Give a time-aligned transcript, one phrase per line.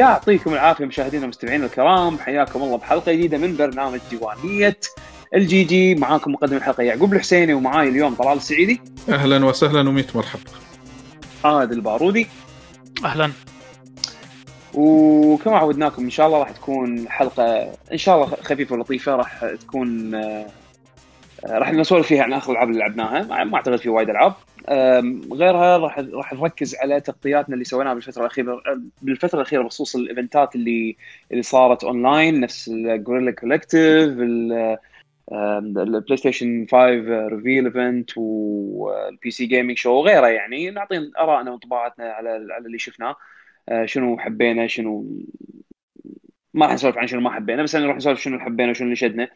[0.00, 2.18] يعطيكم العافية مشاهدينا ومستمعينا الكرام.
[2.18, 4.76] حياكم الله بحلقة جديدة من برنامج ديوانيه
[5.34, 8.80] ال GG معاكم مقدم الحلقة يعقوب الحسيني ومعاي اليوم طلال السعيدي.
[9.08, 10.50] أهلا وسهلا وميت مرحبا.
[11.44, 12.26] عادل البارودي.
[13.04, 13.32] أهلا.
[14.74, 20.14] وكما عودناكم إن شاء الله راح تكون حلقة إن شاء الله خفيفة ولطيفة راح تكون
[20.14, 20.46] آه،
[21.44, 23.44] راح نسولف فيها عن آخر الألعاب اللي لعبناها.
[23.44, 24.34] ما أعتقد في وايد ألعاب.
[25.32, 28.62] غيرها راح راح نركز على تغطياتنا اللي سويناها بالفترة الأخيرة
[29.02, 30.96] بالفترة الأخيرة بخصوص الإيفنتات اللي
[31.32, 34.18] اللي صارت أونلاين نفس ال Guerrilla Collective ال
[35.32, 36.78] PlayStation 5
[37.28, 43.16] reveal event وال PC Gaming Show وغيره يعني نعطي آرائنا وانطباعاتنا على على اللي شفناه.
[43.68, 45.06] آه، شنو حبينا شنو
[46.54, 49.28] ما راح نسولف عن شنو ما حبينا بس نروح نسولف شنو حبينا وشنو اللي شدنا.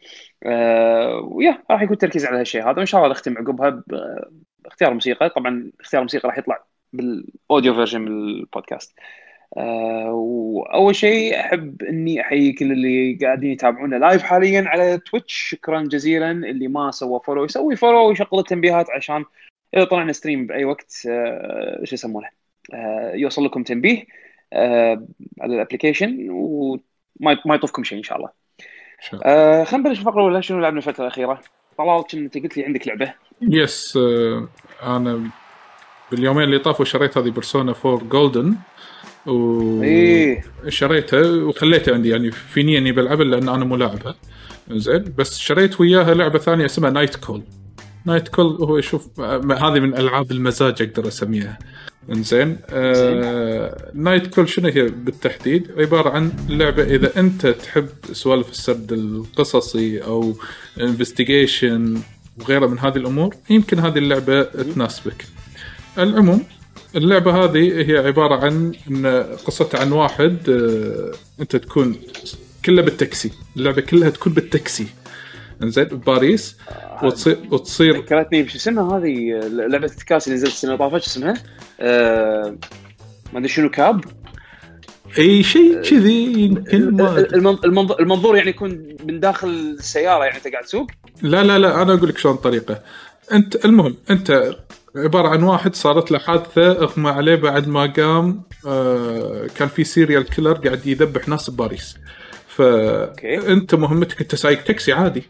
[0.43, 3.83] آه ويا راح يكون تركيز على هالشيء هذا وإن شاء الله نختم عقبها
[4.65, 6.63] باختيار موسيقى طبعا اختيار الموسيقى راح يطلع
[6.93, 8.99] بال audio version من البودكاست.
[9.57, 15.81] آه وأول شيء أحب إني أحيي كل اللي قاعدين يتابعونا live حاليا على تويتش شكرا
[15.81, 16.31] جزيلا.
[16.31, 19.25] اللي ما سوى follow يسوي follow ويشغل التنبيهات عشان
[19.75, 22.29] إذا طلعنا stream بأي وقت آه شو يسمونه؟
[22.73, 24.05] آه يوصل لكم تنبيه
[24.53, 25.07] آه
[25.41, 28.29] على ال application وما ما يطوفكم شيء إن شاء الله.
[29.25, 30.41] آه خلينا نبلش الفقرة الأولى.
[30.41, 31.41] شنو لعبنا الفترة الأخيرة؟
[31.77, 33.13] طلال كنت قلت لي عندك لعبة.
[33.41, 34.47] Yes آه،
[34.83, 35.21] أنا
[36.11, 38.55] باليومين اللي طافوا شريت هذه Persona 4 Golden
[40.65, 44.15] وشريتها وخليتها عندي يعني في نيه إني بلعبها لأن أنا مو لاعبها.
[44.71, 47.41] زين بس شريت وياها لعبة ثانية اسمها Night Call
[48.05, 49.19] Night Call هو شوف
[49.51, 51.59] هذه من ألعاب المزاج أقدر أسميها.
[52.11, 58.91] انزين آه Night Call شنو هي بالتحديد؟ عبارة عن لعبة إذا أنت تحب سوالف السرد
[58.93, 60.33] القصصي أو
[60.81, 61.97] investigation
[62.39, 65.25] وغيرها من هذه الأمور يمكن هذه اللعبة تناسبك.
[65.97, 66.43] العموم
[66.95, 69.07] اللعبة هذه هي عبارة عن إن
[69.45, 71.95] قصتها عن واحد آه أنت تكون
[72.65, 73.31] كلها بالتاكسي.
[73.57, 74.87] اللعبة كلها تكون بالتاكسي.
[75.63, 76.57] إنزين بباريس
[77.03, 81.33] وتصير وتصير ذكرتني بشو اسمها هذه؟ لعبة التكاسي اللي نزلت السنة اللي طافت شو اسمها؟
[81.79, 82.57] آه
[83.33, 84.05] ما أدري شنو كاب؟
[85.17, 87.37] أي شيء كذي يمكن ما أدري.
[87.37, 90.87] المن- المنظ- المنظور يعني يكون من داخل السيارة يعني أنت قاعد تسوق؟
[91.21, 92.81] لا لا لا أنا أقول لك شلون الطريقة
[93.31, 94.55] أنت المهم أنت
[94.95, 100.23] عبارة عن واحد صارت له حادثة أغمى عليه بعد ما قام آه كان في serial
[100.23, 101.97] killer قاعد يذبح ناس بباريس.
[102.47, 105.23] فانت مهمتك أنت سايق تاكسي عادي.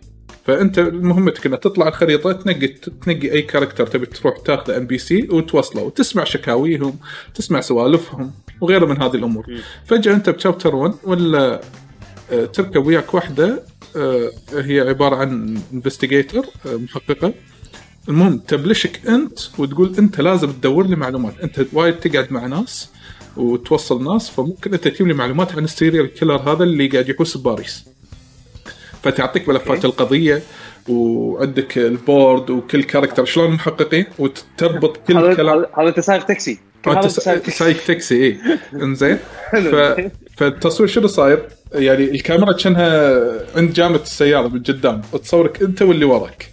[0.45, 6.23] فأنت مهمتك انك تطلع الخريطة تنقي تنقي أي character تبي تروح تاخذه NPC وتوصله وتسمع
[6.23, 6.97] شكاويهم
[7.35, 8.31] تسمع سوالفهم.
[8.61, 9.45] وغيره من هذه الأمور.
[9.85, 11.61] فجأة أنت ب chapter 1 ولا
[12.31, 13.63] آه، تركب وياك واحدة
[13.95, 17.33] آه، هي عبارة عن investigator محققة.
[18.09, 21.33] المهم تبلشك أنت وتقول أنت لازم تدور لي معلومات.
[21.43, 22.89] أنت وايد تقعد مع ناس
[23.37, 27.37] وتوصل ناس فممكن أنت تجيب لي معلومات عن ال serial killer هذا اللي قاعد يحوس
[27.37, 27.85] بباريس.
[29.03, 29.85] فتعطيك ملفات.
[29.85, 30.41] القضية
[30.89, 35.65] وعندك ال board وكل character شلون محققين؟ وتربط كل كلام.
[35.77, 36.59] هذا- سايق تاكسي.
[36.85, 38.37] كل هذا انت أنت سايق سا- تاكسي اي
[38.83, 39.17] إنزين.
[40.37, 43.21] فالتصوير شنو صاير؟ يعني الكاميرا كأنها
[43.55, 46.49] عند جامة السيارة من قدام تصورك أنت واللي وراك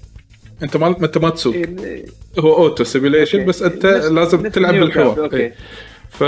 [0.63, 2.07] أنت ما أنت ما تسوق إيه،
[2.39, 3.45] هو auto simulation.
[3.47, 5.31] بس أنت لازم تلعب بالحوار.
[5.35, 5.55] إيه.
[6.11, 6.25] ف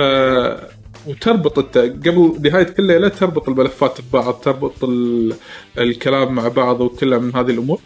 [1.06, 5.34] وتربط أنت قبل نهاية كل ليلة تربط الملفات ببعض تربط ال...
[5.78, 7.81] الكلام مع بعض وكلها من هذه الأمور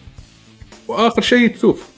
[0.88, 1.88] وآخر شيء تشوف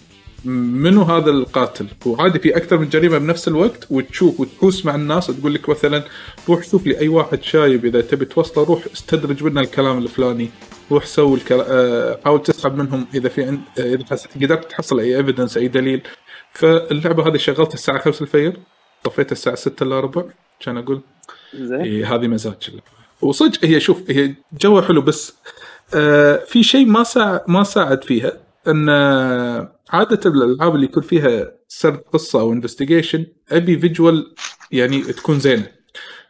[0.44, 5.54] منو هذا القاتل؟ وعادي في أكثر من جريمة بنفس الوقت وتشوف وتحوس مع الناس تقول
[5.54, 6.04] لك مثلا
[6.48, 10.50] روح شوف لي أي واحد شايب إذا تبي توصله روح استدرج منه الكلام الفلاني
[10.92, 11.66] روح سوي الكلا...
[11.68, 16.02] آه، حاول تسحب منهم إذا في عند آه، إذا قدرت تحصل أي evidence أي دليل.
[16.52, 18.56] فاللعبة هذه شغلتها الساعة 5 الفجر
[19.04, 20.24] طفيتها الساعة 6 الا ربع
[20.60, 21.00] كان أقول.
[21.54, 21.80] زين.
[21.80, 22.86] إيه هذه مزاج اللعبة.
[23.22, 25.34] وصدق هي شوف هي جوها حلو بس
[25.94, 28.49] آه في شيء ما ساعد ما ساعد فيها.
[28.68, 34.34] إن آه، عادة الألعاب اللي يكون فيها سرد قصة أو investigation أبي visual
[34.72, 35.66] يعني تكون زينة.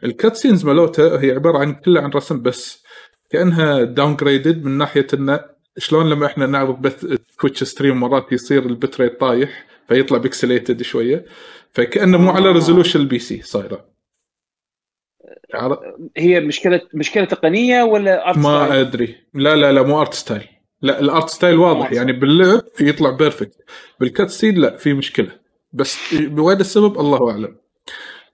[0.03, 2.83] ال cutscenes مالوتها هي عبارة عن كلها عن رسم بس
[3.29, 5.39] كأنها downgraded من ناحية انه
[5.77, 7.05] شلون لما إحنا نعرض بث
[7.39, 11.25] تويتش stream مرات يصير ال bit rate طايح فيطلع pixelated شوية
[11.71, 12.51] فكأنه مو على آه.
[12.51, 13.85] resolution ال PC صايرة.
[16.17, 19.15] هي مشكله مشكلة تقنية ولا art ما style؟ أدري.
[19.33, 20.47] لا لا لا مو art style
[20.81, 21.91] لا ال art style واضح.
[21.91, 23.55] يعني باللعب يطلع perfect
[23.99, 25.31] بال cutscene لا في مشكلة.
[25.73, 25.97] بس
[26.37, 27.55] وين السبب الله أعلم.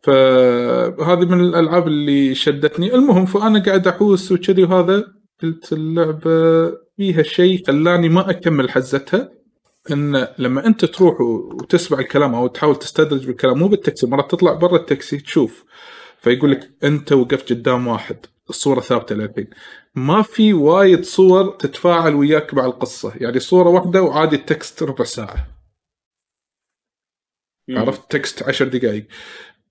[0.01, 2.95] فهذه من الألعاب اللي شدتني.
[2.95, 5.07] المهم فأنا قاعد أحوس وكذي وهذا.
[5.43, 6.67] قلت اللعبة
[6.97, 9.31] فيها شيء خلاني ما أكمل حزتها.
[9.91, 14.75] إن لما أنت تروح وتسمع الكلام أو تحاول تستدرج بالكلام مو بالتاكسي مرات تطلع برا
[14.75, 15.65] التاكسي تشوف.
[16.19, 18.17] فيقول لك أنت وقفت قدام واحد
[18.49, 19.47] الصورة ثابتة للحين.
[19.97, 23.13] ما في وايد صور تتفاعل وياك مع القصة.
[23.15, 25.47] يعني صورة واحدة وعادي ال text ربع ساعة.
[27.67, 27.77] مم.
[27.77, 29.07] عرفت؟ text 10 دقائق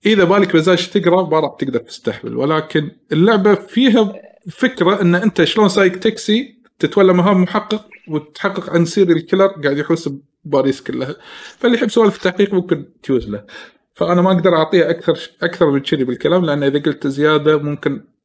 [0.05, 2.37] إذا بالك مزاج تقرأ ما راح تقدر تستحمل.
[2.37, 4.13] ولكن اللعبة فيها
[4.51, 10.09] فكرة إن أنت شلون سايق تاكسي تتولى مهام محقق وتحقق عن serial killer قاعد يحوس
[10.45, 11.15] بباريس كلها.
[11.57, 13.45] فاللي يحب سوالف التحقيق ممكن تيوز له.
[13.93, 18.16] فأنا ما أقدر اعطيها أكثر أكثر من كذي بالكلام لأن إذا قلت زيادة ممكن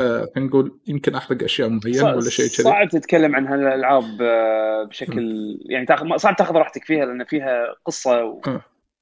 [0.00, 2.62] آه خلينا نقول يمكن أحرق أشياء معينة ولا شيء كذي.
[2.62, 5.34] صعب تتكلم عن هالألعاب آه، بشكل
[5.70, 8.40] يعني تاخذ صعب تاخذ راحتك فيها لأن فيها قصة و...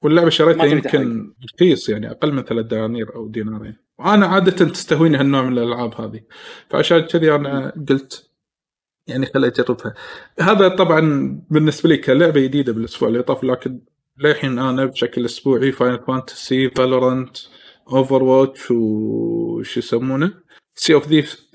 [0.02, 5.42] واللعبة شريتها يمكن رخيص يعني أقل من ثلاث دنانير أو دينارين وأنا عادة تستهويني هالنوع
[5.42, 6.20] من الألعاب هذه.
[6.70, 8.30] فعشان كذي أنا قلت
[9.06, 9.94] يعني خلي اجربها
[10.40, 11.00] هذا طبعا
[11.50, 13.80] بالنسبة لي كلعبة جديدة بالأسبوع اللي طاف لكن
[14.18, 17.36] للحين أنا بشكل أسبوعي Final Fantasy Valorant
[17.88, 20.34] Overwatch وش يسمونه؟
[20.74, 21.46] Sea of Thieves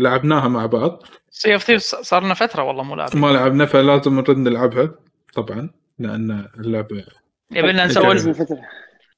[0.00, 1.02] لعبناها مع بعض.
[1.30, 4.94] Sea of Thieves صار لنا فترة والله مو لاعب ما لعبنا فلازم نرد نلعبها
[5.34, 7.04] طبعا لأن اللعبة
[7.50, 8.34] يبينا إيه، نسوي.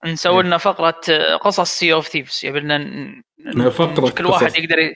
[0.05, 1.00] نسوي لنا فقرة
[1.37, 3.23] قصص Sea of Thieves يبينا ن-
[3.56, 4.58] ن- فقرة كل واحد قصص.
[4.58, 4.94] يقدر ي...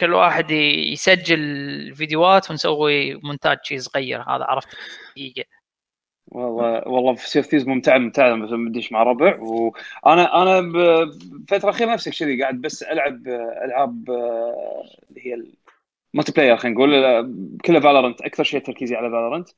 [0.00, 4.20] كل واحد يسجل فيديوهات ونسوي مونتاج شيء صغير.
[4.20, 4.68] هذا عرفت.
[5.16, 5.44] دقيقه
[6.26, 9.38] والله والله في Sea of Thieves ممتع ممتع بس بس ديش مع ربع.
[9.40, 13.28] وأنا أنا بفتره الأخيرة نفسك كذي قاعد بس ألعب
[13.64, 14.10] ألعاب
[15.08, 15.44] اللي هي
[16.14, 16.90] ال multiplayer خلينا نقول
[17.64, 19.48] كلها Valorant أكثر شيء تركيزي على Valorant.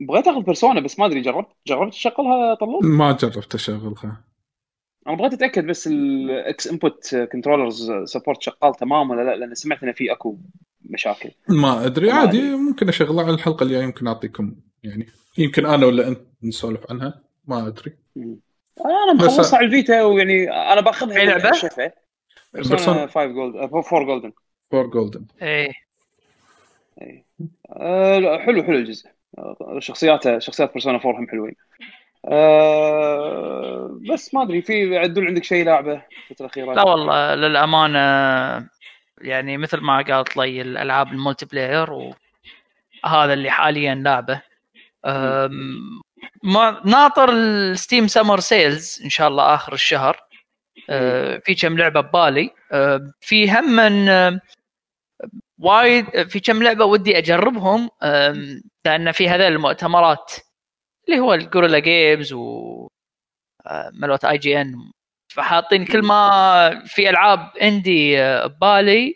[0.00, 4.24] بغيت أخذ Persona بس ما أدري جربت جربت تشغلها طلول؟ ما جربت أشغلها.
[5.06, 9.82] أنا بغيت أتأكد بس ال X input controllers support شغال تمام ولا لا لأن سمعت
[9.82, 10.36] انه في أكو
[10.90, 11.30] مشاكل.
[11.48, 12.56] ما أدري عادي أدري.
[12.56, 14.54] ممكن أشغلها على الحلقة الجاية يمكن أعطيكم
[14.84, 15.06] يعني.
[15.38, 17.96] يمكن أنا ولا أنت نسولف عنها؟ ما أدري.
[18.16, 21.92] أنا بس- مخلصها على الفيتا ويعني أنا باخذها أي لعبة؟ شفه
[22.54, 24.32] بيرسونا 5 جولد 4 جولدن
[24.70, 25.72] فور جولدن إيه.
[27.72, 29.08] آه لا، حلو حلو الجزء.
[29.78, 31.54] شخصياته شخصيات بيرسونا 4 هم حلوين.
[32.28, 37.98] آه بس ما أدري في عدول عندك شيء لعبة الفترة الأخيرة؟ لا والله للأمانة
[39.20, 44.42] يعني مثل ما قالت لي الألعاب ال multiplayer وهذا اللي حاليا لعبة.
[46.84, 50.20] ناطر ال Steam summer sales إن شاء الله آخر الشهر.
[50.90, 52.50] أه، في كم لعبة ببالي.
[52.72, 54.40] أه، في هم من أه،
[55.60, 57.90] وايد في كم لعبة ودي أجربهم.
[58.86, 60.32] لأن في هذول المؤتمرات
[61.08, 62.88] اللي هو ال Guerrilla Games و
[63.94, 64.76] ملوت IGN.
[65.34, 69.14] فحاطين كل ما في ألعاب indie أه، ببالي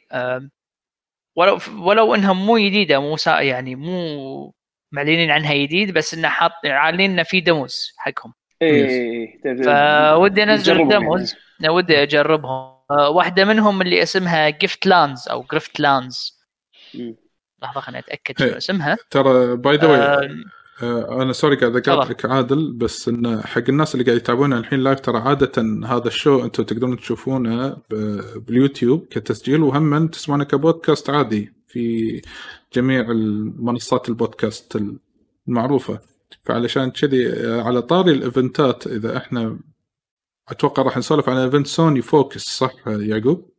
[1.37, 4.53] ولو ولو إنها مو جديدة مو سا يعني مو
[4.93, 8.33] معلنين عنها جديد بس إنه حاط عالين إنه في demos حقهم.
[8.63, 11.35] اي فودي أنزل نجربهم demos
[11.69, 12.79] ودي أجربهم.
[12.91, 16.39] أه، واحدة منهم اللي اسمها Gift Lands أو Griftlands
[16.95, 17.17] يعني.
[17.63, 18.49] لحظة خليني أتأكد إيه.
[18.49, 18.97] شنو اسمها.
[19.11, 20.29] ترى by the way
[21.23, 25.19] أنا sorry قاعد أقاطعك عادل بس انه حق الناس اللي قاعد يتابعونا الحين live ترى
[25.19, 27.77] عادة هذا ال show أنتم تقدرون تشوفونه
[28.37, 31.53] باليوتيوب كتسجيل وهم تسمعونه كبودكاست عادي.
[31.67, 32.23] في
[32.73, 34.79] جميع المنصات البودكاست
[35.49, 36.01] المعروفة
[36.43, 39.59] فعلشان كذي آه، على طاري الـ event ات إذا إحنا
[40.49, 43.51] أتوقع راح نسولف عن event سوني focus صح يعقوب؟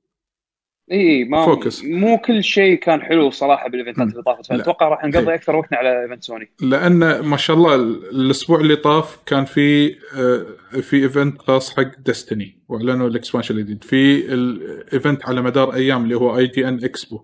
[0.92, 1.84] إي ما focus.
[1.84, 4.08] مو كل شيء كان حلو صراحة بال event ات.
[4.12, 4.46] اللي طافت.
[4.46, 5.34] فاتوقع راح نقضي.
[5.34, 10.46] أكثر وقتنا على event سوني لأن ما شاء الله الأسبوع اللي طاف كان في آه،
[10.82, 16.04] في event خاص حق Destiny وإعلنوا ال expansion الجديد في ال event على مدار أيام
[16.04, 17.22] اللي هو IGN Expo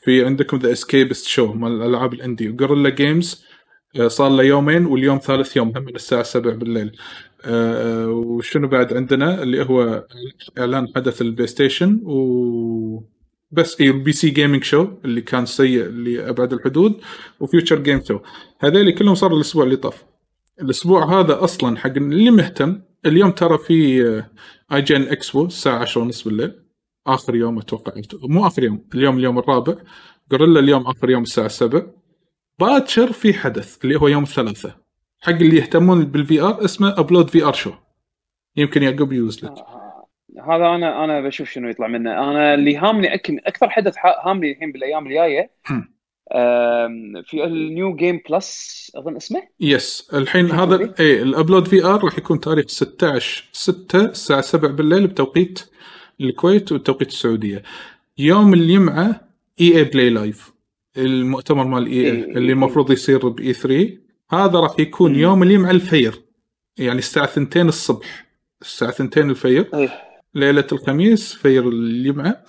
[0.00, 2.48] في عندكم The Escapist show مال الألعاب ال indie.
[2.48, 3.44] و Guerrilla Games
[4.06, 6.96] صار له يومين واليوم ثالث يوم من الساعة 7 بالليل.
[7.44, 10.06] آه، وشنو بعد عندنا؟ اللي هو
[10.58, 13.02] إعلان حدث البلاي ستيشن و
[13.50, 17.00] بس اي ال PC Gaming Show اللي كان سيء لأبعد الحدود
[17.40, 18.18] و Future Game Show
[18.60, 20.04] هذول كلهم صاروا الأسبوع اللي طاف.
[20.62, 24.02] الأسبوع هذا أصلا حق اللي مهتم اليوم ترى في
[24.72, 26.67] IGN Expo الساعة 10 ونص بالليل.
[27.14, 27.92] آخر يوم أتوقع.
[28.22, 29.74] مو آخر يوم اليوم اليوم الرابع.
[30.32, 31.82] Guerrilla اليوم آخر يوم الساعة 7
[32.58, 34.76] باكر في حدث اللي هو يوم الثلاثاء.
[35.20, 37.72] حق اللي يهتمون بال VR اسمه Upload VR Show
[38.56, 39.54] يمكن يعقوب يوز لك.
[40.48, 42.30] هذا أنا أنا بشوف شنو يطلع منه.
[42.30, 43.14] أنا اللي هامني.
[43.14, 45.50] أكثر حدث هامني الحين بالأيام الجاية.
[47.24, 50.94] في ال New Game Plus أظن اسمه؟ yes الحين هذا.
[51.00, 55.70] اي ال Upload VR راح يكون تاريخ 16 6 الساعة 7 بالليل بتوقيت
[56.20, 57.62] الكويت والتوقيت السعودية
[58.18, 59.28] يوم الجمعة
[59.60, 60.52] EA Play Live
[60.96, 62.52] المؤتمر مال EA إيه، اللي إيه.
[62.52, 63.98] المفروض يصير ب E3
[64.30, 65.18] هذا راح يكون مم.
[65.18, 66.22] يوم الجمعة الفير
[66.78, 68.26] يعني الساعة 2 الصبح
[68.62, 69.90] الساعة 2 الفجر إيه.
[70.34, 72.42] ليلة الخميس فجر الجمعة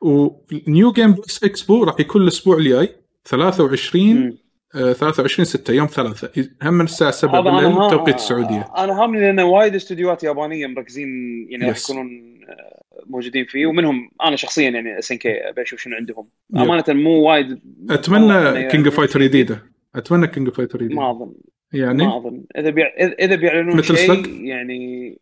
[0.00, 2.88] و New Game Plus Expo راح يكون الأسبوع الجاي
[3.24, 4.38] 23 مم.
[4.74, 6.30] آه 23 6 يوم ثلاثة
[6.62, 10.66] هم من الساعة 7 هذا أنا بالليل توقيت السعودية أنا هامني لأن وايد استديوهات يابانية
[10.66, 11.08] مركزين
[11.50, 11.78] يعني راح.
[11.78, 12.73] يكونون آه،
[13.06, 16.28] موجودين فيه ومنهم أنا شخصيا يعني اس ان كي ابي أشوف شنو عندهم.
[16.56, 19.22] أمانة مو وايد أتمنى كينج يعلنون فايتر.
[19.22, 19.62] جديده
[19.94, 21.34] أتمنى كينج فايتر ما جديده أظن.
[21.72, 22.44] يعني؟ ما أظن.
[22.56, 22.86] إذا بيع...
[22.98, 25.18] اذا بيعلنون شيء؟ يعني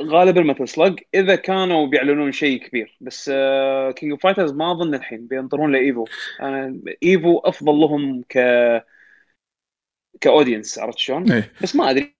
[0.00, 2.96] غالبا مثل سلج إذا كانوا بيعلنون شيء كبير.
[3.00, 3.30] بس
[3.96, 5.26] كينج اوف فايترز ما أظن الحين.
[5.26, 6.04] بينطرون لايفو
[6.42, 8.38] أنا ايفو أفضل لهم ك
[10.20, 11.52] كأودينس عرفت شلون؟ إيه.
[11.62, 12.16] بس ما أدري.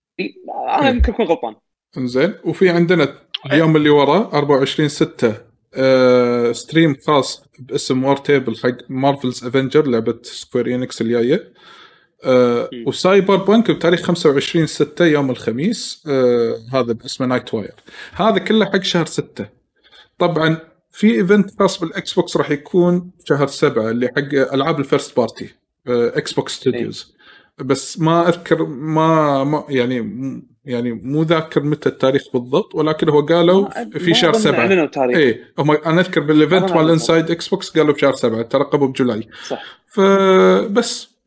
[0.49, 0.89] أنا إيه.
[0.89, 1.55] يمكن أكون غلطان.
[1.97, 2.33] إنزين.
[2.43, 5.33] وفي عندنا اليوم اللي وراه 24 6
[5.73, 11.53] آه stream خاص باسم War Table حق Marvel's Avenger لعبة Square Enix الجاية.
[12.23, 12.69] آه.
[12.87, 17.73] و Cyberpunk بتاريخ 25 6 يوم الخميس آه هذا باسمه Night Wire
[18.13, 19.45] هذا كله حق شهر 6
[20.19, 20.57] طبعا
[20.91, 25.49] في event خاص بال Xbox راح يكون شهر 7 اللي حق ألعاب ال first party
[25.87, 27.15] Xbox Studios
[27.59, 30.01] بس ما أذكر ما, ما يعني
[30.67, 34.85] يعني مو ذاكر متى التاريخ بالضبط ولكن هو قالوا في شهر ما أظن 7 أعلنوا
[34.85, 36.89] تاريخ إيه هم أنا أذكر بال event مال.
[36.89, 39.27] Inside Xbox قالوا بشهر 7 ترقبوا ب July.
[39.47, 39.63] صح.
[39.87, 41.17] فبس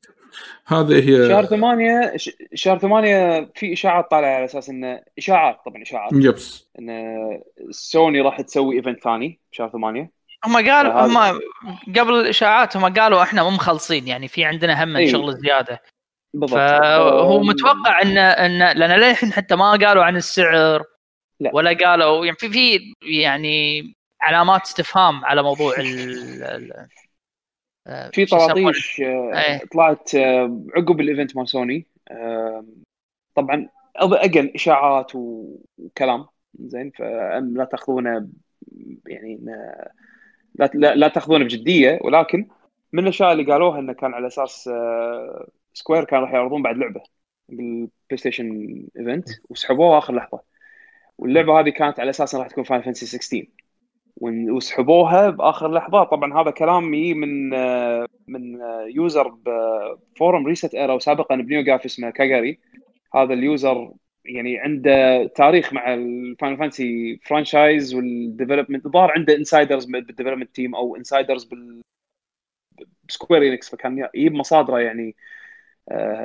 [0.67, 5.83] هذه هي شهر ثمانية ش- شهر ثمانية في إشاعات طالعة على أساس انه إشاعات طبعا
[5.83, 6.13] إشاعات.
[6.13, 6.67] yes.
[6.79, 6.91] ان
[7.71, 10.11] سوني راح تسوي event ثاني بشهر ثمانية.
[10.45, 11.41] هم قالوا هم
[11.99, 15.09] قبل الإشاعات هم قالوا إحنا مو مخلصين يعني في عندنا هم من إي.
[15.09, 15.83] شغل زيادة.
[16.35, 20.85] بالضبط فهو متوقع ان ان لأن للحين حتى ما قالوا عن السعر
[21.41, 21.51] لا.
[21.55, 23.83] ولا قالوا يعني في في يعني
[24.21, 26.87] علامات استفهام على موضوع ال
[27.87, 29.61] آه، في؟ طراطيش آه، إيه.
[29.73, 31.87] طلعت آه، عقب ال event مال سوني
[33.35, 36.27] طبعا أجل إشاعات وكلام
[36.61, 38.29] زين فلا تأخذونه
[39.07, 39.41] يعني
[40.55, 42.49] لا لا, تأخذونه بجدية ولكن
[42.93, 44.71] من الأشياء اللي قالوها إنه كان على أساس
[45.75, 47.01] Square كانوا راح يعرضون بعد لعبة
[47.49, 48.49] بالبلاي ستيشن
[48.99, 50.43] event وسحبوها آخر لحظة.
[51.19, 53.47] واللعبة هذه كانت على أساس راح تكون Final Fantasy 16
[54.17, 56.05] ون- وسحبوها بآخر لحظة.
[56.05, 58.59] طبعا هذا كلام يجي من آه، من
[58.95, 62.59] user ب forum ResetEra وسابقا ب NeoGAF اسمه كاجاري
[63.15, 63.93] هذا ال user
[64.25, 70.55] يعني عنده تاريخ مع ال Final Fantasy franchise وال development الظاهر عنده insiders بال development
[70.55, 71.81] team أو insiders بال
[73.09, 75.17] ب Square Enix فكان يجيب مصادره يعني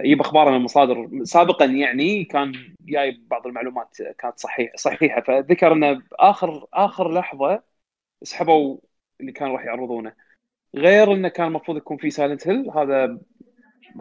[0.03, 1.09] يجيب أخباره من مصادر.
[1.23, 5.21] سابقا يعني كان جايب بعض المعلومات كانت صحيح صحيحة.
[5.21, 7.61] فذكر إنه باخر آخر لحظة
[8.23, 8.77] سحبوا
[9.21, 10.13] اللي كانوا راح يعرضونه.
[10.75, 13.17] غير إنه كان المفروض يكون في Silent Hill هذا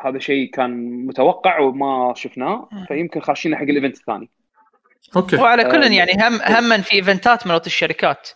[0.01, 0.71] هذا شيء كان
[1.07, 2.69] متوقع وما شفناه.
[2.89, 4.31] فيمكن خاشين حق ال event الثاني.
[5.17, 5.37] أوكي.
[5.37, 8.29] وعلى كل آه، يعني هم هم في event ات مالت الشركات.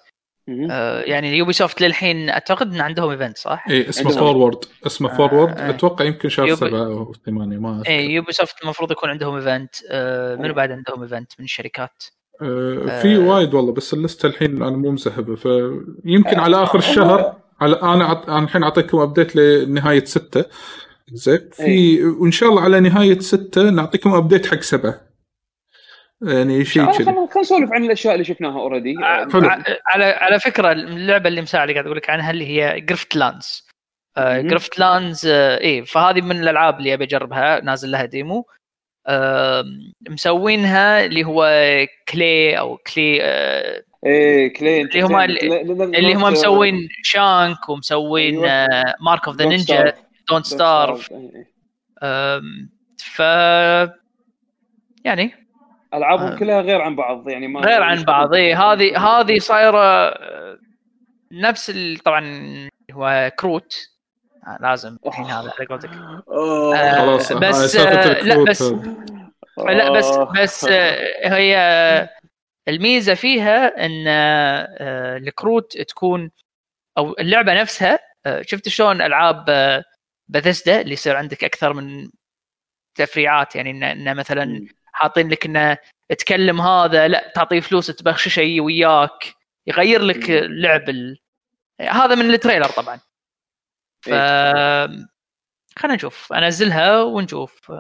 [0.71, 4.11] آه، يعني Ubisoft للحين أعتقد إن عندهم event صح؟ اي اسمه.
[4.11, 5.71] Forward اسمه آه، Forward آه.
[5.71, 9.75] أتوقع يمكن شهر يوبي- 7 أو 8 ما أذكر اي Ubisoft المفروض يكون عندهم event
[9.91, 12.05] آه، منو بعد عندهم event من الشركات؟
[12.43, 13.19] آه، في آه.
[13.19, 18.63] وايد والله بس الليستة الحين أنا مو مذهبه فيمكن على آخر الشهر على أنا الحين
[18.63, 20.45] أعطيكم update لنهاية ستة
[21.13, 22.05] زين في إي.
[22.05, 25.01] وإن شاء الله على نهاية ستة نعطيكم update حق سبعة
[26.23, 29.49] يعني شيء خلينا كذي خلينا نسولف عن الأشياء اللي شفناها already حلو.
[29.49, 33.69] ع- على على فكرة اللعبة اللي مساعد قاعد أقول لك عنها اللي هي Griftlands.
[34.19, 38.47] Griftlands اي فهذه من الألعاب اللي أبي أجربها نازل لها demo
[39.09, 39.65] آم،
[40.11, 41.47] مسوينها اللي هو
[42.09, 45.17] Klei أو Klei آه، إيه Klei اللي هم
[45.95, 48.95] اللي هم مسوين Shank ومسوين أيوة.
[49.01, 49.93] Mark of the Ninja
[50.31, 51.13] Don't Starve.
[52.99, 53.19] ف
[55.05, 55.48] يعني
[55.95, 56.37] ألعابهم آه.
[56.39, 59.79] كلها غير عن بعض يعني ما غير عن بعض اي هذه هذه صايرة
[60.09, 60.59] آه،
[61.33, 62.25] نفس ال- طبعا
[62.93, 63.89] هو كروت
[64.47, 66.75] آه، لازم الحين هذا على قولتك آه.
[66.75, 68.63] آه، خلاص بس، آه، لا، بس-.
[69.59, 70.19] لا بس.
[70.41, 72.09] بس آه، هي
[72.69, 76.31] الميزة فيها إن آه، الكروت تكون
[76.99, 77.99] أو اللعبة نفسها
[78.41, 79.45] شفت شلون ألعاب
[80.29, 82.09] بثسدا اللي يصير عندك أكثر من
[82.95, 84.67] تفريعات يعني انه مثلا
[84.99, 85.79] حاطين لك إنه
[86.19, 89.35] تكلم هذا لا تعطيه فلوس تبخششه وياك
[89.67, 90.31] يغير لك.
[90.31, 91.19] اللعب ال...
[91.81, 93.01] هذا من التريلر طبعا.
[94.01, 94.09] ف
[95.79, 97.73] خلينا نشوف أنزلها ونشوف.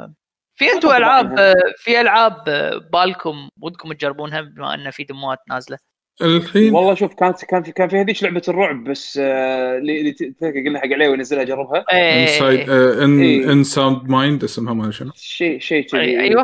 [0.54, 2.44] في أنتم ألعاب في ألعاب
[2.92, 5.78] بالكم ودكم تجربونها بما إن في دموات نازلة.
[6.22, 10.60] الحين؟ والله شوف كانت كان في كان في هذيك لعبة الرعب بس آه، اللي تذكر
[10.66, 11.84] قلنا حق عليوي نزلها جربها.
[11.92, 13.22] In sound.
[13.50, 15.10] In Sound Mind اسمها ما شنو.
[15.14, 16.20] شيء شيء كذي.
[16.20, 16.42] أيوة.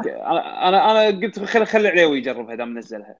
[0.68, 3.16] أنا أنا قلت خلي خلي عليوي يجربها دام نزلها.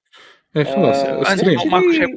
[0.57, 2.15] اي خلاص آه، stream أنت- ماكو شيء.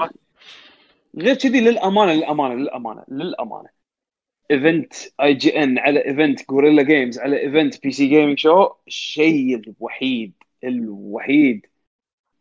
[1.18, 3.68] غير كذي للامانه للامانه للامانه للأمانة.
[4.50, 4.92] event
[5.23, 10.33] IGN على event Guerrilla Games على event PC Gaming Show الشيء الوحيد
[10.64, 11.66] الوحيد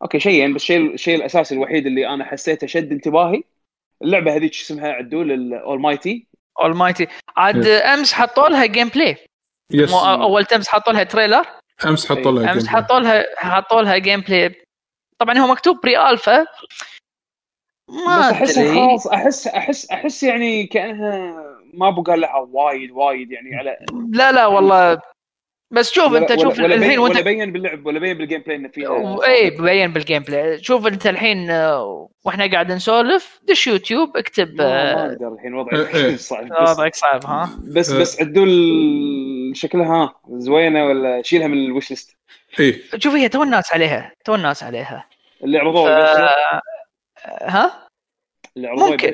[0.01, 3.43] أوكي شيئين بس الشيء الشيء الاساسي الوحيد اللي أنا حسيته شد انتباهي
[4.01, 6.27] اللعبة هذيك شو اسمها عدول الأول مايتي
[6.61, 9.17] اول مايتي عاد أمس حطوا لها جيم بلاي
[9.71, 11.45] يس مو أول امس حطوا لها تريلر
[11.85, 14.63] أمس حطوا لها أمس حطوا لها حطوا لها جيم بلاي
[15.19, 16.45] طبعا هو مكتوب بري الفا
[17.89, 23.55] ما بس أحسها خلاص أحس أحس أحس يعني كأنها ما بقى لها وايد وايد يعني
[23.55, 23.77] على
[24.09, 25.01] لا لا والله
[25.71, 28.17] بس شوف ولا- انت ولا- شوف ولا الحين بين- وانت ولا بين باللعب ولا بين
[28.17, 30.63] بالجيم بلاي انه فيها اي ببين بال gameplay.
[30.63, 35.53] شوف انت الحين آه، وإحنا قاعد نسولف دش يوتيوب اكتب ما ما آه، أقدر الحين
[35.53, 36.15] إيه، وضعي إيه.
[36.29, 36.45] صعب.
[36.49, 37.99] بس وضعك صعب ها؟ بس إيه.
[38.01, 38.51] بس عدول
[39.53, 42.17] شكلها ها؟ زوينة ولا شيلها من ال wishlist
[42.59, 45.05] اي شوف هي تو الناس عليها تو الناس عليها.
[45.43, 46.19] اللي عرضوه ف...
[47.25, 47.87] ها؟
[48.57, 49.13] اللي عرضوه ممكن.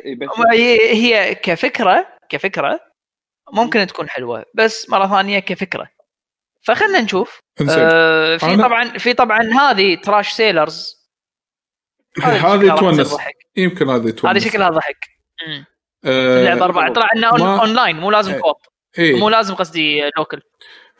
[0.92, 2.80] هي كفكرة كفكرة
[3.54, 5.88] ممكن تكون حلوة بس مرة ثانية كفكرة.
[6.64, 7.40] فخلنا نشوف.
[7.62, 7.80] انزين.
[7.80, 10.96] آه في أنا- طبعا في طبعا هذه تراش سيلرز
[12.24, 13.16] هذه تونس.
[13.58, 14.26] يمكن هذه تونس.
[14.36, 14.98] هذه شكلها ضحك.
[16.06, 16.94] آه، اللعبة أربعة.
[16.94, 18.40] طلع انه ما- اون لاين مو لازم إيه.
[18.40, 18.56] كوب
[19.00, 20.42] اي مو لازم قصدي لوكل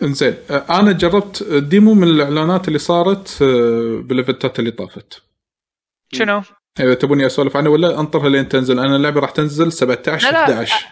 [0.02, 0.36] انزين.
[0.52, 5.22] آه، أنا جربت ديمو من الإعلانات اللي صارت آه، بالإيفنتات اللي طافت.
[6.14, 6.42] شنو؟
[6.80, 10.54] أيوه تبوني أسولف عنها ولا أنطرها لين تنزل؟ أنا اللعبة راح تنزل 17 لا، لا.
[10.54, 10.86] 11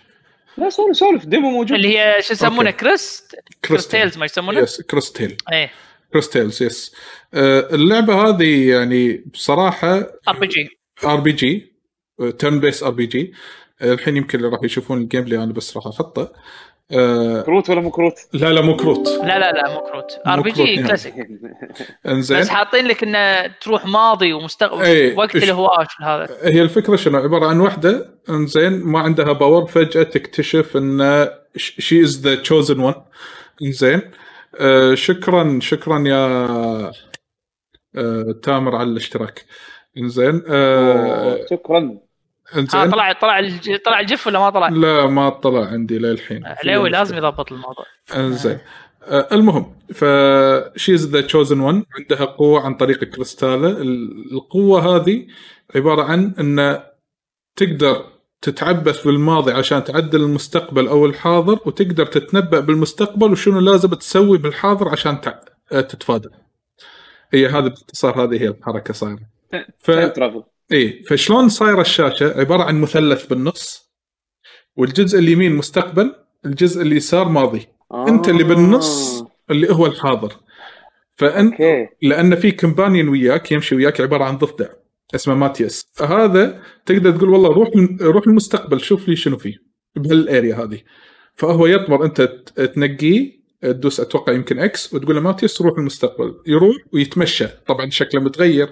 [0.58, 1.26] لا سولف سولف.
[1.26, 1.72] demo موجود.
[1.72, 2.80] اللي هي شو يسمونه؟ أوكي.
[2.80, 3.24] Cris
[3.66, 5.38] Cris Tales ما يسمونه؟ Yes Cris Tale.
[5.52, 5.72] إيه.
[6.14, 6.96] Cris Tales yes
[7.34, 9.98] آه، اللعبة هذه يعني بصراحة
[10.28, 10.70] ار بي جي
[11.06, 11.74] ار بي جي
[12.40, 13.34] تيرن بيس ار بي جي
[13.82, 16.34] الحين يمكن اللي راح يشوفون ال gameplay أنا بس راح أحطه.
[16.94, 19.08] آه، كروت ولا مو كروت؟ لا لا مو كروت.
[19.08, 20.12] لا لا لا مو كروت.
[20.28, 20.84] RPG نهائي.
[20.88, 21.14] كلاسيك.
[22.08, 22.40] إنزين.
[22.40, 25.18] بس حاطين لك إنه تروح ماضي ومستقبل إيه.
[25.18, 26.28] وقت إيش- الهواش هذا.
[26.44, 31.28] هي الفكرة شنو؟ عبارة عن واحدة إنزين ما عندها power فجأة تكتشف إن
[31.58, 32.94] she is the chosen one
[33.64, 34.02] إنزين.
[34.60, 36.48] آه شكرا شكرا يا
[37.96, 39.46] آه تامر على الاشتراك.
[39.98, 41.98] إنزين آه شكرا.
[42.54, 45.98] ها انزين طلع طلع الج- طلع ال gif ولا ما طلع؟ لا ما طلع عندي
[46.00, 47.86] للحين عليوي لازم يضبط الموضوع.
[48.16, 48.58] انزين.
[49.04, 50.06] آه المهم ف
[50.76, 55.28] شيز ذا تشوزن 1 عندها قوة عن طريق الكريستاله ال- القوة هذه
[55.76, 56.84] عبارة عن إن
[57.56, 58.06] تقدر
[58.42, 65.22] تتعبث بالماضي عشان تعدل المستقبل أو الحاضر وتقدر تتنبأ بالمستقبل وشنو لازم تسوي بالحاضر عشان
[65.22, 65.34] تع...
[65.72, 66.30] آه، تتفادى.
[67.34, 69.20] هي هذا باختصار هذه هي الحركة صايرة.
[69.80, 69.92] ف...
[70.72, 73.92] إيه فشلون صايره الشاشة؟ عبارة عن مثلث بالنص
[74.76, 77.68] والجزء اليمين مستقبل الجزء اليسار ماضي.
[78.08, 80.34] أنت اللي بالنص اللي هو الحاضر.
[81.16, 81.88] فانت أوكي.
[82.02, 84.66] لأن في companion وياك يمشي وياك عبارة عن ضفدع
[85.16, 87.70] اسمه ماتياس فهذا تقدر تقول والله روح
[88.02, 89.56] روح المستقبل شوف لي شنو فيه
[89.96, 90.80] بهال area هذه.
[91.36, 92.22] فهو يطمر أنت
[92.76, 96.36] تنقيه تدوس أتوقع يمكن X وتقول له ماتياس روح المستقبل.
[96.48, 97.48] يروح ويتمشى.
[97.68, 98.70] طبعا شكله متغير.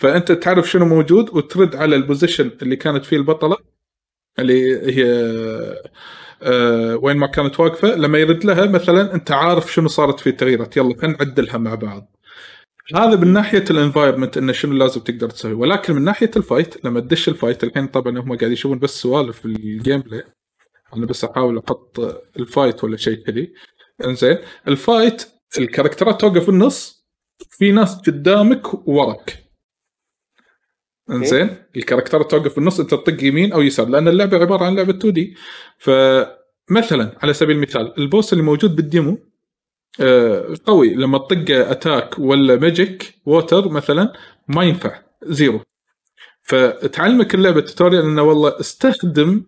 [0.00, 3.56] فأنت تعرف شنو موجود وترد على ال position اللي كانت فيه البطلة
[4.38, 5.04] اللي هي
[6.42, 10.76] آه وين ما كانت واقفة لما يرد لها مثلا أنت عارف شنو صارت فيه تغييرات
[10.76, 12.16] يلا خلينا نعدلها مع بعض.
[12.96, 16.84] هذا من ناحية ال environment إنه شنو لازم تقدر تسوي ولكن من ناحية ال fight
[16.84, 20.24] لما تدش ال fight الحين طبعا هم قاعد يشوفون بس سوالف بال gameplay
[20.96, 22.00] أنا بس أحاول أحط
[22.36, 23.52] ال fight ولا شيء كذي.
[24.04, 27.06] إنزين ال fight الكاركترات توقف في النص
[27.50, 29.49] في ناس قدامك ووراك.
[31.12, 34.92] إنزين الكاركترات توقف في النص أنت تطق يمين أو يسار لأن اللعبة عبارة عن لعبة
[34.92, 35.36] 2D
[35.78, 39.18] فمثلا على سبيل المثال ال boss اللي موجود بال demo
[40.00, 40.94] آه، قوي.
[40.94, 44.12] لما تطق attack ولا magic water مثلا
[44.48, 45.02] ما ينفع.
[45.22, 45.60] zero
[46.42, 49.44] فتعلمك اللعبة tutorial إنه والله استخدم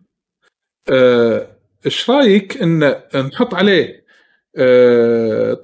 [0.88, 4.02] آه، إيش رأيك إن نحط عليه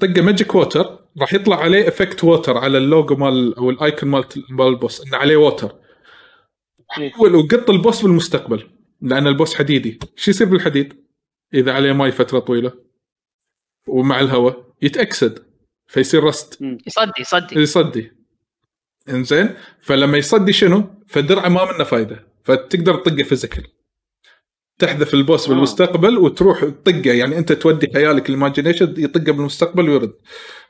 [0.00, 4.24] طقه magic water راح يطلع عليه effect water على اللوجو مال أو ال icon مال
[4.60, 5.72] ال boss إنه عليه water
[6.88, 8.62] حول وقط ال boss بالمستقبل
[9.02, 9.98] لأن ال boss حديدي.
[10.16, 11.04] شو يصير بالحديد؟
[11.54, 12.72] إذا عليه ماي فترة طويلة
[13.88, 15.38] ومع الهواء يتأكسد
[15.86, 16.62] فيصير rust.
[16.86, 17.60] يصدي يصدي.
[17.60, 18.12] يصدي.
[19.08, 23.66] إنزين؟ فلما يصدي شنو؟ فدرعه ما منه فايدة فتقدر تطقه physical
[24.78, 25.48] تحذف ال boss آه.
[25.48, 27.12] بالمستقبل وتروح تطقه.
[27.12, 30.12] يعني أنت تودي خيالك ال imagination يطقه بالمستقبل ويرد.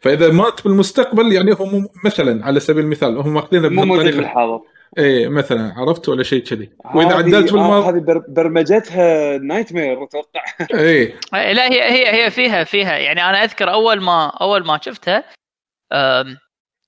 [0.01, 4.61] فإذا مات بالمستقبل يعني هم مثلا على سبيل المثال هم ماخذينه مو موجود بالحاضر.
[4.99, 6.71] إيه مثلا عرفت ولا شيء كذي.
[6.95, 10.45] وإذا عدلت آه، بالماضي هذه بر- برمجتها nightmare أتوقع.
[10.75, 11.21] إيه.
[11.33, 12.97] لا هي هي هي فيها فيها.
[12.99, 15.25] يعني أنا أذكر أول ما أول ما شفتها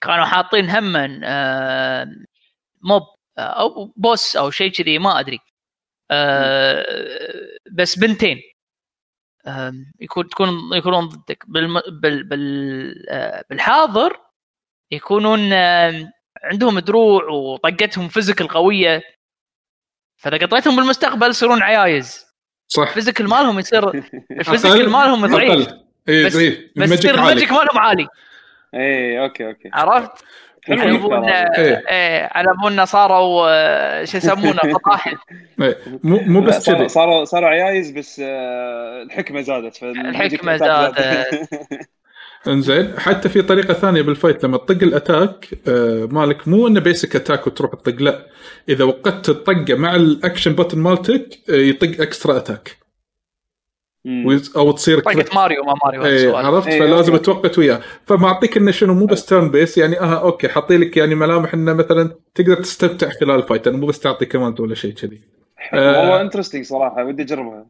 [0.01, 1.07] كانوا حاطين هما
[2.83, 3.03] mob
[3.39, 5.39] آه، أو boss أو شيء كذي ما أدري.
[6.11, 6.87] آه،
[7.73, 8.41] بس بنتين.
[10.01, 11.45] يكون تكون يكونون ضدك.
[11.49, 11.81] بالم...
[11.89, 12.25] بال...
[12.25, 13.43] بال...
[13.51, 14.17] بالحاضر
[14.93, 15.41] يكونون
[16.45, 19.03] عندهم دروع وطقتهم physical قوية.
[20.16, 22.27] فإذا قطيتهم بالمستقبل يصيرون عيايز.
[22.69, 22.88] صح.
[22.88, 23.88] ال physical مالهم يصير
[24.31, 25.69] ال physical مالهم ضعيف.
[26.07, 28.07] بس- ضعيف بس الماجيك يصير ال magic مالهم عالي.
[28.75, 29.71] إيه okay okay.
[29.75, 30.11] عرفت؟
[30.69, 31.59] على ابونا.
[31.59, 31.83] إيه.
[31.88, 35.16] إيه على ابونا صاروا آه، شو يسمونه فطاحل.
[35.62, 35.77] إيه.
[36.05, 36.88] مو بس كذي.
[36.88, 41.49] صاروا صاروا عيايز بس آه، الحكمة زادت attack زادت.
[42.48, 46.81] انزين حتى في طريقة ثانية بال fight لما تطق ال attack آه مالك مو إنه
[46.81, 48.26] basic attack وتروح تطق لا.
[48.68, 52.77] إذا وقت الطقه مع ال action button مالتك آه يطق extra attack
[54.57, 54.98] أو تصير.
[55.00, 57.25] طقت ماريو ما ماريو إيه عرفت؟ إيه، فلازم okay.
[57.24, 57.81] توقت وياه.
[58.07, 61.72] فمعطيك إنه شنو مو بس turn base يعني آه okay حاطي لك يعني ملامح إنه
[61.72, 65.20] مثلا تقدر تستمتع خلال ال fight أنا مو بس تعطي command ولا شيء كذي.
[65.72, 66.00] آه.
[66.00, 67.66] والله interesting صراحة ودي أجربها.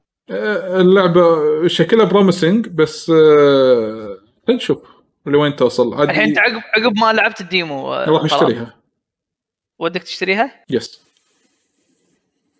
[0.80, 1.22] اللعبة
[1.68, 4.16] شكلها promising بس آه،
[4.48, 4.79] نشوف
[5.26, 8.74] لوين توصل؟ الحين أنت عقب عقب ما لعبت ال demo آه، راح أشتريها.
[9.79, 11.01] ودك تشتريها؟ yes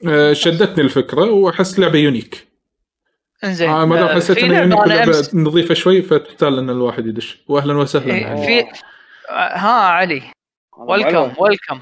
[0.09, 2.49] آه، شدتني الفكرة وأحس لعبة unique.
[3.45, 3.71] إنزين.
[3.71, 7.45] آه، ما دام آه، حسيت في انها لعبة unique نظيفة شوي فتحتاج إن الواحد يدش.
[7.49, 8.47] واهلا وسهلا إيه، يعني.
[8.47, 8.69] في
[9.31, 10.23] ها علي.
[10.77, 11.81] ويلكم ويلكم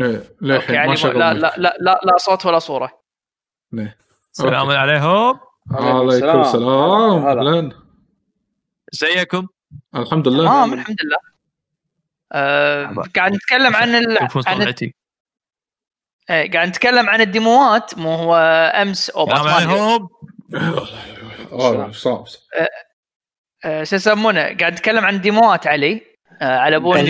[0.00, 1.34] إيه، للحين يعني ما شغل لا.
[1.34, 3.02] لا لا لا لا صوت ولا صورة.
[3.74, 3.96] إيه.
[4.32, 4.70] السلام.
[4.70, 5.38] عليكم.
[5.70, 7.26] عليكم السلام.
[7.26, 7.58] هلا.
[7.58, 7.81] أهلا.
[8.94, 9.48] ازيكم؟
[9.96, 10.44] الحمد لله.
[10.44, 11.18] تمام الحمد لله.
[12.32, 12.94] آه،.
[13.16, 14.18] قاعد نتكلم عن ال...
[14.46, 14.62] عن
[16.30, 18.36] إيه، قاعد نتكلم عن الديموات مو هو
[18.74, 19.34] أمس أو آه،
[21.92, 22.24] صعب
[23.64, 26.12] آه، شو يسمونه؟ قاعد نتكلم عن ديموات علي.
[26.42, 27.04] على بون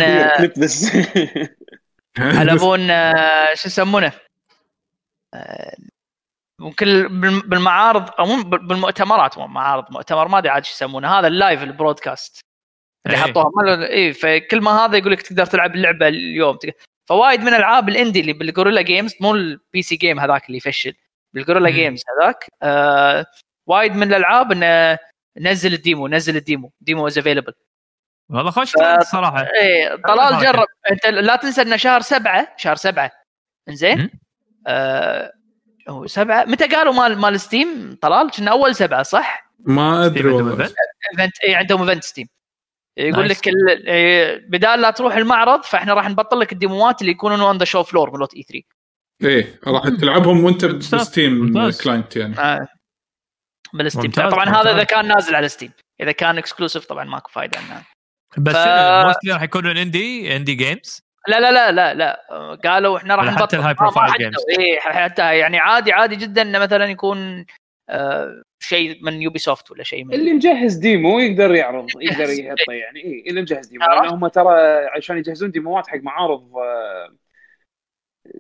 [0.59, 0.97] بس.
[2.19, 2.89] على بون
[3.55, 4.13] شو يسمونه؟
[6.63, 6.87] ممكن
[7.21, 11.27] بالم- بالمعارض أو مو بال- بالمؤتمرات مو معارض مؤتمر ما أدري عاد شو يسمونه هذا
[11.27, 12.41] اللايف البرودكاست
[13.07, 13.23] اللي إيه.
[13.23, 16.59] حطوها اي فكل ما هذا يقول لك تقدر تلعب اللعبة اليوم.
[17.09, 20.95] فوايد من العاب الاندي اللي بالجوريلا جيمز مو البي سي جيم هذاك اللي يفشل
[21.35, 21.71] بالجوريلا.
[21.71, 23.27] جيمز هذاك آه
[23.67, 24.99] وايد من الألعاب انه
[25.39, 27.53] نزل ال demo نزل ال demo demo is available
[28.31, 30.43] والله خوش آه، ترند صراحة إيه طلال.
[30.43, 33.11] جرب أنت لا تنسى إنه شهر سبعة شهر سبعة
[33.69, 34.11] إنزين.
[34.67, 35.33] آه
[35.89, 36.45] هو سبعة.
[36.45, 40.65] متى قالوا مال مال Steam طلال كنا أول سبعة صح؟ ما أدري والله.
[41.13, 42.29] event اي عندهم event Steam
[42.97, 43.29] يقول.
[43.29, 47.59] لك ال- إيه، بدال لا تروح المعرض فإحنا راح نبطل لك الديموات اللي يكونون on
[47.59, 48.65] the show floor مالت E3
[49.25, 50.65] إيه راح تلعبهم وأنت.
[50.65, 51.83] ب Steam ممتاز.
[51.83, 52.39] client يعني.
[52.39, 52.69] آه.
[53.75, 54.61] بال Steam ممتاز، طبعا ممتاز.
[54.67, 57.59] هذا إذا كان نازل على Steam إذا كان exclusive طبعا ماكو فايدة
[58.39, 62.25] بس ف- mostly راح يكونون indie indie games لا لا لا لا لا.
[62.65, 64.59] قالوا إحنا راح ولا حتى نبطل ال high profile games.
[64.59, 67.47] إيه حتى يعني عادي عادي جدا إنه مثلا يكون
[67.89, 72.31] آه شيء من Ubisoft ولا شيء من اللي مجهز demo يقدر يعرض يقدر.
[72.41, 73.05] يحطه يعني.
[73.05, 77.09] اي اللي مجهز demo؟ لأن هم ترى عشان يجهزون ديموات حق معارض آه،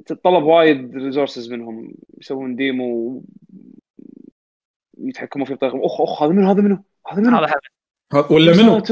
[0.07, 1.95] تتطلب وايد resources منهم.
[2.21, 3.22] يسوون demo
[4.99, 7.61] يتحكموا فيه بطريقه أخ أخ هذا منو هذا منو هذا منو؟ هذا
[8.31, 8.83] ولا منو.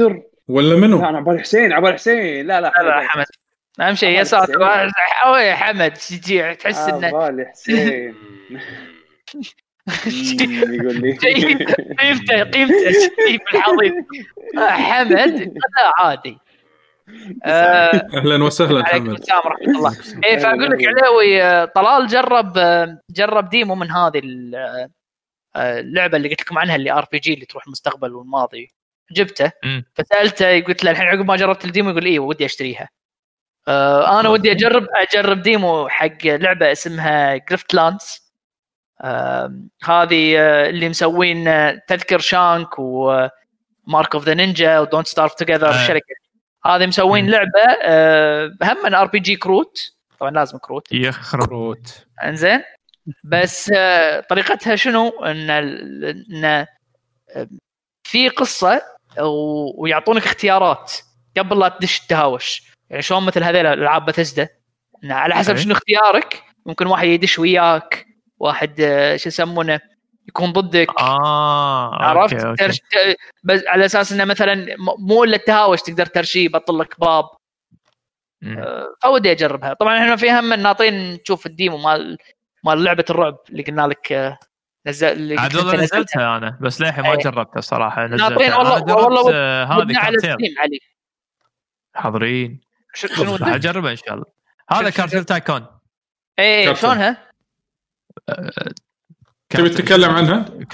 [0.47, 3.25] ولا لا منو أنا عبالي حسين عبالي حسين لا لا لا لا حمد.
[3.81, 4.53] أهم شيء يا ساتر
[5.55, 8.15] حمد تجي تحس إنه عبالي حسين.
[10.75, 11.17] يقول لي.
[11.99, 13.39] قيمته قيمته شيء
[14.57, 16.37] آه، حمد هذا عادي.
[17.45, 19.19] آه، أهلا وسهلا عليكم حمد.
[19.19, 19.97] السلام ورحمة الله.
[20.25, 22.53] إيه فأقول لك علاوي آه، طلال جرب
[23.09, 24.87] جرب demo من هذه ال-
[25.57, 28.67] اللعبة اللي قلت لكم عنها اللي RPG اللي تروح المستقبل والماضي.
[29.11, 29.51] جبته.
[29.95, 32.89] فسألته قلت له الحين عقب ما جربت ال demo يقول إيه ودي أشتريها.
[33.67, 38.33] آه أنا ودي أجرب أجرب demo حق لعبة اسمها Griftlands
[39.01, 45.07] آه هذه آه اللي مسوين آه، تذكر Shank و Mark of the Ninja و Don't
[45.07, 45.69] Starve Together.
[45.69, 46.15] الشركة
[46.65, 47.29] هذه مسوين.
[47.29, 49.77] لعبة آه هم من RPG كروت
[50.19, 52.63] طبعا لازم كروت يخرب كروت إنزين.
[53.23, 56.65] بس آه، طريقتها شنو؟ إن إن
[58.03, 58.81] في قصة
[59.77, 60.93] ويعطونك اختيارات
[61.37, 62.70] قبل لا تدش التهاوش.
[62.91, 64.49] يعني شلون مثل هذيل الالعاب بثزدا
[65.03, 65.63] على حسب okay.
[65.63, 68.05] شنو اختيارك ممكن واحد يدش وياك
[68.39, 69.79] واحد آه، شو يسمونه
[70.27, 70.99] يكون ضدك.
[70.99, 72.47] آه عرفت؟ okay.
[72.47, 72.79] okay ترش...
[73.43, 77.25] بس على أساس إنه مثلا مو إلا التهاوش تقدر ترشيه يبطل لك باب.
[78.43, 79.73] آه، فودي أجربها.
[79.73, 82.17] طبعا إحنا في هم ناطرين نشوف ال demo مال
[82.63, 84.37] مال لعبة الرعب اللي قلنا لك آه،
[84.87, 85.97] نزل اللي عاد والله نزلتها.
[85.99, 87.17] نزلتها أنا بس للحين ما إيه.
[87.17, 88.07] جربتها صراحة.
[88.07, 90.79] ناطرين نزلتها والله- والله هذه على Steam علي.
[91.95, 92.70] حاضرين.
[92.93, 94.25] شنو؟ أجربها إن شاء الله
[94.71, 95.65] هذا Cartel Tycoon
[96.39, 96.89] إيه كارتيل.
[96.89, 97.31] شلونها؟
[99.49, 100.65] تبي تتكلم عنها؟ إيه،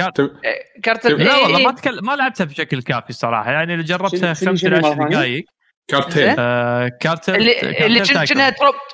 [0.84, 1.66] كارتل لا إيه، والله إيه.
[1.66, 4.90] ما تكلم ما لعبتها بشكل كافي صراحة يعني اللي جربتها شنو- 5 شنو ل 10
[4.90, 5.46] مرة ثانية؟ دقائق
[5.88, 6.36] كارتيل زين.
[6.40, 8.42] آه، كارتل اللي كارتل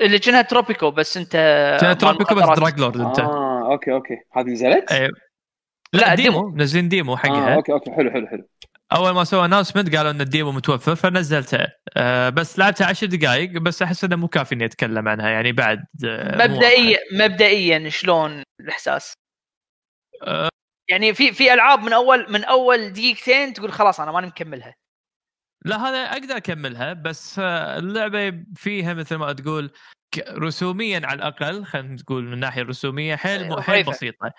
[0.02, 1.32] اللي كأنها Tropico بس انت
[1.82, 2.60] كانت مال Tropico بس.
[2.60, 5.10] drug lord انت آه okay okay هذه نزلت؟
[5.94, 6.42] لا، demo.
[6.50, 8.48] منزلين demo حقها okay okay حلو حلو حلو
[8.94, 13.52] أول ما سووا announcement قالوا إن ال demo متوفر فنزلتها آه بس لعبتها 10 دقائق
[13.52, 19.14] بس أحس إنه مو كافي إني أتكلم عنها يعني بعد آه مبدئيا مبدئيا شلون الإحساس؟
[20.24, 20.50] آه.
[20.90, 24.76] يعني في في ألعاب من اول من أول دقيقتين تقول خلاص أنا ماني مكملها
[25.66, 29.72] لا هذا أقدر أكملها بس آه، اللعبة فيها مثل ما تقول
[30.30, 33.92] رسوميا على الأقل خلينا نقول من الناحيه الرسوميه حيل مو- حيل ضعيفة.
[33.92, 34.32] بسيطة.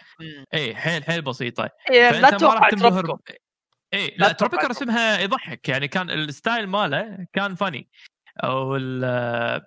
[0.55, 3.19] اي حيل حيل بسيطة إيه، لا تتوقع تنبهر
[3.95, 7.89] اي لا تتوقع تروبيكو رسمها يضحك يعني كان ال style ماله كان funny
[8.45, 9.67] أو آه،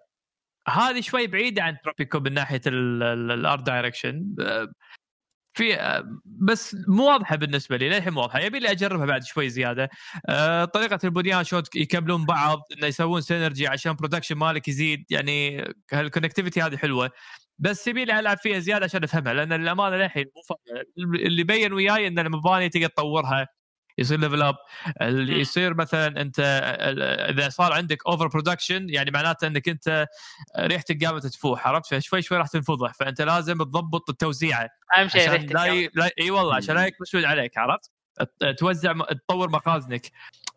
[0.69, 4.35] هذه شوي بعيدة عن Tropico من ناحية ال art direction
[5.57, 8.39] في آه، بس مو واضحة بالنسبة لي للحين مو واضحة.
[8.39, 9.89] يبي لي أجربها بعد شوي زيادة.
[10.29, 15.63] آه، طريقة البنيان شلون يكملون بعض إنه يسوون synergy عشان production مالك يزيد يعني
[15.93, 17.11] هال connectivity هذه حلوة.
[17.59, 20.57] بس يبي لي ألعب فيها زيادة عشان أفهمها لأن الأمانة للحين مو
[20.97, 23.47] اللي بين وياي إن المباني تقدر تطورها.
[23.97, 24.55] يصير level up
[25.01, 25.39] اللي.
[25.39, 26.39] يصير مثلا أنت
[26.79, 27.01] ال-
[27.39, 30.07] إذا صار عندك over production يعني معناته أنك أنت
[30.59, 35.51] ريحتك قامت تفوح عرفت فشوي شوي راح تنفضح فأنت لازم تضبط التوزيعه أهم شيء ريحتك
[35.51, 35.65] لا.
[35.65, 35.89] ي...
[35.93, 37.91] لا إي والله عشان لا يكبسون عليك عرفت؟
[38.57, 40.11] توزع تطور مخازنك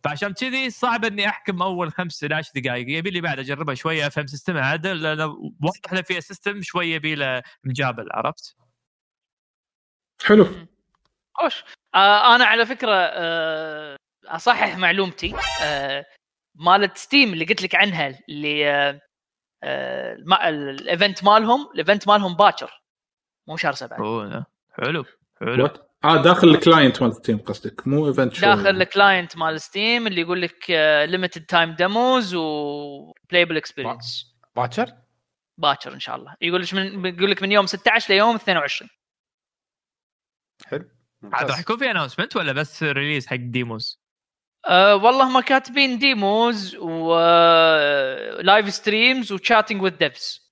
[0.05, 4.07] فعشان كذي صعب إني أحكم أول خمس إلى عشر دقائق يبي لي بعد أجربها شوية
[4.07, 5.21] أفهم system ها عدل لأن
[5.61, 8.57] واضح له فيها system شوية يبي له مجابل عرفت؟
[10.25, 10.47] حلو
[11.35, 11.65] خوش
[11.95, 15.35] آه أنا على فكرة آه أصحح معلومتي.
[15.63, 16.07] آه
[16.55, 19.01] مالت Steam اللي قلت لك عنها اللي آه
[19.63, 22.83] آه الم- ال event مالهم ال event مالهم باكر.
[23.49, 23.99] مو شهر سبعة.
[23.99, 25.05] أوه حلو
[25.41, 25.69] حلو.
[25.69, 29.61] What؟ آه داخل ال client مال Steam قصدك مو event شو داخل ال client مال
[29.61, 30.71] Steam اللي يقول لك
[31.11, 34.93] limited time demos و playable experience باكر؟
[35.59, 36.35] باكر إن شاء الله.
[36.41, 38.91] يقول لك من يقول لك من يوم 16 ليوم 22
[40.67, 40.91] حلو.
[41.33, 44.01] عاد راح يكون في announcement ولا بس release حق demos؟
[44.67, 50.51] أه والله ما كاتبين demos و live streams و chatting with devs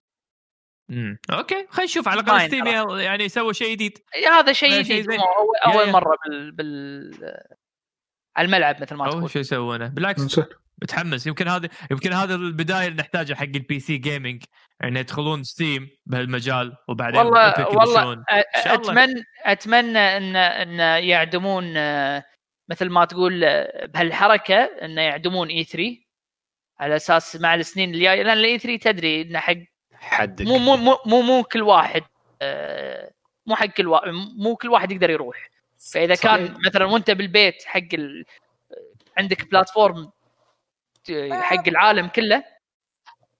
[0.91, 2.09] امم okay خلينا نشوف.
[2.09, 2.67] على الأقل Steam.
[3.01, 3.99] يعني يسوي شيء جديد.
[4.29, 5.11] هذا شيء جديد.
[5.11, 5.93] اول, يا- أول يا.
[5.93, 7.15] مرة بال, بال
[8.37, 9.31] على الملعب مثل ما أو تقول.
[9.31, 9.89] شو يسوونه.
[9.89, 10.41] بالعكس.
[10.83, 11.27] متحمس.
[11.27, 14.45] يمكن هذه يمكن هذه البداية اللي نحتاجها حق ال PC gaming
[14.81, 18.25] يعني يدخلون Steam بهالمجال وبعدين والله والله.
[18.57, 22.25] اتمنى أتمنى ان إن يعدمون آه،
[22.69, 25.97] مثل ما تقول آه، بهالحركة انه يعدمون E3
[26.81, 28.23] على أساس مع السنين الجاية.
[28.23, 29.57] لأن ال E3 تدري انه حق
[29.93, 32.03] حدك مو مو مو مو, مو كل واحد
[32.43, 33.11] آه،
[33.47, 35.51] مو حق كل واحد مو كل واحد يقدر يروح.
[35.93, 36.59] فإذا كان صحيح.
[36.67, 38.25] مثلا وأنت بالبيت حق ال...
[39.17, 40.11] عندك platform
[41.31, 42.45] حق العالم كله.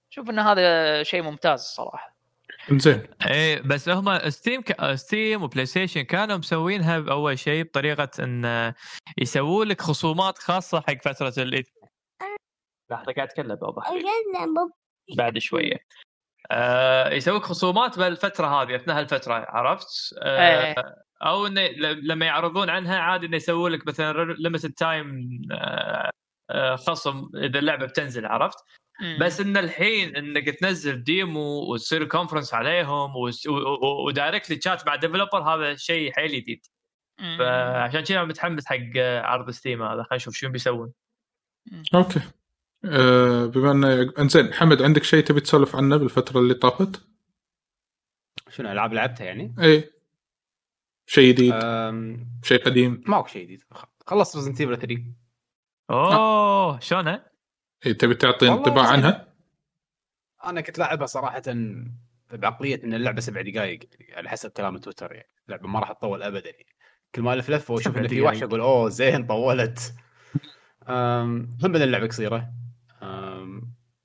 [0.09, 2.15] شوف إن هذا شيء ممتاز صراحة.
[2.71, 3.07] إنزين.
[3.27, 4.95] إيه بس هم Steam ك...
[4.95, 8.73] Steam و PlayStation كانوا مسوينها بأول شيء بطريقة إن
[9.17, 11.63] يسوون لك خصومات خاصة حق فترة ال
[12.91, 13.81] لحظه قاعد أتكلم بابا
[15.17, 15.77] بعد شوية.
[16.51, 19.87] آه يسويك خصومات بالفترة هذه أثناء هالفترة عرفت؟
[20.23, 20.75] آه إيه.
[21.25, 21.61] أو إنه
[22.03, 25.29] لما يعرضون عنها عادي إنه يسوون لك مثلا limited time
[26.75, 28.57] خصم إذا اللعبة بتنزل عرفت؟
[29.01, 29.17] مم.
[29.21, 33.13] بس إن الحين إنك تنزل demo وتصير conference عليهم
[34.05, 36.65] و directly chat مع developer هذا شيء حيل جديد.
[37.19, 40.91] فعشان كذا متحمس حق عرض Steam هذا خلينا نشوف شو بيسوون
[41.95, 42.21] okay
[42.85, 47.01] آه بما انه إنزين حمد عندك شيء تبي تسولف عنه بالفترة اللي طافت؟
[48.49, 49.91] شنو ألعاب لعبتها يعني؟ اي
[51.07, 52.27] شيء جديد أم...
[52.43, 53.63] شيء قديم ماكو شيء جديد
[54.07, 55.03] خلصت Resident Evil 3
[55.89, 57.31] أوه شلونها؟
[57.85, 58.87] إيه تبي تعطي انطباع.
[58.87, 59.33] عنها؟
[60.45, 61.41] أنا كنت لاعبها صراحة
[62.31, 66.23] بعقلية إن اللعبة سبع دقائق يعني على حسب كلام تويتر يعني اللعبه ما راح تطول
[66.23, 66.75] ابدا يعني
[67.15, 68.21] كل ما ألف لفه وأشوف إن في.
[68.21, 69.93] وحش أقول أوه زين طولت
[70.87, 72.53] هم بدل اللعبه قصيرة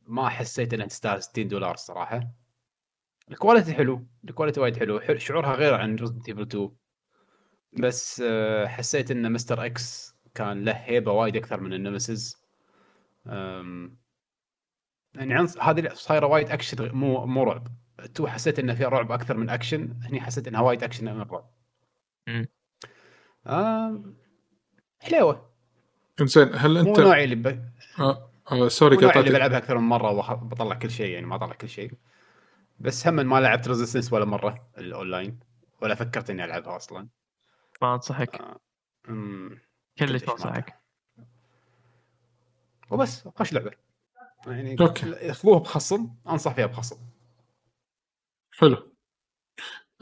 [0.06, 2.28] ما حسيت إنها تستاهل 60 دولار الصراحه
[3.30, 6.70] ال quality حلو ال quality وايد حلو حلو- شعورها غير عن Resident Evil 2
[7.78, 9.66] بس أه، حسيت إن Mr.
[9.66, 12.44] X كان له هيبة وايد أكثر من ال Nemesis
[15.14, 17.68] يعني عنص هذه صايرة وايد أكشن مو مو رعب.
[18.14, 21.50] two حسيت إنه فيها رعب أكثر من أكشن هني حسيت إنها وايد أكشن من الرعب
[22.28, 22.46] مم.
[23.46, 24.02] آه
[25.00, 25.50] حلوة.
[26.20, 27.46] إنزين هل مو انت نوعي اللي ب...
[27.98, 31.34] آه آه sorry مو نوعي اللي بلعبها أكثر من مرة وبطلع كل شيء يعني ما
[31.34, 31.92] اطلع كل شيء.
[32.78, 35.40] بس هم ما لعبت Resistance ولا مرة الأونلاين
[35.82, 37.08] ولا فكرت إني ألعبها أصلا.
[37.82, 38.30] ما أنصحك.
[39.06, 40.74] كلش كلش انصحك
[42.90, 43.70] وبس خوش لعبة.
[44.46, 45.30] يعني أوكي.
[45.30, 46.96] أخذوها بخصم أنصح فيها بخصم.
[48.50, 48.76] حلو.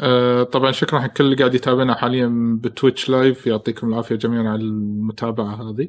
[0.01, 3.47] آه طبعا شكرا حق كل اللي قاعد يتابعنا حاليا ب Twitch live.
[3.47, 5.89] يعطيكم العافية جميعا على المتابعة هذه.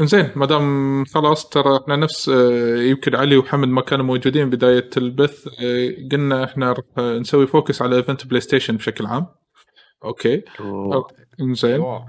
[0.00, 4.90] إنزين ما دام خلاص ترى إحنا نفس آه يمكن علي وحمد ما كانوا موجودين بداية
[4.96, 9.26] البث آه قلنا إحنا راح نسوي focus على event PlayStation بشكل عام.
[10.04, 10.44] okay.
[11.40, 12.08] إنزين.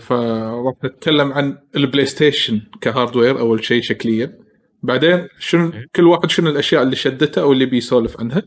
[0.00, 4.38] فراح نتكلم عن ال PlayStation ك hardware أول شيء شكليا.
[4.82, 8.42] بعدين شنو كل واحد شنو الأشياء اللي شدته أو اللي بيسولف عنها.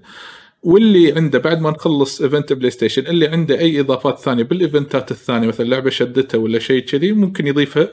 [0.64, 5.12] واللي عنده بعد ما نخلص event PlayStation اللي عنده أي إضافات ثانية بال event ات
[5.12, 7.88] الثانية مثلا لعبة شدته ولا شيء كذي ممكن يضيفها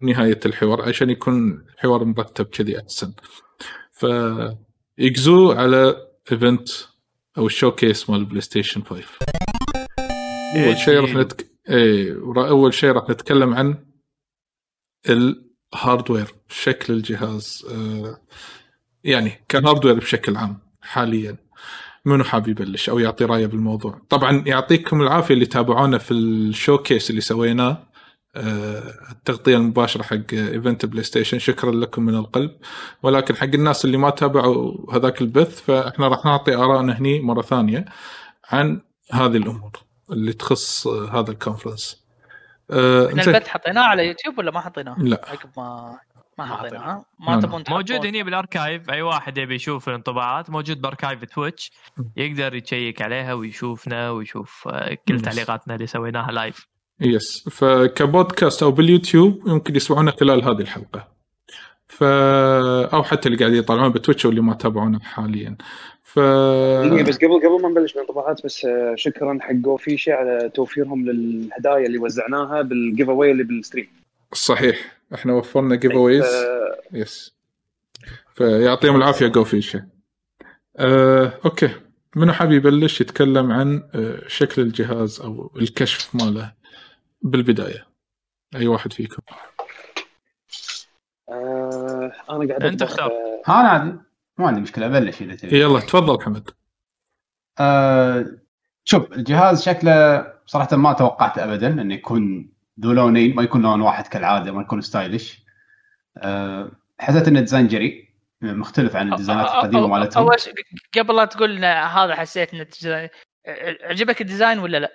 [0.00, 3.12] نهاية الحوار عشان يكون الحوار مرتب كذي أحسن.
[3.92, 4.06] ف
[4.98, 5.96] يقزوا على
[6.32, 6.68] event
[7.38, 9.02] أو ال showcase مال ال PlayStation 5
[10.56, 11.53] اول شيء راح نتك...
[11.68, 13.84] إيه أول شيء راح نتكلم عن
[15.08, 17.66] ال hardware شكل الجهاز.
[17.70, 18.20] آه
[19.04, 21.36] يعني ك hardware بشكل عام حاليا.
[22.04, 27.10] منو حاب يبلش أو يعطي رأيه بالموضوع؟ طبعا يعطيكم العافية اللي تابعونا في ال showcase
[27.10, 27.90] اللي سويناه.
[28.36, 32.50] آه، التغطية المباشرة حق event PlayStation شكرا لكم من القلب.
[33.02, 37.84] ولكن حق الناس اللي ما تابعوا هذاك البث فإحنا راح نعطي ارائنا هني مرة ثانية
[38.50, 38.80] عن
[39.12, 39.72] هذه الأمور.
[40.10, 42.04] اللي تخص هذا ال conference
[42.70, 43.22] آه، إحنا.
[43.22, 45.98] البث حطيناه على يوتيوب ولا ما حطيناه؟ لا عقب ما
[46.38, 47.04] ما حطيناه.
[47.20, 47.64] ما تبون.
[47.68, 51.72] موجود هنا بال archive أي واحد يبي يشوف الانطباعات موجود ب archive Twitch
[52.16, 55.20] يقدر ي check عليها ويشوفنا ويشوف آه، كل.
[55.20, 56.66] تعليقاتنا اللي سويناها live
[57.00, 61.13] yes ف ك podcast أو باليوتيوب يمكن يسمعونا خلال هذه الحلقة
[61.86, 62.02] ف
[62.94, 65.56] أو حتى اللي قاعد يطالعون ب Twitch واللي ما تابعونا حاليا.
[66.02, 71.86] ف بس قبل قبل ما نبلش بالانطباعات بس آه، شكرا حق جوفيشي على توفيرهم للهدايا
[71.86, 73.88] اللي وزعناها بال giveaway اللي بال stream؟
[74.32, 74.94] صحيح.
[75.14, 77.34] إحنا وفرنا giveaways آه، yes
[78.34, 79.84] فيعطيهم العافية جو فيشه
[80.76, 81.70] آه، okay.
[82.16, 86.52] منو حاب يبلش يتكلم عن آه، شكل الجهاز أو الكشف ماله
[87.22, 87.86] بالبداية؟
[88.56, 89.22] أي واحد فيكم؟
[92.30, 93.10] آه، أنا قاعد أنت أطبخ، اختار.
[93.10, 93.98] آه، ها أنا عادي
[94.38, 95.60] ما عندي مشكلة أبلش إذا تبي.
[95.60, 96.50] يلا تفضل حمد
[97.60, 98.26] آه
[98.84, 104.06] شوف الجهاز شكله صراحة ما توقعت ابدا إنه يكون ذو لونين ما يكون لون واحد
[104.06, 105.44] كالعادة ما يكون stylish.
[106.18, 108.08] آه حسيت إنه design جريء
[108.42, 110.22] مختلف عن ال design ات القديمة مالتهم.
[110.22, 110.54] أول شيء
[110.98, 113.10] قبل لا تقول هذا حسيت إن ال design-
[113.84, 114.92] عجبك ال design ولا لا؟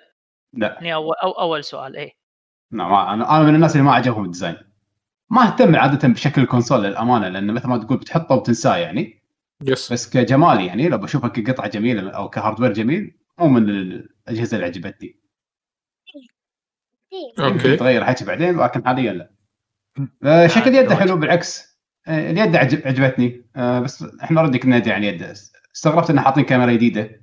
[0.52, 0.68] لا.
[0.72, 2.12] يعني اول أو أول سؤال إيه.
[2.70, 4.56] لا ما أنا أنا من الناس اللي ما عجبهم ال design.
[5.30, 9.22] ما اهتم عادة بشكل ال console للأمانة لأن مثل ما تقول بتحطه وتنساه يعني.
[9.62, 9.92] yes.
[9.92, 14.66] بس كجمال يعني لو بشوفه كقطعه جميلة أو ك hardware جميل مو من الأجهزة اللي
[14.66, 15.20] عجبتني.
[17.12, 17.72] يمكن okay.
[17.72, 19.30] يتغير حكي بعدين لكن حاليا لا.
[20.22, 21.78] آه، شكل يده حلو بالعكس.
[22.08, 23.44] آه، اليد عجب عجبتني.
[23.56, 25.32] آه، بس إحنا already كنا ندري عن يده
[25.74, 27.22] استغربت إنه حاطين كاميرا جديدة.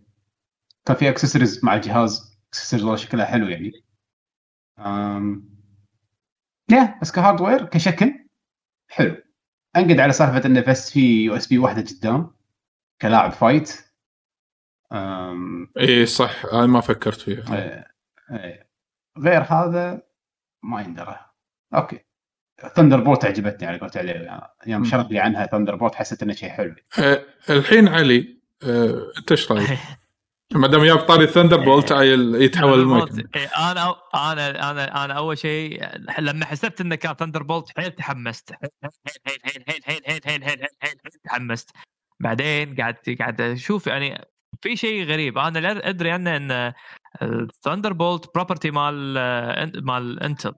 [0.85, 2.39] كان في اكسسوارز مع الجهاز.
[2.49, 3.71] اكسسوارز والله شكلها حلو يعني.
[6.71, 8.13] yeah بس ك hardware كشكل
[8.89, 9.15] حلو.
[9.75, 12.31] انقد على سالفة إنه بس في USB واحدة قدام
[13.01, 13.87] كلاعب fight
[14.91, 15.71] أم...
[15.79, 16.45] إي إيه، صح.
[16.53, 17.55] أنا ما فكرت فيها.
[17.57, 17.87] إيه،
[18.31, 18.69] إيه.
[19.17, 20.01] غير هذا
[20.63, 21.19] ما يندرى.
[21.75, 21.99] okay.
[22.75, 24.41] Thunderbolt عجبتني على قولت عليه.
[24.67, 26.75] يوم شرح لي عنها Thunderbolt حسيت إنه شيء حلو.
[26.99, 29.69] آه، الحين علي آه، أنت إيش رأيك؟
[30.55, 31.91] ما دام جاب طاري Thunderbolt
[32.41, 35.85] يتحول المايك إيه، أنا أنا أنا أنا اول شيء
[36.19, 38.69] لما حسبت انه كان Thunderbolt حيل تحمست حيل
[39.25, 41.71] حيل حيل حيل حيل حيل حيل حيل حيل حيل حيل تحمست
[42.19, 44.25] بعدين قاعد قاعد أشوف يعني
[44.61, 46.73] في شيء غريب أنا لا ادري عنه ان
[47.21, 49.13] ال Thunderbolt property مال
[49.85, 50.53] مال Intel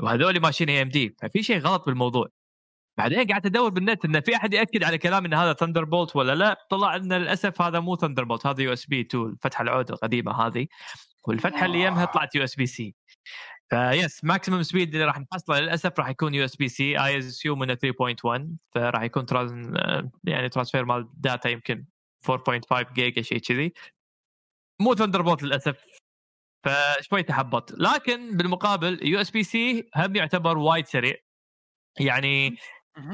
[0.00, 2.28] وهذول ماشيين AMD ففي شيء غلط بالموضوع
[2.98, 6.66] بعدين قعدت أدور بالنت إن في أحد يأكد على كلام إن هذا Thunderbolt ولا لا؟
[6.70, 10.66] طلع إن للأسف هذا مو Thunderbolt هذا USB 2 الفتحه العود القديمة هذه.
[11.28, 12.94] والفتحة اللي يمها طلعت USB C
[13.70, 18.56] فيس maximum speed اللي راح نحصله للأسف راح يكون USB C I assume إنه 3.1
[18.74, 19.74] فراح يكون tran
[20.24, 21.86] يعني transfer مال data يمكن
[22.30, 23.72] 4.5 جيجا شيء كذي.
[24.80, 25.84] مو Thunderbolt للاسف
[26.66, 27.72] فشوي تحبط.
[27.72, 31.14] لكن بالمقابل USB C هم يعتبر وايد سريع.
[32.00, 32.56] يعني.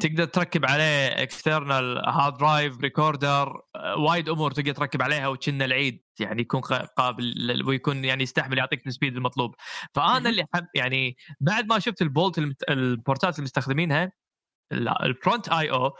[0.00, 3.60] تقدر تركب عليه external hard drive recorder
[3.96, 8.86] وايد أمور تقدر تركب عليها وكنا العيد يعني يكون قا- قابل ويكون يعني يستحمل يعطيك
[8.86, 9.54] ال speed المطلوب.
[9.94, 10.30] فأنا.
[10.30, 14.12] اللي حب يعني بعد ما شفت ال port المت- ال port ات اللي مستخدمينها
[14.72, 15.90] ال- ال front I/O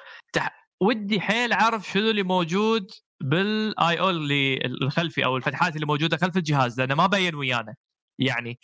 [0.81, 2.91] ودي حيل أعرف شنو اللي موجود
[3.23, 7.75] بال I/O اللي الخلفي أو الفتحات اللي موجودة خلف الجهاز لأنه ما بين ويانا.
[8.19, 8.59] يعني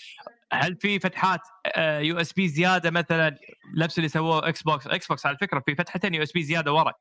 [0.52, 1.40] هل في فتحات
[1.78, 3.38] USB زيادة مثلا؟
[3.78, 6.92] نفس اللي سووه Xbox Xbox على فكرة في فتحتين USB زيادة ورا.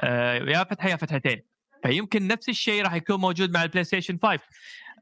[0.00, 1.42] آه، يا فتحة يا فتحتين.
[1.86, 4.40] فيمكن نفس الشيء راح يكون موجود مع ال PlayStation 5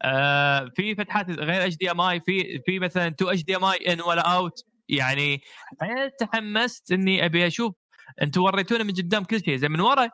[0.02, 5.40] آه، في فتحات غير HDMI في في مثلا 2 HDMI in ولا out يعني
[6.20, 7.74] تحمست إني أبي أشوف.
[8.22, 9.56] أنتم وريتونا من قدام كل شيء.
[9.56, 10.10] زي من ورا؟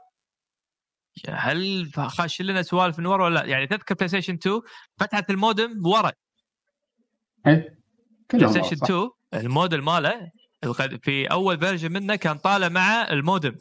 [1.29, 4.61] هل خاش لنا سوالف من ورا ولا لا؟ يعني تذكر PlayStation 2
[5.01, 6.13] فتحة المودم ورا.
[7.45, 8.85] PlayStation صح.
[8.85, 10.31] 2 الموديل ماله
[11.03, 13.55] في أول version منه كان طالع مع ال modem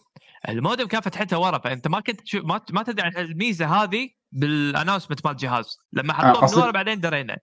[0.49, 4.09] ال modem كان فتحتها ورا فأنت ما كنت تشوف ما, ما تدري عن الميزة هذه
[4.31, 7.37] بال announcement مال الجهاز لما حطوه من ورا بعدين درينا.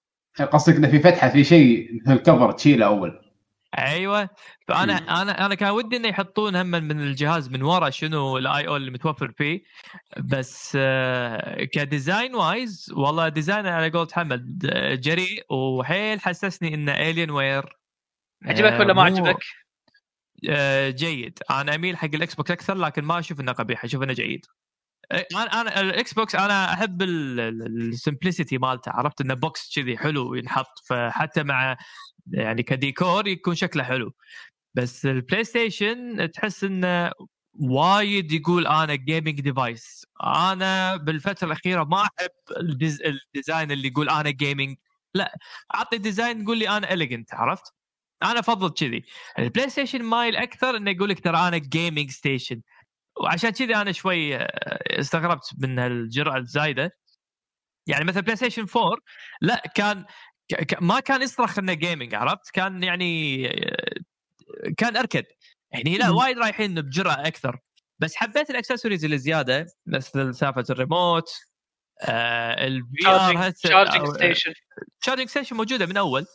[0.52, 3.29] قصدك إنه في فتحة في شيء مثل cover تشيله أول.
[3.78, 4.28] أيوه.
[4.68, 5.08] فأنا مم.
[5.08, 8.90] أنا أنا كان ودي إنه يحطون هم من الجهاز من ورا شنو ال I/O اللي
[8.90, 9.62] متوفر فيه.
[10.18, 16.92] بس آه، ك design wise والله design على قولة حمد آه، جريء وحيل حسسني انه
[16.92, 17.76] Alienware
[18.44, 19.36] عجبك ولا ما عجبك؟
[20.48, 21.38] آه، جيد.
[21.50, 24.46] أنا أميل حق ال Xbox أكثر لكن ما أشوف إنه قبيح أشوف إنه جيد.
[25.12, 30.34] آه، أنا أنا ال Xbox أنا أحب ال simplicity مالته عرفت؟ إنه box كذي حلو
[30.34, 31.76] ينحط فحتى مع
[32.32, 34.12] يعني كديكور يكون شكله حلو.
[34.74, 37.12] بس ال PlayStation تحس إنه
[37.60, 43.02] وايد يقول أنا gaming device أنا بالفترة الأخيرة ما أحب ال des...
[43.02, 44.76] ال design اللي يقول أنا gaming
[45.14, 45.38] لا
[45.74, 47.74] أعطي design يقول لي أنا elegant عرفت؟
[48.22, 49.04] أنا أفضل كذي.
[49.38, 52.62] ال PlayStation مايل أكثر إنه يقول لك ترى أنا gaming station
[53.20, 56.96] وعشان كذي أنا شوي آه، استغربت من هالجرأه الزايدة.
[57.86, 58.98] يعني مثلا PlayStation 4
[59.40, 60.04] لا كان
[60.80, 63.42] ما كان يصرخ إنه gaming عرفت؟ كان يعني
[64.76, 65.24] كان اركد
[65.70, 66.10] يعني لا.
[66.10, 67.58] وايد رايحين بجرأة أكثر.
[67.98, 71.30] بس حبيت الأكسسوارز اللي زيادة مثل سالفة الريموت
[72.02, 74.52] آه ال VR charging station
[75.04, 76.26] charging station موجودة من أول.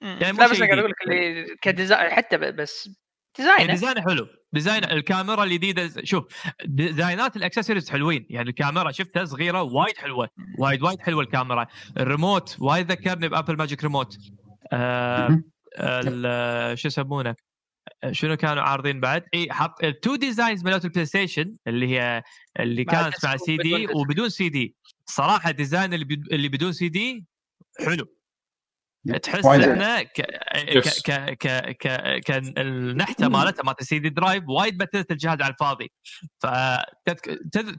[0.00, 0.78] يعني لا بس أنا قاعد.
[0.78, 2.90] أقول لك اللي ك design حتى بس
[3.38, 4.28] design design ه حلو.
[4.52, 6.24] design الكاميرا الجديدة شوف
[6.64, 8.26] design ات ال accessories حلوين.
[8.30, 10.28] يعني الكاميرا شفتها صغيرة وايد حلوة.
[10.58, 11.66] وايد وايد حلوة الكاميرا.
[11.98, 14.16] الريموت وايد ذكرني ب Apple Magic Remote.
[14.72, 15.42] آه
[16.74, 17.34] شو يسمونه؟
[18.10, 22.22] شنو كانوا عارضين بعد؟ إي حط ال two designs مالت ال PlayStation اللي هي
[22.60, 24.76] اللي كانت مع سي دي وبدون سي دي
[25.06, 27.26] صراحة design بد- اللي بدون سي دي
[27.86, 28.06] حلو.
[29.22, 29.46] تحس.
[29.46, 31.02] انه ك Yes.
[31.02, 31.46] ك ك
[31.78, 31.86] ك
[32.26, 35.92] ك النحتة مالته مالت ال CD drive وايد بثلت الجهاز على الفاضي.
[36.38, 36.46] ف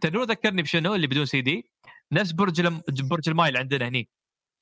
[0.02, 1.72] تدرون ذكرني بشنو اللي بدون سي دي؟
[2.12, 2.82] نفس برج الم...
[2.88, 4.10] برج المايل عندنا هني.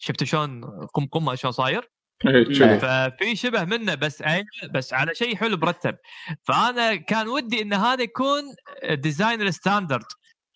[0.02, 1.90] شفتوا شلون قمقمه شلون صاير؟
[2.28, 5.98] إيه، ففي شبه منه بس أي- بس على شيء حلو مرتب.
[6.44, 8.44] فأنا كان ودي إن هذا يكون
[8.92, 10.06] design ال standard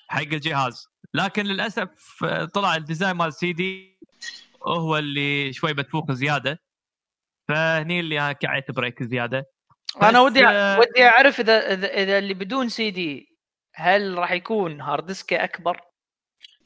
[0.07, 0.87] حق الجهاز.
[1.13, 1.89] لكن للأسف
[2.53, 3.92] طلع ال design مال سي دي
[4.67, 6.59] هو اللي شوي بتفوق زيادة
[7.47, 9.45] فهني اللي أنا كعيت بريك زيادة
[10.01, 13.27] أنا ودي آه، ودي أعرف اذا اذا, إذا اللي بدون سي دي
[13.75, 15.81] هل راح يكون hard disk ه أكبر؟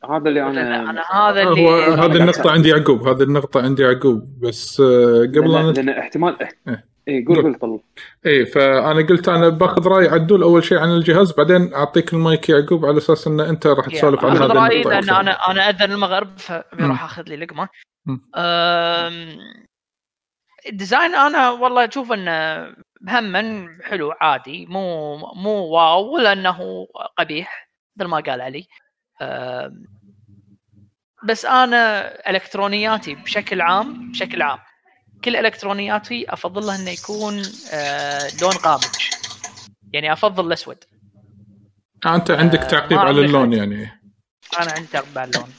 [0.09, 4.79] هذا اللي؟ أنا أنا هذا اللي هذه النقطة عندي يعقوب هذه النقطة عندي يعقوب بس
[4.79, 6.96] آه، قبل لأن, أن لأن احتمال إيه.
[7.07, 7.43] اي قول قول.
[7.43, 7.79] قول طلب
[8.25, 12.85] اي فأنا قلت أنا باخذ رأي عدول أول شيء عن الجهاز بعدين أعطيك المايك يعقوب
[12.85, 15.09] على أساس إن أنت راح تسولف عن هذه رأيي لأن.
[15.09, 16.63] أنا أنا أذن المغرب مم.
[16.79, 17.69] فراح أخذ لي لقمة
[20.69, 22.67] ال design أنا والله أشوف إنه
[23.07, 26.87] هما حلو عادي مو مو wow ولا انه
[27.17, 28.67] قبيح مثل ما قال علي
[31.23, 34.59] بس أنا إلكترونياتي بشكل عام بشكل عام
[35.23, 37.41] كل إلكترونياتي أفضلها إنه يكون
[37.73, 38.91] أه، لون غامق
[39.93, 40.83] يعني أفضل الأسود.
[42.05, 43.53] آه، أنت عندك آه، تعقيب على اللون.
[43.53, 43.83] يعني.
[44.59, 45.49] أنا عندي تعقيب على اللون.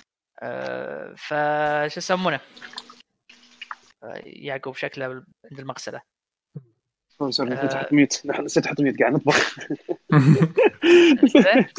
[0.42, 2.40] أه فش يسمونه؟
[4.02, 5.04] آه، يعقوب شكله
[5.50, 6.00] عند المغسلة.
[7.18, 7.76] sorry sorry نسيت آه.
[7.76, 9.36] أحط mute نسيت أحط mute قاعد نطبخ.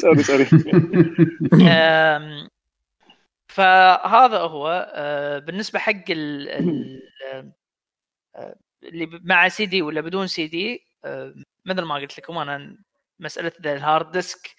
[0.00, 0.44] sorry
[3.48, 4.90] فهذا هو.
[4.94, 7.02] آه، بالنسبة حق ال ال-
[7.32, 7.52] آه،
[8.82, 11.34] اللي مع سي دي ولا بدون سي دي آه،
[11.66, 12.76] مثل ما قلت لكم أنا
[13.20, 14.56] مسألة ال hard disk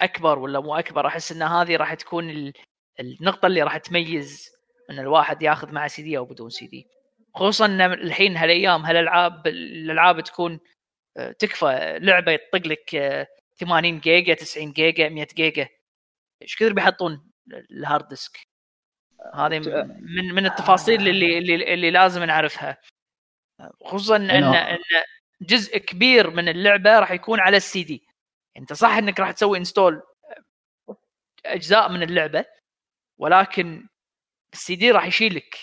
[0.00, 2.52] أكبر ولا مو أكبر أحس إن هذه راح تكون ال-
[3.00, 4.50] النقطة اللي راح تميز
[4.90, 6.86] إن الواحد ياخذ مع سي دي أو بدون سي دي.
[7.34, 10.60] خصوصا إن الحين هالأيام هالألعاب الألعاب تكون
[11.16, 13.26] آه، تكفى لعبة يطق لك آه،
[13.60, 15.68] 80 جيجا 90 جيجا 100 جيجا.
[16.42, 17.30] إيش كثر بيحطون
[17.70, 18.38] ال hard disk؟
[19.34, 19.58] هذه
[20.00, 22.78] من من التفاصيل اللي اللي, اللي لازم نعرفها.
[23.84, 24.78] خصوصا ان إن
[25.42, 28.06] جزء كبير من اللعبة راح يكون على السي دي.
[28.56, 30.02] أنت صح إنك راح تسوي install
[31.46, 32.44] أجزاء من اللعبة
[33.18, 33.86] ولكن
[34.52, 35.56] السي دي راح يشيلك.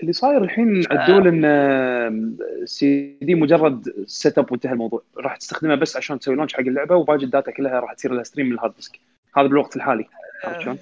[0.00, 5.02] اللي صاير الحين عدول إن سي دي مجرد setup وانتهى الموضوع.
[5.16, 8.22] راح تستخدمها بس عشان تسوي launch حق اللعبة وباقي ال data كلها راح تصير لها
[8.22, 9.00] stream من ال hard disk
[9.36, 10.08] هذا بالوقت الحالي
[10.44, 10.78] عرفت شلون؟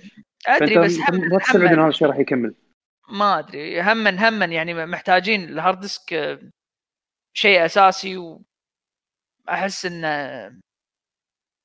[0.47, 2.55] أدري بس هم ما تستبعد هم ان هذا الشيء راح يكمل.
[3.09, 3.81] ما أدري.
[3.83, 6.41] هما هما يعني محتاجين ال hard disk آه،
[7.37, 8.17] شيء أساسي
[9.49, 10.09] وأحس انه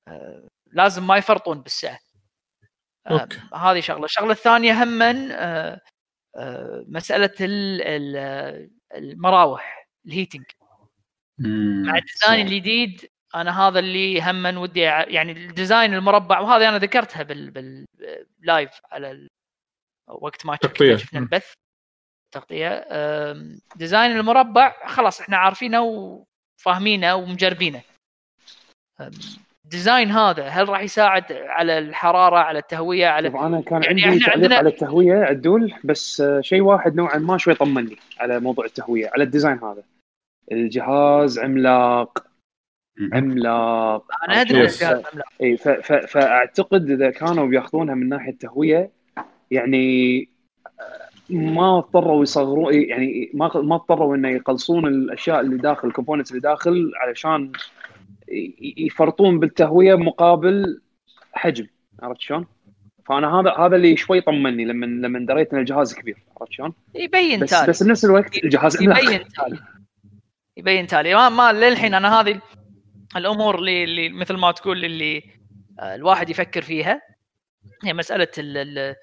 [0.07, 1.99] آه، لازم ما يفرطون بالسعه
[3.07, 3.37] آه، okay.
[3.55, 4.05] هذه شغلة.
[4.05, 5.81] الشغلة الثانية هما آه،
[6.37, 10.45] آه، مسألة ال- ال- المراوح ال heating
[11.85, 16.77] مع ال design الجديد أنا هذا اللي هما ودي يعني ال design المربع وهذه أنا
[16.77, 19.27] ذكرتها بال بال live على ال...
[20.07, 20.57] وقت ما.
[20.97, 21.19] شفنا.
[21.19, 21.53] البث
[22.33, 22.85] تغطية
[23.75, 25.81] design المربع خلاص إحنا عارفينه
[26.61, 27.81] وفاهمينه ومجربينه
[29.65, 34.03] ال design هذا هل راح يساعد على الحرارة على التهوية على شوف أنا كان يعني
[34.03, 38.39] عندي تعليق عندنا- على التهوية عدول بس آه، شيء واحد نوعا ما شوي طمني على
[38.39, 39.83] موضوع التهوية على ال design هذا
[40.51, 42.25] الجهاز عملاق
[43.13, 44.05] عملاق.
[44.27, 44.69] أنا أدري.
[45.41, 45.57] إي
[46.07, 48.91] فأعتقد إذا كانوا بياخذونها من ناحية تهوية
[49.51, 50.29] يعني
[51.29, 56.41] ما اضطروا يصغرون يعني ما ما اضطروا إنه يقلصون الأشياء اللي داخل ال components اللي
[56.41, 57.51] داخل علشان
[58.77, 60.81] يفرطون بالتهوية مقابل
[61.33, 61.67] حجم.
[62.01, 62.45] عرفت شلون؟
[63.05, 66.17] فأنا هذا هذا اللي شوي طمني لما لما دريت إن الجهاز كبير.
[66.41, 67.67] عرفت شلون؟ يبين بس تالي.
[67.67, 69.59] بس بنفس الوقت الجهاز يبين تالي.
[70.57, 71.15] يبين تالي.
[71.15, 72.41] ما, ما للحين أنا هذه
[73.15, 75.23] الأمور اللي, اللي مثل ما تقول اللي
[75.79, 77.01] آه، الواحد يفكر فيها
[77.83, 78.95] هي مسألة ال- ال-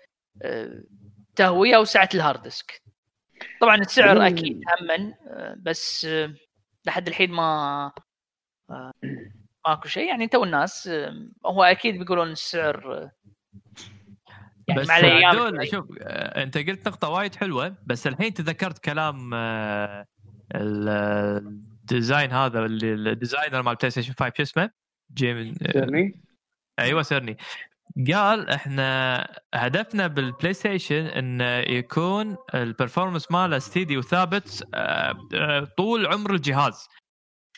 [0.42, 0.82] آه،
[1.30, 2.82] التهويه وسعة ال hard disk.
[3.60, 6.06] طبعا السعر أكيد هما آه، بس
[6.86, 7.92] لحد الحين ما
[9.66, 10.08] ماكو شيء.
[10.08, 10.90] يعني تو الناس
[11.46, 13.10] هو أكيد بيقولون السعر
[14.68, 15.68] يعني بس مع الأيام عدول.
[15.68, 19.34] شوف أنت قلت نقطة وايد حلوة بس الحين تذكرت كلام
[20.54, 24.70] ال- ال design هذا اللي ال designer مال بلاي ستيشن 5 شو اسمه؟
[25.14, 26.22] جيم فهمني؟
[26.78, 27.36] أيوه سيرني
[28.14, 36.06] قال إحنا هدفنا بالبلاي ستيشن انه يكون ال performance ماله steady وثابت آه، آه، طول
[36.06, 36.88] عمر الجهاز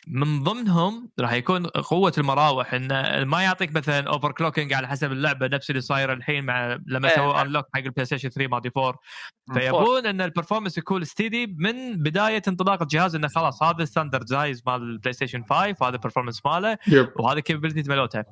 [0.07, 5.69] من ضمنهم راح يكون قوة المراوح انه ما يعطيك مثلا overclocking على حسب اللعبة نفس
[5.69, 7.15] اللي صاير الحين مع لما إيه.
[7.15, 8.99] سووا unlock حق البلاي ستيشن 3 مال دي 4
[9.53, 14.63] فيبون إن ال performance يكون steady من بداية انطلاق الجهاز إنه خلاص هذا standard size
[14.67, 18.25] مال البلاي ستيشن 5 وهذا ال performance ماله yep وهذا capability مالوتها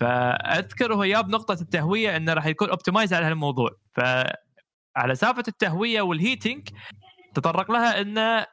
[0.00, 3.70] فأذكر هو جاب نقطة التهوية إنه راح يكون optimize على هالموضوع.
[3.92, 6.68] فعلى سالفه التهوية وال heating
[7.34, 8.46] تطرق لها إنه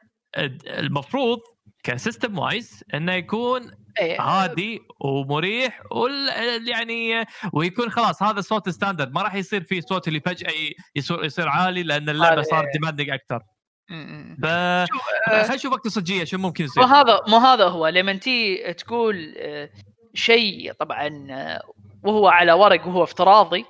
[0.66, 1.38] المفروض
[1.84, 3.70] ك system wise إنه يكون
[4.00, 10.08] إيه، هادي ومريح وال يعني ويكون خلاص هذا صوت standard ما راح يصير فيه صوت
[10.08, 10.52] اللي فجأة
[10.96, 13.42] يصير يصير عالي لأن اللعبة صارت demanding أكثر.
[13.90, 14.36] م- م.
[14.42, 14.86] ف آه،
[15.26, 17.88] خلينا نشوف وقت الصجية شو ممكن يصير؟ مو هذا مو هذا هو.
[17.88, 19.70] لما تي تقول آه،
[20.14, 21.60] شيء طبعا آه،
[22.02, 23.64] وهو على ورق وهو افتراضي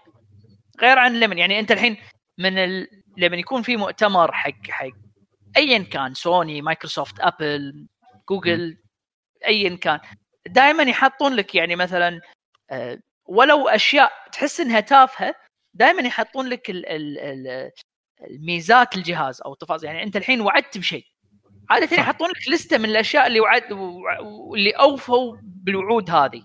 [0.81, 1.39] غير عن لمن.
[1.39, 1.97] يعني أنت الحين
[2.39, 2.87] من ال...
[3.17, 4.91] لما يكون في مؤتمر حق حق
[5.57, 7.87] ايا كان سوني مايكروسوفت أبل
[8.31, 8.79] جوجل
[9.47, 10.01] ايا كان.
[10.47, 12.20] دائما يحطون لك يعني مثلا
[12.70, 15.35] آه، ولو أشياء تحس إنها تافهة
[15.75, 17.70] دائما يحطون لك ال ال ال
[18.31, 21.05] الميزات الجهاز أو تفاصيل يعني أنت الحين وعدت بشيء.
[21.70, 26.43] عادة يحطون لك لستة من الأشياء اللي وعد وع- واللي أوفوا بالوعود هذه.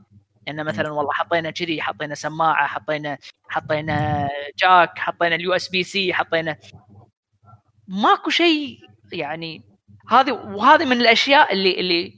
[0.48, 3.18] يعني مثلا والله حطينا كذي حطينا سماعة حطينا
[3.50, 6.58] حطينا jack حطينا ال USB-C حطينا.
[7.88, 8.78] ماكو شيء
[9.14, 9.64] يعني
[10.10, 12.14] هذه وهذه من الأشياء اللي اللي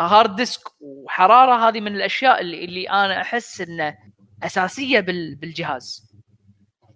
[0.00, 3.96] hard disk وحرارة هذه من الأشياء اللي اللي أنا أحس إنه
[4.42, 6.12] أساسية بال بالجهاز.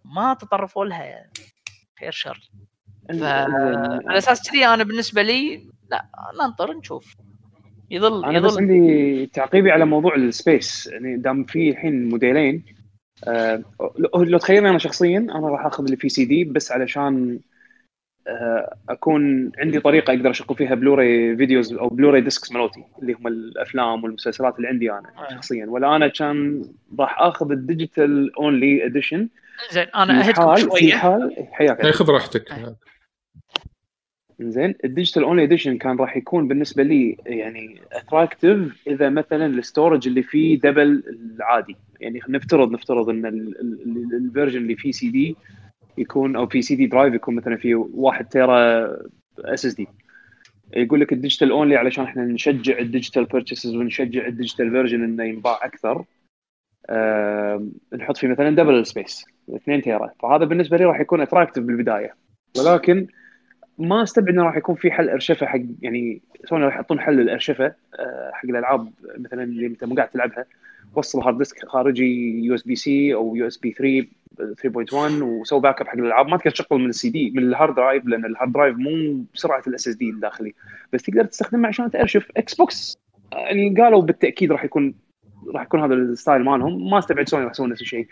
[0.05, 1.30] ما تطرفوا لها
[2.01, 2.51] خير شر.
[3.09, 6.07] فعلى أساس كذي أنا بالنسبة لي لا
[6.43, 7.16] ننطر نشوف.
[7.91, 10.87] يظل أنا بس يظل عندي تعقيبي على موضوع ال space.
[10.87, 12.64] يعني دام في الحين موديلين
[13.28, 13.62] آه
[14.14, 17.41] لو تخيلني أنا شخصيا أنا راح أخذ اللي في سي دي بس علشان
[18.89, 24.05] أكون عندي طريقة أقدر اشغل فيها Blu-ray videos أو Blu-ray discs مالوتي اللي هم الأفلام
[24.05, 25.35] والمسلسلات اللي عندي أنا آه.
[25.35, 25.66] شخصيا.
[25.66, 26.64] ولا أنا كان
[26.99, 29.29] راح آخذ ال digital only edition
[29.70, 30.95] زين أنا أهدكم في شوية.
[30.95, 32.49] حال حياك خذ راحتك.
[34.41, 39.54] زين ال digital only edition كان راح يكون بالنسبة لي يعني attractive إذا مثلا ال
[39.54, 41.03] storage اللي فيه double
[41.37, 41.77] العادي.
[42.01, 43.27] يعني نفترض نفترض إن
[44.12, 45.37] ال version اللي فيه سي دي
[45.99, 48.87] يكون أو في CD drive يكون مثلا فيه 1 tera
[49.39, 49.89] SSD
[50.77, 55.05] يقول لك ال digital only علشان إحنا نشجع ال digital purchases ونشجع ال digital version
[55.05, 56.05] إنه ينباع أكثر.
[56.91, 59.25] آه نحط فيه مثلا double space
[59.55, 62.15] 2 tera فهذا بالنسبة لي راح يكون attractive بالبداية.
[62.59, 63.07] ولكن
[63.79, 67.75] ما أستبعد إنه راح يكون في حل إرشفة حق يعني سوني راح يحطون حل الإرشفة
[67.99, 70.45] آه، حق الألعاب مثلا اللي أنت مو قاعد تلعبها.
[70.95, 74.07] وصل hard disk خارجي USB-C أو USB 3
[74.37, 76.28] 3.1 وسوي backup حق الألعاب.
[76.28, 79.24] ما تقدر تشغل من السي دي من ال hard drive لأن ال hard drive مو
[79.34, 80.55] بسرعة ال SSD الداخلي.
[80.93, 82.99] بس تقدر تستخدمه عشان تارشف إكس بوكس
[83.32, 84.95] يعني قالوا بالتأكيد راح يكون
[85.55, 86.91] راح يكون هذا ال style مالهم.
[86.91, 88.07] ما استبعد سوني راح يسوون نفس الشيء.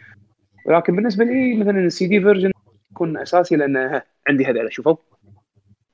[0.66, 2.50] ولكن بالنسبة لي مثلا ال CD version
[2.90, 4.96] يكون أساسي لأنه عندي هذول شوفوا.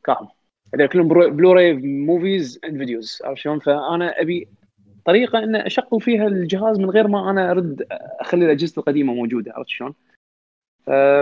[0.04, 0.28] كاهم.
[0.74, 4.48] هذول كلهم Blu-ray movies and videos عرفت شلون؟ فأنا أبي
[5.04, 7.86] طريقة إن اشغل فيها الجهاز من غير ما أنا أرد
[8.20, 9.94] أخلي الأجهزة القديمة موجودة عرفت شلون؟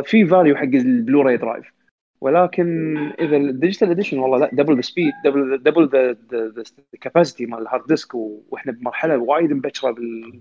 [0.02, 1.72] في value حق ال Blu-ray drive
[2.20, 5.88] ولكن إذا ال digital edition والله لا double the speed double double
[6.32, 6.62] the
[7.00, 9.90] capacity مال ال hard disk وإحنا بمرحلة وايد مبكرة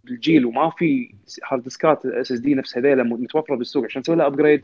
[0.03, 1.13] بالجيل وما في
[1.51, 4.63] hard disk ات SSD نفس هذيلا متوفرة بالسوق عشان نسوي لها upgrade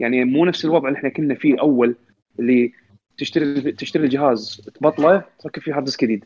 [0.00, 1.96] يعني مو نفس الوضع اللي إحنا كنا فيه اول
[2.38, 2.72] اللي
[3.18, 6.24] تشتري تشتري الجهاز تبطله تركب فيه hard disk جديد.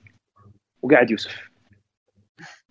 [0.82, 1.51] وقاعد يوسف.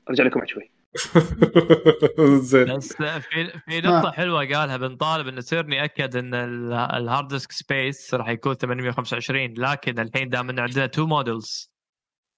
[0.09, 0.71] أرجع لكم بعد شوي.
[2.41, 2.75] زين.
[2.75, 6.33] بس في في نقطة حلوة قالها بن طالب إنه Cerny أكد إن
[6.73, 11.71] ال hard disk space راح يكون 825 لكن الحين دام ان عندنا two models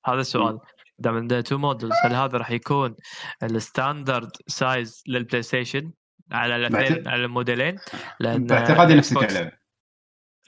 [0.05, 0.59] هذا السؤال.
[0.99, 2.95] دام عندنا two models هل هذا راح يكون
[3.43, 5.91] ال standard size لل PlayStation
[6.31, 7.79] على الاثنين على الموديلين؟
[8.19, 9.51] لأن باعتقادي نفس الكلام.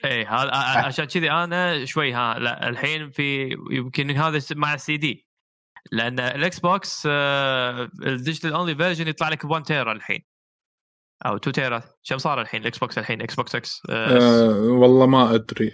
[0.04, 5.25] اي هذا عشان كذي أنا شوي ها لا الحين في يمكن هذا مع السي دي.
[5.92, 10.22] لأن ال Xbox آه، ال digital only version يطلع لك ب 1 تيرا الحين.
[11.26, 11.82] أو 2 تيرا.
[12.08, 15.72] كم صار الحين ال Xbox الحين؟ Xbox X آه والله ما أدري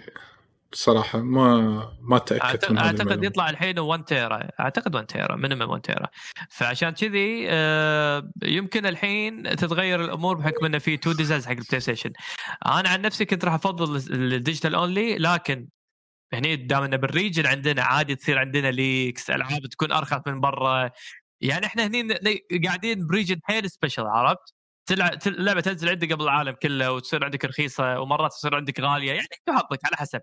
[0.71, 1.57] بصراحه ما
[2.01, 3.25] ما تأكدت أعتقد, من المعلومة.
[3.25, 4.49] يطلع الحين 1 تيرا.
[4.59, 6.07] أعتقد 1 تيرا minimum 1 تيرا.
[6.49, 12.11] فعشان كذي آه، يمكن الحين تتغير الأمور بحكم إنه في two designs حق ال PlayStation
[12.65, 15.67] أنا عن نفسي كنت راح أفضل ال digital only لكن
[16.33, 20.91] هني دام انه بال region عندنا عادي تصير عندنا leaks ألعاب تكون ارخص من برا
[21.41, 22.17] يعني إحنا هني ن-
[22.65, 24.53] قاعدين ب region حيل special عرفت؟
[24.85, 29.07] تلعب تل- اللعبة تنزل عندك قبل العالم كله وتصير عندك رخيصة ومرات تصير عندك غالية
[29.11, 30.21] يعني انت حظك على حسب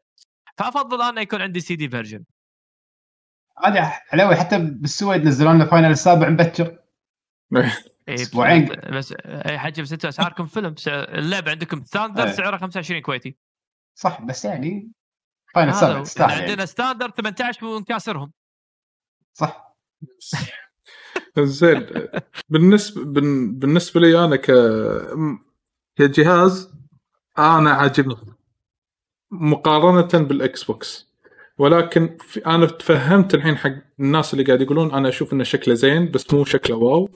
[0.58, 2.24] فأفضل أنا يكون عندي CD version
[3.58, 3.78] عادي
[4.12, 6.78] علاوي حتى بالسويد نزلوا لنا Final السابع مبكر
[7.56, 8.64] إيه، أسبوعين.
[8.92, 12.32] بس اي حجي بس أنتم اسعاركم فيلم اللعبة عندكم standard إيه.
[12.32, 13.36] سعرها 25 كويتي
[13.94, 14.90] صح بس يعني
[15.54, 16.02] Final هذا السابع هو.
[16.02, 16.50] تستاهل إحنا يعني.
[16.50, 18.32] عندنا standard 18 ونكاسرهم
[19.34, 19.76] صح.
[21.38, 21.86] زين.
[22.48, 24.50] بالنسبة بن- بالنسبة لي أنا ك
[25.96, 26.70] كجهاز
[27.38, 28.16] أنا عاجبني.
[29.30, 31.10] مقارنة بال Xbox
[31.58, 33.70] ولكن أنا تفهمت الحين حق
[34.00, 37.08] الناس اللي قاعد يقولون أنا أشوف إنه شكله زين بس مو شكله wow.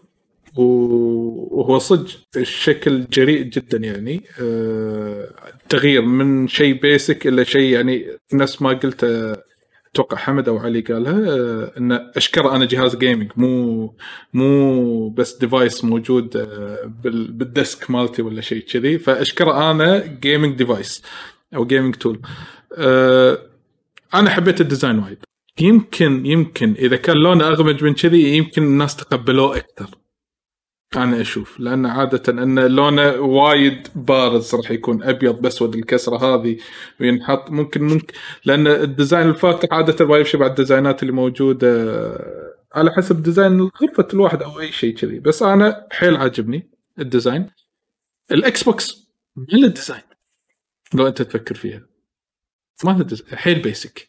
[0.57, 2.11] وهو صدق.
[2.37, 4.25] الشكل جريء جدا يعني.
[4.41, 5.29] أه
[5.69, 9.43] تغيير من شيء basic إلى شيء يعني نفس ما قلت آه،
[9.93, 13.95] أتوقع حمد أو علي قالها آه، إن أشكره أنا جهاز gaming مو
[14.33, 18.99] مو بس device موجود آه، بال- بالديسك مالتي ولا شيء كذي.
[18.99, 21.03] فأشكره أنا gaming device
[21.57, 22.21] أو gaming tool
[24.15, 25.19] أنا حبيت ال design وايد.
[25.61, 29.91] يمكن يمكن إذا كان لونه أغمج من كذي يمكن الناس تقبلوه أكثر.
[30.97, 36.59] أنا أشوف لأن عادة أن لونه وايد بارز راح يكون أبيض بأسود الكسرة هذه
[37.01, 37.51] وينحط.
[37.51, 38.15] ممكن ممكن
[38.45, 41.69] لأن ال design الفاتح عادة ما يمشي مع ال design ات اللي موجودة.
[42.75, 45.19] على حسب design غرفة الواحد أو أي شيء كذي.
[45.19, 47.51] بس أنا حيل عاجبني ال design.
[48.31, 50.03] ال Xbox ما له design
[50.95, 51.83] لو أنت تفكر فيها.
[52.85, 54.09] ما له design حيل basic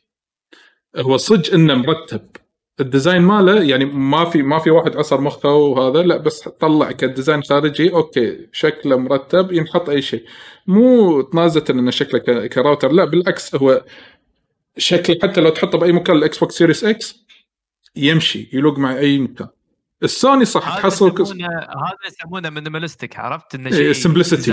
[0.96, 2.28] هو صدق إنه مرتب.
[2.80, 6.92] ال design ماله يعني ما في ما في واحد عصر مخه وهذا لا بس طلع
[6.92, 10.26] ك design خارجي okay شكله مرتب ينحط أي شيء.
[10.68, 13.84] مو تنازة انه شكله ك- كراوتر لا بالعكس هو
[14.78, 17.26] شكله حتى لو تحطه بأي مكان ال Xbox Series X
[17.96, 19.48] يمشي يلوق مع أي مكان.
[20.04, 24.12] السوني صح هذا تحصل هذا يسمونه minimalistic عرفت؟ إنه إيه، شيء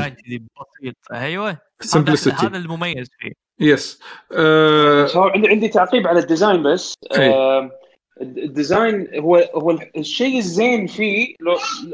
[0.09, 0.43] كذي
[0.81, 0.97] بسيط.
[1.12, 1.59] أيوه.
[1.85, 2.45] Simplicity.
[2.45, 3.33] هذا المميز فيه.
[3.61, 4.01] yes
[4.33, 6.95] آه عندي عندي تعقيب على ال design بس.
[7.16, 7.31] إيه.
[7.33, 7.70] آه
[8.23, 11.53] ال design هو هو الشيء الزين فيه لو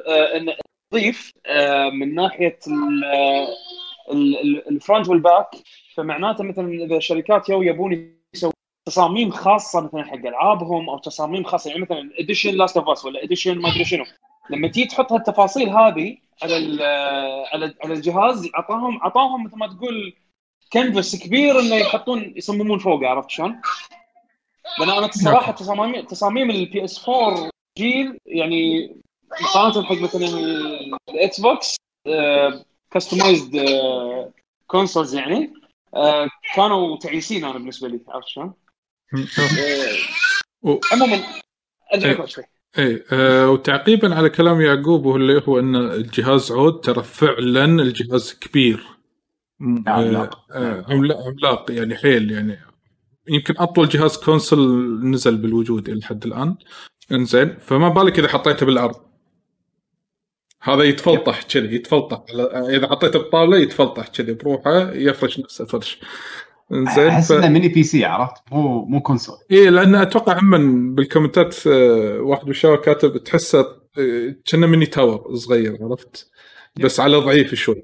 [0.09, 0.55] آه انه
[0.95, 3.49] نظيف آه من ناحية ال- آه،
[4.13, 5.51] ال- ال- ال front وال back
[5.97, 8.53] فمعناته مثلا إذا الشركات يو يبون يسوي
[8.89, 13.23] تصاميم خاصة مثلا حق ألعابهم أو تصاميم خاصة يعني مثلا edition Last of Us ولا
[13.25, 14.05] edition ما أدري شنو
[14.51, 16.55] لما تيجي تحط هالتفاصيل هذه على
[17.53, 20.15] على على الجهاز عطاهم عطاهم مثل ما تقول
[20.73, 23.61] كنفس كبير إنه يحطون يصممون فوقه عرفت شلون؟
[24.81, 28.95] لأن أنا الصراحة تصاميم تصاميم ال PS 4 جيل يعني
[29.43, 30.29] مقارنة حق مثلا
[31.11, 31.77] ال Xbox
[32.91, 33.67] customized
[34.67, 35.53] consoles يعني
[35.95, 38.53] آه، كانوا تعيسين أنا بالنسبة لي عرفت شلون؟
[40.93, 41.21] عموما
[41.95, 42.45] ارجع شوي
[43.13, 48.87] أه وتعقيبا على كلام يعقوب واللي هو إن الجهاز عود ترى فعلا الجهاز كبير.
[49.61, 50.45] م- عملاق.
[50.53, 52.59] آه، آه، عملاق عملاق يعني حيل يعني.
[53.29, 54.59] يمكن أطول جهاز console
[55.03, 56.57] نزل بالوجود إلى حد الآن.
[57.13, 58.97] إنزين فما بالك إذا حطيته بالأرض؟
[60.63, 62.23] هذا يتفلطح كذي يتفلطح.
[62.55, 66.01] إذا حطيته بطاولة يتفلطح كذي بروحه يفرش نفسه فرش.
[66.73, 67.37] إنزين أحس ف...
[67.37, 69.37] إنه mini PC عرفت؟ مو مو console.
[69.51, 73.61] إيه لأن أتوقع هم بال comment ات آه، واحد بالشارع كاتب تحسه
[73.99, 76.31] آه، كأنه mini tower صغير عرفت؟
[76.81, 77.83] بس على ضعيف شوي.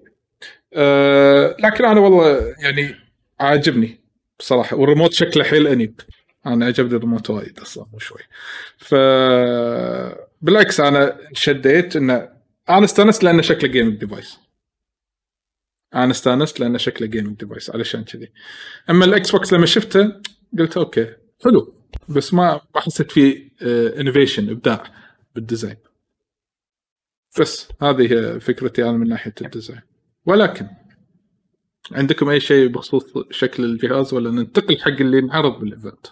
[0.75, 2.95] أه لكن أنا والله يعني
[3.41, 4.04] عاجبني.
[4.39, 6.01] بصراحة والريموت شكله حيل أنيب.
[6.47, 8.21] أنا عجبني الريموت وايد أصلا مو شوي.
[8.77, 8.95] ف
[10.43, 12.29] بالعكس أنا شديت انه
[12.69, 14.39] أنا استأنست لأنه شكله gaming device
[15.95, 18.33] أنا استأنست لأنه شكله gaming device علشان كذي.
[18.91, 20.21] أما ال Xbox لما شفته
[20.59, 21.15] قلت okay
[21.45, 21.75] حلو.
[22.09, 23.51] بس ما ما حسيت فيه
[24.01, 24.85] innovation إبداع
[25.35, 25.77] بال design
[27.41, 29.81] بس هذه فكرتي أنا من ناحية ال design
[30.27, 30.69] ولكن
[31.93, 36.07] عندكم أي شيء بخصوص شكل الجهاز ولا ننتقل حق اللي انعرض بال event؟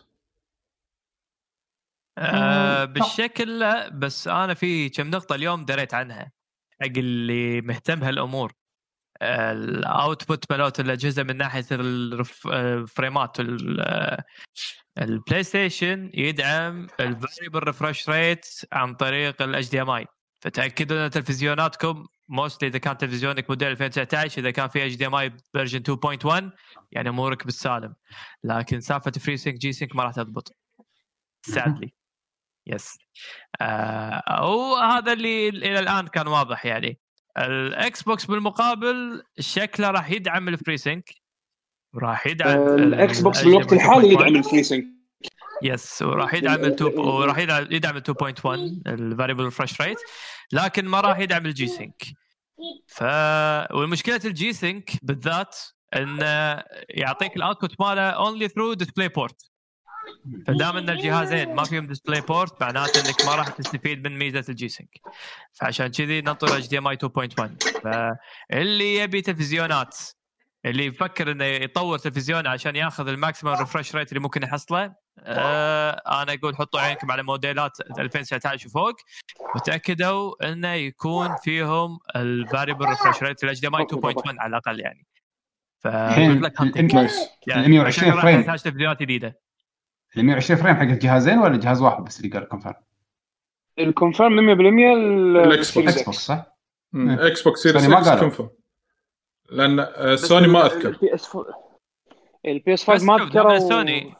[2.18, 6.32] آه بالشكل لا بس أنا في كم نقطة اليوم دريت عنها
[6.80, 8.52] حق اللي مهتم هالأمور
[9.22, 11.76] آه، ال output مالت الاجهزه من ناحية آه،
[12.74, 14.24] الفريمات وال- آه،
[14.98, 20.06] ال PlayStation يدعم ال variable refresh rate عن طريق ال HDMI
[20.40, 26.44] فتأكدوا إن تلفزيوناتكم mostly إذا كان تلفزيونك موديل 2019 إذا كان في HDMI version 2.1
[26.92, 27.94] يعني أمورك بالسالم
[28.44, 30.56] لكن سالفة FreeSync G-Sync ما راح تضبط.
[31.46, 31.92] sadly
[32.66, 32.98] yes
[33.60, 36.98] آه وهذا اللي إلى الآن كان واضح يعني.
[37.38, 41.10] ال Xbox بالمقابل شكله راح يدعم ال FreeSync
[41.94, 44.20] راح يدعم آه، ال- ال Xbox ال- بالوقت الحالي 2.1.
[44.20, 44.84] يدعم ال FreeSync
[45.62, 48.46] yes وراح يدعم ال 2 وراح يدعم يدعم ال 2.1
[48.86, 49.98] ال variable refresh rate
[50.52, 52.02] لكن ما راح يدعم ال G-Sync
[52.86, 53.02] ف
[53.74, 55.56] والمشكلة ال G-Sync بالذات
[55.96, 59.52] انه يعطيك ال output ماله only through DisplayPort
[60.46, 64.90] فدام إن الجهازين ما فيهم DisplayPort معناته إنك ما راح تستفيد من ميزة ال G-Sync
[65.52, 67.50] فعشان كذي ننطر HDMI 2.1
[67.82, 69.98] فاللي يبي تلفزيونات
[70.66, 75.90] اللي يفكر إنه يطور تلفزيون عشان ياخذ ال maximum refresh rate اللي ممكن يحصله آه
[76.22, 78.94] أنا أقول حطوا عينكم على موديلات 2019 وفوق
[79.56, 85.06] وتأكدوا إنه يكون فيهم ال variable refresh rate ال HDMI 2.1 على الأقل يعني.
[86.94, 88.40] nice يعني ال 120 عشان راح frame.
[88.42, 89.38] تحتاج تلفزيونات جديدة.
[90.16, 92.74] ال 120 frame حق الجهازين ولا جهاز واحد بس اللي قال كونفيرم
[93.78, 95.88] الكونفيرم 100% ال- ال Xbox.
[95.88, 96.46] ال Series Xbox صح؟
[96.94, 98.20] Xbox Series سوني ما X قالوا.
[98.20, 98.50] confirm
[99.50, 100.88] لأن آه، سوني ما أذكر.
[100.88, 101.54] البي اس 4
[102.46, 104.14] البي اس بس 5 ما ذكروا سوني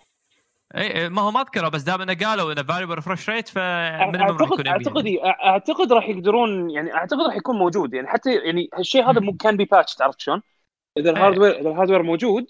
[0.77, 4.21] اي ما هو ما ذكره بس دام إنه قالوا إنه variable refresh rate فمن راح
[4.21, 5.07] اعتقد يكون اعتقد.
[5.45, 9.57] أعتقد راح يقدرون يعني أعتقد راح يكون موجود يعني حتى يعني هالشيء هذا مو كان
[9.57, 10.43] بي patch عرفت شلون؟
[10.99, 12.47] إذا ال hardware إذا ال hardware موجود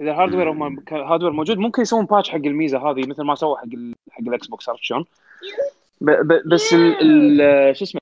[0.00, 3.34] إذا ال hardware هم ال hardware موجود ممكن يسوون patch حق الميزة هذه مثل ما
[3.34, 5.04] سووا حق ال- حق ال Xbox عرفت شلون؟
[6.00, 8.00] ب- ب- بس ال ال شو اسمه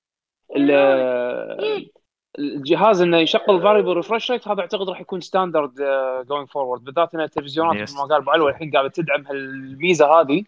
[0.57, 1.91] ال-
[2.39, 5.75] الجهاز إنه يشغل variable refresh rate هذا أعتقد راح يكون standard
[6.29, 7.83] going forward بالذات ان التلفزيونات Yes.
[7.83, 10.45] مثل ما قال أبو علوي الحين قاعدة تدعم هالميزة هذه.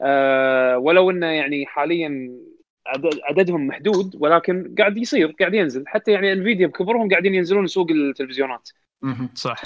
[0.00, 2.30] آه، ولو إنه يعني حاليا
[2.86, 5.84] عدد- عددهم محدود ولكن قاعد يصير قاعد ينزل.
[5.86, 8.68] حتى يعني Nvidia بكبرهم قاعدين ينزلون سوق التلفزيونات.
[9.34, 9.62] صح.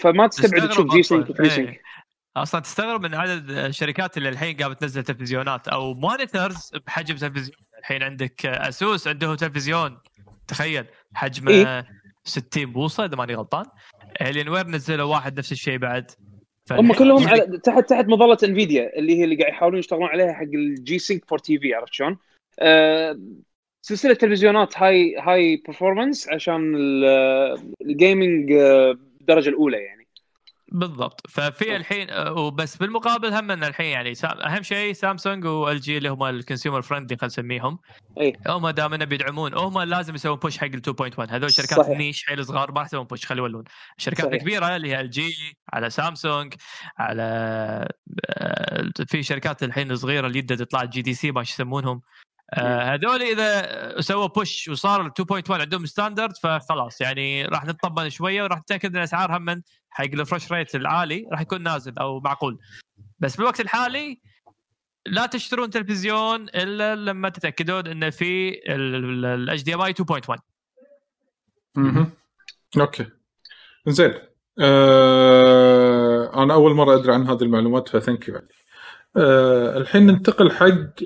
[0.00, 1.02] فما تستبعد تشوف G.
[1.02, 1.46] Sync.
[1.46, 1.80] Sync
[2.36, 7.56] أصلا تستغرب من عدد الشركات اللي الحين قاعدة تنزل تلفزيونات أو monitors بحجم تلفزيون.
[7.78, 9.98] الحين عندك Asus عنده تلفزيون.
[10.48, 10.84] تخيل
[11.14, 11.86] حجمه إيه.
[12.24, 13.64] 60 بوصة إذا ماني غلطان
[14.20, 16.10] Alienware نزلوا واحد نفس الشيء بعد
[16.70, 20.32] هم كلهم يعني على تحت تحت مظلة Nvidia اللي هي اللي قاعد يحاولون يشتغلون عليها
[20.32, 22.16] حق ال G-Sync for TV عرفت شلون؟
[22.58, 23.18] آه،
[23.82, 30.03] سلسلة تلفزيونات high high performance عشان ال- ال gaming آه، بالدرجة الأولى يعني
[30.74, 31.20] بالضبط.
[31.28, 36.08] ففي الحين آه، وبس بالمقابل هم إن الحين يعني أهم شيء Samsung و LG اللي
[36.08, 37.78] هم ال consumer friendly خلينا نسميهم.
[38.20, 41.90] اي هم دام إنه بيدعمون هم لازم يسوون push حق ال 2.1 هذول شركات صحيح.
[41.90, 43.64] ال niche حيل صغار ما راح يسوون بوش خلي يولون.
[43.98, 44.34] الشركات صحيح.
[44.34, 45.34] الكبيرة اللي هي LG
[45.72, 46.54] على سامسونج
[46.98, 47.22] على
[48.28, 52.00] آه، في شركات الحين الصغيره اللي يدد تطلع جي دي سي ما يسمونهم.
[52.52, 58.42] آه، هذول إذا سووا push وصار ال 2.1 عندهم standard فخلاص يعني راح نطمن شوية
[58.42, 59.62] وراح نتأكد إن الاسعار هم
[59.94, 62.58] حق ال refresh rate العالي راح يكون نازل أو معقول.
[63.18, 64.20] بس بالوقت الحالي
[65.06, 70.38] لا تشترون تلفزيون إلا لما تتأكدون انه في الاتش دي ام اي 2.1
[71.76, 72.10] مهم.
[72.80, 73.06] okay.
[73.86, 74.14] زين.
[74.60, 78.40] آه أنا أول مرة أدري عن هذه المعلومات ف thank you.
[79.16, 81.04] آه الحين ننتقل حق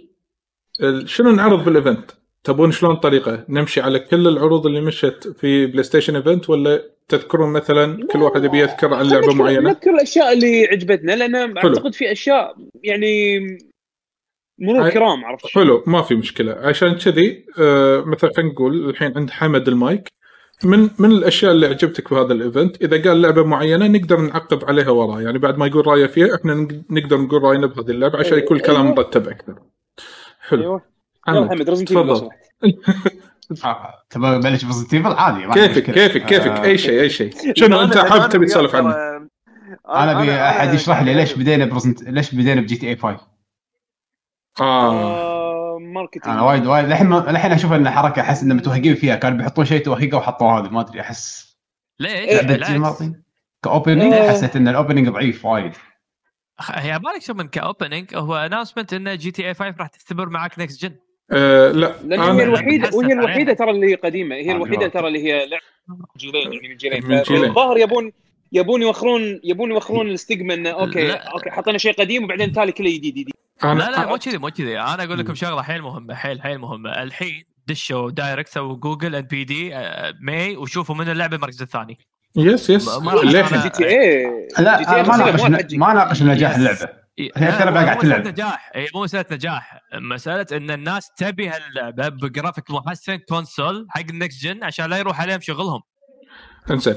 [1.04, 2.10] شنو نعرض بال event؟
[2.44, 8.06] تبون شلون طريقة؟ نمشي على كل العروض اللي مشت في PlayStation event ولا تذكرون مثلا
[8.06, 11.68] كل واحد يبي يذكر عن لعبة معينة؟ نذكر الأشياء اللي عجبتنا لأن حلو.
[11.70, 13.40] أعتقد في أشياء يعني
[14.58, 19.12] مرور هاي- كرام عرفت؟ حلو ما في مشكلة عشان كذي آه مثلا خلينا نقول الحين
[19.16, 20.08] عند حمد المايك
[20.64, 25.22] من من الأشياء اللي عجبتك بهذا الايفنت إذا قال لعبة معينة نقدر نعقب عليها وراه
[25.22, 28.56] يعني بعد ما يقول رأيه فيها إحنا نق- نقدر نقول رأينا بهذه اللعبة عشان يكون
[28.56, 28.94] الكلام أيوة.
[28.94, 29.54] مرتب أكثر
[30.40, 30.97] حلو أيوه
[31.28, 31.70] حمد محمد.
[31.70, 32.30] رزنت ايفل لو.
[33.40, 35.90] سمحت آه، تبغى نبلش بوزيتيف ايفل عادي كيفك.
[35.90, 37.30] كيفك كيفك؟ آه، أي شيء أي شيء.
[37.56, 38.94] شنو أنت حاب تبي تسولف عنه؟
[39.88, 43.20] أنا أبي أحد يشرح لي ليش بدينا ب Resident ليش بدينا ب GTA 5
[44.60, 44.92] آه.
[44.92, 49.16] آه، marketing أنا وايد وايد للحين للحين أشوف إن حركه أحس إنهم متوهقين فيها.
[49.16, 51.56] كانوا بيحطون شيء توهقوا وحطوا هذا ما أدري أحس
[52.00, 52.40] ليش؟
[53.62, 54.14] ك opening.
[54.14, 55.72] حسيت إن ال opening ضعيف وايد.
[56.60, 60.82] هي بالك شو من ك opening هو announcement إن GTA 5 راح تستمر معك next
[60.82, 60.96] gen
[61.32, 63.52] آه، لا لأن هي الوحيده وهي الوحيدة.
[63.52, 64.36] ترى اللي قديمة.
[64.36, 64.88] هي الوحيدة.
[64.88, 65.62] ترى اللي هي لعبة
[66.16, 67.06] جيلين يعني من جيلين.
[67.06, 67.44] من جيلين.
[67.44, 68.12] الظاهر يبون
[68.52, 71.28] يبون يوخرون يبون يوخرون ال stigma إنه okay لا.
[71.32, 73.34] okay حطينا شيء قديم وبعدين تالي كله جديد جديد.
[73.64, 74.80] لا لا مو كذي مو كذي.
[74.80, 77.02] أنا أقول لكم شغلة حيل مهمة حيل حيل مهمة.
[77.02, 79.74] الحين دشوا direct سووا جوجل NPD
[80.20, 81.98] May وشوفوا من اللعبه المركز الثاني.
[82.36, 84.26] yes yes ليه GTA
[84.58, 85.16] لا أنا ما
[85.48, 86.56] ناقش ما ناقش نجاح Yes.
[86.58, 86.88] اللعبة.
[87.18, 88.20] هي ترى قاعد مو تلعب.
[88.20, 88.70] مسألة نجاح.
[88.74, 89.80] هي مو مساله نجاح.
[89.94, 95.20] مسألة إن الناس تبي هاللعبة بجرافيك محسن console حق ال next gen عشان لا يروح
[95.20, 95.80] عليهم شغلهم.
[96.70, 96.94] انزين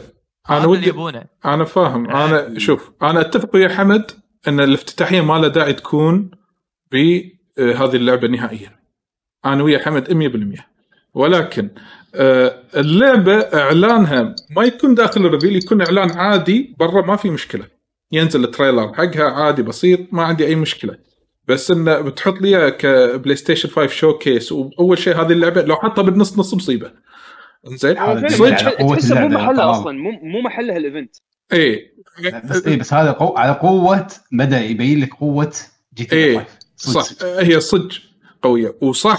[0.47, 1.26] هذا أنا اللي ودي يبونه.
[1.45, 2.09] أنا فاهم.
[2.09, 2.26] آه.
[2.26, 4.11] أنا شوف أنا أتفق ويا حمد
[4.47, 6.32] إن الافتتاحية ما له داعي تكون
[6.91, 8.80] بهذه اللعبة نهائيا.
[9.45, 10.11] أنا ويا حمد
[10.57, 10.65] 100%
[11.13, 11.69] ولكن
[12.15, 17.80] آه، اللعبة إعلانها ما يكون داخل ال reveal يكون إعلان عادي برا ما في مشكلة.
[18.12, 20.97] ينزل ال trailer حقها عادي بسيط ما عندي أي مشكلة.
[21.47, 26.38] بس انه بتحط لي كبلاي ستيشن 5 showcase وأول شيء هذه اللعبة لو حطها بالنص
[26.39, 26.91] نص مصيبة.
[27.66, 27.95] زين
[28.30, 28.70] صدق.
[28.80, 29.72] قوة تحسه مو محلها.
[29.72, 31.15] أصلا مو مو محلها ال event.
[31.53, 31.91] إيه.
[32.43, 33.38] بس اي بس هذا قو...
[33.38, 35.53] على قوة بدأ يبين لك قوة
[35.93, 36.45] GTA، اي
[36.78, 37.26] 5 صح.
[37.26, 37.91] هي صدق
[38.41, 38.76] قوية.
[38.82, 39.18] وصح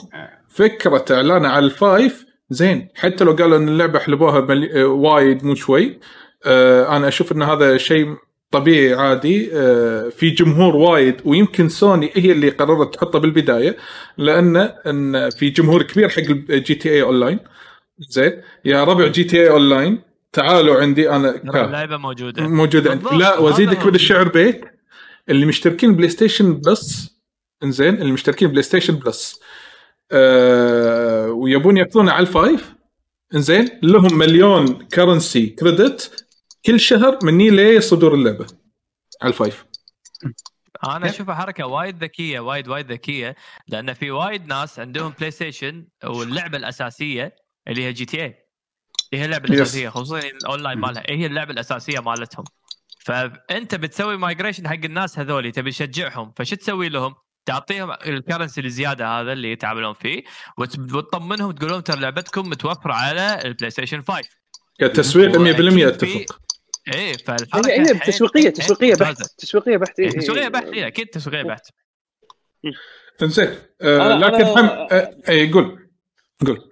[0.49, 2.88] فكرة اعلانها على ال five زين.
[2.95, 4.82] حتى لو قالوا إن اللعبة حلبوها ملي...
[4.82, 6.01] آه، وايد مو شوي
[6.47, 8.16] آه أنا أشوف إن هذا شيء
[8.53, 13.76] طبيعي عادي آه في جمهور وايد ويمكن سوني هي اللي قررت تحطه بالبداية
[14.18, 17.38] لأن إن في جمهور كبير حق GTA Online.
[17.98, 20.00] زين يا ربع GTA Online
[20.32, 22.48] تعالوا عندي أنا اللعبه موجودة.
[22.48, 23.05] موجود عندي.
[23.16, 23.86] لا وأزيدك.
[23.86, 24.61] من الشعر بيت
[25.28, 27.16] اللي مشتركين بلاي ستيشن بلس
[27.64, 29.40] إنزين اللي مشتركين بلاي ستيشن بلس.
[30.12, 32.74] آه ويبون ياخذونه على ال five.
[33.34, 36.24] إنزين لهم مليون currency credit
[36.66, 38.46] كل شهر من يوم صدور اللعبة.
[39.22, 39.64] على ال five
[40.88, 43.36] أنا اشوفها حركة وايد ذكية وايد وايد ذكية
[43.68, 47.36] لأن في وايد ناس عندهم بلاي ستيشن واللعبة الأساسية
[47.68, 48.36] اللي هي GTA
[49.14, 49.50] هي اللعبة Yes.
[49.52, 51.02] الأساسية خصوصا الاونلاين مالها.
[51.08, 52.44] هي اللعبة الأساسية مالتهم.
[53.04, 56.32] فأنت بتسوي migration حق الناس هذول تبي تشجعهم.
[56.36, 57.14] فشو تسوي لهم؟
[57.46, 60.22] تعطيهم ال currency الزيادة هذا اللي يتعاملون فيه
[60.58, 64.28] وت- وتطمنهم تقول لهم ترى لعبتكم متوفرة على البلاي ستيشن 5
[64.80, 66.38] كتسويق 100% وأكيد في- اتفق
[66.89, 69.22] إيه فالحركة هي هي حيل- تسويقيه تسويقية بحت.
[69.39, 70.49] تسويقية بحت إيه، إيه، تسويقية إيه.
[70.49, 71.66] بحت إيه، أكيد تسويقية بحت.
[73.22, 73.49] انزين
[73.83, 75.89] آه أنا- لكن أنا- حم آه اي قول.
[76.47, 76.68] قول.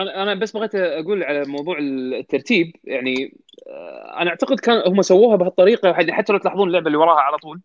[0.00, 2.72] أنا أنا بس بغيت أقول على موضوع الترتيب.
[2.84, 7.20] يعني آه، أنا أعتقد كان هم سووها بهالطريقة حتى حتى لو تلاحظون اللعبة اللي وراها
[7.20, 7.60] على طول.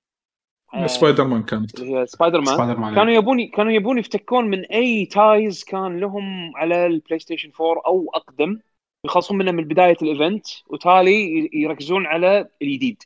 [0.73, 5.63] آه، سبايدر مان كانت هي Spider-Man Spider-Man كانوا يبون كانوا يبون يفتكون من أي ties
[5.63, 8.59] كان لهم على البلاي ستيشن 4 أو أقدم.
[9.05, 13.03] يخلصون منه من بداية ال event وتالي يركزون على الجديد.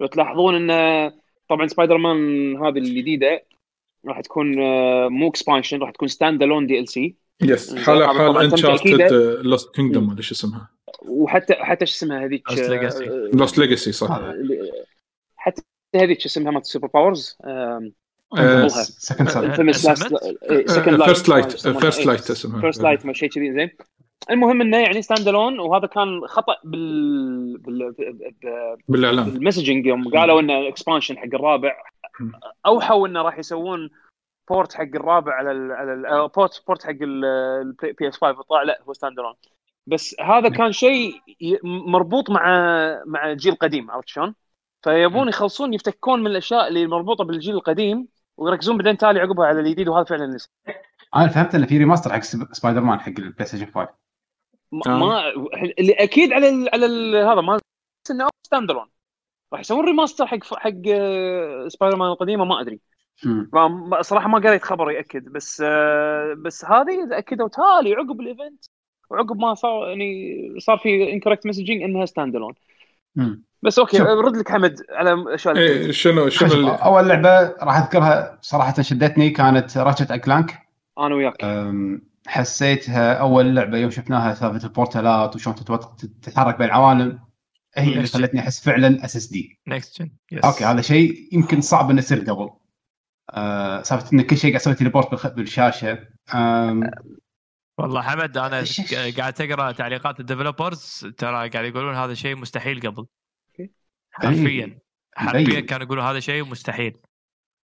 [0.00, 1.10] لو تلاحظون إن
[1.48, 3.44] طبعا سبايدر مان هذه الجديدة
[4.06, 9.12] راح تكون آه، مو expansion راح تكون standalone DLC yes حالة حال Uncharted.
[9.42, 10.68] Lost Kingdom ولا شو اسمها؟
[11.02, 13.02] وحتى حتى شو اسمها هذيك Lost Legacy.
[13.02, 14.34] آه، Lost Legacy صح هذا
[15.36, 15.62] حتى
[15.94, 17.90] هذيك شو اسمها مالت ال super powers آه،
[20.66, 23.70] Second First Light First Light اسمها First Light ما شيء كذي زين.
[24.30, 27.94] المهم إنه يعني standalone وهذا كان خطأ بال, بال...
[28.88, 31.72] بالاعلان بال messaging يوم قالوا إنه expansion حق الرابع.
[32.66, 33.90] أوحوا إنه راح يسوون
[34.50, 38.62] port حق الرابع على ال على ال آه، port port حق ال PS 5 طلع
[38.62, 39.34] لا هو standalone
[39.86, 41.12] بس هذا كان شيء
[41.64, 42.42] مربوط مع
[43.06, 44.34] مع الجيل القديم عرفت شلون؟
[44.82, 49.88] فيبون يخلصون يفتكون من الأشياء اللي مربوطة بالجيل القديم ويركزون بعدين تالي عقبها على الجديد
[49.88, 50.48] وهذا فعلا نسي
[51.16, 53.88] أنا فهمت انه في remaster حق سب- سبايدر مان حق البلاي ستيشن 5
[54.72, 54.98] ما.
[54.98, 55.28] ما
[55.78, 57.58] اللي أكيد على ال على ال هذا ما
[58.10, 58.86] إنه standalone
[59.52, 62.80] راح يسوون remaster حق حق آه، سبايدر مان القديمة ما أدري.
[64.00, 68.64] صراحة ما قريت خبر يأكد بس آه، بس هذه أكدوا تالي عقب ال event
[69.10, 72.54] وعقب ما صار يعني صار في incorrect messaging إنها standalone.
[73.62, 73.98] بس okay.
[73.98, 79.30] رد لك حمد على اللي إيه شنو شنو اللي أول لعبة راح أذكرها صراحة شدتني
[79.30, 80.58] كانت Ratchet Clank
[80.98, 81.44] أنا وياك.
[81.44, 87.18] أم، حسيتها أول لعبة يوم شفناها سالفة ال portalات وشلون تتوت- تتحرك بين العوالم
[87.76, 90.10] هي اللي خلتني أحس فعلا SSD next gen
[90.44, 92.50] okay هذا شيء يمكن صعب إنه يصير قبل.
[93.30, 95.98] أه، سالفة إن كل شيء قاعد أسوي teleport بالشاشة.
[96.34, 96.90] أم،
[97.78, 98.64] والله حمد أنا
[99.18, 103.06] قاعد تقرا تعليقات ال developers ترى قاعد يقولون هذا شيء مستحيل قبل.
[104.22, 104.78] حرفيا.
[105.16, 105.60] حرفيا.
[105.60, 106.96] كانوا يقولون هذا شيء مستحيل.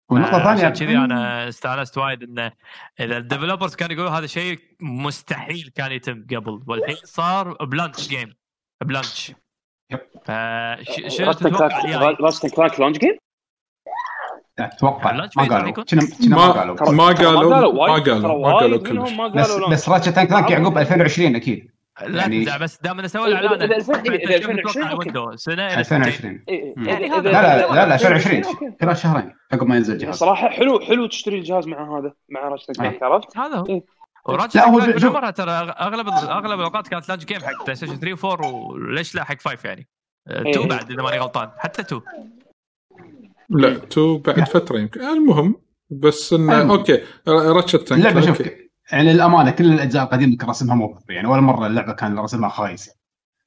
[0.10, 2.52] والنقطه آه، الثانية عشان كذي أنا استانست وايد انه
[3.00, 6.64] إذا ال developers كانوا يقولون هذا شيء مستحيل كان يتم قبل.
[6.68, 8.36] والحين صار بلانش game
[8.84, 9.32] ب launch.
[11.08, 13.18] شنو تتوقع؟ الجاي؟ Clank launch game
[14.60, 16.92] أتوقع ما قالوا.
[16.92, 19.72] ما قالوا؟ ما قالوا ما قالوا ما قالوا بس.
[19.72, 21.72] بس راتشت كلانك يعقوب 2020 أكيد.
[22.08, 25.10] لا يعني- يعني بس دام انه سوى الإعلان إذا 2000 إذا إحنا 2020 نتوقع أوكي.
[25.10, 28.72] الويندو سنة إلى 2020 إيه، يعني هذا- لا لا لا لا إذا- 2020 أوكي.
[28.82, 32.94] خلال شهرين عقب ما ينزل الجهاز صراحة حلو حلو تشتري الجهاز مع هذا مع كلاك
[32.94, 33.00] إيه.
[33.04, 33.84] عرفت؟ هذا هو إيه.
[34.26, 37.76] وراتشت لا، هو كلانك شوف- بالمرة ترى أغلب أغلب الأوقات كانت لانش جيم حق بلاي
[37.76, 39.88] ستيشن 3 و4 وليش لا حق 5 يعني
[40.28, 40.68] 2 إيه.
[40.70, 42.02] بعد إذا ماني غلطان حتى 2
[43.50, 45.56] لا تو بعد فترة يمكن المهم
[45.90, 46.72] بس إنه.
[46.72, 48.42] okay راتشت اللعبه شوف.
[48.92, 51.00] يعني للأمانة كل الأجزاء القديمة كان رسمها مو.
[51.10, 52.90] يعني ولا مرة اللعبة كان رسمها خايس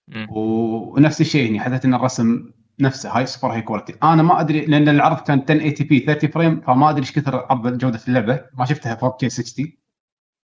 [0.09, 0.26] مم.
[0.30, 4.88] ونفس الشيء هنا حسيت إن الرسم نفسه هاي super high quality أنا ما أدري لأن
[4.88, 8.45] العرض كان 1080p 30 frame فما أدري إيش كثر عرض جودة اللعبة.
[8.55, 9.72] ما شفتها 4K 60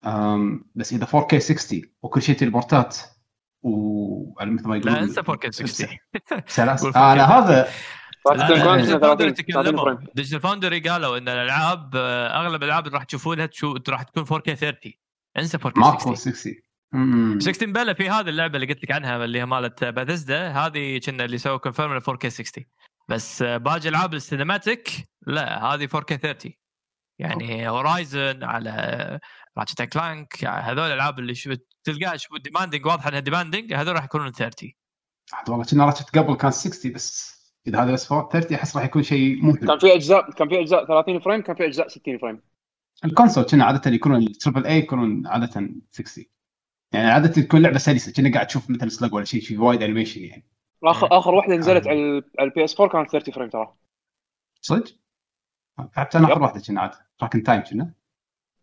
[0.06, 2.96] أم بس إذا 4K 60 وكل شيء teleportات
[3.62, 5.88] ومثل ما يقولون لا انسى 4K 60
[6.46, 7.68] سلاس قول 4K أنا هذا
[8.32, 9.84] ديجيتال 30 فاوندري 30 تكلموا.
[9.84, 9.98] frame.
[10.14, 13.78] ديجيتال فاوندري قالوا إن الألعاب آه، أغلب الألعاب اللي راح تشوفونها تشو...
[13.88, 14.92] راح تكون 4K 30
[15.38, 16.54] انسى 4K ماكو 60 60
[16.94, 17.40] أمم.
[17.40, 21.24] 16 بلا في هذه اللعبة اللي قلت لك عنها اللي هي مالت باثيزدا هذه كنا
[21.24, 22.64] اللي سووا confirm 4K 60
[23.08, 24.90] بس آه، باقي ألعاب ال cinematic
[25.26, 26.52] لا هذه 4K 30
[27.18, 29.20] يعني هورايزن على
[29.58, 31.54] راتشت كلانك هذول الألعاب اللي شو
[31.84, 34.72] تلقاها شو demanding واضحه إنها demanding هذول راح يكونون 30
[35.32, 37.35] عاد والله كنا راتشت قبل كان 60 بس.
[37.66, 40.60] إذا هذا بس 30 أحس راح يكون شيء مو حلو كان في اجزاء كان في
[40.60, 42.42] أجزاء 30 frame كان في أجزاء 60 frame.
[43.04, 45.46] ال console كنا عادة يكونون ال triple A يكونون عادة
[45.90, 46.24] 60
[46.92, 50.22] يعني عادة تكون لعبة سلسة كنا قاعد تشوف مثل sluggish ولا شيء في وايد animation
[50.22, 50.46] يعني.
[50.84, 53.74] اخر آخر واحدة نزلت على ال- على ال PS 4 كانت 30 frame ترى.
[54.60, 54.84] صدق؟
[55.96, 56.42] لعبت أنا آخر.
[56.42, 57.92] واحدة كنا عاد Crack in Time كنا.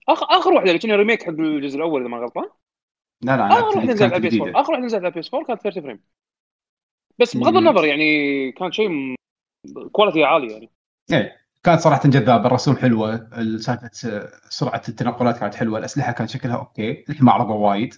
[0.09, 2.45] اخر آخر واحدة اللي كنا remake حق الجزء الأول إذا ما غلطان.
[3.21, 4.59] لا لا آخر واحدة نزلت على ال PS 4 جديدة.
[4.61, 5.99] آخر واحدة نزلت على ال PS 4 كانت 30 frame.
[7.19, 7.57] بس بغض.
[7.57, 9.15] النظر يعني كان شيء
[9.91, 10.69] quality عالي يعني.
[11.11, 13.89] إيه، كانت صراحة جذابه الرسوم حلوة سالفة
[14.49, 17.93] سرعة التنقلات كانت حلوة الأسلحة كان شكلها okay الحين ما عرضوا وايد.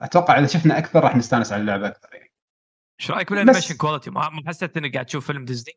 [0.00, 2.32] أتوقع إذا شفنا أكثر راح نستانس على اللعبة أكثر يعني.
[3.00, 5.72] إيش رأيك بال animation quality ما ما حسيت إنك قاعد تشوف فيلم ديزني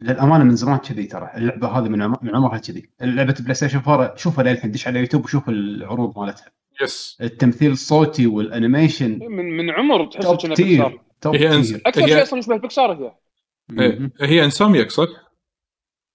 [0.00, 2.90] للأمانة من زمان كذي ترى اللعبة هذه من من عمرها كذي.
[3.00, 6.52] لعبه بلاي ستيشن 4 شوفها للحين دش على يوتيوب وشوف العروض مالتها.
[6.82, 12.22] yes التمثيل الصوتي وال animation من من عمر تحس top هي tier أكثر شيء هي
[12.22, 13.14] أصلا يشبه بيكسار هي
[13.68, 13.80] مم.
[13.80, 14.10] إيه.
[14.28, 15.08] هي Insomniac صح؟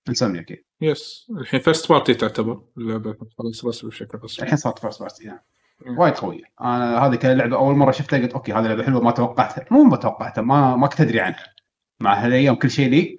[0.09, 0.65] Insomniac إيه.
[0.81, 5.45] yes الحين first party تعتبر اللعبه خلاص رسمي بشكل رسمي الحين صارت first party يعني.
[5.87, 9.65] وايد قوية أنا هذه كلعبة أول مرة شفتها قلت okay هذه لعبة حلوة ما توقعتها
[9.71, 11.53] مو ما توقعتها ما ما كنت أدري عنها
[11.99, 13.17] مع هالأيام كل شيء like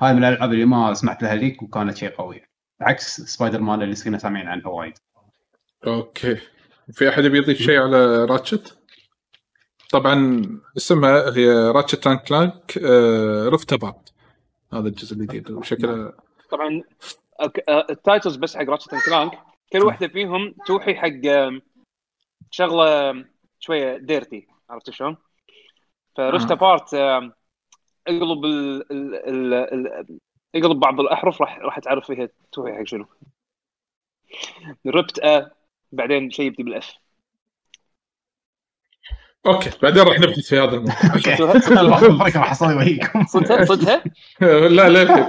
[0.00, 2.42] هاي من الألعاب اللي ما سمعت لها like وكانت شيء قوي
[2.80, 4.92] عكس سبايدر مان اللي صرنا سامعين عنها وايد
[5.86, 6.36] okay
[6.92, 8.75] في أحد يبي يضيف شيء على راتشت؟
[9.90, 10.42] طبعا
[10.76, 12.78] اسمها هي Ratchet and Clank
[13.52, 14.12] Rift Apart
[14.72, 16.12] هذا الجزء الجديد وشكله
[16.50, 16.82] طبعا
[17.42, 19.38] أك- آه، ال titles بس حق راتشت كلانك
[19.72, 21.10] كل واحدة فيهم توحي حق
[22.50, 23.24] شغلة
[23.60, 25.16] شوية dirty عرفت شلون؟
[26.16, 30.18] ف Rift Apart اقلب ال ال
[30.54, 33.06] اقلب بعض الأحرف راح راح تعرف فيها توهي حق شنو.
[34.86, 35.50] ربت ا
[35.92, 36.94] بعدين شيء يبدي بالأف.
[39.46, 40.94] أوكي بعدين راح نبحث في هذا الموضوع.
[41.14, 42.38] أوكي.
[42.38, 43.24] راح اصلي وياكم.
[43.26, 44.02] صدها صدها
[44.68, 45.24] لا للحين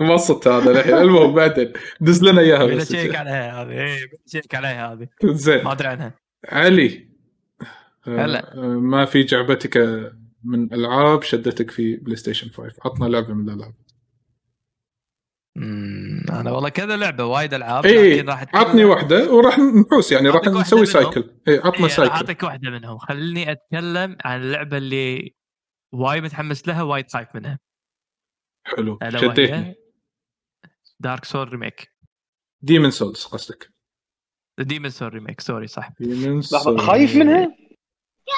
[0.08, 0.94] ما صدت هذا للحين.
[0.94, 1.72] المهم بعدين.
[2.00, 2.92] دز لنا إياها بس.
[2.92, 3.70] بشيك عليها هذه.
[3.70, 5.08] إيه بشيك عليها هذه.
[5.24, 5.64] زين.
[5.64, 6.14] ما أدري عنها.
[6.48, 7.08] علي.
[8.06, 8.52] هلا.
[8.80, 9.76] ما في جعبتك
[10.44, 13.72] من ألعاب شدتك في بلاي ستيشن 5 عطنا لعبة من الألعاب.
[15.56, 20.44] أمم، أنا والله كذا لعبة وايد ألعاب اي راح عطني واحدة وراح نحوس يعني راح
[20.46, 20.86] نسوي.
[20.86, 22.98] cycle اي عطنا إيه، cycle أعطيك واحدة منهم.
[22.98, 25.34] خليني أتكلم عن اللعبة اللي
[25.92, 27.58] وايد متحمس لها وايد خايف منها.
[28.66, 28.98] حلو.
[29.08, 29.74] شديتني
[31.00, 31.94] Dark Souls remake
[32.62, 33.74] Demon's Souls قصدك.
[34.58, 35.90] Demon's Souls remake sorry صح.
[36.00, 37.56] Demon's لحظة خايف منها؟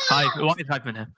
[0.09, 1.13] خايف وايد خايف منها.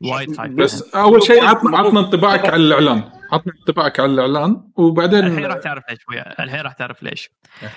[0.00, 0.94] وايد خايف بس.
[0.94, 3.15] أول شيء عطنا عطنا انطباعك على الإعلان.
[3.32, 5.98] عطنا انطباعك على الإعلان وبعدين الحين راح تعرف ليش
[6.40, 7.30] الحين راح تعرف ليش.
[7.62, 7.70] إيه.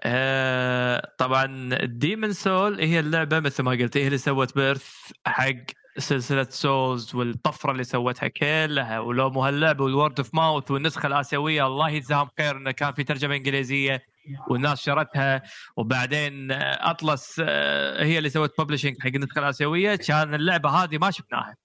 [0.00, 5.54] آه طبعا Demon's Souls هي اللعبة مثل ما قلت هي اللي سوت birth حق
[5.98, 8.98] سلسلة Souls والطفرة اللي سوتها كلها.
[8.98, 13.04] ولو مو هاللعبه وال word of mouth والنسخة الآسيوية الله يجزاهم خير إنه كان في
[13.04, 14.02] ترجمة إنجليزية
[14.48, 15.42] والناس شرتها.
[15.76, 19.96] وبعدين Atlus آه، هي اللي سوت publishing حق النسخة الآسيوية.
[19.96, 21.56] كان اللعبة هذه ما شفناها.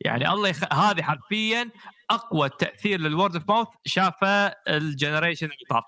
[0.00, 0.72] يعني الله يخ...
[0.72, 1.70] هذه حرفيا
[2.10, 5.84] أقوى تأثير لل word of mouth شافه ال generation اللي طاف.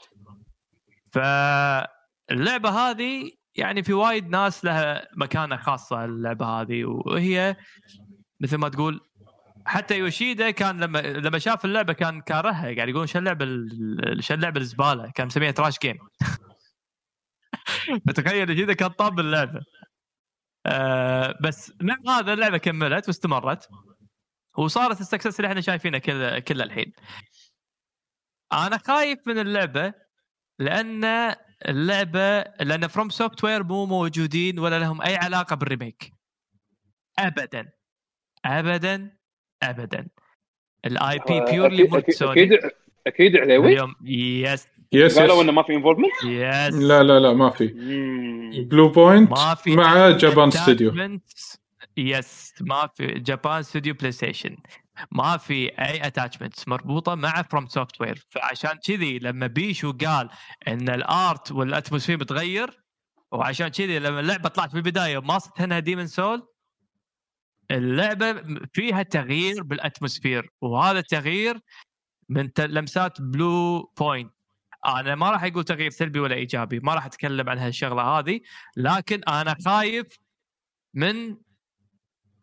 [1.12, 7.56] فاللعبة هذه يعني في وايد ناس لها مكانة خاصة اللعبة هذه وهي
[8.40, 9.00] مثل ما تقول
[9.66, 14.34] حتى يوشيدا كان لما لما شاف اللعبة كان كارهها قاعد يقول شو اللعبة ال- شو
[14.34, 15.98] اللعبة الزبالة؟ كان مسميها trash game
[18.08, 19.60] فتخيل يوشيدا كان طاب اللعبة.
[20.66, 23.68] آه بس مع هذا اللعبة كملت واستمرت.
[24.58, 26.92] وصارت ال success اللي إحنا شايفينه كل كل الحين.
[28.52, 29.94] أنا خايف من اللعبة
[30.58, 31.04] لأن
[31.68, 36.12] اللعبه لأن FromSoftware مو موجودين ولا لهم أي علاقة بال remake
[37.18, 37.70] ابدا.
[38.44, 39.16] ابدا.
[39.62, 40.08] ابدا.
[40.86, 42.70] ال IP purely أكيد- سوني أكيد
[43.06, 47.50] أكيد عليوي اليوم yes yes قالوا إنه ما في involvement yes لا لا لا ما
[47.50, 47.66] في.
[48.70, 50.90] Bluepoint ما في مع جابان ستوديو.
[52.00, 54.56] يس ما في Japan Studio بلاي ستيشن
[55.10, 60.30] ما في أي attachments مربوطة مع FromSoftware فعشان كذي لما بيشو قال
[60.68, 62.80] إن ال art وال atmosphere بتغير
[63.32, 66.46] وعشان كذي لما اللعبة طلعت في البداية ما صرت انها Demon's Souls
[67.70, 68.42] اللعبة
[68.72, 70.50] فيها تغيير بال atmosphere.
[70.60, 71.60] وهذا التغيير
[72.28, 74.32] من لمسات Bluepoint
[74.86, 78.40] أنا ما راح أقول تغيير سلبي ولا إيجابي ما راح أتكلم عن هالشغلة هذه
[78.76, 80.06] لكن أنا خايف
[80.94, 81.36] من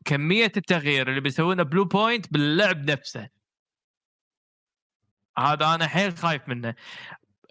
[0.07, 3.29] كمية التغيير اللي بيسوونه Bluepoint باللعب نفسه.
[5.37, 6.75] هذا أنا حيل خايف منه.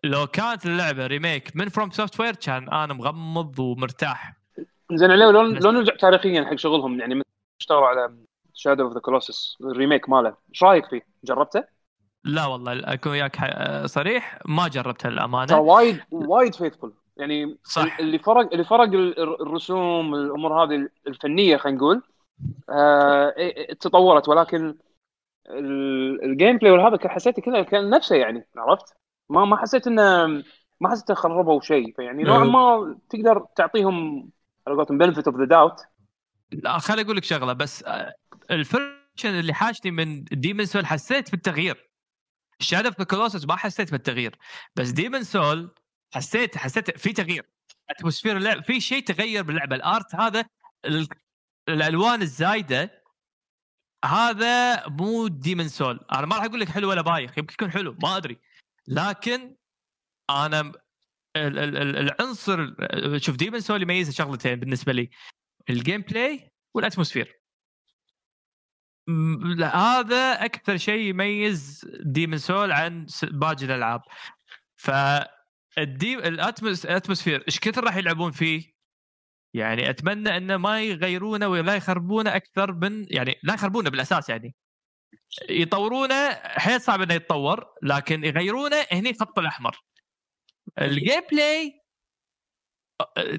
[0.04, 4.36] لو كانت اللعبة remake من FromSoftware كان أنا مغمض ومرتاح.
[4.92, 7.00] زين عليوي لو لو نرجع تاريخيا حق شغلهم.
[7.00, 7.22] يعني
[7.60, 8.16] اشتغلوا على
[8.54, 10.36] Shadow of the Colossus ال remake ماله.
[10.50, 11.64] إيش رأيك فيه؟ جربته؟
[12.24, 13.36] لا والله أكون وياك
[13.86, 17.98] صريح ما جربتها ترى الامانه وايد وايد faithful يعني صح.
[17.98, 22.02] اللي فرق اللي فرق ال- ال- الرسوم الأمور هذه الفنية خلينا نقول
[22.70, 24.74] آه إيه، إيه، تطورت ولكن
[25.50, 28.96] ال- ال gameplay وهذا كان حسيته كذا كان نفسه يعني عرفت؟
[29.30, 30.26] ما ما حسيت إنه
[30.80, 31.94] ما حسيت إنه خربوا شيء.
[31.96, 34.30] فيعني نوعا ما تقدر تعطيهم
[34.66, 35.80] على قولتهم benefit of the doubt
[36.52, 38.14] لا خليني أقول لك شغلة بس آه،
[38.50, 38.94] ال version
[39.24, 41.90] اللي حاشني من Demon's Souls حسيت بالتغيير.
[42.58, 44.38] Shadow of Colossus ما حسيت بالتغيير
[44.76, 45.74] بس Demon's Souls
[46.14, 47.46] حسيت حسيت في تغيير.
[47.90, 49.76] atmosphere اللعب في شيء تغير باللعبة.
[49.76, 50.44] ال art هذا
[51.68, 53.02] الألوان الزايدة
[54.04, 57.96] هذا مو Demon's Souls أنا ما راح أقول لك حلو ولا بايخ يمكن يكون حلو
[58.02, 58.38] ما أدري.
[58.88, 59.56] لكن
[60.30, 62.74] أنا ال- ال- ال- العنصر
[63.18, 65.10] شوف Demon's Souls يميز شغلتين بالنسبة لي
[65.70, 67.40] ال gameplay وال atmosphere
[69.62, 74.02] هذا أكثر شيء يميز Demon's Souls عن باقي الألعاب.
[74.76, 74.90] ف.
[75.78, 78.75] ال atmosphere إيش كثر راح يلعبون فيه؟
[79.56, 84.54] يعني أتمنى انه ما يغيرونه ولا يخربونه أكثر من يعني لا يخربونه بالأساس يعني.
[85.48, 89.76] يطورونه حيل صعب إنه يتطور لكن يغيرونه هني خط الأحمر.
[90.80, 91.82] ال gameplay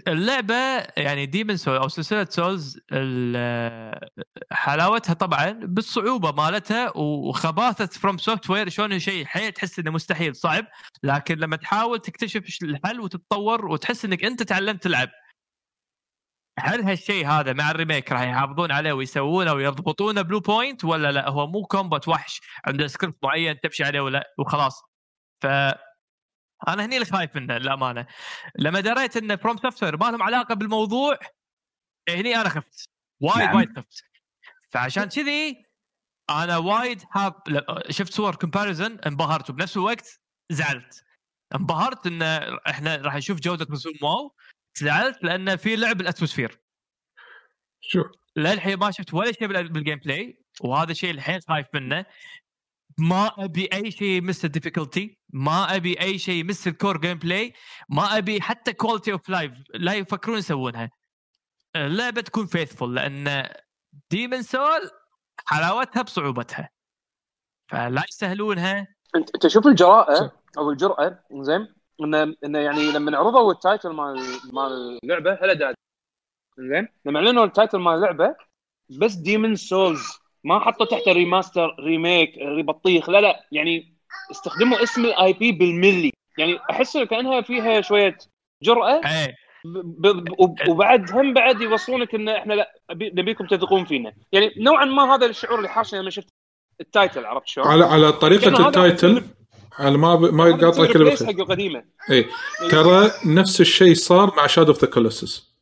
[0.08, 0.56] اللعبة
[0.98, 2.80] يعني Demon's Souls أو سلسلة Souls
[4.52, 10.66] حلاوتها طبعا بالصعوبة مالتها وخباثة FromSoftware شلون شيء حيل تحس إنه مستحيل صعب.
[11.04, 15.10] لكن لما تحاول تكتشف الحل وتتطور وتحس إنك أنت تعلمت تلعب.
[16.60, 21.48] هل هالشيء هذا مع ال remake راح يحافظون عليه ويسوونه ويضبطونه Bluepoint ولا لا؟ هو
[21.48, 22.42] مو combat وحش.
[22.66, 24.82] عنده سكريبت معين تمشي عليه ولا وخلاص.
[25.42, 25.46] ف
[26.68, 28.08] أنا هني اللي خايف منه للأمانة.
[28.60, 31.18] لما دريت إن FromSoftware ما لهم علاقة بالموضوع
[32.10, 32.90] هني أنا خفت.
[33.22, 33.56] وايد نعم.
[33.56, 34.04] وايد خفت.
[34.72, 35.66] فعشان كذي
[36.30, 39.50] أنا وايد حاب ل- شفت صور comparison انبهرت.
[39.50, 40.20] وبنفس الوقت
[40.52, 41.04] زعلت.
[41.56, 42.22] انبهرت إن
[42.70, 44.36] إحنا راح نشوف جودة رسوم wow
[44.78, 46.60] زعلت لأن في لعب ال atmosphere.
[47.82, 48.08] شوف.
[48.36, 52.06] للحين ما شفت ولا شيء بال- بال gameplay وهذا الشيء الحين خايف منه.
[52.98, 57.54] ما أبي أي شيء يمس ال difficulty ما أبي أي شيء يمس ال core gameplay
[57.90, 60.90] ما أبي حتى quality of life لا يفكرون يسوونها.
[61.76, 63.50] اللعبة تكون faithful لأن
[64.12, 64.92] Demon's Souls
[65.46, 66.70] حلاوتها بصعوبتها.
[67.72, 73.58] فلا يسهلونها انت أنت شوف الجراءه أو الجرأة زين انه انه يعني لما عرضوا ال
[73.58, 74.16] title مال
[74.54, 75.76] مال اللعبة هلا داد.
[76.60, 78.36] زين؟ لما أعلنوا ال title مال اللعبة
[78.90, 83.98] بس ديمن سولز ما حطوا تحته ريماستر ريميك ريبطيخ لا لا يعني
[84.32, 86.12] استخدموا اسم الاي بي بالملي.
[86.38, 88.18] يعني أحس كأنها فيها شوية
[89.66, 94.14] ب- وب- وبعد هم بعد يوصلونك إن إحنا لا نبيكم تثقون فينا.
[94.32, 96.28] يعني نوعا ما هذا الشعور اللي حاشني لما شفت
[96.82, 99.24] التايتل عرفت شلون؟ على على طريقة التايتل؟
[99.78, 100.34] على ما ب...
[100.34, 101.28] ما هذا يقاطعك تصير الا replace بخير.
[101.28, 102.26] حق القديمه اي
[102.70, 105.54] ترى نفس الشيء صار مع شادو اوف ذا كولوسس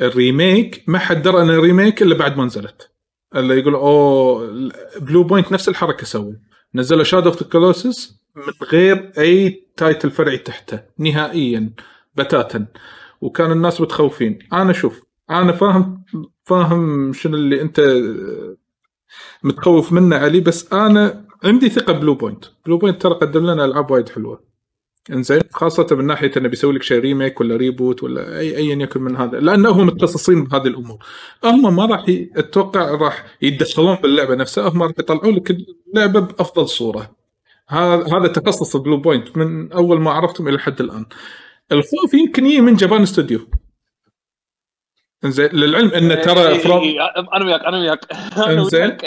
[0.00, 2.90] ال remake ما حد درى إن ال remake إلا بعد ما نزلت.
[3.36, 6.32] اللي يقول أوه Bluepoint نفس الحركة سووا.
[6.74, 11.70] نزلوا Shadow of the Colossus من غير أي title فرعي تحته نهائيا
[12.14, 12.66] بتاتا.
[13.20, 14.38] وكان الناس متخوفين.
[14.52, 16.04] أنا شوف أنا فاهم
[16.44, 18.02] فاهم شنو اللي أنت
[19.42, 24.44] متخوف منه علي بس أنا عندي ثقة Bluepoint Bluepoint ترى قدم لنا ألعاب وايد حلوة
[25.12, 29.02] إنزين خاصة من ناحية انه بيسوي لك شيء remake ولا reboot ولا اي ايا يكن
[29.02, 30.98] من هذا لأنه هم متخصصين بهذه الأمور.
[31.44, 35.56] هم ما راح ي- أتوقع راح يتدخلون باللعبة نفسها هم راح يطلعون لك
[35.94, 37.16] اللعبة بأفضل صورة.
[37.68, 41.06] هذا هذا تخصص Bluepoint من أول ما عرفتم إلى حد الآن.
[41.72, 43.40] الخوف يمكن يجي من Japan Studio.
[45.24, 48.00] إنزين للعلم انه ترى إيه، From إيه، إيه، أنا وياك أنا وياك
[48.58, 48.98] إنزين.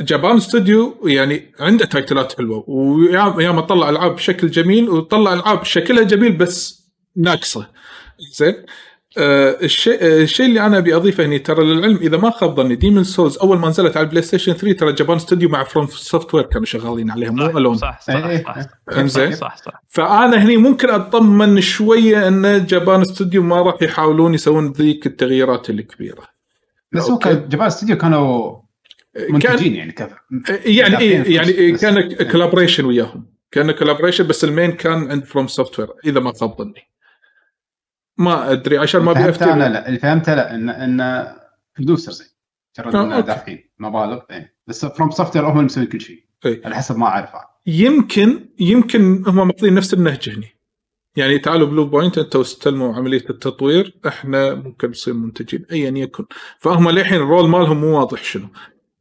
[0.00, 5.32] Japan Studio يعني عنده title ات حلوة ويا يا ما طلع ألعاب بشكل جميل وطلع
[5.32, 6.86] ألعاب شكلها جميل بس
[7.16, 7.66] ناقصة
[8.32, 8.54] زين
[9.18, 12.74] آه، الشيء آه، الشيء اللي أنا أبي أضيفه هنا ترى للعلم إذا ما خاب ظني
[12.74, 16.66] Demon's Souls أول ما نزلت على ال PlayStation 3 ترى Japan Studio مع FromSoftware كانوا
[16.66, 18.62] شغالين عليها مو alone صح صح إيه، صح, إيه.
[18.62, 19.32] صح, إنزين.
[19.32, 19.82] صح, صح.
[19.88, 26.22] فأنا هني ممكن أطمن شوية إن Japan Studio ما راح يحاولون يسوون ذيك التغييرات الكبيرة
[26.92, 28.60] بس هو Japan Studio كانوا كان
[29.30, 30.16] منتجين يعني كذا
[30.66, 31.80] يعني إيه دافعين يعني فلوس.
[31.80, 36.58] كان بس- collaboration وياهم كان collaboration بس ال main كان عند FromSoftware إذا ما خاب
[36.58, 36.90] ظني
[38.18, 41.26] ما أدري عشان ما فهمت أنا أفتي لا اللي فهمته لا إن إن
[41.78, 42.36] producers
[42.78, 43.20] مجرد انه.
[43.20, 44.54] دافعين مبالغ إيه.
[44.66, 46.62] بس FromSoftware هم اللي مسوين كل شيء إيه.
[46.64, 47.44] على حسب ما اعرف أنا.
[47.66, 50.48] يمكن يمكن هم ماخذين نفس النهج هني
[51.16, 56.24] يعني تعالوا Bluepoint أنتوا استلموا عملية التطوير إحنا ممكن نصير منتجين ايا يكن
[56.58, 58.48] فهم للحين ال role مالهم مو واضح شنو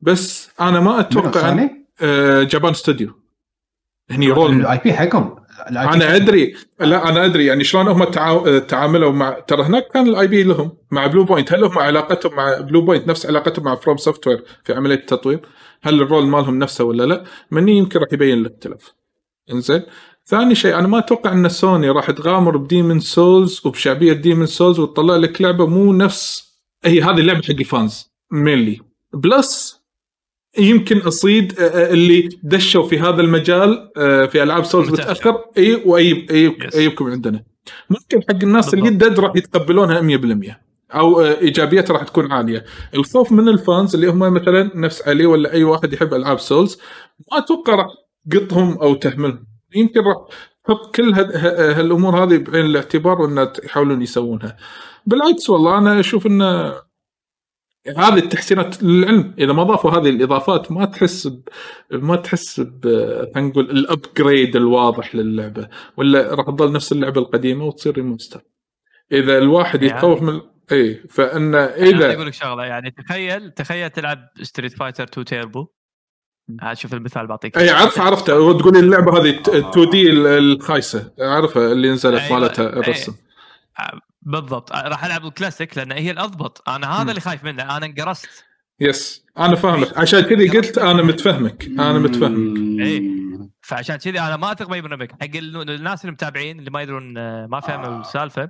[0.02, 3.12] بس أنا ما أتوقع أن؟ آه، Japan Studio
[4.12, 5.36] هني role ال IP حقهم
[5.70, 6.16] أنا.
[6.16, 10.44] أدري لا أنا أدري يعني شلون هم تعا- تعاملوا مع ترى هناك كان ال IP
[10.44, 15.40] لهم مع Bluepoint هل هم علاقتهم مع Bluepoint نفس علاقتهم مع FromSoftware في عملية التطوير؟
[15.82, 18.94] هل ال role مالهم نفسه ولا لا؟ مني يمكن راح يبين الاختلاف.
[19.52, 19.84] إنزين؟
[20.26, 24.80] ثاني شيء أنا ما أتوقع إن سوني راح تغامر ب Demon's Souls وبشعبية Demon's Souls
[24.80, 26.54] وتطلع لك لعبة مو نفس
[26.86, 28.82] هي هذه اللعبة حق ال fans mainly
[29.14, 29.79] plus
[30.58, 34.90] يمكن أصيد آه، آه، اللي دشوا في هذا المجال آه، في ألعاب Souls.
[34.90, 36.76] متأخر إي وأي Yes.
[36.76, 37.44] أيبكم عندنا
[37.90, 38.90] ممكن حق الناس اللي.
[38.90, 40.62] جدد راح يتقبلونها 100%
[40.96, 42.66] أو ايجابيتها راح تكون عالية
[42.96, 46.78] الخوف من ال fans اللي هم مثلا نفس علي ولا أي واحد يحب ألعاب Souls
[47.32, 47.88] ما أتوقع راح
[48.32, 49.46] تقطهم أو تهملهم
[49.76, 50.18] يمكن راح
[50.66, 54.58] تحط كل هالأمور هذه بعين الاعتبار وإن يحاولون يسوونها
[55.06, 56.72] بالعكس والله أنا أشوف إن
[57.98, 59.36] هذه التحسينات للعلم.
[59.40, 61.42] إذا ما ضافوا هذه الإضافات ما تحس ب...
[61.92, 62.84] ما تحس ب
[63.36, 65.68] خلينا نقول ال upgrade الواضح للعبة
[65.98, 68.42] ولا راح تظل نفس اللعبة القديمة وتصير remaster
[69.12, 70.42] إذا الواحد يعني- يتخوف من
[70.72, 75.68] اي فإن أنا إذا أقول لك شغلة يعني تخيل تخيل تلعب Street Fighter 2 تيربو
[76.74, 77.58] شوف المثال بعطيك.
[77.58, 81.12] اي عارف عرفته وتقول لي اللعبة هذه 2D الخايسة.
[81.20, 82.40] عارفها اللي نزلت أيوة.
[82.40, 82.70] مالتها.
[82.70, 83.16] الرسم.
[84.32, 84.72] بالضبط.
[84.72, 86.70] راح ألعب الكلاسيك لأن هي الأضبط.
[86.70, 87.78] أنا هذا اللي خايف منه.
[87.78, 88.46] أنا انقرصت.
[88.80, 89.26] Yes.
[89.38, 89.98] أنا فاهمك.
[89.98, 91.66] عشان كذي قلت أنا متفهمك.
[91.66, 92.80] أنا متفهمك.
[92.82, 93.02] إيه.
[93.62, 95.12] فعشان كذي أنا ما أثق بأي برنامج.
[95.12, 98.50] حق ال- الناس اللي متابعين اللي ما يدرون آه، ما فهموا السالفة.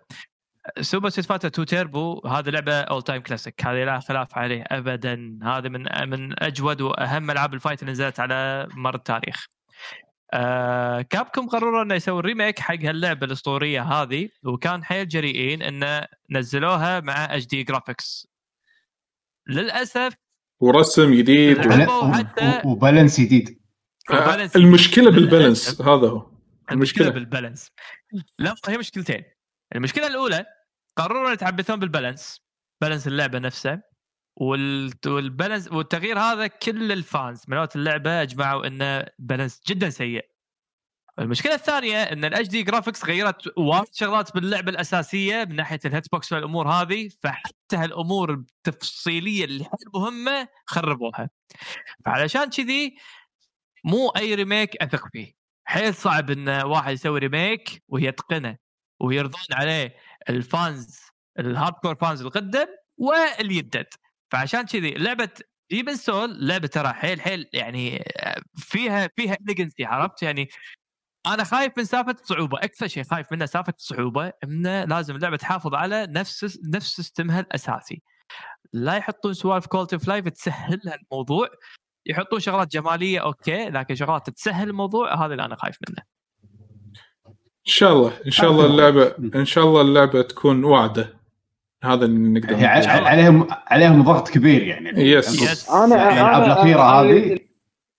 [0.81, 5.39] Super Street Fighter 2 تيربو هذه لعبة all time classic هذه لا خلاف عليه ابدا.
[5.43, 9.45] هذه من من أجود وأهم ألعاب ال fight اللي نزلت على مر التاريخ.
[10.33, 16.99] آه Capcom قرروا إنه يسوي remake حق هاللعبة الأسطورية هذه وكان حيل جريئين إنه نزلوها
[16.99, 18.27] مع HD graphics
[19.47, 20.13] للأسف
[20.59, 23.59] ورسم جديد وحتى- و balance جديد.
[24.11, 25.81] balance- المشكلة بال balance.
[25.81, 26.31] هذا هو.
[26.71, 27.71] المشكلة بال balance.
[28.39, 29.23] لا هي مشكلتين.
[29.75, 30.45] المشكلة الأولى
[30.97, 32.41] قرروا يتعبثون بال balance
[32.81, 33.83] balance اللعبة نفسها.
[34.39, 40.29] وال balance والتغيير هذا كل ال fans مالوت اللعبة أجمعوا إنه balance جدا سيء.
[41.19, 46.33] المشكلة الثانية إن ال HD graphics غيرت وايد شغلات باللعبة الأساسية من ناحية ال hitbox
[46.33, 51.29] والأمور هذه فحتى هالأمور التفصيلية اللي مهمة خربوها.
[52.05, 52.97] فعلشان كذي
[53.83, 55.33] مو أي remake أثق فيه.
[55.65, 58.57] حيل صعب إن واحد يسوي remake ويتقنه
[58.99, 59.95] ويرضون عليه
[60.29, 60.99] ال fans ال
[61.39, 62.65] hardcore fans القدم
[62.97, 63.87] واليدد.
[64.31, 65.29] فعشان كذي لعبة
[65.69, 68.03] Demon's Souls لعبة ترى حيل حيل يعني
[68.55, 70.49] فيها فيها اليجنسي عرفت؟ يعني
[71.27, 72.57] أنا خايف من سالفة الصعوبة.
[72.57, 77.39] أكثر شيء خايف منه سالفة الصعوبة إنه لازم اللعبة تحافظ على نفس نفس system ها
[77.39, 78.01] الأساسي.
[78.73, 80.81] لا يحطون سوالف quality of life تسهل
[81.11, 81.49] الموضوع.
[82.05, 86.03] يحطون شغلات جمالية okay لكن شغلات تسهل الموضوع هذا اللي أنا خايف منه.
[87.27, 91.18] إن شاء الله إن شاء الله اللعبة إن شاء الله اللعبة تكون واعدة.
[91.83, 92.67] هذا اللي نقدر نقوله.
[93.07, 95.41] عليهم عليهم ضغط كبير يعني Yes.
[95.41, 95.69] Yes.
[95.69, 97.39] أنا يعني الألعاب أنا- الأخيرة أنا- هذه-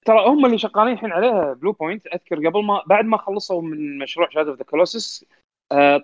[0.07, 4.29] ترى هم اللي شغالين الحين عليها Bluepoint أذكر قبل ما بعد ما خلصوا من مشروع
[4.31, 5.25] Shadow of the Colossus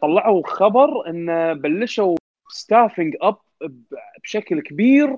[0.03, 2.17] طلعوا خبر إن بلشوا
[2.49, 3.37] staffing up
[4.25, 5.17] بشكل كبير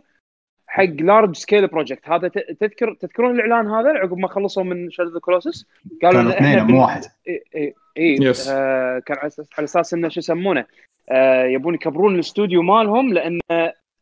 [0.78, 5.06] حق large scale project هذا ت- تذكر تذكرون الإعلان هذا عقب ما خلصوا من Shadow
[5.06, 5.66] of the Colossus
[6.02, 7.02] قالوا كانوا اثنين مو واحد.
[7.28, 8.48] إي إي إي، Yes.
[8.50, 10.64] آه كان على أساس إنه شو يسمونه
[11.09, 13.40] آه يبون يكبرون الاستوديو مالهم لأن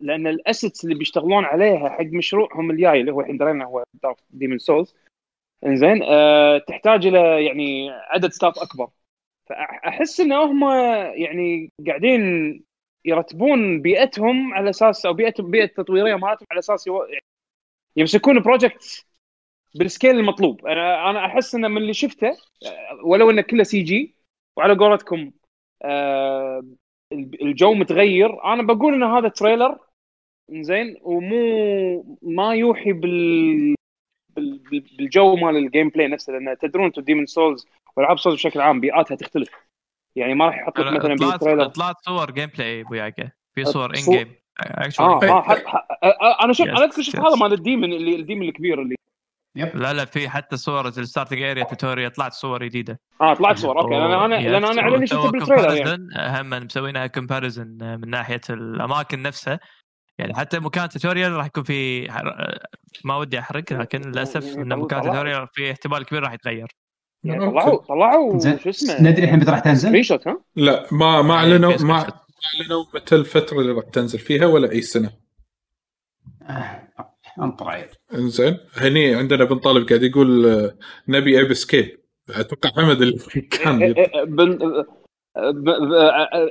[0.01, 3.85] لأن ال assets اللي بيشتغلون عليها حق مشروعهم الجاي اللي هو الحين درينا هو
[4.31, 4.95] Demon's Souls
[5.67, 8.89] إنزين آه تحتاج إلى يعني عدد staff أكبر.
[9.49, 10.65] فاحس إن هم
[11.15, 12.21] يعني قاعدين
[13.07, 17.07] يرتبون بيئتهم على أساس أو بيئة بيئة التطويريه مالتهم على أساس يو-
[17.97, 19.07] يمسكون project
[19.75, 20.67] بال scale المطلوب.
[20.67, 22.31] أنا أنا أحس انه من اللي شفته
[23.05, 24.15] ولو انه كله CG
[24.57, 25.33] وعلى قولتكم
[25.83, 26.63] آه
[27.13, 28.45] الجو متغير.
[28.45, 29.79] أنا بقول إن هذا trailer
[30.51, 33.75] زين ومو ما يوحي بال-
[34.99, 39.15] بالجو مال ال gameplay نفسه لأن تدرون أنتم Demon's Souls وألعاب Souls بشكل عام بيئاتها
[39.15, 39.51] تختلف.
[40.17, 41.67] يعني ما راح يحط لك مثلا طلعت بال trailer.
[41.67, 45.47] طلعت صور gameplay أبو يعقوب في صور in-game آه آه
[46.03, 47.17] آه، أنا شفت أنا أذكر شفت.
[47.17, 48.97] هذا مال ال demon اللي ال demon الكبير اللي
[49.57, 53.01] يب لا لا في حتى صور ال starting area tutorial طلعت صور جديدة.
[53.21, 53.81] آه طلعت صور.
[53.81, 56.41] okay لأن أنا لأن أنا على اللي شفته بال trailer يعني.
[56.41, 57.67] هم مسوينها comparison
[58.01, 59.61] من ناحية الأماكن نفسها.
[60.19, 62.09] يعني حتى مكان tutorial راح يكون في
[63.05, 66.69] ما ودي أحرق لكن للأسف إن مكان tutorial في احتمال كبير راح يتغير.
[67.27, 71.35] يعني طلعوا طلعوا شو اسمه؟ ندري الحين متى راح تنزل؟ screenshot ها؟ لا ما ما
[71.35, 75.11] يعني أعلنوا ما أعلنوا متى الفترة اللي راح تنزل فيها ولا أي سنة؟
[76.43, 76.89] آه،
[77.43, 80.77] انطر عيل إنزين هني عندنا بن طالب قاعد يقول آه،
[81.09, 81.99] نبي Ape Escape
[82.31, 83.19] أتوقع حمد اللي
[83.51, 84.59] كان إيه، إيه، بن-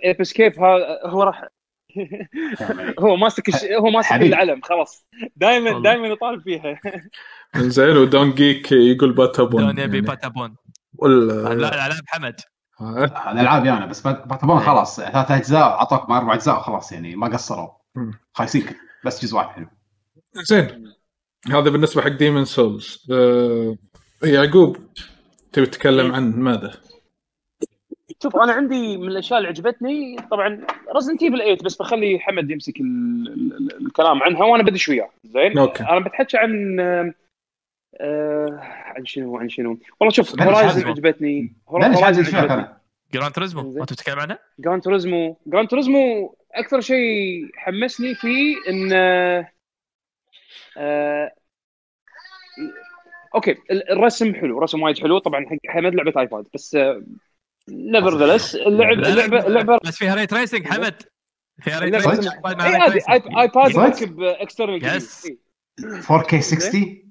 [0.03, 0.59] ايب اسكيب
[1.05, 1.47] هو راح
[2.99, 3.63] هو ماسك الش...
[3.63, 4.11] هو ماسك.
[4.11, 5.05] العلم خلاص.
[5.35, 5.79] دائما.
[5.83, 6.79] دائما يطالب فيها.
[7.55, 9.61] إنزين ودون جيك يقول باتابون.
[9.61, 10.55] دون يبي باتابون.
[10.97, 12.41] ولا لا ألعاب حمد
[13.31, 17.69] الالعابي أنا بس باتابون خلاص ثلاث أجزاء اعطوك أربع أجزاء خلاص يعني ما قصروا.
[18.33, 18.65] خايسين
[19.05, 19.67] بس جزء واحد حلو.
[20.33, 20.93] زين.
[21.47, 23.77] هذا بالنسبة حق ديمون سولز أه
[24.23, 24.77] يعقوب
[25.53, 26.73] تبي تتكلم عن ماذا؟
[28.23, 32.79] شوف أنا عندي من الأشياء اللي عجبتني طبعا Resident Evil 8 بس بخلي حمد يمسك
[32.79, 33.27] ال...
[33.27, 33.85] ال...
[33.85, 35.83] الكلام عنها وأنا بدش وياه زين؟ أوكي.
[35.83, 36.79] أنا بتحكي عن
[38.01, 38.59] آه...
[38.61, 40.87] عن شنو عن شنو؟ والله شوف Horizon.
[40.87, 41.53] عجبتني.
[42.23, 42.77] فيك أنا
[43.13, 43.79] Gran Turismo إنزين.
[43.79, 48.89] ما تتكلم عنه؟ Gran Turismo Gran Turismo أكثر شيء حمسني فيه إن
[50.77, 51.31] آه...
[53.35, 55.17] أوكي ال- الرسم حلو الرسم وايد حلو.
[55.17, 56.77] طبعا حق حمد لعبة ايباد بس
[57.69, 61.01] نيفرذلس اللعب لا، اللعبه اللعبه بس فيها ري تريسنج حمد.
[61.61, 63.21] فيها ري اللعبة- تريسنج مع اي ري عادي تريسنج.
[63.21, 65.29] آيب- ايباد؟ مركب اكسترنال Yes.
[66.07, 67.04] 4K 60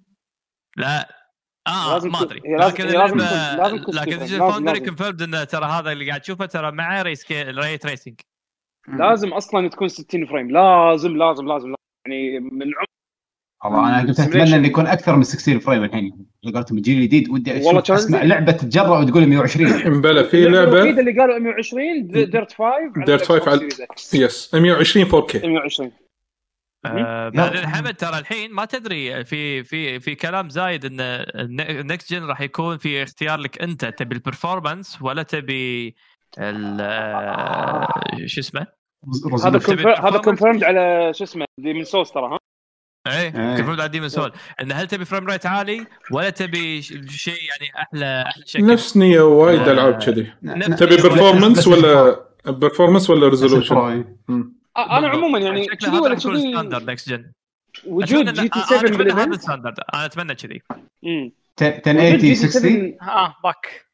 [0.76, 1.08] لا.
[1.66, 2.40] آه لازم ما أدري.
[2.58, 4.18] لكن لازم لكن.
[4.18, 4.84] ديجيتال لازم- فاوندري لازم.
[4.86, 8.14] كونفيرمد انه ترى هذا اللي قاعد تشوفه ترى مع ري ري تريسنج
[8.98, 11.74] لازم أصلا تكون 60 frame لازم لازم لازم, لازم.
[12.06, 12.66] يعني من
[13.62, 16.26] عمر والله أنا قلت أتمنى انه يكون أكثر من 60 frame الحين.
[16.44, 18.22] على قولتهم الجيل الجديد ودي والله أسمع.
[18.22, 23.24] لعبة تتجرأ وتقول 120 بلا في اللعبة الوحيدة لعبه اللي قالوا 120 Dirt 5 Dirt
[23.26, 23.68] 5 على
[24.14, 25.92] yes 120 4K 120
[26.86, 32.24] آه، حمد ترى الحين ما تدري في في في كلام زايد إن ال next gen
[32.24, 35.94] راح يكون في اختيار لك أنت تبي ال performance ولا تبي
[36.38, 37.88] ال آه،
[38.26, 38.66] شو اسمه؟
[39.44, 39.58] هذا
[40.08, 40.18] هذا.
[40.18, 42.38] confirmed على شو اسمه Demon's Souls ترى ها؟
[43.06, 43.56] إيه إيه.
[43.56, 44.32] كيف على Demon's Souls
[44.62, 48.96] إن هل تبي frame rate عالي ولا تبي ش- شيء يعني أحلى أحلى شكل؟ نفس
[48.96, 49.72] Nioh وايد آه.
[49.72, 50.32] ألعاب كذي.
[50.76, 54.04] تبي performance ولا performance ولا resolution
[54.76, 57.32] أنا عموما يعني شكله كذي ولا كذي؟ standard next gen
[57.86, 60.62] وجود GT 7 أنا أتمنى هذا بالايفنت الستاندرد أنا أتمنى كذي.
[61.02, 61.32] مم.
[61.62, 63.84] 1080 60 ها باك.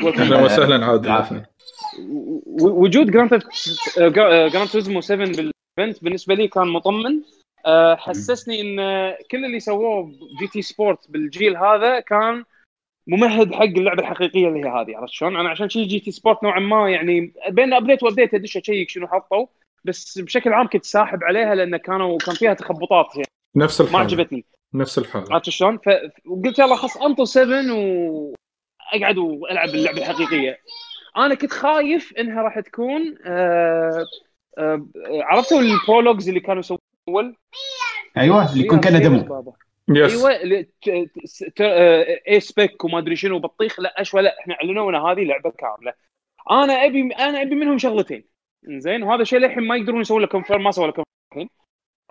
[0.00, 1.42] أهلا وسهلا عادل
[2.46, 3.42] و- وجود Gran
[3.98, 7.22] Gran Turismo 7 بال event بالنسبة لي كان مطمن.
[7.66, 8.76] آه، حسسني إن
[9.30, 12.44] كل اللي سووه GT Sport بالجيل هذا كان
[13.06, 16.60] ممهد حق اللعبة الحقيقية اللي هي هذه عرفت شلون؟ أنا عشان شي GT Sport نوعا
[16.60, 19.46] ما يعني بين update و update أدش أشيك شنو حطوا.
[19.88, 24.04] بس بشكل عام كنت ساحب عليها لأن كانوا كان فيها تخبطات يعني نفس ما الحالة
[24.04, 24.44] عجبتني
[24.74, 27.72] نفس الحالة عرفت شلون؟ ف- وقلت يلا خلاص انطر 7
[28.92, 30.58] واقعد وألعب اللعبة الحقيقية.
[31.16, 34.04] أنا كنت خايف إنها راح تكون آه
[34.58, 36.78] آه عرفتوا ال prologues اللي كانوا يسوون
[37.08, 37.36] اول؟
[38.16, 39.54] أيوه اللي يكون كانه demo.
[39.88, 44.38] yes أيوه اللي ت- ت- ت- آه، A-Spec وما أدري شنو بطيخ لا أشوى لا
[44.40, 45.92] إحنا اعلنوا ان هذه لعبة كاملة.
[46.50, 48.24] أنا ابي أنا أبي منهم شغلتين
[48.68, 51.48] زين وهذا شيء للحين ما يقدرون يسوون له confirm ما سووا له confirm الحين.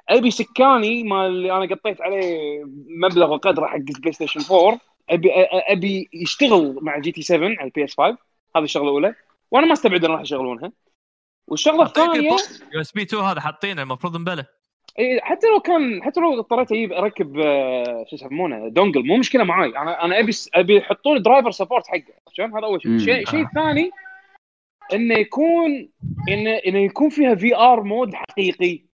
[0.09, 2.63] ابي سكاني مال اللي أنا قطيت عليه
[3.03, 4.79] مبلغ وقدره حق ال PlayStation 4
[5.09, 8.17] ابي ابي يشتغل مع GT 7 على ال PS 5
[8.55, 9.15] هذه الشغلة الأولى.
[9.51, 10.71] وأنا ما استبعد إن راح يشغلونها.
[11.47, 12.29] والشغلة الثانية
[12.73, 14.45] USB 2 هذا حاطينه المفروض مبلى
[14.99, 19.43] إيه، حتى لو كان حتى لو اضطريت أجيب أركب آه، شو يسمونه dongle مو مشكلة
[19.43, 19.69] معاي.
[19.69, 22.13] أنا أنا أبي أبي يحطون driver support حقه.
[22.33, 22.91] شلون؟ هذا أول شيء.
[22.91, 23.91] الشيء الشيء الثاني
[24.93, 25.89] إنه يكون
[26.29, 28.87] إنه إنه يكون فيها VR mode حقيقي.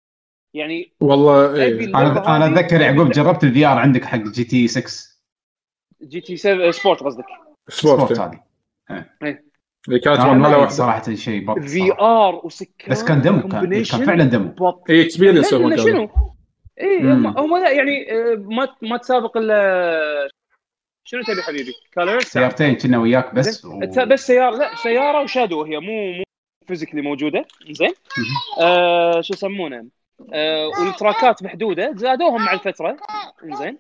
[0.55, 5.13] يعني والله اللعبة أنا أتذكر يعقوب جربت ال VR عندك حق GT 6
[6.03, 7.25] GT 7 Sport قصدك.
[7.69, 8.21] Sport.
[8.21, 8.41] هذه
[9.89, 10.75] اللي كانت كان معموله وايد واحدة.
[10.75, 11.93] صراحة شيء بط V.
[11.93, 14.55] R وسكان بس كان demo كان كان فعلا demo
[14.91, 16.09] اي experience قالوا شنو؟
[16.81, 17.03] اي.
[17.03, 20.29] هم لا يعني آه، ما ما تسابق إلا
[21.05, 23.81] شنو تبي حبيبي؟ colors سيارتين كنا وياك بس و...
[24.07, 26.23] بس سياره لا سيارة و shadow هي مو مو
[26.67, 27.45] physically موجودة.
[27.71, 27.93] زين.
[28.61, 29.87] آه شو يسمونه؟
[30.33, 31.93] آه والتراكات محدودة.
[31.97, 32.97] زادوهم مع الفترة.
[33.45, 33.79] زين.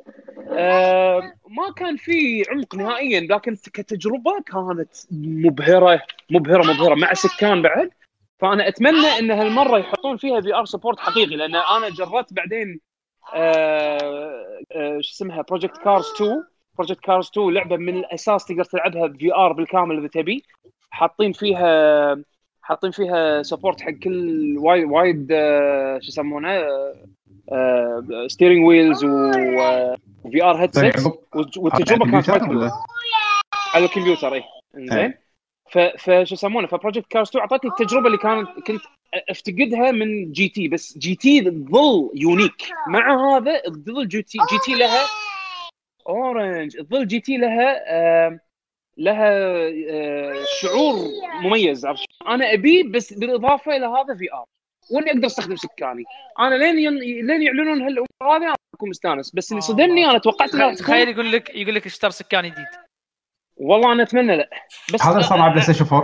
[0.50, 4.90] آه ما كان في عمق نهائيا لكن كتجربة كانت
[5.20, 6.94] مبهرة مبهرة مبهرة.
[6.94, 7.90] مع سكان بعد.
[8.38, 12.80] فأنا أتمنى إن هالمرة يحطون فيها VR support حقيقي لأن أنا جربت بعدين
[13.34, 13.98] آه
[14.72, 16.44] آه شو اسمها؟ Project Cars 2
[16.78, 20.42] Project Cars 2 لعبة من الأساس تقدر تلعبها VR بالكامل إذا تبي.
[20.90, 22.16] حاطين فيها
[22.62, 26.62] حاطين فيها support حق كل وايد وايد آه، شو يسمونه
[28.26, 31.06] steering wheels و VR طيب headset
[31.56, 32.70] والتجربة كانت وايد؟ حلوة.
[33.74, 34.42] على الكمبيوتر اي
[34.74, 35.14] زين
[35.70, 38.80] ف- فشو يسمونه ف Project Cars 2 أعطتني التجربة اللي كانت كنت
[39.30, 45.04] أفتقدها من GT بس GT تظل unique مع هذا تظل GT GT لها
[46.08, 48.40] اورنج تظل GT لها آه
[48.96, 49.30] لها
[49.90, 50.94] آه شعور
[51.42, 51.86] مميز.
[51.86, 54.44] عرفت؟ أنا ابيه بس بالإضافة إلى هذا VR
[54.90, 56.04] وأني أقدر أستخدم سكاني.
[56.38, 57.26] أنا لين ين...
[57.26, 59.34] لين يعلنون هالأمور هذه أنا أكون مستانس.
[59.34, 62.66] بس اللي صدمني أنا توقعت إنها تخيل يقول لك يقول لك اشتر سكان جديد.
[63.56, 64.50] والله أنا أتمنى لا.
[64.94, 66.02] بس هذا صار مع PlayStation 4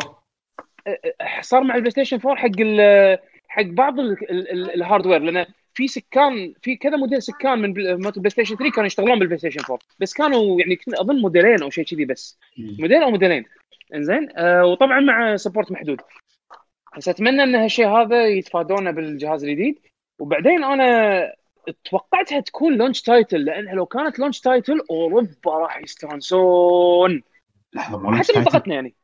[1.41, 3.19] صار مع ال PlayStation 4 حق ال
[3.49, 5.47] حق بعض ال- ال- ال- ال hardware لأن
[5.79, 9.39] في سكان في كذا موديل سكان من بل- مالت ال PlayStation 3 كانوا يشتغلون بال
[9.39, 12.39] PlayStation 4 بس كانوا يعني أظن موديلين أو شيء كذي بس.
[12.59, 13.45] موديل أو موديلين.
[13.95, 16.01] إنزين؟ آه وطبعا مع support محدود.
[16.97, 19.79] بس أتمنى إن هالشيء هذا يتفادونه بالجهاز الجديد.
[20.19, 21.21] وبعدين أنا
[21.91, 27.23] توقعتها تكون launch title لانها لو كانت launch title أوروبا راح يستانسون.
[27.75, 28.39] لحظة مو حتى.
[28.39, 28.95] منطقتنا يعني.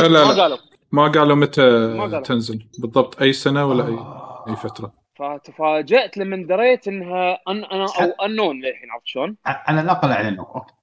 [0.00, 0.42] لا، لا، ما.
[0.42, 0.58] قالوا.
[0.92, 1.62] ما قالوا متى
[1.96, 2.20] ما قالوا.
[2.20, 2.64] تنزل.
[2.78, 4.44] بالضبط أي سنة ولا اي آه.
[4.48, 5.01] أي فترة.
[5.14, 10.74] فتفاجأت لما دريت إنها أن أنا أو انون للحين عرفت شلون؟ على الاقل اعلنوا okay.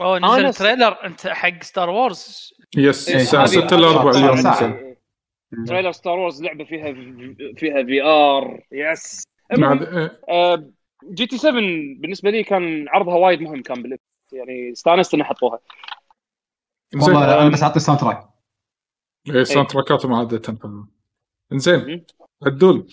[0.00, 3.96] أوه أنا نزل س- trailer أنت حق Star Wars yes الساعة هذه- 6 الا هذه-
[3.98, 4.38] 4 صار اليوم.
[4.38, 4.96] نزل.
[5.66, 6.92] trailer Star Wars لعبة فيها
[7.56, 9.22] فيها VR yes
[11.12, 11.52] GT 7
[12.00, 13.98] بالنسبة لي كان عرضها وايد مهم كان بال-
[14.32, 15.58] يعني استانست إنه حطوها.
[16.94, 17.02] زين.
[17.16, 18.28] والله أنا بس أعطي soundtrack
[19.28, 20.42] إيه، soundtrack اتهم عادة.
[21.52, 22.04] زين مم.
[22.46, 22.86] عدول.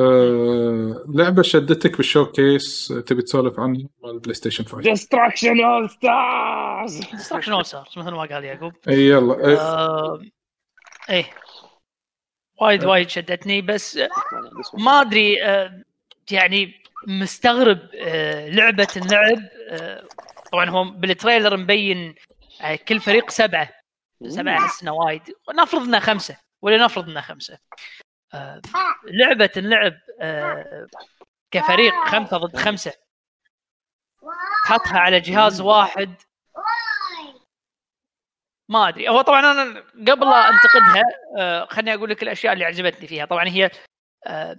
[0.00, 7.98] آه لعبة شدتك بال showcase تبي تسولف عنها مال PlayStation 5 Destruction AllStars Destruction AllStars
[7.98, 8.72] مثل ما قال يعقوب.
[8.88, 9.48] إي يلا.
[9.48, 9.58] إيه.
[9.60, 10.22] آه،
[11.10, 11.30] إيه.
[12.60, 13.98] وايد وايد شدتني بس
[14.74, 15.82] ما أدري آه،
[16.30, 16.74] يعني
[17.06, 19.38] مستغرب آه، لعبة اللعب
[19.70, 20.04] آه،
[20.52, 22.14] طبعا هو بالتريلر مبين
[22.62, 23.68] آه، كل فريق سبعة.
[24.28, 25.22] سبعة أحس إنه وايد.
[25.54, 27.54] نفرض إنه خمسة ولا نفرض إنه خمسة.
[27.54, 27.58] آه،
[29.04, 30.86] لعبة اللعب آه،
[31.50, 32.92] كفريق خمسة ضد خمسة.
[34.64, 36.14] تحطها على جهاز واحد.
[38.68, 39.08] ما أدري.
[39.08, 39.80] هو طبعا أنا
[40.12, 41.02] قبل لا أنتقدها
[41.38, 43.24] آه، خليني أقول لك الأشياء اللي عجبتني فيها.
[43.24, 43.70] طبعا هي
[44.26, 44.56] آه،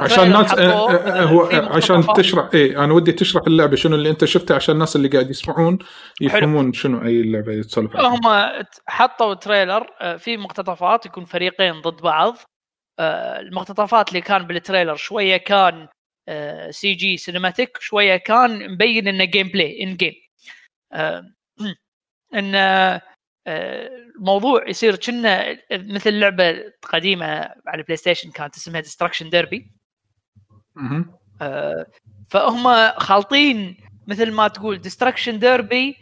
[0.00, 2.12] عشان الناس هو عشان.
[2.16, 5.78] تشرح اي أنا ودي تشرح اللعبة شنو اللي أنت شفته عشان الناس اللي قاعد يسمعون
[6.20, 8.08] يفهمون شنو أي اللعبة اللي تسولف عنها.
[8.08, 9.86] هم حطوا trailer
[10.18, 12.36] في مقتطفات يكون فريقين ضد بعض.
[13.00, 15.88] المقتطفات اللي كان بال trailer شوية كان
[16.70, 20.14] CG cinematic شوية كان مبين إنه gameplay in game
[22.34, 22.54] إن
[23.46, 27.26] آه، الموضوع يصير كنا مثل لعبة قديمة
[27.66, 29.70] على ال PlayStation كانت اسمها Destruction Derby.
[31.42, 31.86] آه،
[32.30, 35.96] فهم خالطين مثل ما تقول Destruction Derby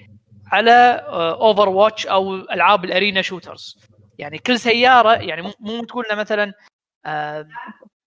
[0.47, 1.05] على
[1.41, 3.79] Overwatch أو ألعاب ال arena shooters
[4.19, 6.55] يعني كل سيارة يعني مو- تقول لنا مثلا آه،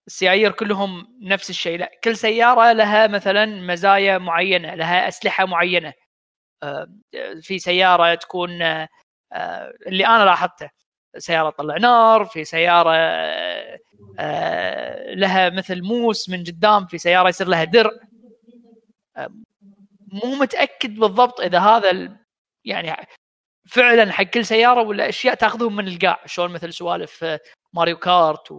[0.08, 1.78] السيايير كلهم نفس الشيء.
[1.78, 5.92] لا كل سيارة لها مثلا مزايا معينة لها أسلحة معينة.
[6.62, 6.88] آه،
[7.42, 8.88] في سيارة تكون آه،
[9.32, 10.70] آه، اللي أنا لاحظته
[11.18, 13.78] سيارة تطلع نار في سيارة آه،
[14.18, 17.90] آه، لها مثل موس من قدام في سيارة يصير لها درع
[19.16, 19.28] آه،
[20.12, 22.16] مو متأكد بالضبط إذا هذا
[22.64, 23.06] يعني
[23.68, 26.20] فعلا حق كل سيارة ولا أشياء تأخذهم من القاع.
[26.26, 27.40] شلون مثل سوالف آه،
[27.74, 28.52] Mario Kart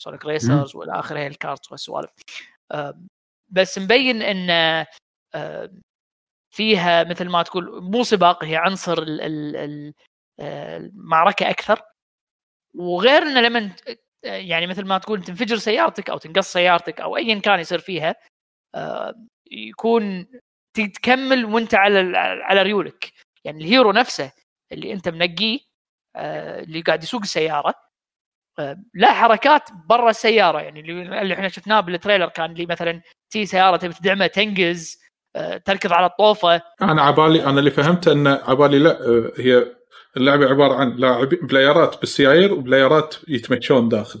[0.00, 2.10] و Sonic racers والى آخره ال kart والسوالف.
[3.48, 4.86] بس مبين إن
[6.54, 9.04] فيها مثل ما تقول مو سباق هي عنصر
[10.40, 11.82] آه، المعركة أكثر.
[12.74, 13.76] وغير إنه لما
[14.24, 18.16] يعني مثل ما تقول تنفجر سيارتك أو تنقص سيارتك أو ايا كان يصير فيها
[19.50, 20.26] يكون
[20.74, 23.12] تكمل وأنت على على ريولك.
[23.44, 24.32] يعني الهيرو نفسه
[24.72, 25.60] اللي أنت منقيه
[26.16, 27.74] آه، اللي قاعد يسوق السيارة
[28.58, 33.00] آه، له حركات برا السيارة يعني اللي اللي إحنا شفناه بال trailer كان اللي مثلا
[33.30, 34.98] تي سيارة تبي تدعمها تنقز
[35.36, 39.66] آه، تركض على الطوفة أنا عبالي أنا اللي فهمته إنه عبالي لا آه، هي
[40.16, 44.20] اللعبة عبارة عن لاعب player ات بالسيايير و player ات يتمشون داخل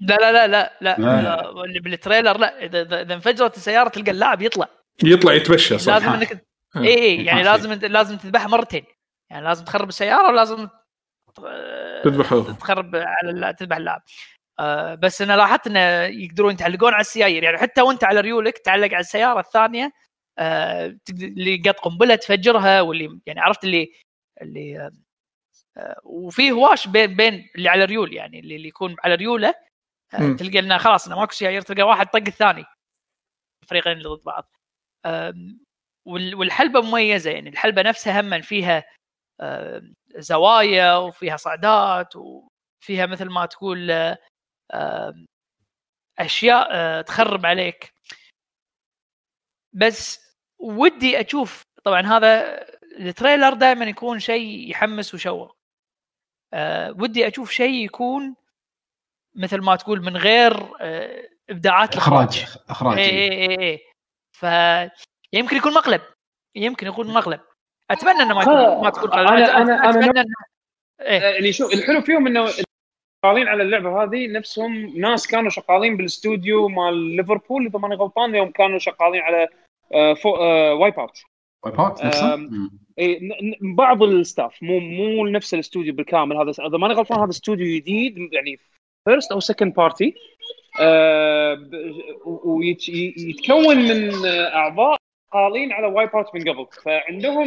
[0.00, 1.22] لا لا لا لا لا, لا.
[1.22, 1.64] لا.
[1.64, 4.68] اللي بال trailer لا اذا إذا- إذا انفجرت السيارة تلقى اللاعب يطلع
[5.04, 6.44] يطلع يتمشى صح لازم انك.
[6.76, 7.42] اي اي يعني.
[7.42, 8.84] لازم لازم تذبحها مرتين
[9.30, 10.68] يعني لازم تخرب السيارة ولازم
[11.46, 14.02] آه، تذبحوه تخرب على تذبح اللاعب
[14.60, 18.88] آه، بس أنا لاحظت انه يقدرون يتعلقون على السيايير يعني حتى وأنت على ريولك تعلق
[18.88, 19.92] على السيارة الثانية
[20.38, 23.92] آه، اللي قد قنبلة تفجرها واللي يعني عرفت اللي
[24.42, 24.90] اللي
[25.76, 29.54] آه، وفي هواش بين بين اللي على ريول يعني اللي اللي يكون على ريوله
[30.14, 30.36] آه،.
[30.38, 32.64] تلقى إنه خلاص إنه ماكو سيايير تلقى واحد طق الثاني.
[33.62, 34.56] الفريقين اللي ضد بعض.
[36.06, 38.84] والحلبة مميزة يعني الحلبة نفسها هم فيها
[40.16, 43.90] زوايا وفيها صعدات وفيها مثل ما تقول
[44.70, 45.14] آه،
[46.18, 47.94] أشياء آه، تخرب عليك.
[49.72, 52.60] بس ودي أشوف طبعا هذا
[52.98, 55.56] ال trailer دائما يكون شيء يحمس ويشوق
[56.54, 58.36] أه ودي أشوف شيء يكون
[59.36, 63.30] مثل ما تقول من غير أه إبداعات إخراج إخراج اي إيه.
[63.30, 63.78] اي اي اي
[64.32, 64.44] ف
[65.32, 66.02] يمكن يكون مقلب
[66.54, 67.40] يمكن يكون مقلب
[67.90, 68.54] أتمنى انه ما يكون
[68.84, 70.34] ما تكون أنا- أنا- أنا- أتمنى انه
[71.00, 71.20] إيه.
[71.20, 72.46] يعني شوف الحلو فيهم إنه
[73.26, 78.50] شغالين على اللعبة هذه نفسهم ناس كانوا شغالين بالاستوديو مال ليفربول إذا ماني غلطان يوم
[78.50, 79.48] كانوا شغالين على
[79.94, 81.18] آه، فو- آه، Wipeout
[81.64, 82.00] Wipeout.
[82.98, 86.36] إيه، ن- ن- بعض ال staff مو مو نفس الاستوديو بالكامل.
[86.36, 88.58] هذا إذا ماني غلطان هذا استوديو جديد يعني
[89.08, 90.14] first أو second party
[92.44, 94.96] ويتكون من آه، أعضاء
[95.32, 96.66] شغالين على Wipeout من قبل.
[96.84, 97.46] فعندهم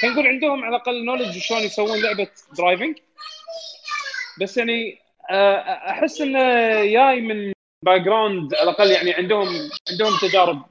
[0.00, 2.28] خلينا نقول عندهم على الأقل knowledge شلون يسوون لعبة
[2.58, 2.98] driving
[4.40, 4.98] بس يعني
[5.30, 5.56] آه،
[5.90, 6.40] أحس انه
[6.84, 7.52] جاي من
[7.84, 9.48] background على الأقل يعني عندهم
[9.90, 10.62] عندهم تجارب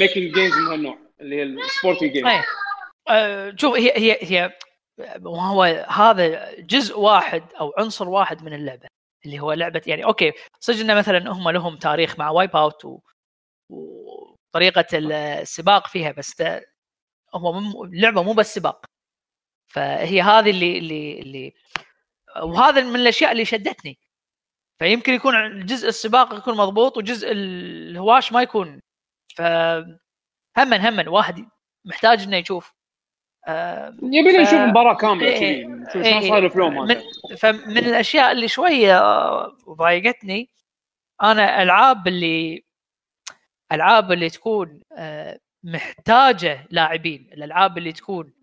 [0.00, 2.44] making games من هالنوع اللي هي ال sporty game إيه
[3.08, 4.58] آه، شوف هي هي هي
[5.22, 8.88] وهو هذا جزء واحد أو عنصر واحد من اللعبة
[9.26, 13.00] اللي هو لعبة يعني okay صدق إنه مثلا هم لهم تاريخ مع Wipeout
[14.54, 14.58] و...
[14.58, 16.42] وطريقه السباق فيها بس
[17.34, 18.86] هو اللعبه مو بس سباق.
[19.72, 21.54] فهي هذه اللي اللي اللي
[22.42, 23.98] وهذا من الأشياء اللي شدتني.
[24.78, 28.80] فيمكن يكون جزء السباق يكون مضبوط وجزء الهواش ما يكون.
[29.36, 29.42] ف
[30.58, 31.48] هما هما واحد
[31.84, 32.74] محتاج إنه يشوف.
[33.48, 37.00] آه، يبينا ف- نشوف مباراة كاملة نشوف شلون صار ال flow من
[37.38, 39.00] فمن الأشياء اللي شوية
[39.70, 40.50] ضايقتني
[41.22, 42.64] أنا ألعاب اللي
[43.72, 48.34] العاب اللي تكون آه، محتاجة لاعبين الألعاب اللي تكون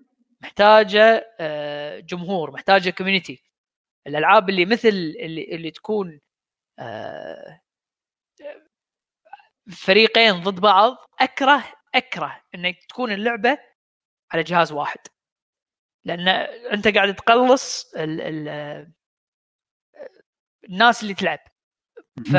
[0.42, 3.44] محتاجة آه، جمهور محتاجة كوميونتي
[4.08, 6.22] الألعاب اللي مثل اللي, اللي تكون
[6.80, 7.62] آه،
[9.72, 11.64] فريقين ضد بعض أكره
[11.96, 13.58] أكره إنك تكون اللعبة
[14.32, 15.00] على جهاز واحد.
[16.06, 16.28] لأن
[16.74, 18.94] أنت قاعد تقلص ال ال
[20.70, 21.40] الناس اللي تلعب.
[22.32, 22.36] ف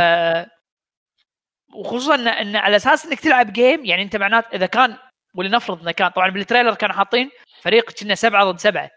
[1.76, 4.96] وخصوصا ان إن على أساس إنك تلعب game يعني أنت معنات إذا كان
[5.34, 7.30] ولنفرض إنه كان طبعا بال trailer كانوا حاطين
[7.62, 8.90] فريق كنا سبعة ضد سبعة.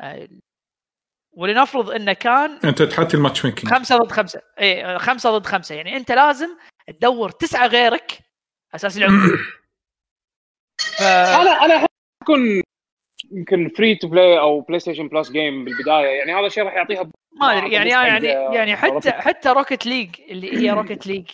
[0.00, 0.28] آه،
[1.32, 4.42] ولنفرض إنه كان أنت تحطي ال matchmaking خمسة ضد خمسة.
[4.60, 5.74] اي خمسة ضد خمسة.
[5.74, 6.48] يعني أنت لازم
[6.86, 8.18] تدور تسعة غيرك
[8.74, 9.18] أساس يلعبون
[10.98, 11.02] ف...
[11.02, 11.86] أنا أنا أحب
[12.22, 12.62] تكون
[13.32, 16.18] يمكن free to play أو PlayStation Plus game بالبداية.
[16.18, 17.10] يعني هذا الشيء راح يعطيها
[17.40, 19.10] ما أدري يعني يعني يعني حتى.
[19.10, 21.30] حتى Rocket League اللي هي Rocket League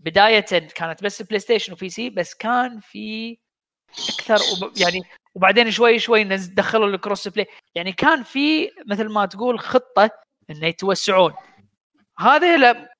[0.00, 3.38] بداية كانت بس PlayStation و PC بس كان في
[4.08, 5.02] أكثر وب يعني
[5.34, 10.10] وبعدين شوي شوي دخلوا ال crossplay يعني كان في مثل ما تقول خطة
[10.50, 11.34] انه يتوسعون.
[12.18, 12.94] هذا لا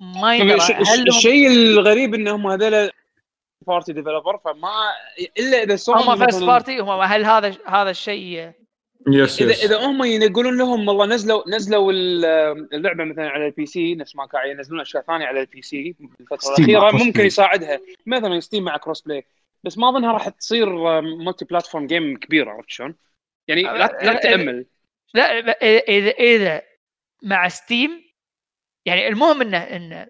[0.00, 2.90] ما يدرى هل الشيء الغريب إنهم هذول
[3.66, 4.92] party developer فما
[5.38, 8.52] إلا إذا سوني هم first party هم هل هذا هذا الشيء
[9.08, 12.24] يس اذا يس إذا هم يقولون لهم والله نزلوا نزلوا ال-
[12.74, 16.54] اللعبة مثلا على ال PC نفس ما كان ينزلون أشياء ثانية على ال PC بالفترة
[16.58, 17.26] الأخيرة ممكن play.
[17.26, 19.24] يساعدها مثلا ستيم مع cross play
[19.64, 22.94] بس ما أظنها راح تصير multi-platform game كبير عرفت شلون؟
[23.48, 24.66] يعني لا لا تأمل
[25.14, 25.40] لا
[25.88, 26.62] اذا اذا
[27.22, 28.04] مع ستيم
[28.86, 30.06] يعني المهم انه انه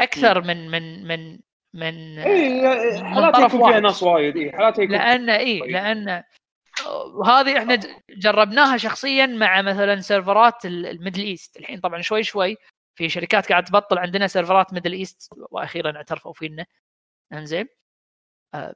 [0.00, 1.38] أكثر من من من
[1.74, 3.80] من اي من حالات يكون فيها.
[3.80, 5.58] ناس وايد اي حالات يكون لأن اي.
[5.58, 6.22] لأن
[7.14, 7.80] وهذه إحنا
[8.10, 11.56] جربناها شخصيا مع مثلا سيرفرات ال- ال Middle East.
[11.56, 12.56] الحين طبعا شوي شوي
[12.94, 15.28] في شركات قاعد تبطل عندنا سيرفرات Middle East.
[15.50, 16.66] وأخيرا اعترفوا فينا.
[17.32, 17.68] إنزين.
[18.54, 18.74] آه،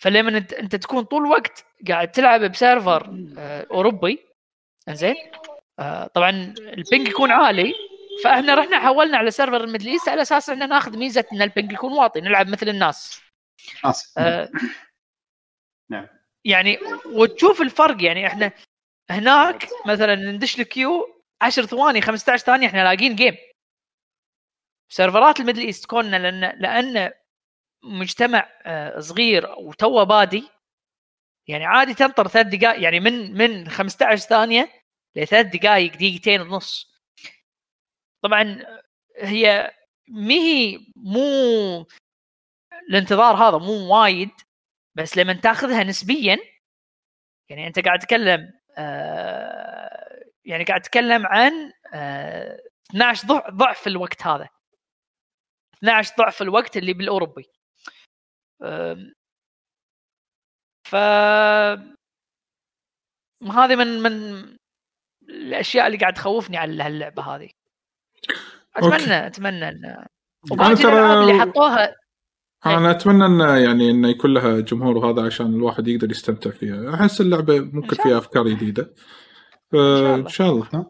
[0.00, 4.26] فلما انت تكون طول الوقت قاعد تلعب ب server آه، أوروبي
[4.88, 5.14] إنزين.
[5.78, 7.74] آه، طبعا ال ping يكون عالي.
[8.24, 11.48] فإحنا رحنا حولنا على server ال Middle East على أساس ان ناخذ ميزة إن ال
[11.48, 13.20] ping يكون واطي نلعب مثل الناس.
[15.90, 16.06] نعم.
[16.46, 18.26] يعني وتشوف الفرق يعني.
[18.26, 18.52] إحنا
[19.10, 23.36] هناك مثلا ندش ال queue 10 ثواني 15 ثانية إحنا لاقين game
[24.88, 27.12] سيرفرات ال Middle East كوننا لأن لأن
[27.84, 30.44] مجتمع آه، صغير وتوه بادي
[31.48, 34.68] يعني عادي تنطر ثلاث دقائق يعني من من 15 ثانية
[35.16, 36.96] لثلاث دقائق دقيقتين ونص.
[38.24, 38.64] طبعا
[39.18, 39.72] هي
[40.08, 41.86] مهي مو
[42.90, 44.30] الانتظار هذا مو وايد.
[44.96, 46.38] بس لما تاخذها نسبيا
[47.50, 52.60] يعني أنت قاعد تتكلم آه يعني قاعد تتكلم عن آه
[52.90, 54.48] 12 ضعف ضعف الوقت هذا.
[55.78, 57.44] 12 ضعف الوقت اللي بالأوروبي.
[60.88, 60.94] ف
[63.52, 64.12] هذه من من
[65.28, 67.50] الأشياء اللي قاعد تخوفني على هاللعبة هذه.
[68.76, 70.06] اتمنى أتمنى إن
[70.76, 71.94] ترى- الألعاب اللي حطوها
[72.66, 76.94] أنا أتمنى انه يعني انه يكون لها جمهور وهذا عشان الواحد يقدر يستمتع فيها.
[76.94, 78.94] أحس اللعبة ممكن فيها أفكار جديدة.
[79.74, 80.86] إن شاء الله.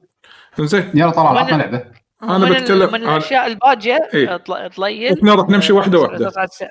[0.59, 1.85] زين يلا طلال ومن- عطنا لعبه
[2.23, 4.36] أنا من بتكلم من الأشياء الباجية إيه.
[4.36, 6.27] طل- طليل إحنا راح نمشي واحدة بس- واحدة.
[6.27, 6.62] بس على الس-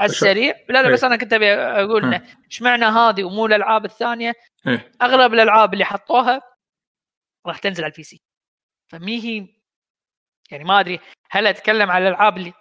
[0.00, 0.54] على السريع.
[0.68, 1.10] لا لا بس إيه.
[1.10, 4.32] أنا كنت أبي أقول انه إيش معنى هذه ومو الألعاب الثانية؟
[4.66, 4.92] إيه.
[5.02, 6.40] أغلب الألعاب اللي حطوها
[7.46, 8.22] راح تنزل على ال PC
[8.88, 9.46] فمي هي
[10.50, 11.00] يعني ما أدري
[11.30, 12.52] هل أتكلم على الألعاب اللي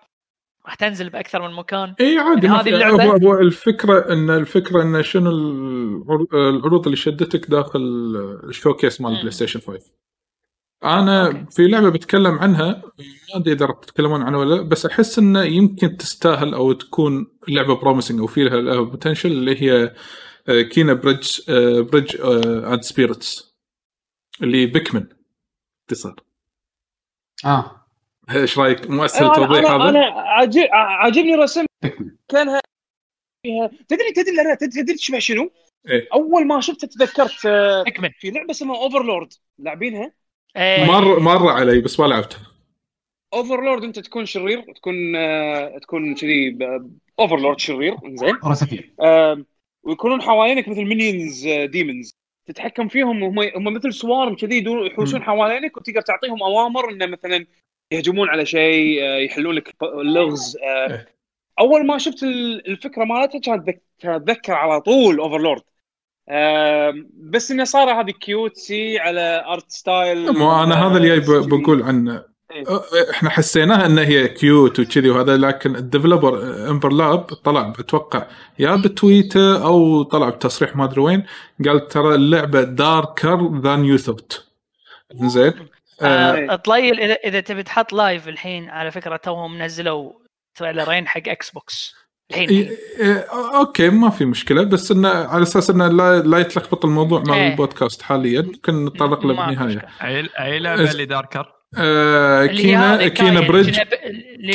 [0.68, 4.30] راح تنزل بأكثر من مكان إي عادي يعني هذه في اللعبة- هو, هو الفكرة ان
[4.30, 7.80] الفكرة إن شنو العر- العروض اللي شدتك داخل
[8.44, 9.16] ال showcase مال مم.
[9.16, 9.92] البلاي ستيشن 5
[10.84, 11.46] أنا okay.
[11.52, 15.44] في لعبة بتكلم عنها ما أدري إذا راح تتكلمون عنها ولا لا، بس أحس انه
[15.44, 19.94] يمكن تستاهل أو تكون لعبة promising أو في لها potential اللي هي
[20.64, 21.40] Kena Bridge
[21.92, 22.16] Bridge
[22.66, 23.56] of Spirits
[24.42, 25.06] اللي بيكمن
[25.90, 26.16] اختصار
[27.46, 27.87] آه
[28.36, 32.60] إيش رأيك؟ مؤثر أنا التوضيح أنا, هذا؟ أنا عاجب عاجبني رسم تكمل كانها
[33.44, 35.52] فيها تدري تدري لا تدري تشبه شنو؟
[35.90, 36.08] إيه.
[36.14, 40.12] أول ما شفت تذكرت آه، اكمل في لعبة اسمها Overlord لاعبينها
[40.58, 40.86] إيه.
[40.86, 42.42] مر مر علي بس ما لعبتها.
[43.34, 46.58] Overlord أنت تكون شرير تكون آه، تكون كذي
[47.20, 48.40] overlord شرير زين
[49.02, 49.46] آه،
[49.84, 52.12] ويكونون حوالينك مثل minions demons
[52.46, 57.46] تتحكم فيهم وهم هم مثل swarm كذي يحوسون حوالينك وتقدر تعطيهم أوامر إنه مثلا
[57.92, 61.08] يهجمون على شيء آه، يحلون لك اللغز آه، إيه.
[61.60, 65.62] أول ما شفت ال- الفكرة مالتها كانت ذك- كانت اتذكر على طول Overlord
[67.14, 72.24] بس إنه صار هذه cutesy على art style مو أنا هذا اللي آه، بقول عنه
[72.52, 72.68] إيه.
[72.70, 72.82] أه،
[73.12, 78.28] إحنا حسيناها إن هي cute وكذي وهذا لكن ال developer Ember Lab طلع أتوقع
[78.60, 81.24] يا ب tweet ه أو طلع بتصريح ما أدري وين
[81.66, 84.46] قال ترى اللعبة darker than you thought
[85.14, 85.54] زين
[86.02, 86.06] آه
[86.52, 90.14] آه، طليل اذا إذا تبي تحط live الحين على فكرة توهم نزلوا
[90.56, 91.96] trailer ين حق Xbox
[92.32, 92.50] الحين.
[92.50, 92.70] إيه،
[93.00, 93.26] إيه،
[93.58, 97.52] okay ما في مشكلة بس انه على أساس انه لا, لا يتلخبط الموضوع مع إيه.
[97.52, 99.88] البودكاست حاليا ممكن نتطرق له ما في بالنهاية.
[100.40, 101.54] اي لعبه اللي darker.
[101.78, 103.84] آه Kena Kena Bridge Kena.
[103.84, 103.94] ب-
[104.40, 104.54] اللي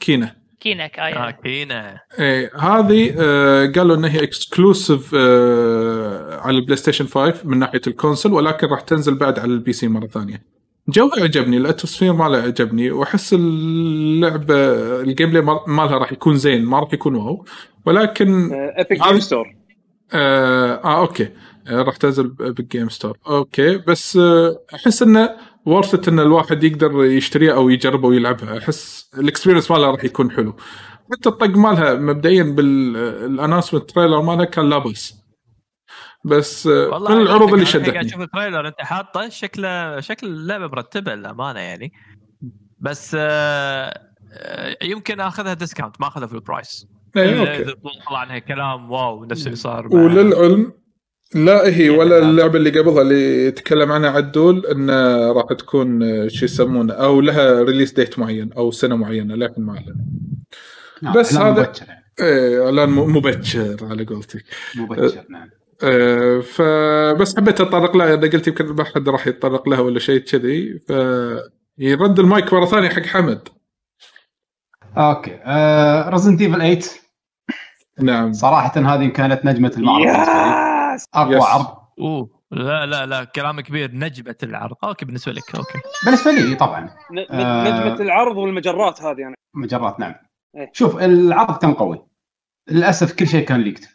[0.00, 0.43] Kena.
[0.64, 6.76] Kena Kena آه Kena Kena إيه هذه آه قالوا انها هي exclusive آه على البلاي
[6.76, 10.42] ستيشن 5 من ناحية ال console ولكن راح تنزل بعد على ال PC مرة ثانية.
[10.88, 12.90] جو عجبني ال atmosphere ماله عجبني.
[12.90, 14.54] وأحس اللعبه
[15.00, 17.44] ال gameplay مال- مالها راح يكون زين ما راح يكون wow.
[17.86, 19.46] ولكن Epic هذه- Game Store
[20.12, 21.28] آه, آه okay.
[21.68, 23.76] آه راح تنزل بال Game Store okay.
[23.78, 25.30] بس آه أحس إنه
[25.66, 28.58] ورثة إن الواحد يقدر يشتريها أو يجربها ويلعبها.
[28.58, 30.56] أحس ال experience مالها راح يكون حلو.
[31.12, 35.24] حتى الطق مالها مبدئيا بال announcement trailer مالها كان لا بأس.
[36.24, 36.72] بس من
[37.20, 38.00] العروض اللي أنا قاعد شدتني.
[38.00, 41.92] أشوف ال trailer أنت حاطه شكله شكل اللعبة مرتبة للأمانة يعني.
[42.80, 44.00] بس آه
[44.82, 46.86] يمكن أخذها discount ما أخذها في ال price
[47.18, 47.64] إذا- أوكي.
[48.08, 50.72] طلع عنها كلام wow نفس اللي صار وللعلم
[51.34, 52.28] لا هي يعني ولا لا.
[52.30, 57.62] اللعبة اللي قبلها اللي تكلم عنها عدول إنه راح تكون آه، شو يسمونه أو لها
[57.62, 59.96] release date معين أو سنة معينة لكن ما اعلن
[61.16, 62.04] بس إعلان هذا- مبكر يعني.
[62.20, 64.44] إيه إعلان م- مبكر على قولتك.
[64.76, 65.48] مبكر نعم.
[65.82, 70.20] آه، فبس حبيت أتطرق لها أنا قلت يمكن ما حد راح يتطرق لها ولا شيء
[70.20, 70.92] كذي ف
[71.78, 73.48] يرد المايك مرة ثانية حق حمد.
[74.96, 75.38] okay.
[75.44, 76.78] آه Resident Evil 8
[78.00, 78.32] نعم.
[78.32, 80.06] صراحة هذه كانت نجمة المعرض
[80.94, 81.42] yes أقوى yes.
[81.44, 81.66] عرض.
[82.00, 82.28] أوه.
[82.50, 83.90] لا لا لا كلام كبير.
[83.94, 84.76] نجمة العرض.
[84.84, 85.78] okay بالنسبة لك okay.
[86.04, 86.80] بالنسبة لي طبعا.
[87.10, 87.64] ن- ن- آه.
[87.64, 90.14] نجمه العرض والمجرات هذه أنا مجرات نعم.
[90.56, 90.70] إيه.
[90.72, 92.06] شوف العرض كان قوي.
[92.70, 93.88] للأسف كل شيء كان leaked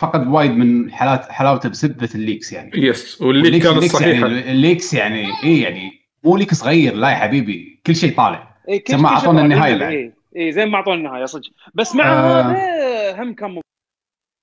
[0.00, 2.70] فقد وايد من حالات حلاوته بسبة ال leaks يعني.
[2.74, 3.22] yes.
[3.22, 4.26] واللي ال leaks كانت ال leaks صحيحة.
[4.26, 5.90] يعني ال leaks يعني اي يعني
[6.24, 7.82] مو leak صغير لا يا حبيبي.
[7.86, 8.56] كل شيء طالع.
[8.68, 9.92] اي زي ما أعطونا النهاية بعد.
[9.92, 11.50] اي اي زي ما أعطونا النهاية صدق.
[11.74, 12.42] بس مع آه.
[12.42, 13.62] هذا هم كان ممتاز.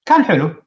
[0.07, 0.47] كان حلو.
[0.47, 0.64] إيه.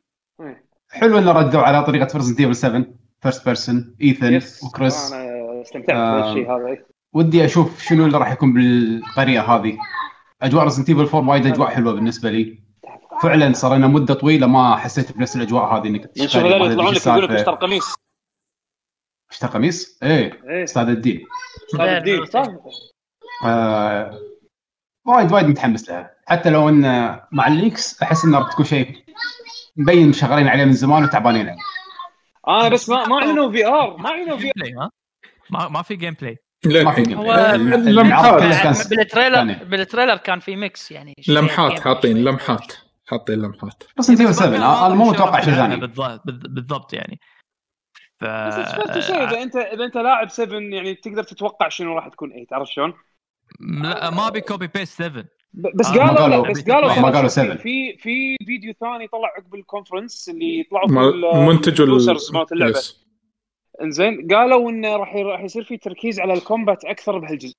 [0.91, 2.85] حلو إنه ردوا على طريقة Resident Evil 7
[3.21, 6.21] first person Ethan yes وكريس أنا استمتعت آه.
[6.23, 6.67] بالشيء هذا.
[6.67, 6.87] إيه.
[7.13, 9.79] ودي أشوف شنو اللي راح يكون بالقرية هذه.
[10.43, 12.63] أجواء Resident Evil 4 وايد أجواء حلوة بالنسبة لي.
[13.23, 17.25] فعلا صار لنا مدة طويلة ما حسيت بنفس الأجواء هذه إنك تشتغل يطلعون لك يقول
[17.25, 17.31] لك.
[17.31, 17.95] اشترى قميص؟
[19.31, 20.65] اشترى قميص؟ إيه إيه.
[20.65, 21.25] أستاذ الدين.
[21.75, 22.27] أستاذ الدين.
[22.27, 22.47] صح.
[23.45, 24.19] آه
[25.07, 26.11] وايد وايد متحمس لها.
[26.27, 26.83] حتى لو إن
[27.33, 29.08] مع ال leaks أحس انه راح تكون شيء
[29.79, 31.61] مبين شغالين عليه من زمان وتعبانين عليه.
[32.49, 34.49] أنا بس ما ما اعلنوا VR ما اعلنوا في
[34.81, 34.91] ها؟
[35.51, 37.59] ما ما في gameplay ما في game هو play.
[37.93, 38.89] لمحات.
[38.91, 39.65] بال trailer.
[39.65, 42.25] بال trailer كان في mix يعني لمحات حاطين.
[42.25, 42.73] لمحات.
[43.07, 43.83] حاطين لمحات.
[43.99, 45.77] بس ما 7 كان أنا مو شو متوقع شيء ثاني.
[46.27, 47.21] بالضبط يعني.
[48.21, 48.55] ف بس
[49.11, 52.95] إذا انت إذا أنت لاعب 7 يعني تقدر تتوقع شنو راح تكون 8 عرفت شلون؟
[53.61, 57.23] لا ما بي copy paste 7 ب- بس آه، قالوا لا بس قالوا ما قالوا
[57.23, 57.57] في- 7.
[57.57, 60.89] في في فيديو ثاني طلع عقب ال conference اللي طلعوا
[61.47, 61.83] منتج
[62.35, 63.05] مالت اللعبة yes.
[63.83, 67.55] إنزين قالوا انه راح راح يصير في تركيز على ال combat أكثر بهالجزء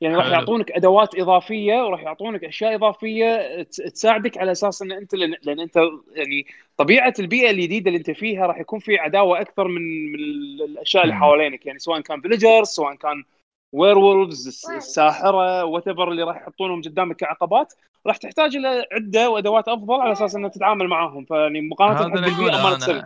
[0.00, 0.26] يعني راح.
[0.26, 5.76] يعطونك أدوات إضافية وراح يعطونك أشياء إضافية تساعدك على أساس إن أنت لأن, لأن أنت
[6.14, 6.46] يعني
[6.76, 11.04] طبيعة البيئة الجديدة اللي أنت فيها راح يكون في عداوة أكثر من من ال- الأشياء
[11.04, 11.14] اللي.
[11.14, 13.24] حوالينك يعني سواء كان villagers سواء كان
[13.72, 17.72] werewolves الساحرة what اللي راح يحطونهم قدامك كعقبات
[18.06, 21.24] راح تحتاج إلى عدة وأدوات أفضل على أساس إنك تتعامل معاهم.
[21.24, 22.98] فيعني مقارنة هذا اللي أقوله مالت 7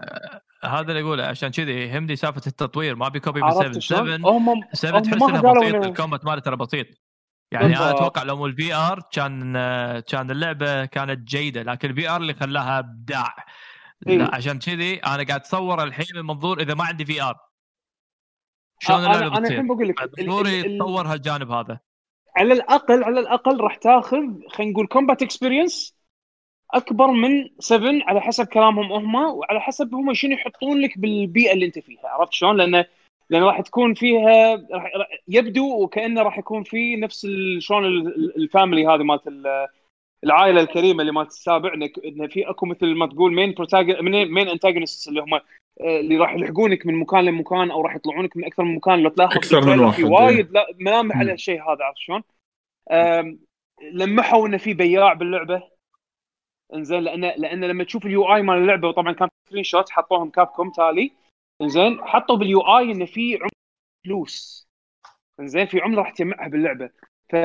[0.64, 2.96] أنا هذا اللي أقوله عشان كذي يهمني سالفة التطوير.
[2.96, 5.84] ما بي copy ب 7 عرفت شلون؟ 7 هم 7 هم تحس انها قالوا بسيط
[5.84, 6.86] ال combat ماله ترى بسيط.
[7.52, 7.90] يعني أنا.
[7.90, 9.52] أتوقع لو مو ال VR كان
[10.00, 13.34] كان اللعبة كانت جيدة لكن ال VR اللي خلاها أبداع.
[14.08, 14.18] إيه.
[14.18, 17.45] لا عشان كذي أنا قاعد أتصور الحين من منظور إذا ما عندي VR.
[18.78, 21.78] شلون أنا اللعبة أنا بتصير الحين بقول لك ضروري يتطور هالجانب هذا
[22.36, 25.96] على الاقل على الأقل راح تاخذ خلينا نقول combat experience
[26.74, 31.66] أكبر من 7 على حسب كلامهم هم وعلى حسب هم شنو يحطون لك بالبيئة اللي
[31.66, 32.84] أنت فيها عرفت شلون؟ لأن
[33.30, 34.92] لأن راح تكون فيها راح
[35.28, 37.26] يبدو وكأنه راح يكون في نفس
[37.58, 39.66] شلون ال- ال- ال family هذه مالت ال-
[40.26, 43.54] العائلة الكريمة اللي مالت السابع انك إن في أكو مثل ما تقول main
[44.00, 45.40] main main antagonist اللي هم آه،
[45.80, 49.36] اللي راح يلحقونك من مكان لمكان أو راح يطلعونك من أكثر من مكان لو تلاحظ
[49.36, 51.16] أكثر من بال trailer في واحد، وايد لا ملامح.
[51.16, 52.22] على الشيء هذا عرفت شلون؟
[53.92, 55.62] لمحوا إنه في بياع باللعبة.
[56.74, 61.12] إنزين لأن لأن لما تشوف ال UI مال اللعبة وطبعا كان screenshot حطوهم Capcom تالي.
[61.62, 63.48] إنزين حطوا بال UI إنه في عملة
[64.04, 64.68] فلوس.
[65.40, 66.90] إنزين في عملة راح تجمعها باللعبة.
[67.28, 67.36] ف...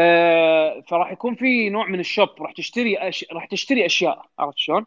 [0.89, 3.25] فراح يكون في نوع من ال shop راح تشتري أش...
[3.31, 4.85] راح تشتري أشياء عرفت شلون؟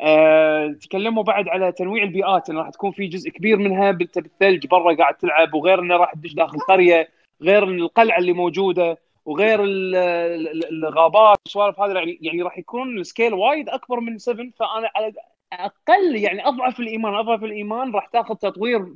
[0.00, 0.68] أه...
[0.82, 4.96] تكلموا بعد على تنويع البيئات انه راح تكون في جزء كبير منها بت- بالثلج برا
[4.96, 7.08] قاعد تلعب وغير إنه راح تدش داخل قرية
[7.42, 13.04] غير القلعة اللي موجودة وغير ال- ال- الغابات والسوالف هذه يعني يعني راح يكون ال
[13.04, 15.12] scale وايد أكبر من 7 فأنا على
[15.52, 18.94] أقل يعني أضعف الإيمان أضعف الإيمان راح تاخذ تطوير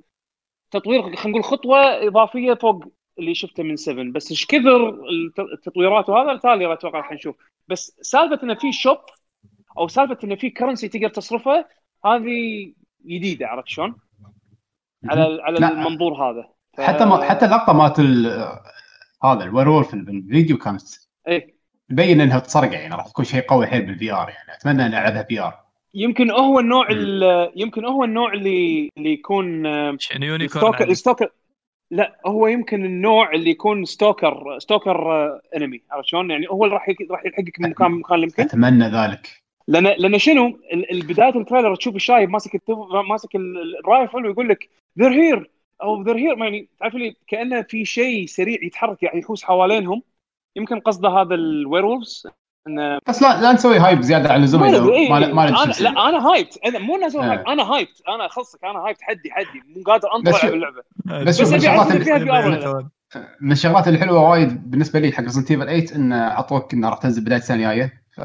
[0.70, 2.84] تطوير خلينا نقول خطوة إضافية فوق
[3.18, 7.36] اللي شفته من 7 بس إيش كثر الت- التطويرات وهذا تالي أتوقع راح نشوف.
[7.68, 8.98] بس سالفة إنه في shop
[9.78, 11.64] أو سالفة إنه في currency تقدر تصرفه
[12.04, 12.72] هذه
[13.06, 13.94] جديدة عرفت شلون؟
[15.08, 15.68] على على لا.
[15.72, 16.48] المنظور هذا.
[16.76, 16.80] ف...
[16.80, 18.58] حتى ما حتى اللقطة مالت ال-
[19.24, 20.82] هذا ال werewolf بالفيديو كانت
[21.28, 21.56] إيه.
[21.90, 24.58] تبين إنها تصرقع يعني راح تكون شيء قوي حيل بال VR يعني.
[24.58, 25.54] أتمنى اني العبها VR
[25.94, 30.36] يمكن هو النوع ال- يمكن هو النوع اللي اللي يكون آه، شنو
[31.90, 36.74] لا هو يمكن النوع اللي يكون stalker stalker آه، enemy عرفت شلون؟ يعني هو اللي
[36.74, 39.42] راح راح يلحقك من مكان مكان لمكان أتمنى ذلك.
[39.68, 40.58] لأن لأن شنو؟
[40.92, 42.62] بدايه ال trailer تشوف الشايب ماسك.
[43.08, 44.68] ماسك ال- ال- ال rifle ويقول لك
[44.98, 45.50] they're here
[45.82, 50.02] أو they're here يعني تعرف لي كأنه في شيء سريع يتحرك يعني يحوس حوالينهم.
[50.56, 52.26] يمكن قصده هذا ال werewolves
[52.66, 55.72] انه بس لا لا نسوي hype زيادة عن اللزوم ما إيه ما ما أنا.
[55.80, 57.20] لا أنا hyped أنا مو ناس آه.
[57.30, 59.62] hyped أنا hyped أنا اخلصك أنا هايبت حدي حدي.
[59.76, 61.78] مو قادر بس انطر شو- العب اللعبه بس شوف بس الشغلات
[62.30, 62.90] أعرف فيها.
[63.40, 67.24] من الشغلات الحلوة وايد بالنسبة لي حق Resident Evil 8 إن أعطوك إنه راح تنزل
[67.24, 67.92] بداية السنة الجاية.
[68.16, 68.20] ف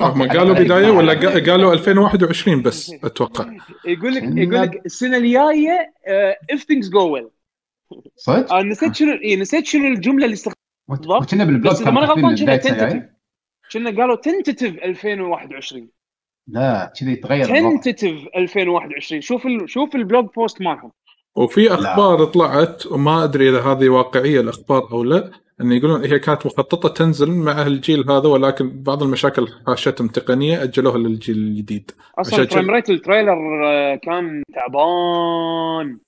[0.00, 3.44] هم قالوا بداية ولا قا- قالوا 2021 بس أتوقع.
[3.86, 5.94] يقول لك يقول لك السنة الجاية
[6.50, 7.28] if things go well
[8.16, 10.56] صدق؟ أنا نسيت شنو إيه نسيت شنو الجملة اللي استخدمها
[10.88, 11.22] بالضبط.
[11.22, 13.09] وكنا بال blog post إذا ماني كاتبين غلطان كنا.
[13.72, 15.88] كنا قالوا tentative 2021
[16.48, 17.76] لا كذي يتغير الوضع.
[17.76, 19.70] tentative 2021 شوف ال...
[19.70, 20.92] شوف ال blog post مالهم.
[21.36, 25.30] وفي أخبار طلعت وما أدري إذا هذه واقعية الأخبار أو لا
[25.60, 30.98] إن يقولون هي كانت مخططة تنزل مع الجيل هذا ولكن بعض المشاكل حاشتهم تقنية أجلوها
[30.98, 31.90] للجيل الجديد.
[32.18, 35.98] أصلا frame rate ال trailer آه، كان تعبان.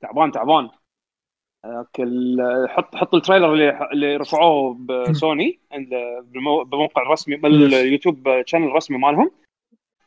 [0.00, 0.68] تعبان تعبان.
[2.68, 5.60] حط حط ال trailer اللي اللي رفعوه بسوني
[6.64, 9.30] بالموقع الرسمي بال YouTube channel الرسمي مالهم.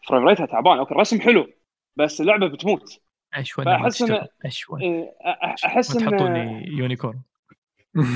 [0.07, 0.77] frame rate ها تعبان.
[0.77, 1.47] okay الرسم حلو
[1.95, 2.99] بس اللعبة بتموت.
[3.33, 5.11] اشون فأحس إن- تشتغل اشون إيه،
[5.65, 7.21] أحس ان تحطوني يونيكورن.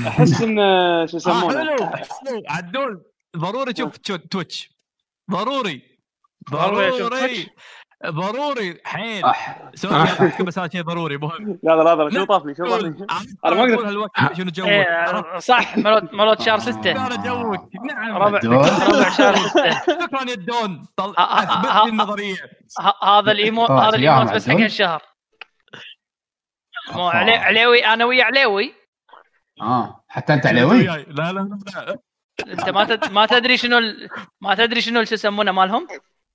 [0.06, 1.76] أحس ان شو آه يسمونه؟
[2.48, 3.02] عدول
[3.36, 4.70] ضروري تشوف تو- تويتش.
[5.30, 5.82] ضروري.
[6.50, 7.46] ضروري
[8.06, 9.22] ضروري حيل.
[9.74, 10.04] سوري
[10.46, 11.58] بس هذا شيء ضروري مهم.
[11.62, 13.06] لا لا لا شو طافني شو طافني؟
[13.44, 17.68] أنا ما أقول هالوقت شنو جوك؟ إيه صح ملوت ملوت شهر 6 أنا جوك.
[17.84, 18.16] نعم.
[18.16, 18.38] ربع.
[18.44, 19.70] ربع شهر 6
[20.04, 21.14] شكرا يا الدون طل...
[21.18, 22.36] آه، آه، أثبت آه، لي النظرية.
[23.02, 24.56] هذا الايمو طلعت هذا الايموت بس حق.
[24.56, 25.02] الشهر
[26.92, 28.74] مو علي- عليوي أنا ويا عليوي.
[29.62, 31.98] آه حتى أنت عليوي؟ لا لا لا لا.
[32.48, 32.98] أنت ما.
[33.10, 33.80] ما تدري شنو.
[34.40, 35.86] ما تدري شنو شو يسمونه مالهم؟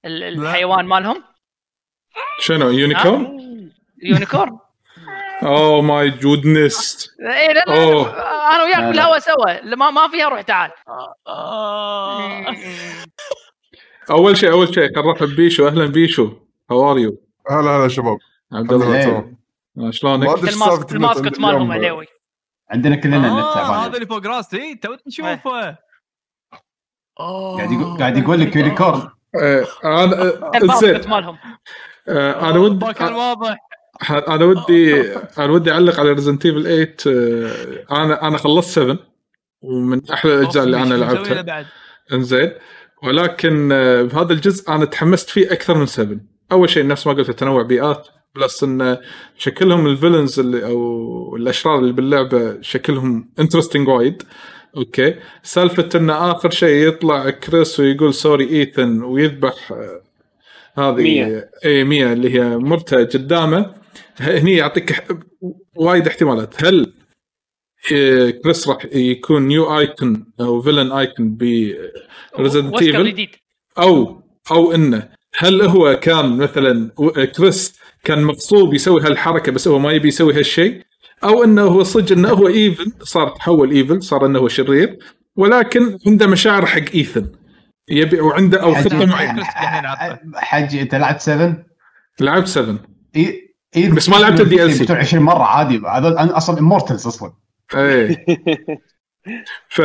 [0.06, 1.24] ال- الحيوان مالهم؟
[2.40, 3.40] شنو يونيكورن؟
[4.04, 4.58] يونيكورن
[5.44, 8.10] اوه ماي جودنس اي لا لا أوه.
[8.56, 8.84] أنا وياك.
[8.84, 10.72] بالهواء سوا ما ما فيها روح تعال.
[11.28, 12.56] آه.
[14.12, 16.32] أول شيء أول شيء نرحب بيشو أهلا بيشو.
[16.72, 18.18] how are you هلا هلا شباب.
[18.54, 19.36] عبد الله لله إيه.
[19.76, 21.72] تمام شلونك؟ الماسك ال mascot مالهم.
[21.72, 22.06] عليوي
[22.72, 24.76] عندنا كلنا النت آه تعبان هذا اللي فوق راسي.
[24.76, 25.78] تو نشوفه
[27.20, 27.58] آه.
[27.58, 29.10] قاعد يقول قاعد يقول لك unicorn
[29.42, 31.38] آه، أنا مالهم.
[32.08, 33.58] آه، أنا ودي كان واضح
[34.12, 35.02] أنا ودي
[35.38, 38.98] أنا ودي أعلق على Resident Evil 8 آه، أنا أنا خلصت 7
[39.62, 41.66] ومن أحلى الأجزاء اللي أنا لعبتها.
[42.14, 42.52] إنزين.
[43.04, 46.18] ولكن آه، بهذا الجزء أنا تحمست فيه أكثر من 7
[46.52, 48.98] أول شيء نفس ما قلت تنوع بيئات plus إن
[49.38, 54.24] شكلهم ال villains اللي أو الأشرار اللي باللعبة شكلهم interesting وايد.
[54.78, 55.16] okay.
[55.44, 60.02] سالفة إن آخر شيء يطلع كريس ويقول sorry Ethan ويذبح آه،
[60.76, 61.50] هذه مية.
[61.66, 63.76] اي مية اللي هي مرته قدامه.
[64.18, 65.04] هني يعطيك
[65.76, 66.64] وايد احتمالات.
[66.66, 66.94] هل
[67.94, 71.72] آه، كريس راح يكون new icon أو villain icon ب
[72.40, 73.28] Resident Evil
[73.78, 74.22] أو
[74.52, 76.92] أو إنه هل هو كان مثلا
[77.38, 80.82] كريس كان مغصوب يسوي هالحركة بس هو ما يبي يسوي هالشيء؟
[81.24, 84.98] أو إنه هو صدق إنه هو evil صار تحول evil صار إنه هو شرير
[85.36, 87.32] ولكن عنده مشاعر حق Ethan
[87.90, 89.44] يبي وعنده أو خطة معينة.
[90.36, 91.66] حجي أنت لعبت 7
[92.20, 92.80] لعبت 7
[93.16, 93.90] إي إي.
[93.90, 94.82] بس ما لعبت ال DLC.
[94.82, 95.78] بتوع 20 مرة عادي.
[95.78, 97.34] هذول أنا أصلا امورتلز أصلا.
[97.76, 98.26] اي
[99.70, 99.82] ف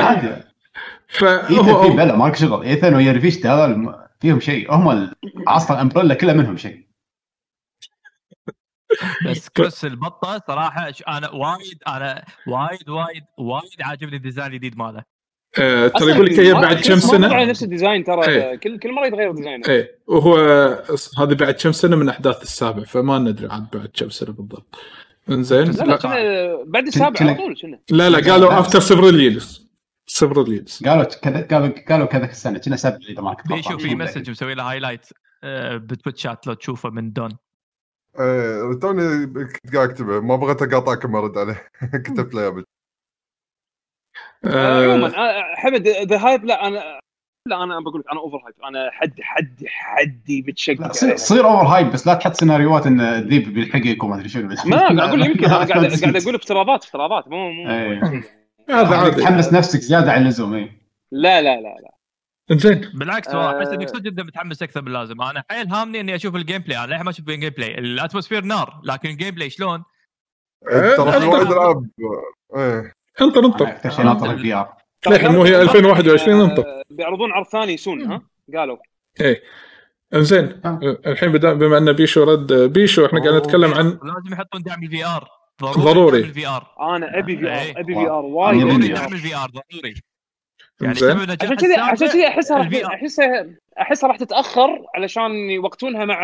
[0.00, 0.42] عادي.
[1.08, 2.62] فهو هو بلا مالك شغل.
[2.62, 4.74] ايثن ويا ريفيشت هذول فيهم شيء.
[4.74, 5.14] هم ال-
[5.48, 6.84] أصلا امبريلا كلها منهم شيء.
[9.26, 15.13] بس كريس البطة صراحة ش- أنا وايد أنا وايد وايد وايد عاجبني الديزاين الجديد ماله.
[15.58, 18.56] آه، ترى يقول لك هي بعد كم سنة؟ نفس ال design ترى إيه.
[18.56, 19.68] كل كل مرة يتغير design ه.
[19.68, 19.98] إيه.
[20.06, 20.36] وهو
[21.18, 24.76] هذه بعد كم سنة من احداث السابع فما ندري عاد بعد كم سنة بالضبط.
[25.30, 27.78] إنزين؟ لا لا لا كنا بعد السابع على طول كنا.
[27.90, 29.68] لا, لا قالوا after several years
[30.06, 33.78] several years قالوا كذا قالوا قالوا كذا السنة كنا سبع إذا ما كنت غلطان.
[33.78, 35.06] في message مسوي له highlight
[35.44, 37.36] آه، ب Twitch chat لو تشوفه من دون؟
[38.20, 40.20] إيه توني كنت قاعد أكتبه.
[40.20, 41.66] ما بغيت اقاطعكم ارد عليه.
[42.04, 42.66] كتبت له يا بنت.
[42.66, 42.73] آه،
[44.46, 47.00] عموما آه آه، حمد ذا hype لا أنا
[47.48, 51.92] لا أنا بقول لك أنا over hype أنا حد حد حدي بتشقق صير اوفر هايب
[51.92, 55.54] بس لا تحط سيناريوهات إن الذيب بيلحقك وما أدري شنو ما قاعد أقول يمكن أنا
[55.54, 58.00] قاعد قاعد أقول افتراضات افتراضات مو مو إيه.
[58.70, 59.22] هذا عادي.
[59.22, 60.72] تحمس نفسك زيادة عن اللزوم اي
[61.12, 61.90] لا لا لا لا.
[62.50, 62.80] إنزين.
[62.94, 63.36] بالعكس آه.
[63.46, 66.58] والله أحس إنك صدق جدا متحمس أكثر من اللازم أنا حيل هامني إني أشوف ال
[66.58, 69.82] gameplay أنا للحين ما أشوف ال gameplay ال atmosphere نار لكن ال gameplay شلون؟
[70.70, 71.46] إيه، ترى في وايد.
[71.46, 71.86] ألعاب
[73.22, 74.74] انطر أنا انطر ناطر الفي ار
[75.10, 76.64] للحين مو هي 2021 آه، انطر.
[76.90, 78.22] بيعرضون عرض ثاني سون ها؟
[78.56, 78.76] قالوا.
[79.20, 79.42] إيه.
[80.14, 80.98] إنزين آه.
[81.06, 85.28] الحين بما أن بيشو رد بيشو إحنا قاعد نتكلم عن لازم يحطون دعم الفي ار
[85.62, 86.18] ضروري.
[86.18, 87.70] الفي ار أنا أبي في إيه.
[87.70, 88.86] ار أبي في ار أنا وايد أبي أبي VR.
[88.86, 89.94] في دعم الفي ار ضروري.
[90.80, 92.62] يعني عشان كذا عشان كذا أحسها.
[92.86, 93.46] احسها
[93.80, 96.20] أحسها راح تتأخر علشان يوقتونها مع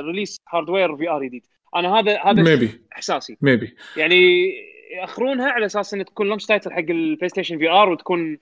[0.00, 1.46] release hardware VR جديد.
[1.76, 3.36] أنا هذا هذا maybe إحساسي.
[3.40, 4.52] maybe يعني
[4.96, 8.38] ياخرونها على أساس انها تكون launch title حق البلاي ستيشن VR وتكون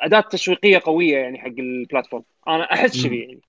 [0.00, 3.40] أداة تسويقية قوية يعني حق ال platform أنا أحس كذي يعني.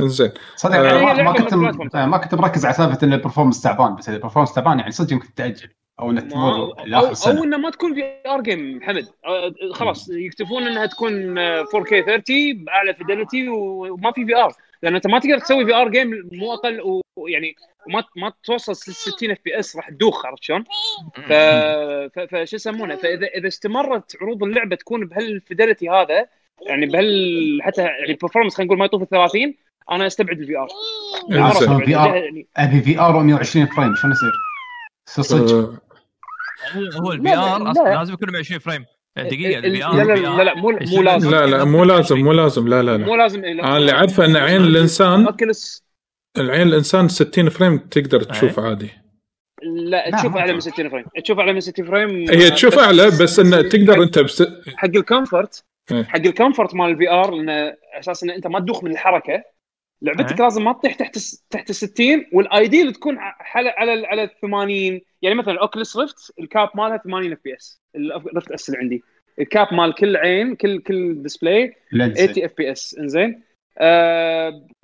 [0.00, 1.32] انزين صدق آه، يعني ما-
[1.72, 1.94] كنت.
[1.94, 4.78] آه، ما كنت مركز على سالفة إن ال performance تعبان بس إذا ال performance تعبان
[4.78, 5.68] يعني صدق يمكن تاجل
[6.00, 7.44] أو انك تمر أو, لاخر أو السنة.
[7.44, 9.06] انه ما تكون VR game محمد.
[9.26, 14.52] أه، خلاص يكتفون إنها تكون آه، 4K 30 بأعلى fidelity وما في VR
[14.82, 17.54] لأن أنت ما تقدر تسوي VR game مو أقل ويعني
[17.88, 20.64] ما ما توصل 60 FPS راح تدوخ عرفت شلون؟
[21.28, 21.32] ف...
[22.14, 22.34] ف...
[22.34, 26.26] فش يسمونه؟ فاذا إذا استمرت عروض اللعبة تكون بهال fidelity هذا
[26.66, 29.54] يعني بهال حتى يعني ال performance خلينا نقول ما يطوف ال 30
[29.90, 30.38] أنا أستبعد.
[30.38, 30.68] ال VR.
[31.84, 34.32] VR ابي VR 120 frame شلون يصير؟
[35.06, 35.74] صدق.
[37.00, 37.70] هو ال VR لا.
[37.70, 38.84] أصلا لازم يكون 120 frame.
[39.16, 41.30] دقيقة الفي لا لا لا, لا مو مو لازم.
[41.30, 43.06] لا لا مو لازم مو لازم لا لا لا.
[43.06, 45.85] مو لازم أنا اللي عارفه أن عين الإنسان Oculus
[46.38, 48.90] العين الإنسان 60 frame تقدر تشوف عادي.
[49.62, 50.72] لا تشوف أعلى من أشوف.
[50.74, 51.04] 60 frame.
[51.24, 54.42] تشوف أعلى من 60 frame هي تشوف أعلى بس إنه تقدر أنت بس
[54.76, 56.02] حق ال comfort إيه.
[56.04, 59.42] حق ال comfort مال ال VR لأنه أساس إن أنت ما تدوخ من الحركة.
[60.02, 60.44] لعبتك إيه.
[60.44, 61.18] لازم ما تطيح تحت
[61.50, 65.60] تحت ال 60 وال ideal تكون على على ال- على ال 80 يعني مثلا ال
[65.60, 69.02] Oculus Rift ال cap مالها 80 FPS ال Rift S اللي عندي.
[69.38, 73.28] ال cap مال كل عين كل كل display lens 80 FPS إنزين.
[73.30, 73.42] آه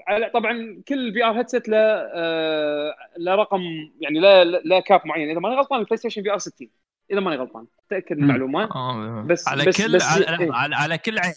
[0.08, 3.60] على طبعا كل في آر هيدسет له آه له رقم
[4.00, 5.30] يعني له له cap معين.
[5.30, 6.68] إذا ماني غلطان البلاي ستيشن VR 60
[7.10, 7.66] إذا ماني غلطان.
[7.90, 8.22] تأكد مم.
[8.24, 9.22] المعلومة.
[9.26, 10.30] بس- على بس- كل بس- على, إيه.
[10.34, 11.34] لحظة، على, على كل عين.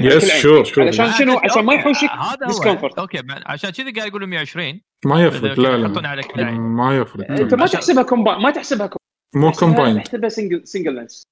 [0.00, 0.36] yes.
[0.42, 2.08] sure sure علشان شنو؟ عشان ما يحوشك
[2.44, 2.98] discomfort.
[2.98, 6.08] okay عشان كذا قاعد يقولوا 120 ما يفرق لا يحطون لا.
[6.08, 6.54] على كل عين.
[6.60, 7.30] ما يفرق.
[7.30, 8.98] أنت ما عشان- تحسبها كومباين ما تحسبها كومباين
[9.34, 11.26] مو كومبايند تحسبها سنجل سنجل لينس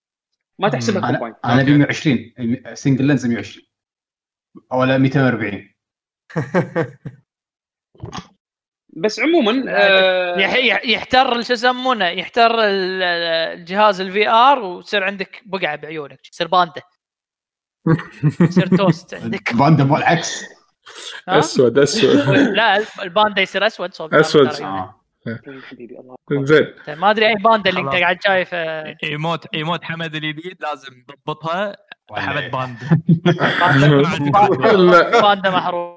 [0.59, 1.61] ما تحسبها كومباين أنا.
[1.61, 2.33] ابي 120
[2.75, 3.67] سنجل لينز 120
[4.73, 5.69] أو لا 240
[8.89, 13.03] بس عموما آه يح- يح- يحتر شو يسمونه يحتر ال-
[13.59, 16.83] الجهاز الفي آر ويصير عندك بقعة بعيونك يصير باندا.
[18.41, 19.55] يصير توست عندك.
[19.55, 20.45] باندا مو العكس؟
[21.29, 22.17] أسود أسود.
[22.39, 24.27] لا الباندا يصير أسود صوب عيونك.
[24.63, 25.06] آه.
[25.71, 26.45] حبيبي الله أكبر.
[26.45, 26.67] زين
[26.99, 27.89] ما أدري أي باندا اللي أنت.
[27.95, 28.57] قاعد شايفه
[29.05, 31.77] ايموت إيموت حمد الجديد لازم نضبطها
[32.13, 32.77] حمد ولا- باند
[34.81, 35.21] لا.
[35.29, 35.97] باندا محروم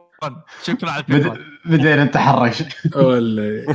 [0.64, 1.04] شكرا على
[1.66, 2.64] بدينا نتحرش.
[2.96, 3.66] ولا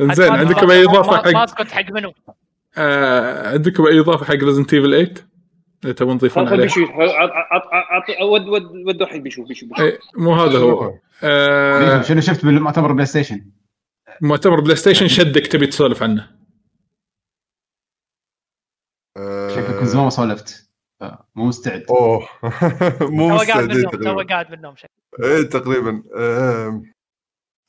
[0.00, 2.12] زين ما- عندكم أي إضافة حق أسكت حق منو؟
[2.78, 5.14] آه عندكم أي إضافة حق ريزنت ايفل 8
[5.84, 6.68] إذا تبون تضيفون عليه.
[6.70, 9.82] عط- عط- ود ود ودوا حق بيشو بيشو بيشو.
[9.82, 10.94] إيه، مو هذا هو.
[11.22, 13.40] آه شنو شفت بالمؤتمر PlayStation؟
[14.22, 16.30] مؤتمر PlayStation شدك تبي تسولف عنه.
[19.50, 20.70] شكلك من زمان ما سولفت.
[21.02, 21.86] آه، مو مستعد.
[21.90, 22.28] أوه.
[23.00, 24.88] مو بالنوم تو قاعد بالنوم شكله.
[25.22, 26.02] إيه تقريبا.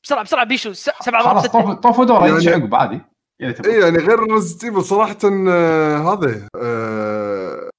[0.04, 1.74] بسرعة بسرعة بيشو س- سبعة ضرب خلاص ستة.
[1.74, 3.02] طوفوا دوره يعني- عقب عادي.
[3.42, 5.18] إيه يعني غير Resident Evil صراحة
[5.50, 7.70] آه، هذا آه،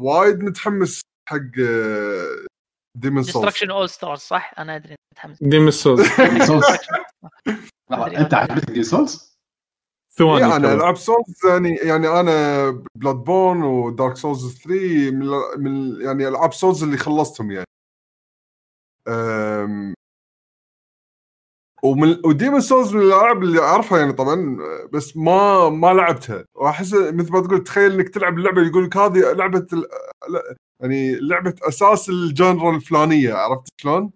[0.00, 1.36] وايد متحمس حق
[2.98, 5.38] ديمون سولز ديستركشن اول ستارز صح؟ أنا أدري متحمس.
[5.42, 6.00] ديم سولز
[7.92, 9.38] أنت عجبتك دي سولز؟
[10.18, 10.74] ثواني يعني ترى.
[10.74, 15.26] العاب سولز يعني يعني أنا بلاد بورن ودارك سولز 3 من,
[15.58, 17.66] من يعني العاب سولز اللي خلصتهم يعني
[19.08, 19.94] أم
[21.82, 24.58] ومن وديمون سولز من الألعاب اللي أعرفها يعني طبعا
[24.92, 29.32] بس ما ما لعبتها وأحس مثل ما تقول تخيل إنك تلعب اللعبة يقول لك هذه
[29.32, 29.86] لعبة ال-
[30.80, 34.10] يعني لعبة أساس ال genre الفلانية عرفت شلون؟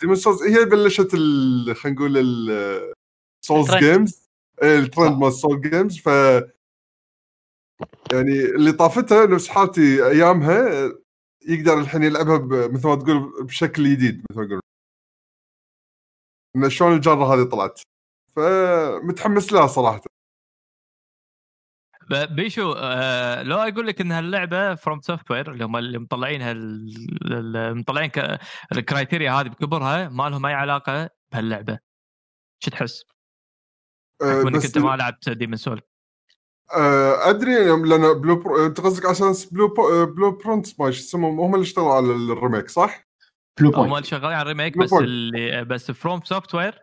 [0.00, 3.74] Demon's Souls هي بلشت ال- خلينا نقول ال Souls.
[3.74, 4.28] games.
[4.62, 5.98] ال trend مال Souls games.
[6.00, 6.06] ف
[8.12, 10.92] يعني اللي طافتها نفس حالتي أيامها
[11.48, 14.60] يقدر الحين يلعبها ب- مثل ما تقول بشكل جديد مثل ما تقول
[16.56, 17.80] إن شلون الجاره هذه طلعت.
[18.36, 20.00] فمتحمس لها صراحة.
[22.10, 26.54] بيشو آه لو أقول لك إن هاللعبة FromSoftware اللي هم اللي مطلعينها
[27.72, 28.10] مطلعين
[28.72, 31.78] ال criteria هذه بكبرها ما لهم أي علاقة بهاللعبة
[32.64, 33.04] شو تحس؟
[34.22, 35.82] أه إنك أنت ما لعبت Demon's Souls
[36.76, 38.66] أه أدري لأن Blue Po...
[38.66, 40.06] أنت قصدك على أساس Blue Po...
[40.06, 43.04] Bluepoint ما شو اسمهم هم اللي اشتغلوا على ال remake صح؟
[43.60, 44.92] Blue هم Point شغالين على ال remake Blue بس.
[44.92, 46.78] اللي بس FromSoftware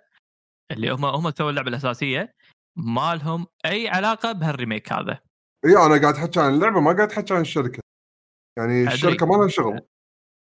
[0.71, 2.33] اللي هم هم سووا اللعبة الأساسية
[2.77, 5.19] ما لهم أي علاقة بهال remake هذا
[5.65, 7.79] إي أنا قاعد أحكي عن اللعبة ما قاعد أحكي عن الشركة
[8.57, 8.93] يعني أدري.
[8.93, 9.79] الشركة ما لها شغل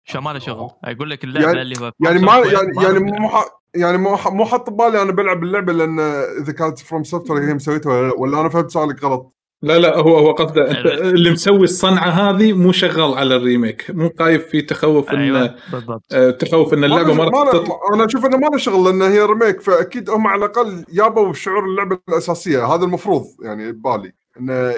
[0.08, 3.22] شو ما له شغل أقول لك اللعبة يعني- اللي هو يعني ما يعني يعني لهم-
[3.22, 3.30] مو.
[3.76, 4.18] يعني مو.
[4.26, 6.00] مو حاط ببالي أنا بلعب اللعبة لأن
[6.42, 9.33] إذا كانت FromSoftware هي مسويتها ولا, ولا أنا فهمت سؤالك غلط
[9.64, 10.86] لا لا هو هو قصده انت
[11.16, 15.56] اللي مسوي الصنعة هذه مو شغال على ال remake مو خايف في تخوف انه أيوه
[15.72, 16.04] بالضبط.
[16.14, 17.80] آه، تخوف إن اللعبة ما راح تطلع.
[17.94, 21.66] أنا أشوف إنه ما له شغل لأن هي remake فأكيد هم على الأقل يابوا شعور
[21.66, 22.66] اللعبة الأساسية.
[22.66, 24.76] هذا المفروض يعني ببالي انه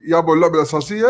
[0.00, 1.06] يابوا اللعبة الأساسية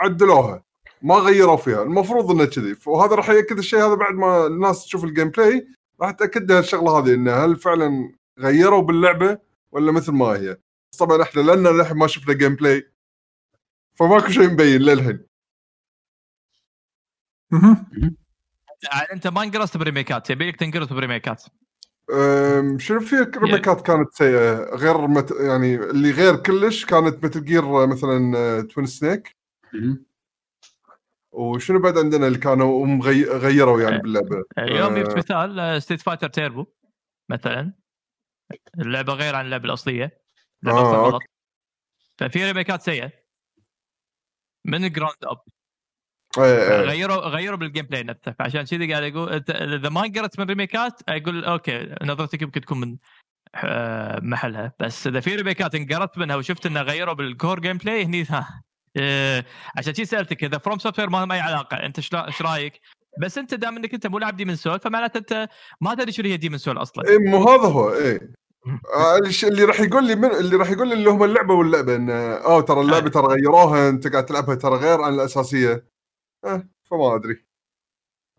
[0.00, 0.62] عدلوها
[1.02, 1.82] ما غيروا فيها.
[1.82, 2.76] المفروض إنه كذي.
[2.86, 5.66] وهذا راح يأكد الشيء هذا بعد ما الناس تشوف ال gameplay
[6.00, 9.38] راح تأكد لها الشغلة هذه انه هل فعلا غيروا باللعبة
[9.72, 10.56] ولا مثل ما هي.
[10.96, 12.92] طبعا إحنا لأن للحين ما شفنا gameplay
[13.94, 15.26] فماكو شيء مبين للحين.
[18.92, 21.44] يعني أنت ما انقرصت بريميكات يبيك تنقرص بريميكات.
[22.76, 25.30] شنو في remakeات كانت سيئة؟ غير مت...
[25.40, 29.36] يعني اللي غير كلش كانت مثل Gear مثلا آه، Twin Snakes
[31.32, 33.02] وشنو بعد عندنا اللي كانوا.
[33.38, 35.02] غيروا يعني باللعبة؟ اليوم آه.
[35.02, 36.66] جبت مثال Street Fighter Turbo
[37.28, 37.72] مثلا.
[38.78, 40.25] اللعبة غير عن اللعبة الأصلية.
[40.72, 41.22] آه، غلط.
[42.18, 43.12] ففي remakeات سيئة.
[44.64, 45.40] من ال ground up
[46.38, 46.80] إيه، إيه.
[46.80, 48.34] غيروا غيروا بال gameplay نفسه.
[48.38, 52.96] فعشان كذي قاعد أقول اذا ما انقرصت من remakeات أقول أوكي نظرتك يمكن تكون من
[53.54, 54.72] آه، محلها.
[54.80, 58.62] بس إذا في remakeات انقرصت منها وشفت انه غيروا بال core gameplay هني ها
[59.00, 59.44] آه،
[59.76, 62.80] عشان كذي سألتك إذا FromSoftware ما لهم اي علاقة أنت إيش رأيك؟
[63.18, 65.48] بس أنت دام إنك أنت مو لاعب Demon's Souls فمعناته أنت
[65.80, 67.08] ما تدري شنو هي Demon's Souls أصلا.
[67.08, 68.20] اي مو هذا هو اي آه،
[69.44, 72.60] اللي راح يقول لي من اللي راح يقول لي اللي هم اللعبة واللعبة إن آه
[72.60, 75.86] ترى اللعبة ترى غيروها أنت قاعد تلعبها ترى غير عن الأساسية.
[76.44, 77.46] آه فما أدري.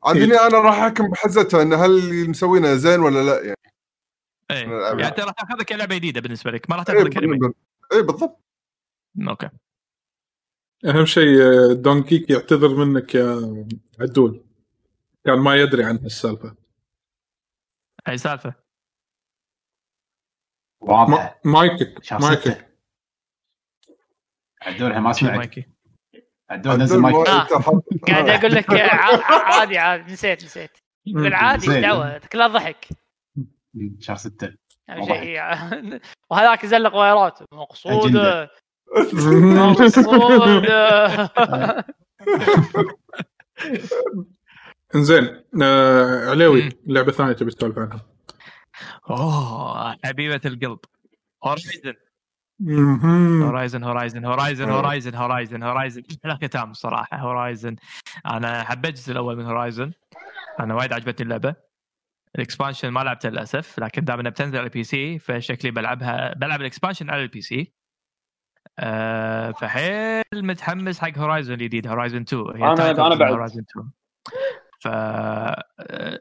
[0.03, 3.57] عادني أنا راح أحكم بحزتها إن هل اللي مسوينه زين ولا لا يعني.
[4.51, 4.57] إيه.
[4.57, 7.55] يعني انت راح تاخذها كلعبة جديدة بالنسبة لك ما راح اي تاخذها ك remake
[7.93, 8.39] اي بالضبط.
[9.29, 9.49] أوكي.
[10.85, 13.67] أهم شيء آه، دون كيك يعتذر منك يا
[13.99, 14.43] عدول.
[15.25, 16.55] كان ما يدري عن هالسالفة.
[18.07, 18.66] أي سالفة؟
[20.89, 22.41] واضحه ما- مايكك شهر مايكك.
[22.41, 22.65] ستة
[24.61, 25.65] عدول الحين ما مايكي.
[26.49, 27.47] عدول نزل عدل ما مايك آه.
[28.07, 30.13] قاعد أقول لك عادي عادي.
[30.13, 30.71] نسيت نسيت.
[31.05, 32.17] يقول عادي دعوة.
[32.17, 32.87] كلها ضحك.
[33.99, 34.53] شهر ستة
[34.89, 35.23] واضح.
[35.23, 35.41] شيء
[36.31, 38.49] وهذاك يزلق وايرات مقصوده أجندة.
[39.71, 40.63] مقصوده
[44.95, 46.69] انزين آه عليوي مم.
[46.87, 48.05] لعبة ثانية تبي تسولف عنها.
[49.09, 49.97] أوه.
[50.05, 50.79] حبيبة القلب.
[51.43, 51.93] Horizon.
[53.43, 54.69] Horizon Horizon Horizon.
[54.69, 57.75] Horizon Horizon Horizon لا ختام الصراحه Horizon
[58.25, 59.91] أنا حبيت الجزء الأول من Horizon
[60.59, 61.55] أنا وايد عجبتني اللعبة.
[62.35, 66.61] ال expansion ما لعبته للأسف لكن دام إنها بتنزل على ال PC فشكلي بلعبها بلعب
[66.61, 67.73] ال expansion على ال PC.
[68.79, 73.31] أه فحيل متحمس حق Horizon الجديد Horizon 2 هي أنا- title أنا من بعد.
[73.31, 73.91] Horizon 2
[74.83, 75.63] ف آه،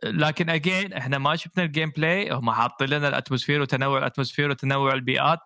[0.04, 4.50] لكن again إحنا ما شفنا ال gameplay هم حاطين لنا ال atmosphere وتنوع ال atmosphere
[4.50, 5.38] وتنوع البيئات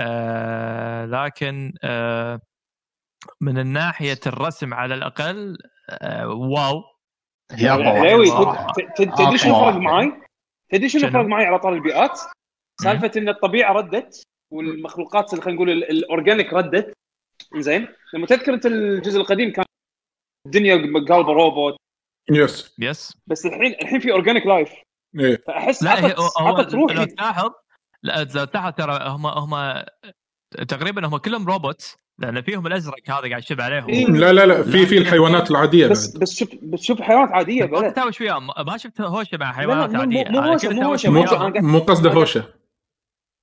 [0.00, 2.40] آه لكن آه
[3.40, 5.58] من الناحيه الرسم على الأقل
[5.90, 6.82] آه wow
[7.52, 8.26] اقوى علاوي.
[8.26, 9.78] تد- تد- تدري شنو أقوى فرق واحدة.
[9.80, 10.12] معاي؟
[10.72, 12.20] تدري شنو شنو؟ فرق معاي على طار البيئات؟
[12.82, 14.22] سالفة إن الطبيعة ردت
[14.52, 16.92] والمخلوقات اللي خلينا نقول ال- ال organic ردت
[17.56, 19.64] زين لما تذكر أنت الجزء القديم كان
[20.46, 20.74] الدنيا
[21.08, 21.76] قالبه robot
[22.30, 24.68] yes yes بس الحين الحين في organic life
[25.20, 25.42] إيه.
[25.46, 27.50] فأحس لا عطت عطت لو روحي تلاحظ
[28.02, 29.82] لا لو تلاحظ ترى هم هم
[30.68, 33.88] تقريبا هم كلهم robots لأن فيهم الأزرق هذا قاعد يشب عليهم.
[33.88, 34.06] إيه.
[34.06, 36.22] لا لا لا في في الحيوانات العادية بس بعد.
[36.22, 39.90] بس شوف بس شوف حيوانات عادية بلد تهاوش وياهم ما شفت هوشة مع لا، حيوانات
[39.90, 40.30] مو- مو- عادية.
[40.30, 42.44] مو كنت مو قاعد- مو قصده هوشة.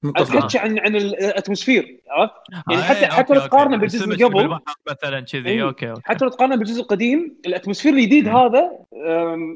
[0.06, 2.34] اتحكي عن عن ال atmosphere عرفت؟
[2.70, 3.82] يعني آه، حتى إيه، حتى لو okay، تقارنه okay.
[3.82, 4.60] بالجزء اللي قبل
[4.90, 5.64] مثلا كذي إيه.
[5.64, 8.28] okay okay حتى لو تقارنه بالجزء القديم ال atmosphere الجديد.
[8.28, 8.72] هذا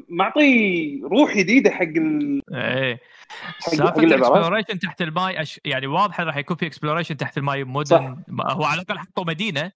[0.08, 2.42] معطي روح جديدة حق ال...
[2.54, 3.00] إيه
[3.58, 5.60] سالفة؟ ال exploration تحت الماي أش...
[5.64, 9.72] يعني واضح راح يكون في exploration تحت الماي مدن هو على الأقل حطوا مدينة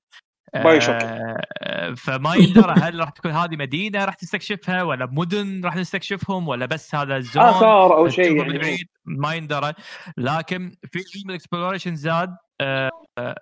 [0.54, 0.94] BioShock.
[1.02, 6.66] آه، فما يندرى هل راح تكون هذه مدينه راح تستكشفها ولا مدن راح نستكشفهم ولا
[6.66, 8.76] بس هذا ال zone اثار أو شيء يعني من
[9.18, 9.72] ما يندرى
[10.16, 13.34] لكن في علم ال exploration زاد آه، آه،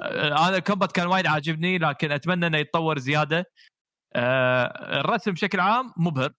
[0.00, 3.50] آه، أنا ال combat كان وايد عاجبني لكن اتمنى انه يتطور زياده
[4.16, 6.32] آه، الرسم بشكل عام مبهر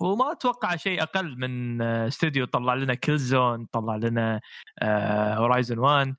[0.00, 4.40] وما أتوقع شيء أقل من آه، استوديو طلع لنا Killzone طلع لنا
[5.38, 6.14] Horizon 1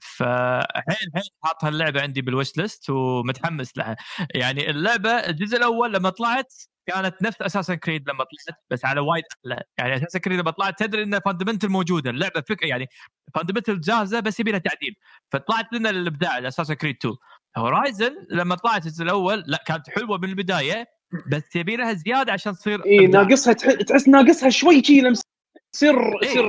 [0.00, 3.96] فحين حين حاط هاللعبة عندي بال wish list ومتحمس لها.
[4.34, 6.52] يعني اللعبة الجزء الأول لما طلعت
[6.86, 10.78] كانت نفس Assassin's Creed لما طلعت بس على وايد أحلى يعني Assassin's Creed لما طلعت
[10.78, 12.10] تدري ان fundamental موجودة.
[12.10, 12.86] اللعبة فكره يعني
[13.34, 14.94] fundamental جاهزة بس يبي لها تعديل.
[15.32, 17.14] فطلعت لنا الإبداع Assassin's Creed 2
[17.56, 20.86] Horizon لما طلعت الجزء الأول لا كانت حلوة من البداية
[21.32, 23.06] بس يبي لها زيادة عشان تصير اي.
[23.06, 25.22] ناقصها تح- تحس ناقصها شوي شي لمسة
[25.72, 26.28] تصير إيه.
[26.28, 26.44] تصير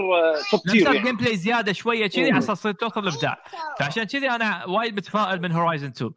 [0.51, 0.97] top نفس tier يعني.
[0.97, 2.31] ال gameplay زيادة شوية كذي.
[2.31, 3.43] عشان تصير توصل الإبداع
[3.79, 6.11] فعشان كذي أنا وايد متفائل من Horizon 2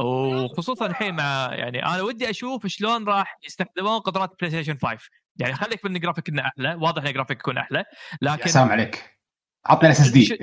[0.00, 4.98] وخصوصا الحين مع يعني أنا ودي أشوف شلون راح يستخدمون قدرات PlayStation 5
[5.36, 7.84] يعني خليك من جرافيك إنه أحلى واضح إن جرافيك يكون أحلى يا
[8.22, 9.18] لكن سلام عليك
[9.66, 10.38] عطنا ال SSD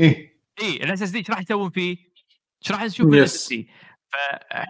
[0.61, 1.97] اي ال SSD إيش راح يسوون فيه؟
[2.63, 3.09] إيش راح نشوف Yes.
[3.09, 3.69] بال SSD؟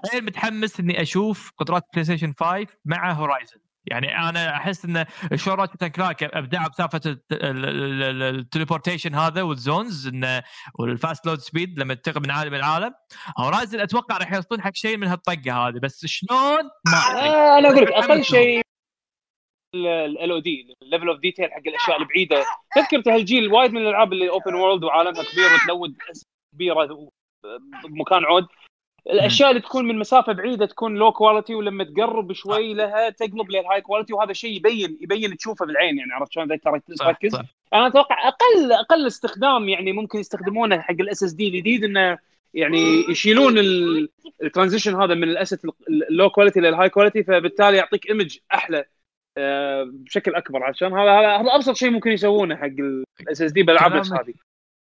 [0.04, 5.06] فحيل متحمس إني أشوف قدرات PlayStation 5 مع Horizon يعني أنا أحس إن
[5.48, 7.02] Ratchet Clank ابدعوا بسالفة
[7.32, 10.44] ال teleportation هذا وال zones انه
[10.80, 12.94] وال fast load speed لما تنتقل من عالم لعالم
[13.40, 17.84] Horizon أتوقع راح يوصلون حق شيء من هالطقة هذه بس شلون؟ ما آه أنا أقول
[17.84, 18.62] لك أقل شيء
[19.76, 22.46] ال LOD ال level of detail حق الأشياء البعيدة.
[22.76, 25.96] تذكر هالجيل وايد من الألعاب اللي open world وعالمها كبير وت load
[26.54, 27.10] كبيرة
[27.84, 28.48] بمكان عود.
[29.10, 33.82] الأشياء اللي تكون من مسافة بعيدة تكون low quality ولما تقرب شوي لها تقلب لل
[33.82, 37.36] high quality وهذا شيء يبين يبين تشوفه بالعين يعني عرفت شلون؟ ترى تركز.
[37.74, 42.18] أنا أتوقع أقل أقل استخدام يعني ممكن يستخدمونه حق ال SSD الجديد إنه
[42.54, 43.58] يعني يشيلون
[44.44, 45.62] ال transition هذا من ال asset
[46.10, 48.86] ال low quality لل high quality فبالتالي يعطيك image أحلى
[49.38, 52.66] آه، بشكل أكبر عشان هذا هذا أبسط شيء ممكن يسوونه حق
[53.22, 54.34] ال SSD بالالعاب نفس كلامك- هذه.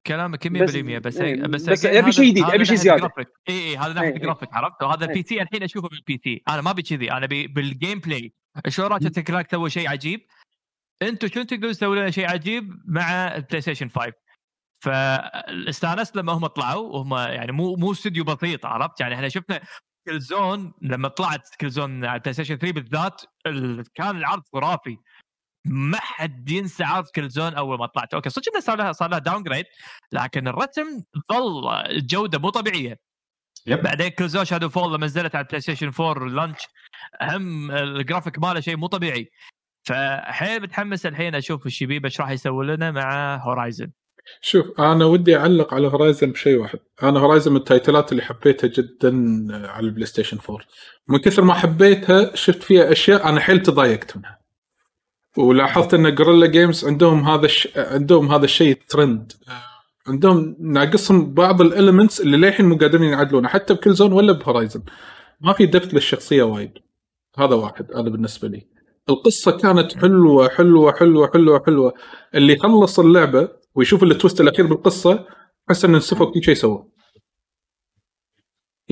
[0.07, 2.77] كلامك 100% بس- بس إيه، بس, بس هذا- شيء جديد، هذا أبي شيء.
[2.77, 3.29] جرافيك.
[3.49, 4.21] اي اي هذا ناحيه إيه، إيه.
[4.21, 5.09] جرافيك عرفت وهذا إيه.
[5.11, 8.33] ال PC الحين أشوفه بال PC أنا ما أبي كذي أنا ابي بال gameplay
[8.69, 10.21] شلون Ratchet Clank سوى شيء عجيب
[11.03, 14.13] أنتم شلون تقدرون تسوون لنا شيء عجيب مع ال PlayStation 5
[14.85, 19.29] فا isn't it لما هم طلعوا وهم يعني مو مو استوديو بسيط عرفت يعني إحنا
[19.29, 19.61] شفنا
[20.09, 24.97] Killzone لما طلعت Killzone على ال PlayStation 3 بالذات ال- كان العرض خرافي
[25.65, 28.15] ما حد ينسى عرض Killzone أول ما طلعت.
[28.15, 29.65] okay صدق إنه صار لها صار لها downgrade
[30.13, 30.85] لكن الرتم
[31.33, 32.99] ظل الجوده مو طبيعية.
[33.67, 36.59] yep بعدين Killzone Shadow Fall لما نزلت على ال PlayStation 4 launch
[37.23, 39.31] هم الجرافيك ماله شيء مو طبيعي.
[39.85, 43.91] فحيل متحمس الحين أشوف الشبيبه إيش راح يسوي لنا مع Horizon
[44.41, 46.79] شوف أنا ودي أعلق على Horizon بشيء واحد.
[47.03, 49.11] أنا Horizon من ال title ات اللي حبيتها جدا
[49.69, 50.67] على ال PlayStation 4
[51.09, 54.42] من كثر ما حبيتها شفت فيها أشياء أنا حيل تضايقت منها.
[55.39, 57.69] ولاحظت إن Guerrilla Games عندهم هذا الش...
[57.77, 59.33] عندهم هذا الشيء ترند
[60.07, 64.39] عندهم ناقصهم بعض ال elements اللي للحين مو قادرين يعدلونه حتى ب Killzone ولا ب
[64.39, 64.83] Horizon
[65.41, 66.73] ما في depth للشخصية وايد.
[67.39, 68.67] هذا واحد هذا بالنسبة لي.
[69.09, 71.95] القصة كانت حلوة حلوة حلوة حلوة حلوة.
[72.35, 75.27] اللي خلص اللعبة ويشوف ال twist الأخير بالقصة
[75.69, 76.85] حس إنه نسفوا كل شيء سوى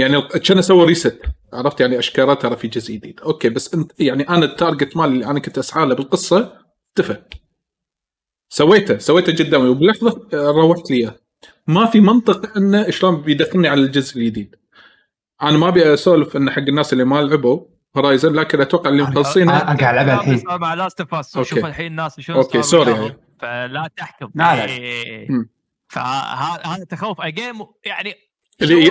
[0.00, 1.22] يعني كان سوى reset
[1.52, 5.12] عرفت يعني اشكاله ترى في جزء جديد okay بس انت يعني أنا ال target مالي
[5.12, 6.52] اللي أنا كنت أسعى له بالقصة
[6.86, 7.16] اختفى
[8.48, 11.14] سويته سويته قدامي وبلحظة روحت لي إياه
[11.66, 14.56] ما في منطق إنه شلون بيدخلني على الجزء الجديد
[15.42, 17.60] أنا ما أبي أسولف انه حق الناس اللي ما لعبوا
[17.96, 21.36] Horizon لكن أتوقع اللي مخلصينها أنا قاعد العبها الحين مع Last of Us.
[21.36, 22.90] وشوف الحين الناس شلون صاروا sorry.
[22.92, 23.16] يعني.
[23.40, 24.64] فلا تحكم لا، لا.
[24.64, 25.28] إيه.
[25.88, 28.14] فهذا هذا تخوف again يعني
[28.62, 28.90] اللي-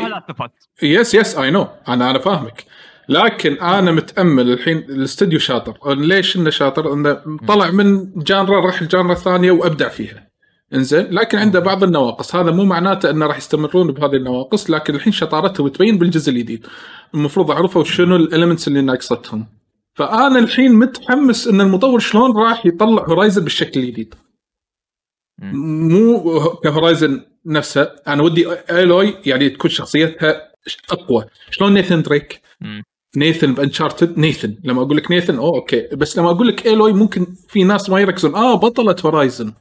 [0.83, 2.63] yes yes I know أنا أنا فاهمك.
[3.09, 5.93] لكن أنا متأمل الحين الاستوديو شاطر.
[5.95, 7.17] ليش إنه شاطر؟ إنه
[7.47, 10.29] طلع من genre راح ل genre ثانية وأبدع فيها.
[10.73, 12.35] إنزين؟ لكن عنده بعض النواقص.
[12.35, 16.67] هذا مو معناته إنه راح يستمرون بهذه النواقص لكن الحين شطارتهم تبين بالجزء الجديد.
[17.13, 19.45] المفروض عرفوا شنو ال elements اللي ناقصتهم.
[19.93, 24.15] فأنا الحين متحمس إن المطور شلون راح يطلع هورايزن بالشكل الجديد.
[25.41, 27.91] مو ك Horizon نفسه.
[28.07, 30.51] أنا ودي ايلوي يعني تكون شخصيتها
[30.91, 31.25] أقوى.
[31.51, 32.41] شلون نيثن دريك.
[33.17, 34.57] نيثن ب Uncharted؟ نيثن.
[34.63, 35.87] لما أقول لك نيثن أوه أوكي.
[35.95, 38.35] بس لما أقول لك ايلوي ممكن في ناس ما يركزون.
[38.35, 39.53] آه بطلة هورايزن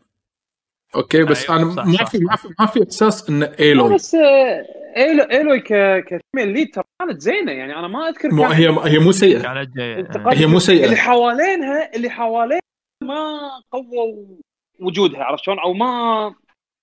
[0.96, 2.18] okay بس أيوة، أنا صح، ما في.
[2.18, 4.64] ما في ما في إحساس انه لا ايلوي بس آه،
[4.96, 5.72] ايلو ايلوي ك
[6.04, 7.52] ك female lead ترى كانت زينة.
[7.52, 9.68] يعني أنا ما أذكر مو هي هي مو سيئة.
[10.32, 10.84] هي مو سيئة.
[10.84, 12.60] اللي حوالينها اللي حوالينها
[13.02, 13.38] ما
[13.72, 14.38] قووا
[14.80, 16.34] وجودها عرفت شلون أو ما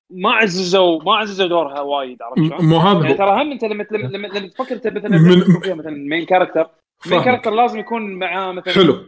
[0.10, 3.86] ما عززوا ما عززوا دورها وايد عرفت شلون؟ مو هذا يعني ترى هم انت لما
[3.92, 6.68] لما لما, لما تفكر انت مثلا من- مثلا main character
[7.07, 7.22] main.
[7.24, 9.04] character لازم يكون معاه مثلا حلو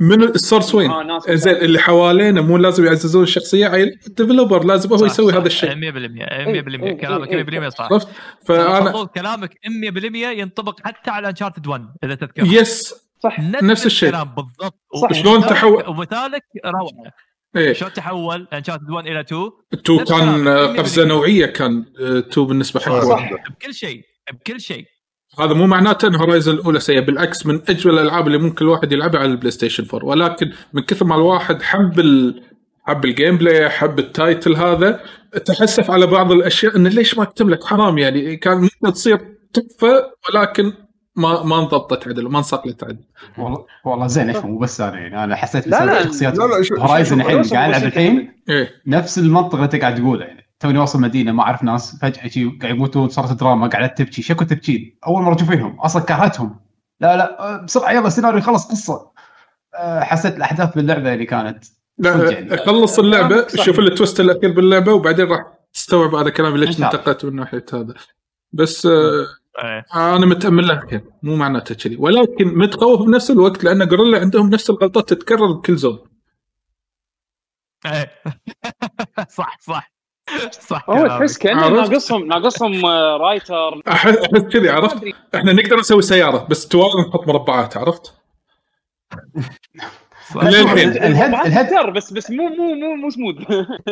[0.00, 4.12] من ال source وين؟ آه، ناس زين اللي حوالينه مو لازم يعززون الشخصية عيل ال
[4.12, 5.36] developer لازم هو يسوي صح.
[5.38, 8.08] هذا الشيء 100% 100% كلامك إيه، 100% صح عرفت؟
[8.44, 14.08] فانا كلامك 100% ينطبق حتى على Uncharted 1 إذا تذكر yes صح نفس الشيء.
[14.08, 15.12] الكلام بالضبط صح.
[15.12, 17.12] شلون تحول- ومثالك روعة
[17.56, 17.72] إيه.
[17.72, 19.50] شلون تحول انشارتد 1 إلى 2
[19.84, 20.78] تو نفس كان كلامك، آه، 100%.
[20.80, 23.32] قفزه نوعية كان آه، two بالنسبة حق صح.
[23.32, 24.02] بكل شيء
[24.32, 24.84] بكل شيء.
[25.40, 29.20] هذا مو معناته ان هورايزن الأولى سيئة بالعكس من أجمل الألعاب اللي ممكن الواحد يلعبها
[29.20, 32.42] على البلاي ستيشن 4 ولكن من كثر ما الواحد حب ال...
[32.84, 35.00] حب ال gameplay حب ال title هذا
[35.46, 38.36] تحسف على بعض الأشياء إنه ليش ما كتب لك حرام يعني.
[38.36, 39.18] كان ممكن تصير
[39.52, 40.72] تحفة ولكن
[41.18, 43.04] ما ما انضبطت عدل وما انصقلت عدل
[43.38, 46.62] والله والله زين افهم مو بس أنا يعني أنا حسيت لا، لا، شخصيات لا، لا،
[46.62, 48.70] شو- هورايزن الحين قاعد العب الحين إيه.
[48.86, 50.48] نفس المنطقة اللي انت قاعد تقوله يعني.
[50.60, 54.44] توني واصل مدينة ما اعرف ناس فجأة شي قاعد يموتون صارت دراما قاعدة تبكي شكو
[54.44, 56.56] تبكين أول مرة أشوف فيهم أصلا كرهتهم.
[57.00, 59.10] لا لا آه، بسرعة يلا سيناريو خلص قصة.
[59.74, 61.64] آه، حسيت الأحداث باللعبة اللي كانت
[62.04, 62.48] صدق يعني.
[62.48, 63.64] لا خلص اللعبة صح.
[63.64, 65.42] شوف ال twist الأخير باللعبة وبعدين راح
[65.74, 66.98] تستوعب هذا كلامي إن ليش شاء الله.
[67.00, 67.94] انتقدت من ناحية هذا.
[68.52, 69.26] بس آه
[69.64, 69.84] إيه.
[69.94, 74.70] أنا متأمل لها خير مو معناته كذي ولكن متخوف بنفس الوقت لأن جوريلا عندهم نفس
[74.70, 75.98] الغلطات تتكرر بكل zone
[77.86, 78.10] إيه.
[79.38, 79.92] صح صح
[80.50, 81.06] صح هو.
[81.06, 85.04] تحس كأنه؟ ناقصهم ناقصهم آه، writer احس أحس كذي عرفت.
[85.34, 88.14] إحنا نقدر نسوي سيارة بس توالي نحط مربعات عرفت
[90.36, 93.36] ال head بس بس مو مو مو مو سموث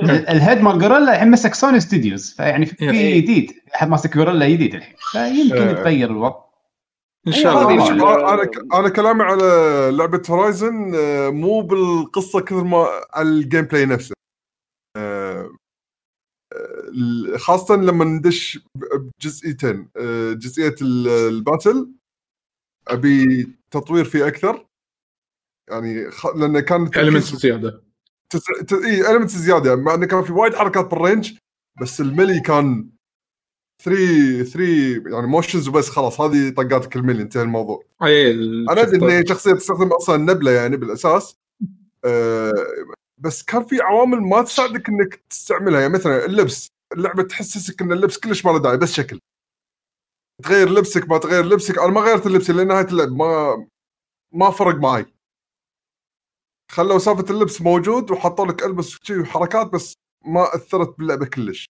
[0.05, 2.35] الهيد مال جوريلا الحين مسك Sony studios.
[2.37, 3.21] فيعني في إيه.
[3.21, 3.53] جديد.
[3.75, 4.95] احد ماسك جوريلا جديد الحين.
[5.13, 5.71] فيمكن إيه.
[5.71, 6.47] يتغير الوضع.
[7.27, 8.35] إن شاء الله.
[8.35, 9.45] أنا أنا كلامي على
[9.93, 10.75] لعبة هورايزن
[11.35, 14.15] مو بالقصة كثر ما على ال gameplay نفسه.
[14.97, 15.51] آه،
[16.53, 19.89] آه، خاصة لما ندش بجزئيتين.
[19.97, 21.89] آه، جزئية ال- ال battle
[22.89, 24.66] أبي تطوير فيه أكثر.
[25.71, 26.27] يعني خ...
[26.27, 27.83] لأن كان elements زياده
[28.31, 28.45] تس...
[28.67, 28.73] ت...
[28.73, 31.33] إي elements زيادة مع إنه كان في وايد حركات بال range
[31.81, 32.91] بس ال melee كان
[33.83, 34.63] 3 3
[35.13, 37.85] يعني motions وبس خلاص هذه طقاتك ال melee انتهى الموضوع.
[38.03, 38.31] إي
[38.71, 41.37] أنا أدري إن هي شخصية تستخدم أصلا نبلة يعني بالأساس.
[42.05, 42.53] أه
[43.19, 48.19] بس كان في عوامل ما تساعدك إنك تستعملها يعني مثلا اللبس اللعبة تحسسك إن اللبس
[48.19, 49.21] كلش ما له داعي بس شكل.
[50.45, 51.79] تغير لبسك ما تغير لبسك.
[51.79, 53.67] أنا ما غيرت اللبس لين نهاية اللعب ما
[54.33, 55.07] ما فرق معي
[56.73, 59.95] خلوا سالفة اللبس موجود وحطوا لك ألبس وحركات بس
[60.25, 61.67] ما أثرت باللعبة كلش.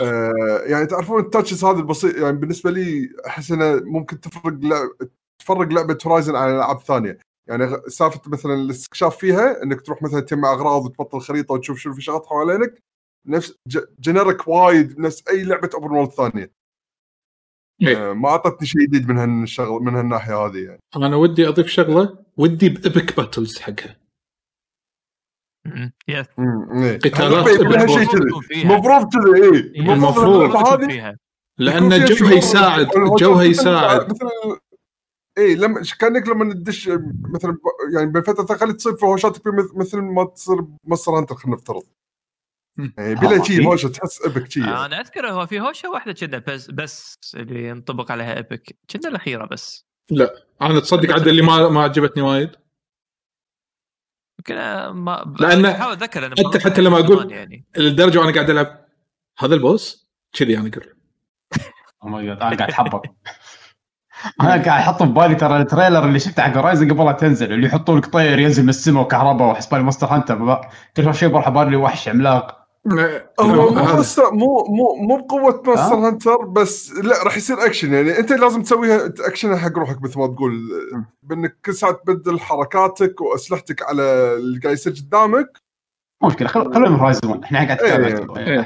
[0.00, 4.58] آه يعني تعرفون التاتشز هذه البسيط يعني بالنسبة لي أحس انه ممكن تفرق
[5.40, 7.18] تفرق لعبة هورايزن عن ألعاب ثانية.
[7.48, 12.02] يعني سالفة مثلا الاستكشاف فيها إنك تروح مثلا تجمع أغراض وتبطل خريطة وتشوف شنو في
[12.02, 12.78] شغلات حوالينك
[13.26, 13.54] نفس
[14.00, 16.57] generic وايد نفس أي لعبة open world ثانية.
[17.82, 18.10] إيه.
[18.10, 22.18] آه ما أعطتني شيء جديد من هالشغل من هالناحية هذه يعني أنا ودي أضيف شغلة
[22.36, 23.96] ودي ب epic battles حقها.
[26.08, 26.98] yes إيه.
[26.98, 27.46] قتالات.
[28.64, 30.86] المفروض كذي اي إيه، المفروض.
[30.90, 31.16] فيها
[31.58, 32.88] لأن جوها يساعد
[33.20, 34.12] جوها مثل- يساعد
[35.38, 36.88] اي لما كأنك لما تدش
[37.34, 37.56] مثلا
[37.94, 41.56] يعني بين فتره خلي تصير في هوشاتك في مثل- مثل ما تصير بمصر هانتر خلينا
[41.56, 41.82] نفترض
[42.78, 43.66] بلا آه، شيء.
[43.66, 44.86] هوشة تحس ابك شيء يعني.
[44.86, 48.76] أنا أذكر هو في هوشة واحدة كنا بس بس اللي ينطبق عليها إيبك.
[48.90, 49.86] كنا الأخيرة بس.
[50.62, 52.50] أنا تصدق عاد اللي ما ما عجبتني وايد.
[54.38, 54.54] يمكن
[54.88, 57.64] ما لأن أحاول أتذكر لأن حتى- حتى لما أقول- زمان يعني.
[57.76, 58.84] لدرجة وأنا قاعد ألعب
[59.38, 60.94] هذا ال boss؟ كذي أنا أقول.
[62.04, 63.02] Oh my God، أنا قاعد أتحبط.
[64.40, 67.66] أنا قاعد أحط ببالي ترى ال trailer اللي شفته حق هورايزن قبل لا تنزل اللي
[67.66, 70.60] يحطوا لك طير ينزل من السماء وكهرباء وحسبالي مونستر هانتر
[70.96, 72.57] كل شيء بروح بالي وحش عملاق.
[73.40, 73.96] هو مو.
[73.98, 76.08] بس مو مو مو بقوة ماستر آه.
[76.08, 80.26] هانتر بس لا راح يصير اكشن يعني أنت لازم تسويها اكشن حق روحك مثل ما
[80.26, 80.60] تقول
[81.22, 84.02] بأنك كل ساعة تبدل حركاتك وأسلحتك على
[84.36, 85.58] اللي قاعد يصير قدامك
[86.22, 87.96] مو مشكلة خل- خلونا 1 إحنا قاعد إيه.
[88.08, 88.58] نتكلم إيه.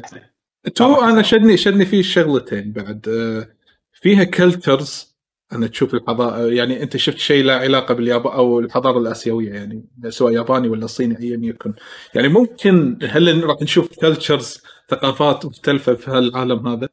[0.67, 0.95] عن two.
[1.05, 3.49] أنا شدني شدني فيه شغلتين بعد آه،
[3.93, 5.12] فيها cultures
[5.53, 10.33] أنا تشوف الحضاره يعني أنت شفت شيء له علاقة باليابان أو الحضارة الآسيوية يعني سواء
[10.33, 11.75] ياباني ولا صيني ايا يكن.
[12.15, 16.89] يعني ممكن هل راح نشوف cultures ثقافات مختلفة في هالعالم هذا؟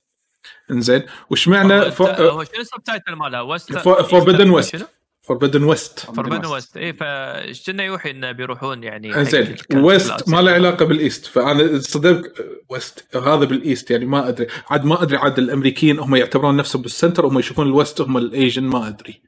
[0.72, 1.03] إنزين.
[1.30, 3.57] وش معنى هو شنو ال subtitle مالها
[4.03, 10.30] Forbidden West؟ Forbidden West Forbidden West اي فشنا يوحي انه بيروحون يعني زين west.
[10.29, 12.33] ما له علاقة بال east فأنا صدمت
[12.69, 14.47] west هذا بال east يعني ما أدري.
[14.69, 18.17] عاد ما أدري عاد الأمريكيين هم يعتبرون نفسهم بال center هم يشوفون ال west هم
[18.18, 19.21] ال Asian ما أدري.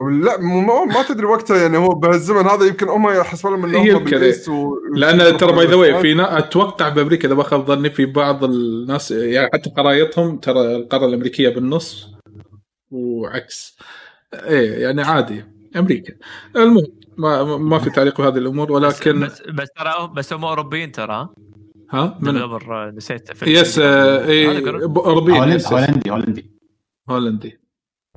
[0.00, 4.04] لا ما, ما تدري وقتها يعني هو بهالزمن هذا يمكن هم يحسبون لهم انهم يمكن،
[4.04, 4.74] بال east و...
[4.94, 8.44] لأن ترى by the way في نا- أتوقع بأمريكا إذا ما خاب ظني في بعض
[8.44, 12.08] الناس يعني حتى خرايطهم ترى القارة الأمريكية بالنص
[12.90, 13.78] وعكس.
[14.44, 15.44] إيه يعني عادي
[15.76, 16.14] أمريكا.
[16.56, 16.86] المهم
[17.18, 21.28] ما ما في تعليق بهذه الأمور ولكن بس بس ترى بس هم أوروبيين ترى.
[21.90, 24.68] ها؟ من؟ developer نسيت في yes آه، إيه،.
[24.96, 25.64] أوروبيين هولندي.
[25.70, 26.50] هولندي هولندي.
[27.10, 27.60] هولندي.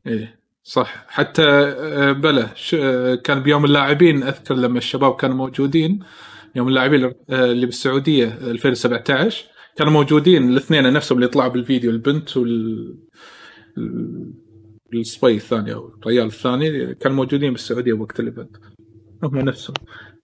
[0.07, 1.05] إيه صح.
[1.07, 5.99] حتى آه، بلى ش- آه، كان بيوم اللاعبين أذكر لما الشباب كانوا موجودين
[6.55, 12.95] يوم اللاعبين اللي بالسعودية 2017 كانوا موجودين الاثنين نفسهم اللي طلعوا بالفيديو البنت وال
[14.93, 18.57] ال- الصبي الثاني أو الريال الثاني كانوا موجودين بالسعودية وقت ال event
[19.23, 19.75] هم نفسهم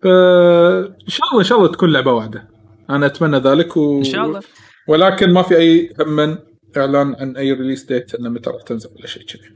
[0.04, 2.48] فان شاء الله إن شاء الله تكون لعبة واحدة
[2.90, 3.98] أنا أتمنى ذلك و...
[4.00, 4.42] إن شاء الله
[4.88, 6.38] ولكن ما في أي هم
[6.78, 9.56] إعلان عن أي release date انه متى راح تنزل ولا شيء كذي.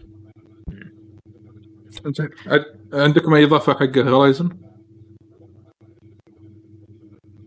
[2.94, 4.50] عندكم أي إضافة حق هورايزن؟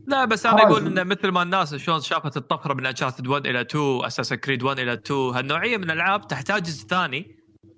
[0.06, 0.62] لا بس أنا.
[0.62, 4.62] أقول انه مثل ما الناس شلون شافت الطفرة من Uncharted 1 إلى 2 Assassin's Creed
[4.62, 7.36] 1 إلى 2 هالنوعية من الألعاب تحتاج جزء ثاني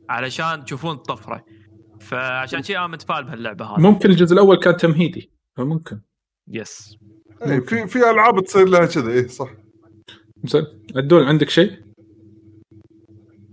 [0.08, 1.44] علشان تشوفون الطفرة.
[2.00, 3.80] فعشان شيء أنا متفائل بهاللعبة هذه.
[3.80, 6.00] ممكن الجزء الأول كان تمهيدي ممكن
[6.48, 6.98] يس،
[7.42, 9.48] إيه في في ألعاب تصير لها كذا إيه صح.
[10.44, 10.64] زين
[10.96, 11.72] عدول عندك شيء؟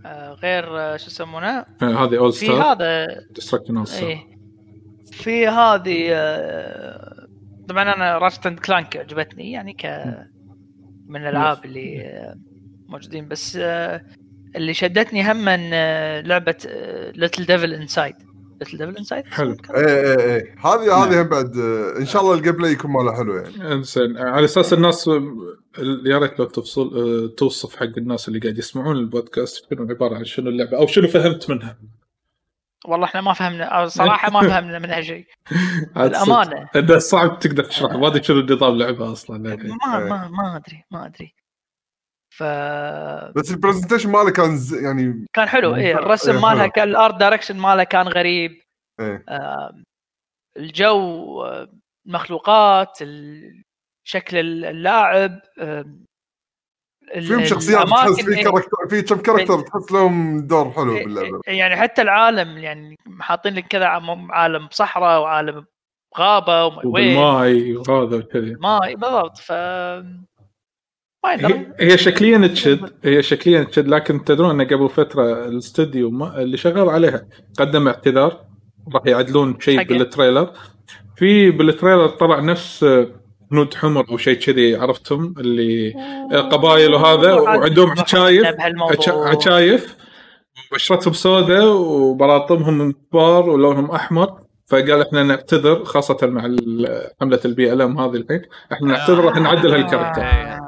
[0.05, 4.37] آه، غير آه، شو يسمونه؟ آه، هذه All في ستار هذا Destruction AllStars إيه.
[5.11, 7.27] في هذه آه،
[7.69, 9.85] طبعا أنا Ratchet and Clank عجبتني يعني ك
[11.07, 12.35] من الألعاب اللي
[12.87, 14.05] موجودين بس آه،
[14.55, 16.55] اللي شدتني هم آه، لعبة
[17.15, 18.15] Little Devil Inside
[18.61, 19.57] Little Devil Inside حلو.
[19.75, 20.55] إيه إيه إيه.
[20.65, 23.83] هذه هذه هم بعد آه، إن شاء الله ال gameplay يكون ماله حلو يعني.
[23.83, 25.07] زين على أساس الناس
[26.05, 30.25] يا ريت لو تفصل آه، توصف حق الناس اللي قاعد يسمعون البودكاست شنو عبارة عن
[30.25, 31.77] شنو اللعبة أو شنو فهمت منها.
[32.85, 35.25] والله إحنا ما فهمنا أو صراحة ما فهمنا منها شيء.
[35.97, 36.69] الأمانة.
[36.75, 39.37] إنه صعب تقدر تشرح ما أدري شنو نظام اللعبه أصلا.
[39.37, 39.55] ما.
[39.99, 41.33] ما ما أدري ما أدري.
[42.33, 42.43] ف
[43.35, 44.83] بس ال presentation ماله كان ز...
[44.83, 45.75] يعني كان حلو.
[45.75, 46.41] إيه إيه، الرسم حلو.
[46.41, 48.61] مالها كان ال art direction مالها كان غريب.
[48.99, 49.23] إيه.
[49.29, 49.71] آه،
[50.57, 51.45] الجو
[52.07, 53.63] المخلوقات ال-
[54.07, 55.85] شكل اللاعب آه،
[57.13, 61.05] فيهم شخصيات الأماكن، تحس في إيه، character في كم character تحس لهم دور حلو إيه،
[61.05, 61.41] باللعبة.
[61.47, 63.85] إيه، يعني حتى العالم يعني حاطين لك كذا
[64.31, 65.65] عالم صحراء وعالم
[66.17, 69.37] غابة وما وين؟ وبالماي وهذا وكذا ماي بالضبط.
[69.37, 69.51] ف
[71.25, 76.57] هي هي شكليا تشد هي شكليا تشد لكن تدرون إن قبل فترة الاستوديو ما اللي
[76.57, 77.25] شغال عليها
[77.59, 78.39] قدم اعتذار
[78.93, 79.83] راح يعدلون شيء.
[79.83, 80.49] بال trailer.
[81.17, 82.83] في بال trailer طلع نفس
[83.51, 85.93] هنود حمر أو شيء كذي عرفتم؟ اللي
[86.51, 88.47] قبائل وهذا وعندهم شفايف
[89.09, 89.95] شفايف
[90.73, 94.41] بشرتهم سوداء وبلاطمهم كبار ولونهم أحمر.
[94.67, 96.41] فقال إحنا نعتذر خاصة مع
[97.21, 98.41] حملة ال BLM هذه الحين
[98.71, 100.21] إحنا نعتذر راح نعدل هال character.
[100.21, 100.59] آه.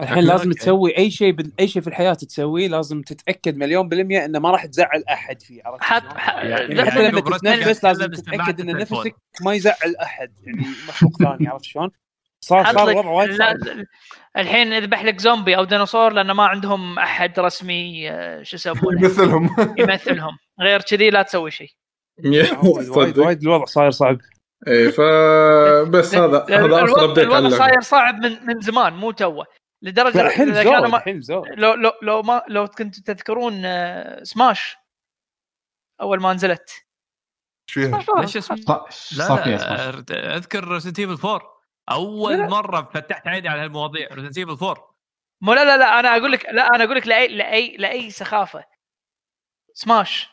[0.00, 0.52] الحين لازم.
[0.52, 1.52] تسوي أي شيء بال...
[1.60, 5.62] أي شيء في الحياة تسويه لازم تتأكد مليون بالمية إنه ما راح تزعل أحد فيه
[5.64, 9.14] عرفت حط شلون؟ ح- يعني- حتى لما تتنفس لازم تتأكد إن نفسك
[9.44, 11.90] ما يزعل أحد يعني مخلوق ثاني عرفت شلون؟
[12.40, 13.38] صار صار الوضع وايد
[14.36, 19.56] الحين يذبح لك زومبي أو ديناصور لأنه ما عندهم أحد رسمي آه، شو يسمونه؟ مثلهم
[19.78, 20.38] يمثلهم.
[20.60, 21.70] غير كذي لا تسوي شيء.
[22.90, 24.18] وايد وايد الوضع صاير صعب.
[24.66, 29.46] إيه فبس هذا هذا الوضع, update صاير صعب من من زمان مو توه.
[29.82, 31.48] لدرجة الحين زود كانوا ما الحين زود.
[31.48, 34.76] لو لو لو ما لو كنتوا تذكرون آه، سماش
[36.00, 36.70] أول ما نزلت.
[37.68, 38.86] إيش فيها؟ ليش اسمه؟ لا.
[39.16, 41.58] لا أذكر Resident Evil 4
[41.90, 42.46] أول لا،.
[42.46, 44.94] مرة فتحت عيني على هالمواضيع ريزنت ايفل 4
[45.42, 48.64] مو لا لا لا أنا أقول لك لا أنا أقول لك لاي لاي لأي سخافة.
[49.72, 50.28] سماش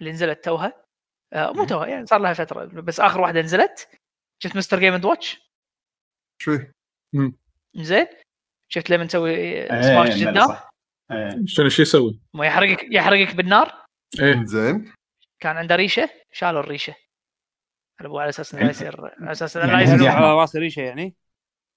[0.00, 0.86] اللي نزلت توها.
[1.32, 3.88] آه مو توها يعني صار لها فترة بس آخر واحدة نزلت.
[4.42, 4.78] شفت Mr.
[4.78, 5.52] Game and Watch
[6.42, 6.72] فيه؟
[7.76, 8.06] زين.
[8.68, 10.70] شفت لما نسوي إيه، سماش قدام صح.
[11.12, 11.42] إيه.
[11.46, 13.84] شنو شو يسوي؟ مو يحرقك يحرقك بالنار؟
[14.20, 14.44] إيه.
[14.44, 14.92] زين.
[15.40, 16.94] كان عنده ريشة؟ شالوا الريشة.
[18.00, 20.34] أبو على أساس إنه لا يصير على أساس إنه لا يعني يصير على.
[20.34, 21.14] رأس ريشه يعني؟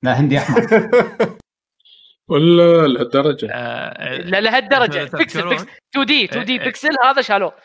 [0.03, 0.59] لا هندي أحمر.
[2.29, 3.49] ولا لهالدرجة.
[3.51, 5.67] آه، لا لهالدرجة؟ بيكسل بيكسل.
[5.95, 6.65] 2 دي 2 دي إيه، إيه.
[6.65, 7.55] بيكسل هذا شالوه.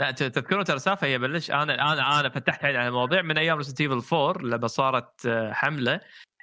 [0.00, 1.50] لا تذكرون ترى سالفه هي بلش.
[1.50, 3.22] أنا أنا أنا فتحت عيني على المواضيع.
[3.22, 6.00] من أيام Resident Evil 4 لما صارت آه، حملة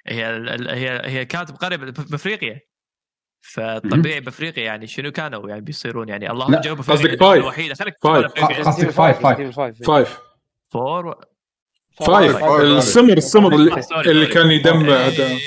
[0.07, 0.25] هي
[0.69, 2.59] هي هي كانت بقريه ب- بأفريقيا.
[3.43, 7.41] فطبيعي بأفريقيا يعني شنو كانوا يعني بيصيرون يعني اللهم جنوب قصدك افريقيا فايف.
[7.43, 8.25] الوحيدة خليك فايف.
[8.25, 9.55] افريقيا قصدك فايف فايف
[9.87, 10.17] فايف
[10.71, 11.15] فور
[11.97, 12.61] فايف فايف.
[12.61, 14.25] السمر السمر اللي.
[14.27, 15.03] كان يدم إيه.
[15.03, 15.37] أعداء.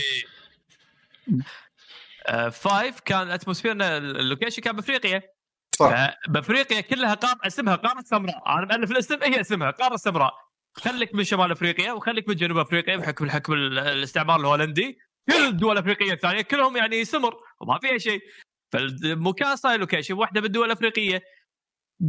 [2.26, 5.22] آه، فايف كان اتموسفيرنا اللوكيشن كان بأفريقيا.
[5.78, 6.14] صح.
[6.28, 10.32] بافريقيا كلها قاره اسمها قاره سمراء أنا مألف الاسم هي اسمها قاره سمراء
[10.74, 14.98] خليك من شمال افريقيا وخليك من جنوب افريقيا بحكم الحكم ال- الاستعمار الهولندي.
[15.30, 18.20] كل الدول الافريقية الثانية كلهم يعني سمر وما فيها شيء.
[18.72, 21.22] فالمكان صاير لوكيشن واحدة بالدول الأفريقية.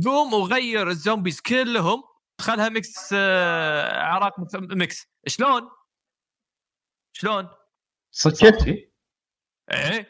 [0.05, 2.03] قوم وغير الزومبيز كلهم.
[2.41, 5.61] خلها ميكس آه، عراق ميكس- شلون؟
[7.13, 7.47] شلون؟
[8.11, 8.65] صدق؟
[9.71, 10.09] إيه.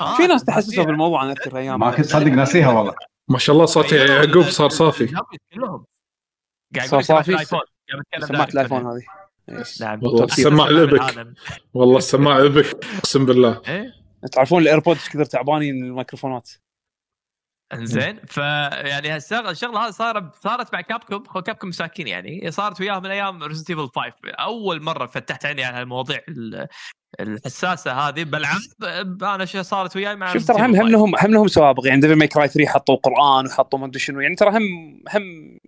[0.00, 0.84] آه، في ناس تحسسوا.
[0.84, 2.94] بالموضوع أنا اذكر أيام ما كنت صدق ناسيها والله.
[3.28, 5.14] ما شاء الله صوت يعقوب صار صافي.
[5.54, 5.86] كلهم.
[6.76, 7.60] قاعد يقول سماعه صافي؟ ال iPhone
[8.20, 8.86] سماعه ال iPhone.
[8.86, 9.02] هذه.
[9.80, 10.24] نعم والله.
[10.24, 11.36] السماعة لبك.
[11.74, 13.94] والله السماعة لبك أقسم بالله إيه
[14.32, 16.50] تعرفون ال AirPods كثر تعبانين الميكروفونات
[17.72, 23.02] انزين فيعني هالشغله الشغلة هذه صارت صارت مع Capcom هو Capcom مساكين يعني صارت وياهم
[23.02, 26.66] من أيام Resident Evil 5 أول مرة فتحت عيني على المواضيع ال-
[27.20, 28.60] الحساسة هذه بالعاب
[29.22, 30.88] أنا شو صارت وياي مع شوف ترى هم هم 5.
[30.88, 34.20] لهم هم لهم سوابق يعني Devil May Cry 3 حطوا قرآن وحطوا ما أدري شنو
[34.20, 34.62] يعني ترى هم
[35.14, 35.22] هم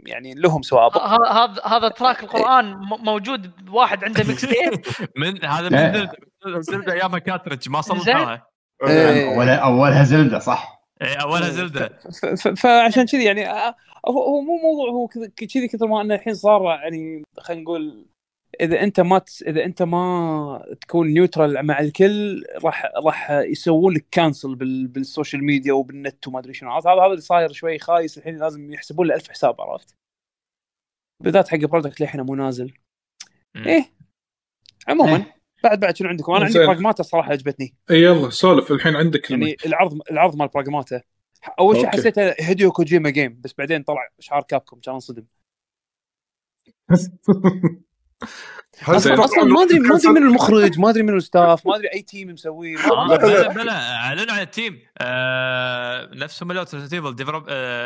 [0.06, 4.80] يعني لهم سوابق هذا هذا track القرآن موجود بواحد عنده mixtape
[5.16, 6.06] من هذا من.
[6.06, 6.10] زلدة-
[6.58, 7.96] زلدة أيامها cartridge ما زين.
[7.98, 8.46] صلحوها
[8.86, 9.54] إيه.
[9.56, 13.74] أولها زلدة صح إيه أولها ف- ف- فعشان كذي يعني آه،
[14.08, 15.06] هو هو مو موضوع هو
[15.36, 18.06] كذي كثر ما إنه الحين صار يعني خلينا نقول
[18.60, 24.54] إذا أنت ما إذا أنت ما تكون neutral مع الكل راح راح يسوون لك cancel
[24.54, 28.36] بال بال social media وبالنت وما أدري شنو؟ هذا هذا اللي صاير شوي خايس الحين
[28.38, 29.94] لازم يحسبون له ألف حساب عرفت؟
[31.22, 32.74] بالذات حق product للحين مو نازل.
[33.56, 33.90] إيه
[34.88, 35.35] عموما إيه.
[35.64, 36.66] بعد بعد شنو عندكم؟ أنا عندي زين.
[36.66, 39.30] براغماتا الصراحه عجبتني إي يلا سولف الحين عندك.
[39.30, 41.00] يعني العرض العرض مال براغماتا
[41.58, 41.86] أول شيء.
[41.86, 45.24] حسيته هيديو كوجيما game بس بعدين طلع شعار كابكم كان انصدم
[48.88, 51.88] أصلا أصلا ما ادري ما أدري؟ من المخرج ما أدري من ال staff ما أدري
[51.94, 56.92] أي team مسويه آه، ما- بلا بلا أعلنوا عن ال team آه نفس مالوت ريزدنت
[56.92, 57.14] ايفل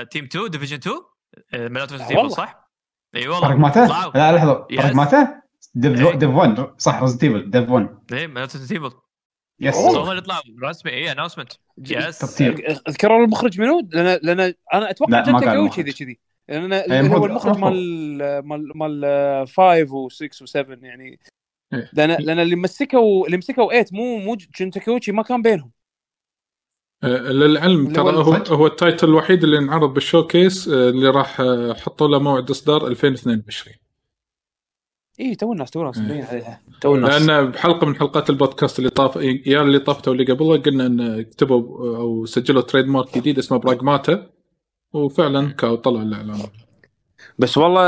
[0.09, 0.97] team 2 division 2
[1.55, 2.35] آه، مالوت ريزدنت ايفل والله.
[2.35, 2.71] صح؟
[3.17, 4.13] إي والله براغماتا؟ طلعوا.
[4.15, 4.67] لا لحظة.
[4.71, 5.41] براغماتا؟
[5.75, 6.15] dev إيه.
[6.15, 8.91] dev 1 صح ريزدنت ايفل dev 1 إيه مالوت ريزدنت ايفل
[9.61, 12.41] yes هم اللي طلعوا رسمي اي announcement yes.
[12.89, 15.85] اذكروا المخرج منو؟ لأن لأن أنا أتوقع كويتشي المخرج.
[15.85, 17.57] كذي كذي لأن إيه، هو المخرج-.
[17.57, 21.19] مال مال مال 5 و6 و7 يعني
[21.75, 21.91] إيه.
[21.93, 25.71] لأن لأن اللي مسكوا اللي مسكوا 8 مو مو جنتا كويتشي ما كان بينهم
[27.05, 31.43] آه، للعلم ترى هو هو ال title الوحيد اللي انعرض بال showcase آه، اللي راح
[31.83, 33.77] حطوا له موعد إصدار 2022
[35.21, 36.05] اي تو الناس تو الناس إيه.
[36.05, 36.61] مبين عليها.
[36.81, 37.23] تو الناس.
[37.23, 39.17] لأن بحلقة من حلقات البودكاست اللي طاف
[39.47, 44.31] يا اللي طافته واللي قبلها قلنا إن كتبوا أو سجلوا trademark جديد اسمه براغماتا
[44.93, 46.39] وفعلا كاهو طلع الإعلان.
[47.39, 47.83] بس والله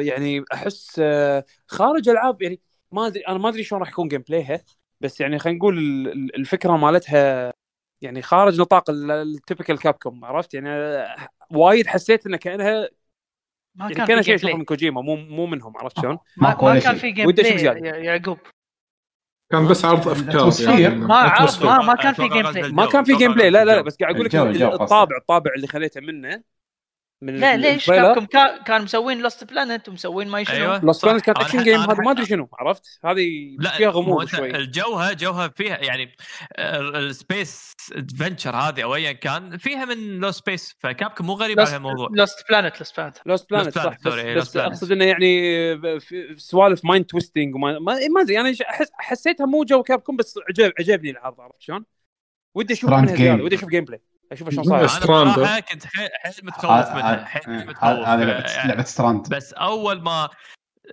[0.00, 2.60] يعني أحس آه، خارج ألعاب يعني
[2.92, 4.60] ما ادري أنا ما أدري شلون راح يكون gameplay ها
[5.00, 7.52] بس يعني خلينا نقول ال- ال- الفكرة مالتها
[8.00, 12.88] يعني خارج نطاق ال typical كاب كوم عرفت؟ يعني آه، وايد حسيت انها كأنها
[13.78, 16.48] ما يعني كان شيء جيم اشوفه play من كوجيما مو مو منهم عرفت شلون؟ ما,
[16.62, 16.94] ما كان.
[16.96, 17.86] في gameplay زيادة.
[17.88, 18.38] يا يا يعقوب
[19.50, 20.80] كان بس عرض أفكار.
[20.80, 21.64] يعني ما عرض.
[21.64, 22.86] ما, ما كان في gameplay ما.
[22.86, 23.80] كان في gameplay لا لا.
[23.80, 24.34] بس قاعد أقول لك.
[24.80, 26.42] الطابع الطابع اللي خليته منه
[27.22, 27.86] من لا ليش.
[27.86, 31.04] كابكم كان كان مسوين لاست بلانت ومسوين ما شنو أيوه لوست.
[31.04, 35.12] بلانت كانت action game هذا ما أدري شنو عرفت هذه فيها مو غموض شوي الجوها
[35.12, 36.16] جوها فيها يعني
[36.58, 42.08] السبيس ادفنشر هذه أو ايا كان فيها من لو سبيس فكابكم مو غريب على الموضوع
[42.12, 43.96] لوست بلانت لوست بلانت لوست بلانت Planet، صح
[44.36, 44.56] بس.
[44.56, 49.82] أقصد إنه يعني في سوالف مايند تويستنج وما ما, أدري أنا احس حسيتها مو جو
[49.82, 51.84] كابكم بس عجب عجبني العرض عرفت شلون؟
[52.54, 53.44] ودي أشوف منها زيادة.
[53.44, 54.00] ودي أشوف جيم بلاي
[54.32, 54.80] أشوف شلون لا، صاير.
[54.80, 55.34] أنا ستراند.
[55.36, 56.08] صراحة كنت حيل
[56.42, 60.28] متخوف منها حيل متخوف لعبه ستراند بس أول ما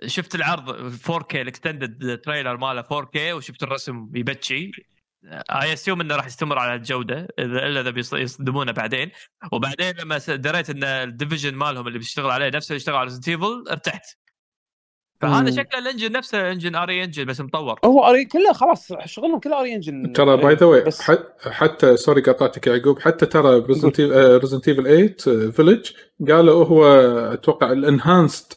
[0.06, 4.70] شفت العرض 4K ال extended trailer ماله 4K وشفت الرسم يبتشي
[5.50, 9.10] I assume إنه راح يستمر على الجودة اذا إلا إذا بيص- يصدمونه بعدين.
[9.52, 13.28] وبعدين لما دريت إن ال division مالهم اللي بيشتغل عليه نفسه اللي اشتغل على ريزدنت
[13.28, 14.04] ايفل ارتحت.
[15.20, 15.50] فهذا.
[15.50, 17.78] شكله ال engine نفسه engine RE engine بس مطور.
[17.84, 20.12] هو RE كله خلاص شغلهم كله RE engine.
[20.12, 20.84] ترى by the way
[21.40, 25.90] حتى sorry قطعتك يا يعقوب حتى ترى ريزدنت ايفل 8 فيلج
[26.28, 26.86] قالوا هو
[27.32, 28.52] أتوقع ال enhanced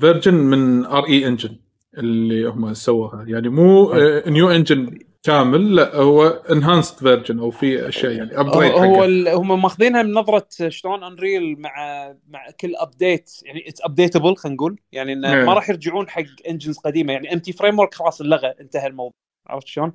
[0.00, 1.56] version من RE engine
[1.98, 3.24] اللي هم سووها.
[3.28, 3.92] يعني مو
[4.26, 9.04] new engine كامل لا هو enhanced version أو في أشياء يعني upgrade هو
[9.40, 14.80] هم ماخذينها من نظرة شلون انريل مع مع كل update يعني it's updatable خلينا نقول.
[14.92, 15.44] يعني انه إيه.
[15.44, 17.12] ما راح يرجعون حق engines قديمة.
[17.12, 19.12] يعني ام تي framework خلاص انلغى انتهى الموضوع.
[19.46, 19.92] عرفت شلون؟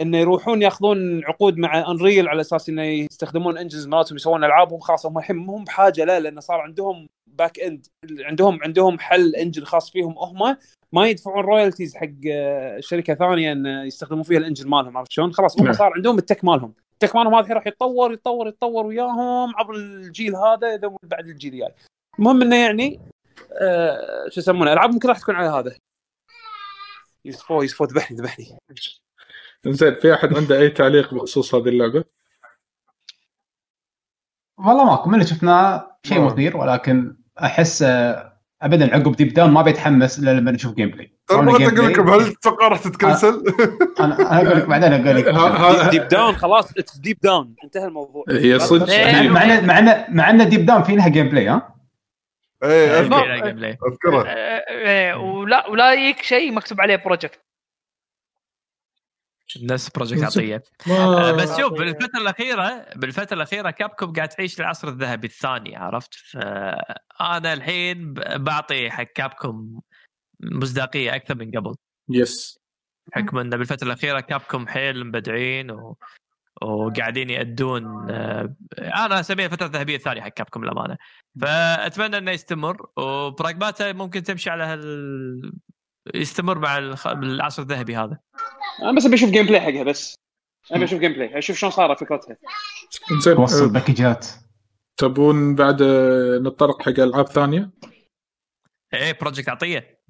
[0.00, 5.06] انه يروحون ياخذون عقود مع انريل على أساس إنه يستخدمون engines مالتهم يسوون ألعابهم خلاص
[5.06, 7.86] هم الحين مو بحاجة لا لأنه صار عندهم back end
[8.20, 10.56] عندهم عندهم حل engine خاص فيهم هم
[10.92, 15.32] ما يدفعون royalties حق آه، شركة ثانية إن يستخدمون فيها ال engine مالهم عرفت شلون؟
[15.32, 15.74] خلاص هم نعم.
[15.74, 19.56] صار عندهم ال tech مالهم، ال tech مالهم هذا الحين راح يتطور يتطور يتطور وياهم
[19.56, 21.74] عبر الجيل هذا إذا بعد الجيل الجاي.
[22.18, 23.00] المهم إنه يعني
[23.60, 25.76] آه شو يسمونه العابهم كلها راح تكون على هذا.
[27.24, 28.58] يوسفو يوسفو ذبحني ذبحني.
[29.66, 32.04] زين في أحد عنده أي تعليق بخصوص هذه اللعبة؟
[34.58, 36.20] والله ماكو من اللي شفناه شيء.
[36.20, 38.32] مثير ولكن أحس آه،
[38.62, 42.10] ابدا عقب ديب داون ما بيتحمس إلا لما نشوف gameplay ترى صار ما أقول لكم.
[42.10, 43.42] هل تتوقع راح تتcancel؟
[44.00, 48.24] أنا أقول لك بعدين أقول لك ديب داون خلاص it's ديب داون انتهى الموضوع.
[48.30, 48.86] هي صدق؟
[49.30, 51.74] مع هي- مع ان ديب داون في لها gameplay ها
[52.62, 53.00] إيه.
[53.00, 57.40] أذكره آه، آه، ولا ولا يجيك شيء مكتوب عليه project
[59.62, 60.62] نفس بروجكت اثيا.
[60.90, 67.52] آه، بس شوف بالفترة الأخيرة بالفترة الأخيرة كابكوم قاعد تعيش العصر الذهبي الثاني عرفت؟ فانا
[67.52, 69.80] الحين بعطي حق كابكوم
[70.40, 71.74] مصداقية أكثر من قبل.
[72.10, 72.58] yes
[73.12, 75.96] حكم انه بالفترة الأخيرة كابكوم حيل مبدعين و...
[76.62, 80.96] وقاعدين يأدون آه، أنا أسميها الفترة الذهبية الثانية حق كابكوم للأمانة.
[81.40, 85.52] فأتمنى انه يستمر وبراغماتا ممكن تمشي على هال
[86.14, 87.06] يستمر مع الخ...
[87.06, 88.18] العصر الذهبي هذا.
[88.82, 90.14] أنا بس أبي أشوف gameplay حقها بس
[90.72, 92.36] أبي أشوف gameplay أشوف شلون صارت فكرتها
[93.24, 94.26] زين توصل آه، package ات
[94.96, 97.70] تبون بعد آه، نتطرق حق ألعاب ثانية؟
[98.94, 100.00] إيه بروجكت اثيا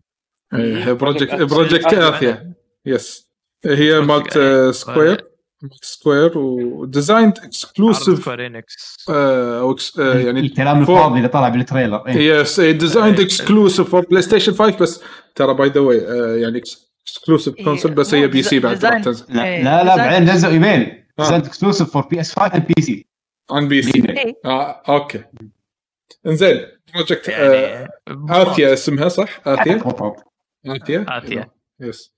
[0.54, 1.94] إيه، بروجكت Project بروجكت.
[1.94, 2.54] اثيا
[2.86, 3.28] yes
[3.64, 4.36] هي Project مالت.
[4.36, 5.24] آه، سكوير
[5.62, 12.08] مالت سكوير و designed exclusive أو آه، يعني الكلام الفاضي اللي طلع بال trailer.
[12.08, 13.20] yes designed.
[13.20, 15.00] exclusive for بلاي ستيشن 5 بس
[15.34, 15.98] ترى by the way
[16.42, 16.62] يعني
[17.04, 19.26] exclusive console بس هي PC بعد تنزل.
[19.28, 21.04] لا إيه، لا, بعدين نزلوا email.
[21.18, 23.06] designed exclusive for PS5 and PC
[23.50, 24.34] عن PC.
[24.44, 25.24] آه okay.
[26.26, 27.88] إن زين project آه، يعني
[28.30, 29.82] Athia اسمها صح؟ Athia
[30.66, 31.50] Athia Athia.
[31.80, 32.14] yes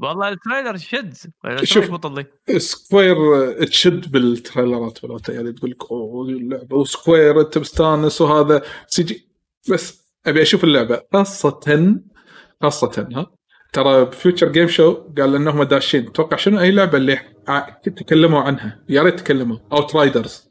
[0.00, 1.14] والله ال trailer شد.
[1.14, 1.64] شوف.
[1.64, 2.26] شوف بطل
[2.56, 6.76] Square آه، تشد بال trailer ات ولا يعني تقول لك أوه اللعبة.
[6.76, 9.28] و Square انت مستانس وهذا CG
[9.70, 11.00] بس أبي أشوف اللعبة.
[11.12, 11.60] خاصه
[12.62, 13.26] خاصه ها؟
[13.72, 17.18] ترى ب Future Game Show قال إنهم داشين توقع شنو أي لعبة اللي
[17.84, 19.56] تكلموا عنها؟ يا ريت تكلموا.
[19.72, 20.50] Outriders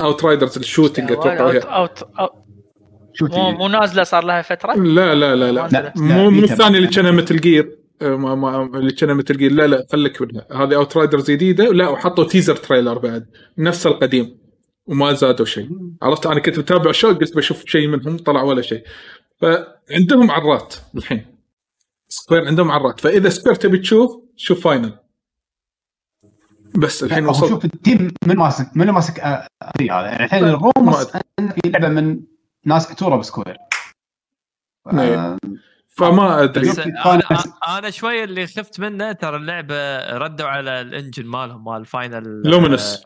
[0.00, 1.88] Outriders ال shooting أتوقع هي
[3.14, 5.68] شو مو مو نازلة صار لها فترة؟ لا لا لا لا.
[5.68, 6.94] لا، مو مو بيتا الثاني اللي بس.
[6.96, 11.30] كان مثل Gear ما ما اللي كان مثل Gear لا لا خليك منها هذه Outriders
[11.30, 13.26] جديدة لا وحطوا teaser trailer بعد.
[13.58, 14.41] نفس القديم.
[14.92, 15.70] وما زادوا شيء.
[16.02, 18.84] عرفت؟ أنا كنت متابع شو قلت بشوف شيء منهم طلع ولا شيء.
[19.40, 21.26] فعندهم عرات الحين.
[22.08, 23.00] سكوير عندهم عرات.
[23.00, 24.98] فإذا سكوير تبي تشوف شوف فاينل.
[26.78, 31.48] بس الحين وصلت شوف التيم من ماسك من ماسك آه، هذا يعني الحين الرومرز أن
[31.48, 32.20] في لعبة من
[32.66, 33.56] ناس كتورة بسكوير.
[34.92, 35.14] إيه.
[35.14, 35.38] آه،
[35.88, 36.68] فما أدري.
[36.68, 37.22] بس يمكن أنا,
[37.78, 43.04] أنا شوي اللي خفت منه ترى اللعبة ردوا على الانجن مالهم مال فاينل لومينس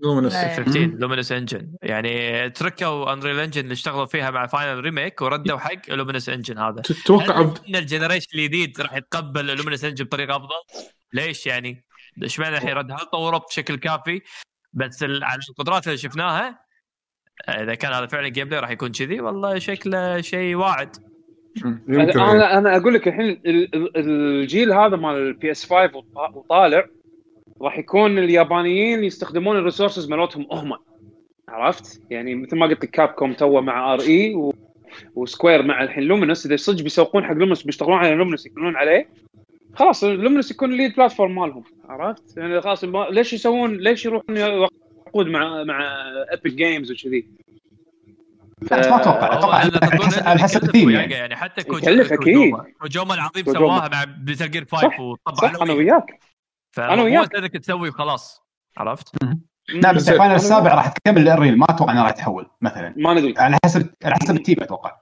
[0.00, 0.56] Luminous لا.
[0.56, 5.90] 15 Luminous engine يعني تركوا Unreal engine اللي اشتغلوا فيها مع Final Remake وردوا حق
[5.90, 11.46] Luminous engine هذا تتوقع إن ال generation الجديد راح يتقبل Luminous engine بطريقة أفضل؟ ليش
[11.46, 11.84] يعني؟
[12.22, 14.20] اشمعنى الحين رد هل طوروا بشكل كافي؟
[14.72, 16.64] بس على القدرات اللي شفناها
[17.48, 20.96] إذا كان هذا فعلا gameplay راح يكون كذي والله شكله شيء واعد
[21.88, 26.86] أنا أنا أقول لك الحين ال- ال- الجيل هذا مال ال PS5 وط- وطالع
[27.62, 30.76] راح يكون اليابانيين يستخدمون ال resources مالتهم هم
[31.48, 34.54] عرفت؟ يعني مثل ما قلت لك Capcom too مع RE و...
[35.14, 39.08] و Square مع الحين Luminous إذا صدق بيسوقون حق Luminous بيشتغلون على Luminous يكونون عليه
[39.74, 43.06] خلاص Luminous يكون ال lead platform مالهم عرفت؟ يعني خلاص ما...
[43.10, 44.38] ليش يسوون ليش يروحون
[45.06, 45.94] عقود مع مع
[46.32, 47.26] Epic Games وكذي؟
[48.62, 51.64] بس ما أتوقع هو أتوقع على حسب ال team وياقة يعني يعني حتى.
[51.64, 53.44] كوجيما كوجيما العظيم.
[53.44, 56.20] سواها مع Metal Gear 5 صح، وطبع صح أنا وياك
[56.78, 57.34] أنا فمو وياك.
[57.34, 58.42] انك تسوي وخلاص.
[58.76, 59.24] عرفت؟
[59.74, 60.14] لا بس زين.
[60.14, 62.94] ال Final السابع راح تكمل Unreal ما أتوقع إنه راح يتحول مثلا.
[62.96, 65.00] ما ندري على حسب على حسب ال team أتوقع.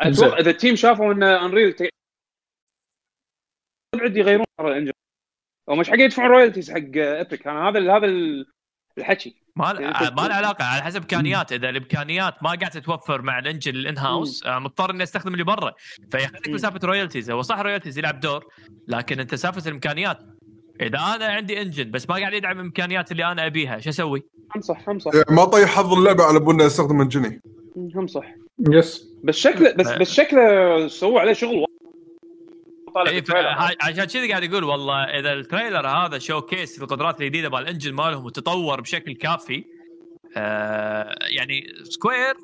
[0.00, 1.88] أتوقع إذا ال team شافوا إن Unreal ت...
[3.96, 4.92] بعد يغيرون ترى ال engine
[5.66, 8.06] ومش حق يدفعون royalties حق Epic أنا هذا هذا
[8.98, 9.42] الحكي.
[9.56, 11.52] ما يعني ما له علاقة على حسب إمكانيات.
[11.52, 15.72] إذا الإمكانيات ما قاعدة تتوفر مع ال engine ال in-house مضطر إني أستخدم اللي برا.
[16.10, 16.48] فيخليك.
[16.48, 18.46] سالفة royalties هو صح royalties يلعب دور
[18.88, 20.18] لكن أنت سالفه الإمكانيات
[20.80, 24.22] إذا أنا عندي engine بس ما قاعد يدعم الإمكانيات اللي أنا أبيها شو أسوي؟
[24.56, 27.40] هم صح هم صح إيه، ما طيح حظ اللعبة على بنا استخدم الجني
[27.76, 28.34] هم صح
[28.70, 31.64] yes بس شكله بس بس شكله سووا عليه شغل.
[32.94, 33.10] طالع.
[33.10, 33.22] إيه،
[33.82, 37.92] عشان كذا قاعد يقول والله إذا ال trailer هذا showcase القدرات الجديدة مال ال engine
[37.94, 39.64] مالهم وتطور بشكل كافي
[40.36, 42.34] آه يعني Square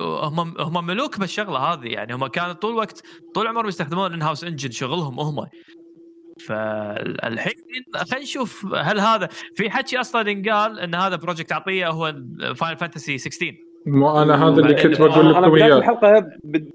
[0.00, 3.02] هم هم ملوك بالشغلة هذه يعني هم كانوا طول الوقت
[3.34, 5.46] طول عمرهم يستخدمون ال in-house engine شغلهم هم
[6.40, 7.52] فالحين
[7.94, 12.14] خلينا نشوف هل هذا في حكي أصلا ينقال إن هذا project Athia هو
[12.56, 13.54] Final Fantasy 16
[13.86, 15.78] مو أنا هذا اللي كنت بقول لكم بداية إياه.
[15.78, 16.70] الحلقة بد...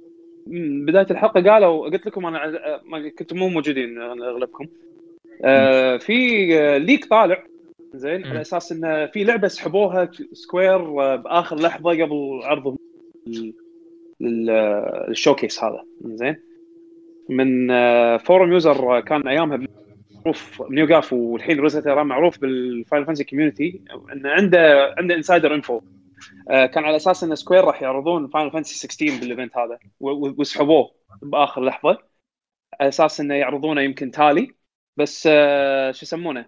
[0.48, 2.42] م- بداية الحلقة قالوا قلت لكم أنا
[2.86, 4.66] ما كنتم مو موجودين أغلبكم.
[5.44, 6.18] آه في
[6.80, 7.44] leak طالع.
[7.94, 8.26] زين.
[8.26, 12.78] على أساس انه في لعبة سحبوها Square آه، بآخر لحظة قبل عرض
[14.50, 15.84] آه، ال showcase هذا.
[16.06, 16.36] زين؟
[17.30, 17.68] من
[18.18, 19.68] forum user آه، كان أيامها
[20.12, 20.64] معروف.
[20.72, 25.82] NeoGAF والحين روزا معروف بال Final Fantasy community إنه عنده عنده insider info
[26.50, 29.80] آه، كان على أساس إن Square راح يعرضون Final Fantasy 16 بال event هذا.
[30.00, 31.98] وسحبوه بآخر لحظة.
[32.80, 34.56] على أساس إنه يعرضونه يمكن تالي.
[34.98, 36.46] بس آه، شو يسمونه؟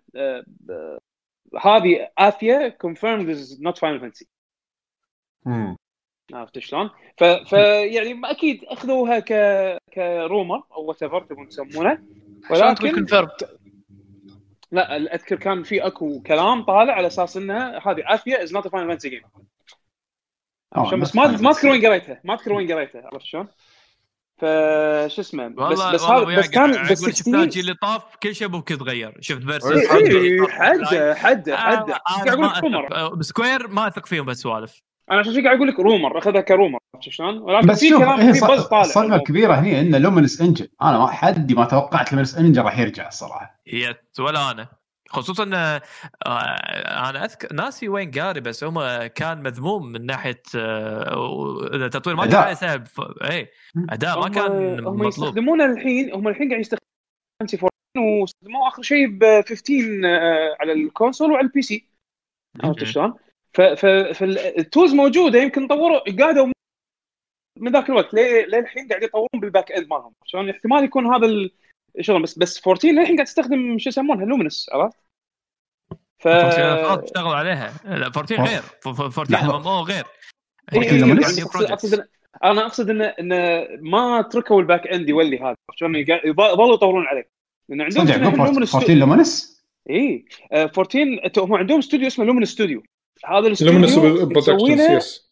[1.62, 4.28] هذه Athia confirmed is not Final Fantasy
[5.46, 5.78] مم.
[6.34, 7.24] عرفت شلون؟ ف...
[7.24, 7.54] ف
[7.96, 9.34] يعني أكيد أخذوها ك
[9.94, 12.04] ك rumor or whatever تبون تسمونه.
[12.50, 13.28] ولكن confirm
[14.72, 18.88] لا اذكر كان في أكو كلام طالع على أساس انها هذه Athia is not Final
[18.88, 19.22] Fantasy game
[20.78, 21.50] بس بس ما ما.
[21.50, 23.48] أذكر وين قريتها ما أذكر وين قريتها عرفت شلون؟
[24.38, 28.48] فشو اسمه بس بس هذا بس كان بس شفنا 16 الجيل اللي طاف كل شيء
[28.48, 34.26] أبوك تغير شفت Versus اي حده حده حده قاعد أقول rumor Square ما أثق فيهم
[34.26, 34.82] بهالسوالف
[35.12, 37.98] أنا عشان قاعد أقول لك rumor أخذها ك rumor عرفت شلون؟ ولكن بس في شوف
[38.04, 41.66] كلام هي في buzz طالع الصدمه الكبيره هني إن Luminous engine أنا ما حدي ما
[41.66, 44.68] توقعت Luminous engine راح يرجع الصراحة هي ولا أنا
[45.10, 45.82] خصوصا آه،
[47.10, 52.46] أنا أذكر ناسي وين قاري بس هم كان مذموم من ناحية آه، تطوير ما أداء.
[52.46, 52.88] كان سبب
[53.24, 53.50] اي
[53.90, 56.86] أداء ما كان هم مطلوب يستخدمونه الحين هم الحين قاعد يستخدمون
[57.40, 57.72] Fantasy 14
[58.22, 61.90] واستخدموه آخر شيء ب 15 آه، على ال console وعلى ال PC
[62.64, 62.84] عرفت.
[62.84, 63.14] شلون؟
[63.56, 63.86] ف- ف-
[64.20, 66.48] فال tools موجودة يمكن طوروا قعدوا
[67.60, 70.14] من ذاك الوقت للحين قاعد يطورون بال back end مالهم.
[70.26, 71.28] شلون احتمال يكون هذا
[72.00, 74.98] الشغل بس بس 14 للحين قاعد تستخدم شو يسمونها؟ Luminous عرفت؟
[76.20, 77.74] ف 14 خلاص اشتغلوا عليها.
[77.86, 78.62] لا 14 غير.
[78.62, 79.58] ف- ف- 14 لحظة.
[79.58, 80.04] MMO غير
[80.74, 82.08] إيه، لكن إيه،
[82.44, 85.56] أنا أقصد انه انه ما تركوا ال back end يولي هذا.
[85.76, 87.30] شلون يظلوا يطورون عليه.
[87.70, 92.26] لأن عندهم صدق الحين مو Luminous 14 Luminous اي 14 تو- هم عندهم استوديو اسمه
[92.26, 92.84] Lumin studio
[93.26, 95.32] هذا Luminous الاستوديو Productions مسوينه yes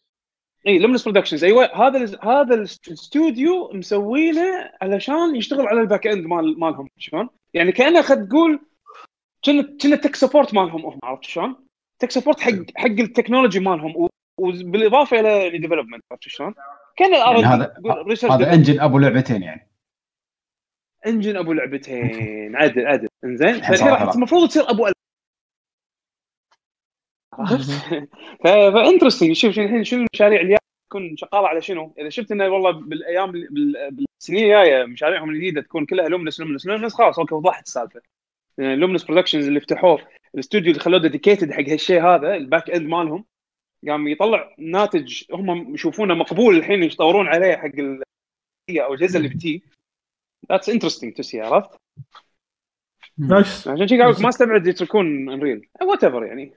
[0.66, 6.26] إي Luminous Productions أيوه هذا ال- هذا الاستوديو مسوينه علشان يشتغل على ال back end
[6.26, 8.60] مال مالهم شلون؟ يعني كأنه خد تقول
[9.44, 11.56] كنا كنا tech support مالهم هم عرفت شلون؟
[11.98, 14.08] tech support حق حق ال technology مالهم و-
[14.40, 16.54] وبالاضافه إلى ال development عرفت شلون؟
[16.96, 17.74] كان يعني هذا
[18.30, 19.70] هذا engine أبو لعبتين يعني
[21.06, 24.02] engine أبو لعبتين عدل عدل إنزين فالحين راح.
[24.14, 24.88] المفروض تصير أبو.
[27.38, 27.70] عرفت؟
[28.44, 30.56] ف interesting شوف شوف الحين شنو المشاريع اللي
[30.90, 35.86] تكون شغالة على شنو؟ إذا شفت إنه والله بالأيام بال- بالسنين الجاية مشاريعهم الجديدة تكون
[35.86, 38.00] كلها Luminous Luminous Luminous خلاص okay وضحت السالفة.
[38.58, 43.24] Luminous Productions اللي فتحوه الاستوديو اللي خلوه dedicated حق هالشيء هذا ال back end مالهم
[43.88, 48.02] قام يطلع ناتج هم يشوفونه مقبول الحين يطورون عليه حق ال-
[48.70, 49.62] أو الجزء اللي بتي
[50.52, 51.70] that's interesting to see عرفت؟
[53.18, 56.52] nice عشان شي قاعد أقول لك ما استبعد يتركون Unreal whatever يعني.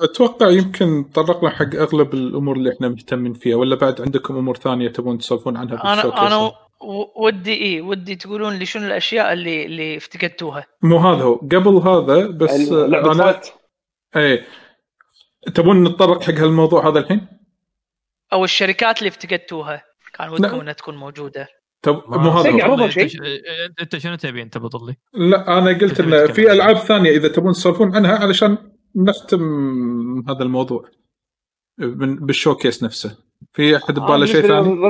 [0.00, 4.88] أتوقع يمكن تطرقنا حق أغلب الأمور اللي إحنا مهتمين فيها ولا بعد عندكم أمور ثانية
[4.88, 9.32] تبون تسولفون عنها أنا بال showcase؟ أنا و- ودي إيه ودي تقولون لي شنو الأشياء
[9.32, 13.40] اللي اللي افتقدتوها مو هذا هو قبل هذا بس لعبه أنا
[14.16, 14.46] إيه
[15.54, 17.26] تبون نتطرق حق هالموضوع هذا الحين؟
[18.32, 20.62] أو الشركات اللي افتقدتوها كان ودكم لا.
[20.62, 21.48] إنها تكون موجودة
[21.82, 22.02] تب...
[22.08, 22.48] مو هذا
[23.82, 27.96] إنت شنو تبي؟ إنت بطلي؟ لا أنا قلت انه في ألعاب ثانية إذا تبون تسولفون
[27.96, 28.58] عنها علشان
[28.96, 30.88] نختم هذا الموضوع
[31.78, 33.18] بال showcase نفسه.
[33.52, 34.88] في أحد بباله شيء ثاني؟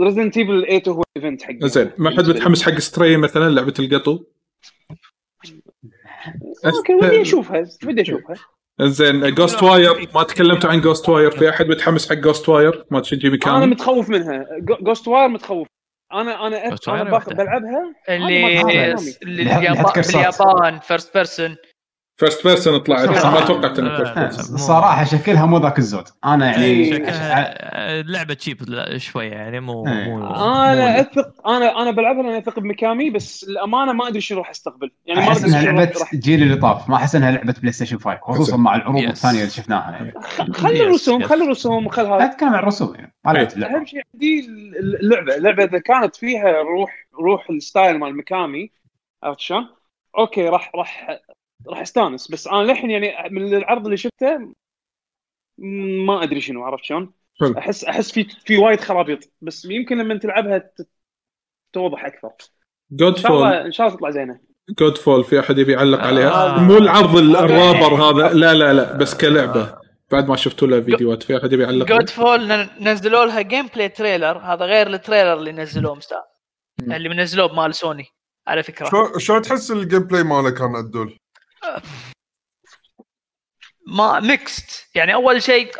[0.00, 1.66] Resident Evil 8 هو ال event حقه.
[1.66, 4.24] زين ما حد متحمس حق Stray مثلا؟ لعبة القطو؟
[6.66, 7.66] okay ودي أشوفها.
[7.86, 8.36] ودي أشوفها.
[8.80, 13.66] زين Ghostwire ما تكلمتوا عن Ghostwire في أحد متحمس حق Ghostwire ما شينجي أنا ميكامي
[13.66, 14.46] متخوف منها.
[14.60, 15.68] Ghostwire متخوف
[16.12, 17.08] أنا أنا أنا.
[17.34, 19.42] بلعبها اللي اللي.
[20.18, 21.56] باليابان first person
[22.20, 24.22] first person طلعت ما توقعت إنه لا، first لا.
[24.22, 28.56] person الصراحه شكلها مو ذاك الزود أنا يعني شكلها لعبة cheap
[28.96, 30.04] شوية يعني مو إيه.
[30.04, 34.50] مو أنا اثق أنا أنا بلعبها لأن أثق بميكامي بس الامانه ما أدري شنو راح
[34.50, 37.98] أستقبل يعني ما أحس أدري إنها لعبة الجيل اللي طاف ما أحس إنها لعبة PlayStation
[37.98, 39.02] 5 خصوصا مع العروض.
[39.02, 40.12] الثانية اللي شفناها يعني
[40.52, 41.22] خلي الرسوم.
[41.22, 44.46] خلي الرسوم لا هذا اتكلم عن الرسوم يعني اللعبه أهم شيء عندي
[44.80, 48.70] اللعبة اللعبة إذا كانت فيها روح روح ال style مال ميكامي
[49.22, 49.68] عرفت شلون؟
[50.18, 51.20] okay راح راح
[51.68, 54.38] راح استانس بس أنا للحين يعني من العرض اللي شفته
[56.06, 57.12] ما أدري شنو عرفت شلون؟
[57.58, 60.70] احس أحس في في وايد خرابيط بس يمكن لما تلعبها
[61.72, 62.30] توضح أكثر.
[62.92, 64.40] God إن شاء الله fall إن شاء الله تطلع زينة.
[64.78, 66.60] Godfall في أحد يبي يعلق عليها؟ آه.
[66.60, 68.34] مو العرض ال- الرابر هذا.
[68.34, 69.78] لا لا لا بس كلعبة.
[70.10, 74.38] بعد ما شفتوا له فيديوهات في أحد يبي يعلق God fall نزلوا لها gameplay trailer
[74.38, 76.22] هذا غير ال trailer اللي نزلوه مستا.
[76.80, 78.06] اللي منزلوه بمال سوني
[78.48, 78.90] على فكرة.
[78.90, 81.16] شو شو تحس ال gameplay ماله كان عدول؟
[83.86, 85.72] ما mixed يعني أول شيء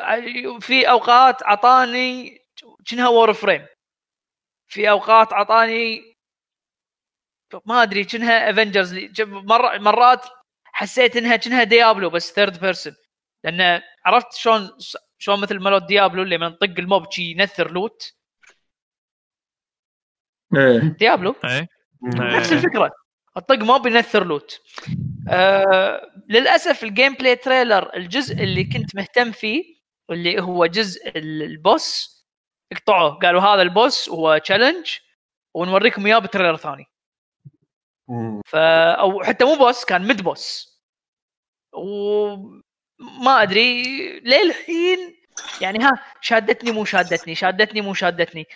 [0.60, 2.38] في أوقات أعطاني
[2.86, 3.66] كأنها Warframe
[4.68, 6.16] في أوقات أعطاني
[7.66, 10.26] ما أدري كأنها Avengers مر مرات
[10.64, 12.94] حسيت إنها كأنها Diablo بس third person
[13.44, 14.70] لأن عرفت شلون
[15.18, 18.14] شلون مثل مال loot Diablo اللي من طق ال mob شي ينثر loot
[20.56, 20.78] إيه.
[20.78, 21.68] Diablo إيه.
[22.02, 22.99] نفس الفكرة.
[23.36, 24.60] الطق mob ينثر loot.
[25.28, 29.64] آه للأسف ال gameplay trailer الجزء اللي كنت مهتم فيه
[30.10, 32.16] اللي هو جزء ال- ال boss
[32.76, 34.90] قطعوه قالوا هذا ال boss هو challenge
[35.54, 36.86] ونوريكم إياه ب trailer ثاني.
[38.08, 38.40] مم.
[38.46, 40.70] ف أو حتى مو boss كان mid boss.
[41.72, 43.82] وما أدري
[44.20, 44.98] للحين
[45.60, 48.46] يعني ها شادتني مو شادتني شادتني مو شادتني.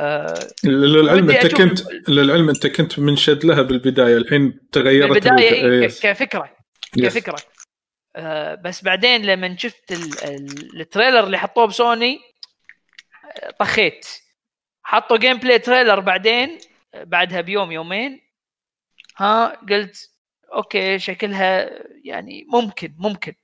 [0.00, 0.34] آه
[0.64, 5.52] للعلم أنت كنت للعلم أنت كنت منشد لها بالبداية الحين تغيرت بالبداية.
[5.52, 5.86] إيه إيه.
[5.88, 6.56] كفكرة
[6.96, 7.14] yes.
[7.18, 7.36] كفكرة
[8.16, 12.18] آه بس بعدين لما شفت ال- ال- ال trailer اللي حطوه بسوني
[13.58, 14.06] طخيت
[14.82, 16.58] حطوا gameplay trailer بعدين
[16.94, 18.20] بعدها بيوم يومين
[19.16, 20.10] ها قلت
[20.54, 21.70] okay شكلها
[22.04, 23.34] يعني ممكن ممكن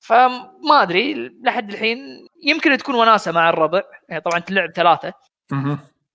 [0.00, 5.12] فما أدري لحد الحين يمكن تكون وناسة مع الربع يعني طبعا تلعب ثلاثة.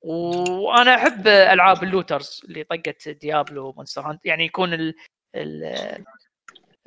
[0.02, 4.26] وأنا أحب ألعاب ال looters اللي طقت Diablo و Monster Hunter.
[4.26, 4.96] يعني يكون ال
[5.36, 5.64] ال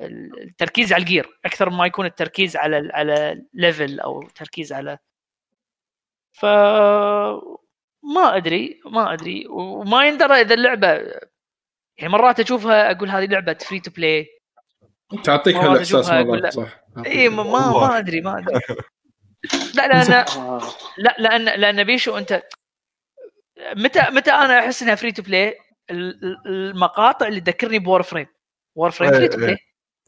[0.01, 1.39] ال- التركيز على ال gear.
[1.45, 4.97] أكثر ما يكون التركيز على على level أو تركيز على
[6.33, 6.45] ف
[8.15, 9.47] ما أدري ما أدري.
[9.49, 10.87] وما يندرى إذا اللعبه
[11.97, 14.27] يعني مرات أشوفها أقول هذه لعبة free to play
[15.23, 16.49] تعطيك هالإحساس أشوفها أقول مرات لا.
[16.49, 16.83] صح.
[17.05, 17.87] اي ما ما, والله.
[17.87, 18.59] ما أدري ما أدري.
[19.75, 20.25] لا لأن.
[20.97, 21.15] لا.
[21.19, 22.43] لأن لأن بيشو أنت
[23.75, 25.55] متى متى أنا أحس إنها free to play
[26.45, 28.27] المقاطع اللي تذكرني ب Warframe
[28.75, 29.45] Warframe إيه، free to إيه.
[29.45, 29.57] play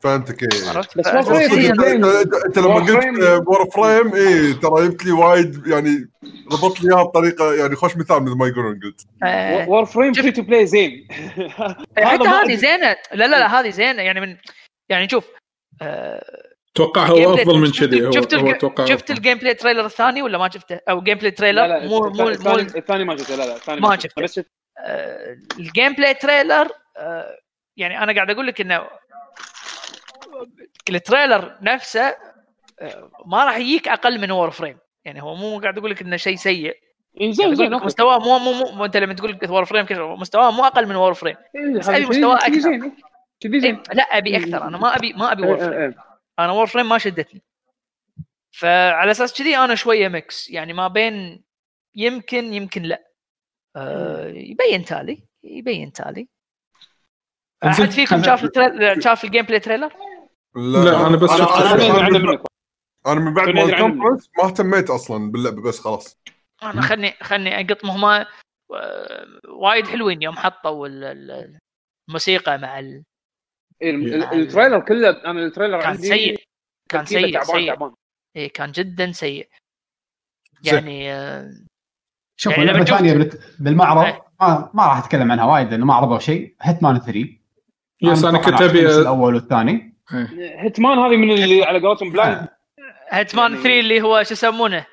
[0.04, 0.70] فهمتك إيه.
[0.70, 1.86] عرفت؟ بس ف- Warframe بس هي- free to play.
[1.88, 6.10] أنت أنت لما قلت Warframe اي ترى جبت لي وايد يعني
[6.52, 9.02] ربطت لي إياها بطريقة يعني خوش مثال مثل ما يقولون قلت.
[9.70, 11.08] Warframe free to play زين.
[11.98, 12.88] حتى هذا ما هذه زينة.
[13.12, 14.02] لا لا لا هذه زينة.
[14.02, 14.38] يعني من
[14.90, 15.28] يعني شوف
[15.82, 19.12] آه، أتوقع هو أفضل من كذي هو شفت هو أتوقع شفت.
[19.12, 22.54] ال gameplay trailer الثاني ولا ما شفته أو gameplay لا trailer لا مو مو الثاني
[22.54, 24.08] مو الثاني ما شفته لا لا الثاني ما شفته.
[24.10, 24.22] شفته.
[24.22, 27.38] بس شفت آه، ال gameplay trailer آه،
[27.78, 28.88] يعني أنا قاعد أقول لك إنه
[30.90, 32.16] ال trailer نفسه
[32.82, 36.36] آه، ما راح يجيك أقل من Warframe يعني هو مو قاعد أقول لك إنه شيء
[36.36, 36.76] سيء
[37.22, 37.74] إيه، زين زين.
[37.74, 41.80] مستواه مو مو مو أنت لما تقول Warframe كذا مستواه مو أقل من Warframe إيه،
[41.80, 43.60] بس أبي كذي- مستوى كذي أكثر.
[43.60, 45.94] زين إيه، لا أبي أكثر أنا ما ابي ما أبي Warframe.
[46.40, 47.42] أنا Warframe ما شدتني.
[48.52, 51.44] فعلى أساس كذي أنا شوية mix يعني ما بين
[51.96, 53.08] يمكن يمكن لا.
[53.76, 56.28] آه يبين تالي يبين تالي.
[57.64, 59.04] أحد فيكم شاف ال trail...
[59.04, 59.94] شاف ال gameplay trailer؟
[60.56, 62.44] لا، أنا بس أنا- شفت أنا- أنا
[63.08, 63.64] أنا من بعد ما.
[63.64, 66.18] ال conference ما اهتميت أصلا باللعبة بس خلاص.
[66.64, 71.60] أنا خلني خلني اقط ما هم آه، وايد حلوين يوم حطوا ال- ال-
[72.10, 73.04] الموسيقى مع ال...
[73.90, 76.40] ال- ال trailer كله أنا ال trailer كان عندي سيء.
[76.90, 77.68] كان سيء تعبان سيء.
[77.68, 77.94] تعبان.
[78.36, 79.50] إيه كان جدا سيء.
[80.64, 81.52] يعني آه،
[82.40, 84.22] شوف يعني الثانية بالت- بالمعرض إيه.
[84.42, 86.56] ما, ما راح أتكلم عنها وايد لأنه ما عرضوا شيء.
[86.62, 87.38] Hitman 3
[88.02, 89.94] yes أنا كنت ابي الأول والثاني.
[90.58, 92.48] Hitman هذه من اللي على قولتهم blind.
[93.10, 94.86] Hitman يعني- 3 اللي هو شو يسمونه؟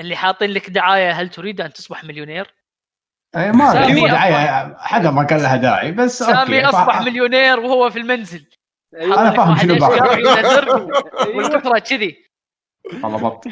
[0.00, 2.54] اللي حاطين لك دعاية هل تريد أن تصبح مليونير؟
[3.36, 6.98] إيه، ما سامي ادري أصبح- دعايه حقا ما كان لها داعي بس سامي أوكي أصبح
[6.98, 8.46] فا- مليونير وهو في المنزل.
[9.00, 9.30] أيوة.
[9.30, 9.72] لك فاهم شنو.
[9.72, 10.74] وينزل
[11.36, 12.16] والكثره كذي.
[13.02, 13.44] والله بط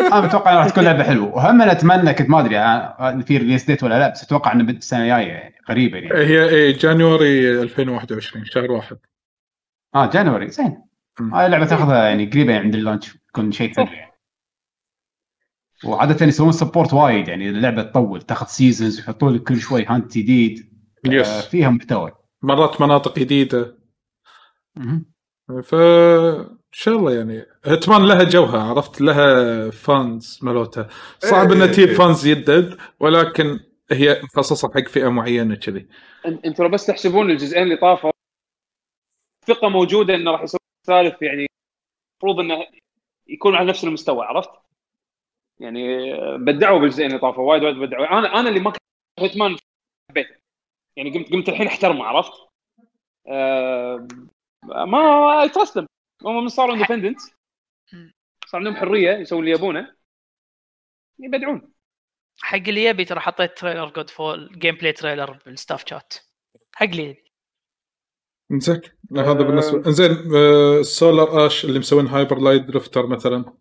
[0.00, 1.34] أنا متوقع انها راح تكون لعبة حلوة.
[1.34, 4.64] وهم أنا اتمنى كنت ما أدري آه، في ريليس ديت ولا لا بس أتوقع إنه
[4.64, 6.18] بالسنه الجاية يعني قريبا يعني.
[6.18, 8.96] هي إيه جانيوري 2021 شهر واحد.
[9.94, 10.82] آه جانوري زين.
[11.32, 14.12] هاي اللعبه تاخذها يعني قريبة عند اللانش تكون شيء حلو يعني.
[15.84, 20.72] وعادة يسوون support وايد يعني اللعبة تطول تاخذ seasons ويحطوا لك كل شوي hunt جديد.
[21.06, 22.12] آه yes فيها محتوى.
[22.42, 23.78] مرات مناطق جديدة.
[25.62, 27.46] ف إن شاء الله يعني.
[27.64, 30.88] Hitman لها جوها عرفت؟ لها fans مالوتها
[31.18, 31.96] صعب إيه، إنها إيه، تجيب إيه.
[31.96, 35.86] fans جدد ولكن هي مخصصة حق فئة معينة كذي.
[36.26, 38.10] أنتم لو بس تحسبون الجزئين اللي طافوا
[39.46, 41.46] ثقة موجودة إنه راح يسوي ثالث يعني
[42.22, 42.66] المفروض إنه
[43.28, 44.50] يكون على نفس المستوى عرفت؟
[45.60, 48.18] يعني آه، بدعوا بالجزئين اللي طافوا وايد وايد بدعوا.
[48.18, 48.80] أنا أنا اللي ما كنت
[49.20, 49.56] Hitman
[50.10, 50.36] حبيته
[50.96, 52.32] يعني قمت قمت الحين أحترمه عرفت؟
[53.28, 54.08] آه
[54.64, 55.78] ما ترست
[56.24, 57.20] هم من صاروا independent
[58.46, 59.96] صار عندهم حرية يسوون اللي يبونه.
[61.18, 61.72] يبدعون.
[62.40, 66.14] حق اللي يبي ترى حطيت trailer Godfall gameplay trailer بال staff chat
[66.74, 67.32] حق اللي يبي.
[68.52, 68.80] زين
[69.16, 73.56] هذا بالنسبة زين آه، Solar Ash اللي مسوين Hyper Light Drifter مثلا.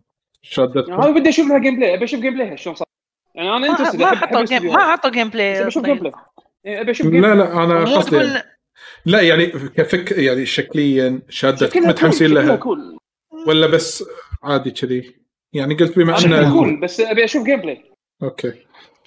[0.50, 2.88] شادتكم يعني هذا بدي أشوف لها gameplay أبي أشوف gameplay شلون صار
[3.36, 6.12] يعني أنا interested ما حطوا game ما حطوا gameplay أبي أشوف gameplay
[6.66, 8.44] إيه، أبي أشوف game لا لا أنا قصدي يعني.
[9.06, 12.56] لا يعني كفك يعني شكليا شكلها متحمسين لها.
[12.56, 12.98] cool
[13.48, 14.04] ولا بس
[14.44, 15.16] عادي كذي؟
[15.54, 17.92] يعني قلت بما شكلها انه cool بس أبي أشوف gameplay
[18.24, 18.54] okay.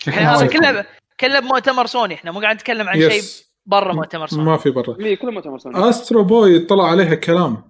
[0.09, 0.85] إحنا هذا وايد كله
[1.21, 3.23] كله بمؤتمر سوني إحنا مو قاعد نتكلم عن شيء
[3.67, 4.45] برا مؤتمر سوني.
[4.45, 4.97] ما في برا.
[4.99, 5.89] ليه كله مؤتمر سوني.
[5.89, 7.68] Astro Boy طلع عليها كلام.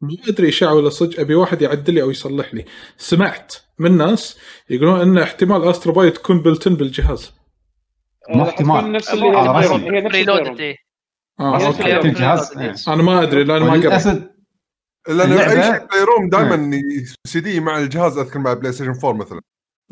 [0.00, 2.64] ما أدري اشاعه ولا صدق أبي واحد يعدل لي أو يصلح لي
[2.96, 4.38] سمعت من ناس
[4.70, 7.32] يقولون إن احتمال Astro Boy تكون built-in بالجهاز.
[8.30, 8.78] مو راح احتمال.
[8.80, 9.90] تكون نفس اللي آه، هي رسمي.
[9.96, 10.76] هي نفس إيه.
[11.40, 12.74] نفس الجهاز إيه.
[12.94, 14.22] أنا ما أدري لأن ما قرأت وللاسف
[15.08, 16.80] لأن أي اللعبة- شيء Playroom دائما
[17.26, 19.40] سي دي مع الجهاز أذكر مع PlayStation 4 مثلا.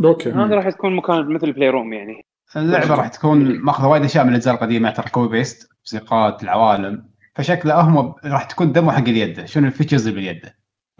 [0.05, 0.31] okay.
[0.31, 2.23] هذا راح تكون مكان مثل Playroom يعني.
[2.57, 7.09] اللعبة راح تكون مأخذة وايد أشياء من الأجزاء القديمة ترى copy paste موسيقات العوالم.
[7.39, 10.41] فشكله هم راح تكون demo حق اليد شنو ال features اللي باليد؟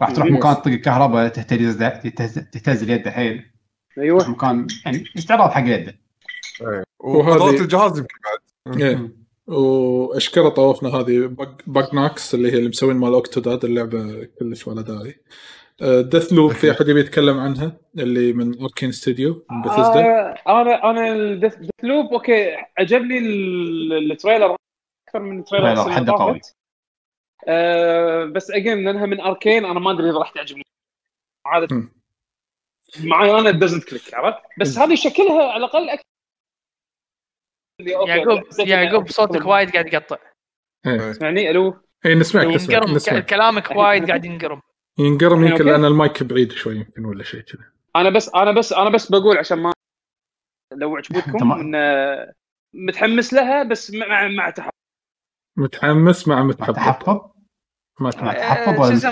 [0.01, 0.27] راح تروح.
[0.31, 3.45] مكان تطق الكهرباء تهتز تهتز تهتز اليد حيل
[3.97, 4.29] أيوه.
[4.29, 5.87] مكان يعني استعراض حق اليد.
[5.87, 6.83] إيه.
[6.99, 8.15] وهذه- وقدرات الجهاز يمكن
[8.67, 8.81] بعد.
[8.81, 9.09] إيه.
[9.47, 11.35] واشكره طوفنا هذه
[11.67, 15.15] Bugsnax اللي هي اللي مسوين مال Octodad اللعبة كلش ولا داعي.
[16.03, 22.13] Deathloop في أحد يبي يتكلم عنها؟ اللي من Arkane Studio آه أنا أنا ال Deathloop
[22.13, 24.55] okay عجبني ال- ال trailer.
[25.09, 26.41] أكثر من trailer حده قوي.
[27.47, 30.63] آه بس again لأنها من Arkane أنا ما أدري إذا راح تعجبني.
[31.45, 31.89] عادة.
[33.03, 36.03] معي أنا doesn't click عرفت؟ بس هذه شكلها على الأقل أكثر.
[37.79, 40.17] يعقوب يعقوب صوتك وايد قاعد يقطع.
[40.85, 44.61] اسمعني ألو؟ اي نسمعك نسمعك كلامك وايد قاعد ينقرم.
[44.99, 47.63] ينقرم يمكن؟ لأن المايك بعيد شوي يمكن ولا شيء كذا.
[47.95, 49.73] أنا بس أنا بس أنا بس بقول عشان ما
[50.73, 51.59] لو عجبتكم تمام.
[51.59, 52.33] إن آه،
[52.73, 54.78] متحمس لها بس مع مع تحفظ
[55.59, 57.19] متحمس مع متحفظ؟ تحفظ
[57.99, 59.09] ما مع تحفظ تحفظ شو ولا اسمه؟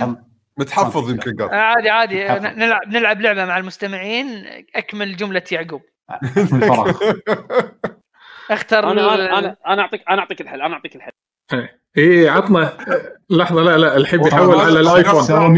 [0.57, 1.09] متحمس؟ متحفظ.
[1.11, 1.89] يمكن آه، قال عادي.
[1.89, 2.47] عادي.
[2.47, 4.27] ن- نلعب نلعب لعبة مع المستمعين.
[4.75, 5.81] أكمل جملة يعقوب.
[6.37, 6.91] من فراغ
[8.51, 11.11] اختر أنا أنا اعطيك أنا أعطيك الحل أنا أعطيك الحل.
[11.53, 12.77] اي إيه، عطنا.
[13.29, 15.23] لحظة لا لا الحين بيحول على الآيفون.
[15.23, 15.49] سوى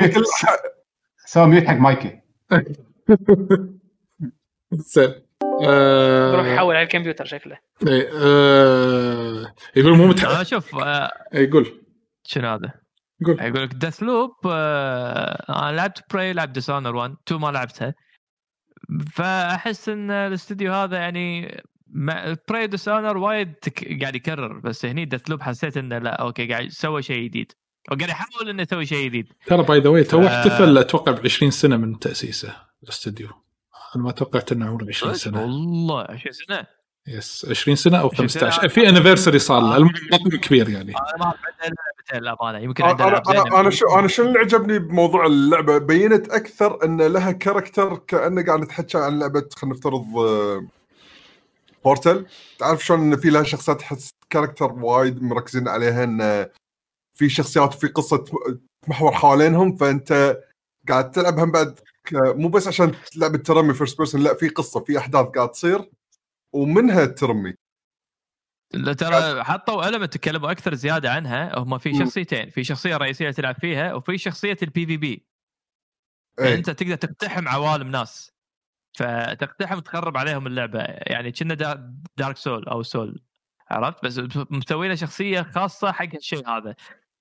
[1.47, 1.63] mute.
[1.67, 2.19] حق مايكي.
[5.67, 7.57] آه، بروح يحول على الكمبيوتر شكله.
[7.87, 11.81] إيه، آه، يقول مو متحمس شوف آه، يقول
[12.23, 12.73] شنو هذا؟
[13.25, 13.39] قول.
[13.39, 17.93] يقول لك Deathloop أنا لعبت Prey لعبت Dishonored 1 2 ما لعبتها.
[19.13, 21.57] فأحس إن الاستوديو هذا يعني
[22.49, 24.01] Prey Dishonored وايد تك...
[24.01, 27.51] قاعد يكرر بس هني Deathloop حسيت إنه لا okay قاعد سوى شيء جديد
[27.91, 29.33] وقاعد يحاول إنه يسوي شيء جديد.
[29.45, 30.27] ترى by the way too آه.
[30.27, 33.27] احتفل أتوقع ب 20 سنة من تأسيسه الاستوديو.
[33.95, 35.41] أنا ما توقعت إنه عمره 20 سنة.
[35.41, 36.65] والله 20 سنة؟
[37.07, 38.49] yes 20 سنة أو 20 سنة.
[38.49, 39.75] 15 في anniversary صار له.
[39.77, 40.91] المهم كبير يعني.
[40.91, 43.07] أنا ما اعرف عنده لعبتين للامانه يمكن أنا.
[43.07, 48.45] أنا أنا شو أنا شو اللي عجبني بموضوع اللعبة؟ بينت أكثر إن لها character كأنه
[48.45, 50.67] قاعد نتحكى عن لعبة خلينا نفترض آه،
[51.85, 52.25] Portal
[52.59, 56.49] تعرف شلون إن في لها شخصيات تحس character وايد مركزين عليها؟ إن
[57.13, 58.25] في شخصيات وفي قصة
[58.85, 60.37] تمحور حوالينهم فأنت
[60.89, 61.79] قاعد تلعب هم بعد
[62.13, 65.89] مو بس عشان لعبه ترمي first person لا في قصة في أحداث قاعد تصير
[66.53, 67.53] ومنها ترمي
[68.73, 71.99] لا ترى حطوا element تكلموا أكثر زيادة عنها هم في.
[71.99, 75.25] شخصيتين في شخصية رئيسية تلعب فيها وفي شخصية ال PvP
[76.39, 76.45] إيه.
[76.55, 78.31] فأنت تقدر تقتحم عوالم ناس.
[78.97, 80.79] فتقتحم تخرب عليهم اللعبة.
[80.83, 83.21] يعني كنا دا- Dark Soul أو Soul
[83.69, 86.75] عرفت؟ بس مسوي له شخصية خاصة حق الشيء هذا.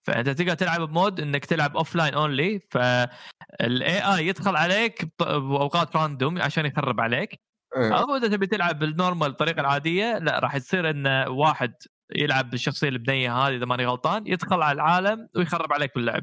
[0.08, 6.42] فأنت تقدر تلعب ب mode إنك تلعب offline only فال AI يدخل عليك بأوقات random
[6.42, 7.40] عشان يخرب عليك.
[7.76, 7.98] إيه.
[7.98, 11.74] أو إذا تبي تلعب بال normal الطريقة العادية لا راح تصير إن واحد
[12.16, 16.22] يلعب بالشخصية البنيه هذه إذا ماني غلطان يدخل على العالم ويخرب عليك باللعب.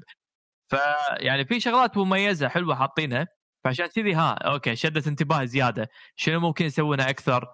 [0.72, 3.28] فيعني في شغلات مميزة حلوة حاطينها
[3.66, 5.90] فعشان كذي ها okay شدت انتباهي زيادة.
[6.16, 7.48] شنو ممكن يسوونها أكثر؟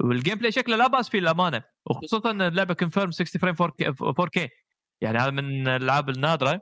[0.00, 4.48] وال gameplay شكله لا بأس فيه للأمانة وخصوصا إن اللعبة confirm 60 frame 4K
[5.00, 6.60] يعني هذا من الألعاب النادرة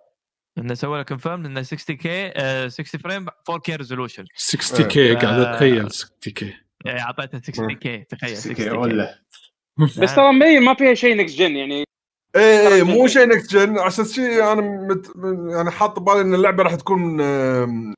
[0.58, 2.32] إنه سووا له confirm إنه 60 K
[2.68, 5.54] 60 frame 4K resolution 60 كي قاعد آه.
[5.54, 6.54] أتخيل 60 كي
[6.84, 9.18] يعني أعطيته 60 K تخيل 60 60 K ولا.
[10.02, 11.84] بس ترى مبين ما فيها شيء next gen يعني.
[12.36, 15.12] إيه إيه مو شيء next gen عشان شيء أنا مت...
[15.54, 17.20] يعني حاط ببالي إن اللعبة راح تكون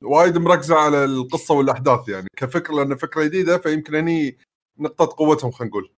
[0.03, 2.27] وايد مركزة على القصة والأحداث يعني.
[2.37, 4.37] كفكرة لأن فكرة جديدة فيمكن هني
[4.79, 5.93] نقطة قوتهم خلينا نقول.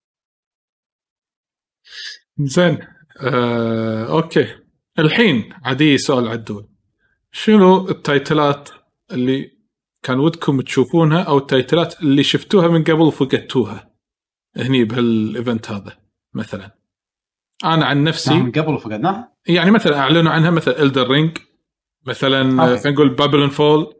[2.39, 2.98] زين.
[3.21, 4.47] آه، okay.
[4.99, 6.67] الحين عادي سؤال عدول.
[7.31, 8.69] شنو ال title ات
[9.11, 9.51] اللي
[10.03, 13.89] كان ودكم تشوفونها أو ال title ات اللي شفتوها من قبل وفقدتوها
[14.57, 15.97] هني بهال event هذا
[16.33, 16.71] مثلا؟
[17.65, 21.37] أنا عن من نفسي قبل فقدناه يعني مثلا أعلنوا عنها مثلا Elden Ring
[22.05, 22.43] مثلا.
[22.77, 23.93] خلينا نقول Babylon Fall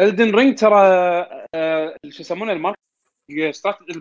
[0.00, 0.80] Elden Ring ترى
[1.54, 2.93] آه، شو يسمونه ال mark ستارت- ال par-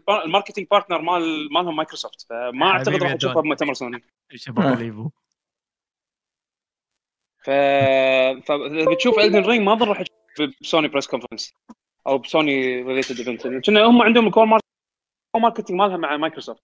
[0.10, 3.42] ال marketing partner مال مالهم مايكروسوفت فما أعتقد راح تشوفها.
[3.42, 4.04] بمؤتمر سوني.
[4.36, 4.76] شوف آه.
[4.76, 5.10] ليفو؟
[7.46, 7.50] ف
[8.92, 11.54] بتشوف Elden Ring ما أظن راح تشوف بسوني press conference
[12.08, 14.60] أو بسوني related event كنا هم عندهم ال
[15.36, 16.64] co-marketing مالها مع مايكروسوفت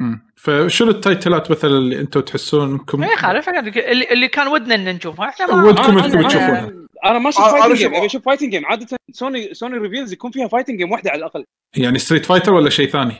[0.00, 0.30] مم.
[0.36, 4.74] فشنو ال title ات مثلا اللي أنتم تحسون انكم ما يخالف اللي, اللي كان ودنا
[4.74, 5.28] إن نشوفها.
[5.28, 6.72] إحنا ما ودكم انكم أنا- تشوفونها.
[7.04, 10.30] أنا ما أشوف آه، fighting game ابي أشوف fighting game عادة سوني سوني reveals يكون
[10.30, 11.44] فيها fighting game واحدة على الأقل.
[11.76, 13.14] يعني Street Fighter ولا شيء ثاني؟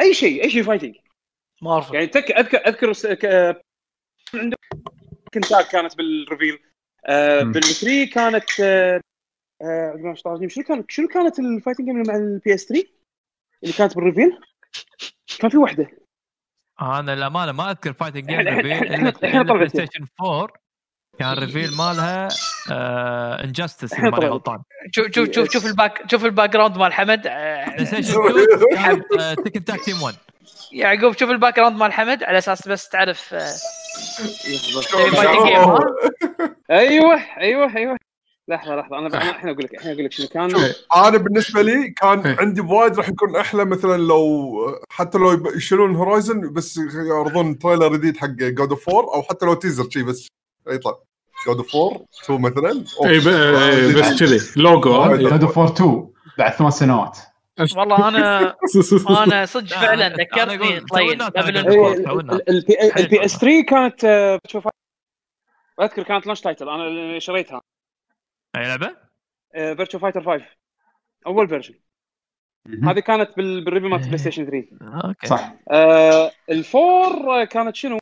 [0.00, 0.94] أي شيء أي شيء fighting
[1.62, 1.90] ما أعرف.
[1.92, 3.60] يعني تك اذكر أذكر
[4.34, 4.58] عندهم
[5.34, 6.58] كنتاك كانت بال reveal
[7.06, 7.52] آه مم.
[7.52, 9.00] بال3 كانت آه
[9.62, 10.14] آه؟
[10.48, 12.88] شنو كانت شنو كانت ال fighting game اللي مع ال PS 3
[13.62, 14.38] اللي كانت بال reveal؟
[15.38, 15.90] كان في واحدة
[16.82, 18.94] أنا الامانه ما أذكر fighting game reveal
[19.24, 19.68] إلا Play.
[19.68, 20.48] Station 4
[21.18, 22.28] كان reveal مالها
[23.44, 24.28] Injustice إحنا إذا ماني.
[24.30, 24.58] غلطان.
[24.90, 27.26] شوف شوف شوف شوف ال back شوف ال background مال حمد.
[27.26, 30.14] آه، PlayStation 2 كان Tekken Tag Team 1
[30.72, 32.22] يعقوب شوف ال background مال حمد.
[32.24, 33.52] على أساس بس تعرف آه،
[36.70, 37.96] أيوه أيوه أيوه.
[38.48, 38.98] لحظة لحظة.
[38.98, 40.28] أنا الحين أقول لك الحين أقول لك شنو.
[40.28, 40.50] كان
[40.96, 42.36] أنا بالنسبة لي كان إيه.
[42.40, 48.16] عندي بوايد راح يكون أحلى مثلا لو حتى لو يشيلون Horizon بس يعرضون trailer جديد
[48.16, 50.28] حق God of War أو حتى لو teaser شي بس.
[50.68, 50.98] يطلع
[51.46, 52.84] God of War 2 مثلا.
[53.04, 54.62] اي إيه، بس كذي.
[54.62, 55.16] لوجو.
[55.16, 56.08] جود اوف 4 2
[56.38, 57.18] بعد ثمان سنوات.
[57.76, 58.56] والله أنا
[59.24, 64.68] أنا صدق لا، فعلا ذكرتني طيب إيه، ال PS 3 كانت آه، بتشوف
[65.80, 67.60] أذكر كانت launch title أنا اللي شريتها.
[68.56, 68.96] أي لعبة؟
[69.52, 70.46] Virtua Fighter 5
[71.26, 71.74] أول version.
[72.84, 74.68] هذه كانت بال- بال reveal مالت PlayStation 3
[75.08, 77.98] okay صح آه ال four كانت شنو؟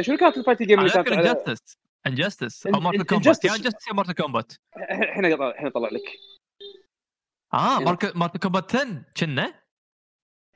[0.00, 3.54] شنو كانت ال fighting game اللي كانت على- انجستس انجستس أو Mortal Kombat يا Injustice.
[3.54, 6.02] Injustice يا Mortal Kombat الحين اطلع الحين اطلع لك
[7.54, 7.78] آه.
[8.14, 9.54] Mortal Kombat 10 كنا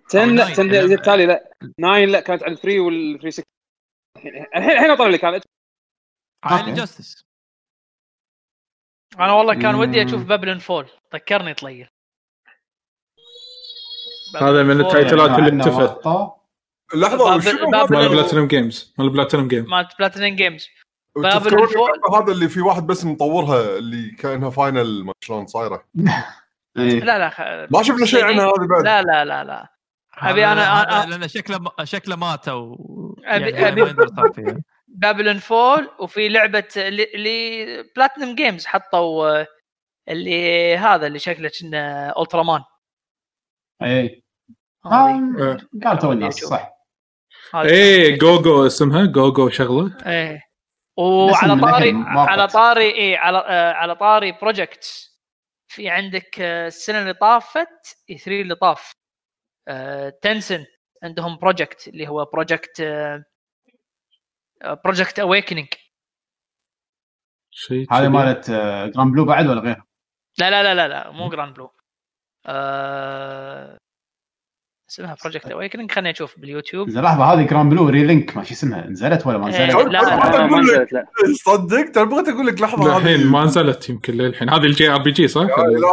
[0.08, 0.50] 10 لا nine.
[0.50, 0.94] 10 إيه.
[0.94, 3.44] التالي لا 9 لا كانت على 3 وال 360
[4.56, 5.24] الحين الحين اطلع لك
[6.44, 6.70] هاي أوكي.
[6.70, 7.24] انجستس
[9.18, 10.04] أنا والله كان ودي.
[10.04, 10.86] أشوف بابلون فول.
[11.14, 11.88] ذكرني طليل
[14.40, 16.36] هذا من التايتلات اللي اكتفت ورطة.
[16.94, 20.66] لحظة مال هذا؟ بلاتينوم جيمز مال بلاتينوم جيم مالت بلاتينم جيمز
[21.18, 21.24] Fall.
[21.24, 25.84] اللعبة هذا اللي في واحد بس مطورها اللي كأنها فاينل ما شلون صايرة؟
[26.78, 27.00] إيه.
[27.00, 27.40] لا لا خ...
[27.76, 28.84] ما شفنا شيء عنها هذه بعد.
[28.84, 29.68] لا لا لا لا.
[30.18, 32.76] أبي هذا- أنا- لأن شكله شكله مات أو
[33.26, 33.54] أبي-
[34.94, 39.46] بابلون فول وفي لعبة اللي, اللي بلاتينم جيمز حطوا آه،
[40.08, 42.62] اللي هذا اللي شكله كنا الترامان
[43.82, 44.22] إيه.
[44.86, 45.32] هذه.
[45.38, 46.34] آه، قال تو الناس.
[46.34, 46.70] صح.
[47.54, 50.42] إيه جوجو اسمها؟ جوجو شغلة؟ إيه.
[50.96, 51.92] وعلى طاري.
[52.06, 55.10] على طاري إيه على آه على طاري project
[55.68, 58.92] في عندك آه، السنة اللي طافت E3 اللي طاف.
[59.68, 60.64] آه Tencent
[61.02, 63.24] عندهم project اللي هو Project آه
[64.84, 65.66] Project Awakening
[67.50, 68.08] شيء هذه.
[68.08, 69.82] مالت آه، Granblue بعد ولا غير؟
[70.38, 71.70] لا لا لا لا لا مو Granblue
[72.46, 73.76] آه
[74.90, 78.86] اسمها Project Awakening خليني أشوف باليوتيوب زين لحظة هذه Gran Blue Relink ما شو اسمها
[78.86, 81.06] نزلت ولا ما إيه، نزلت؟ لا، لا، لك- نزلت لا
[81.44, 85.40] صدق ترى بغيت أقول لك لحظة الحين ما نزلت يمكن للحين هذه ال JRPG صح؟
[85.42, 85.90] يا إلهي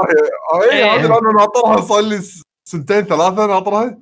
[0.72, 0.94] اي إيه.
[0.96, 2.20] هذه أنا ناطرها صار لي
[2.68, 3.98] سنتين ثلاثة ناطرها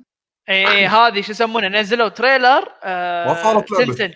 [0.48, 4.14] اي اي هذه شو يسمونها نزلوا trailer آه ما صارت لعبة.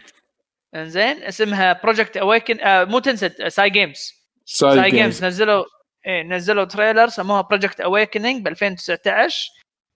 [0.74, 4.12] انزين اسمها Project Awaken آه مو Tencent Cygames
[4.44, 5.64] Cy Cygames Games نزلوا
[6.06, 9.48] إيه نزلوا trailer سموها Project Awakening ب 2019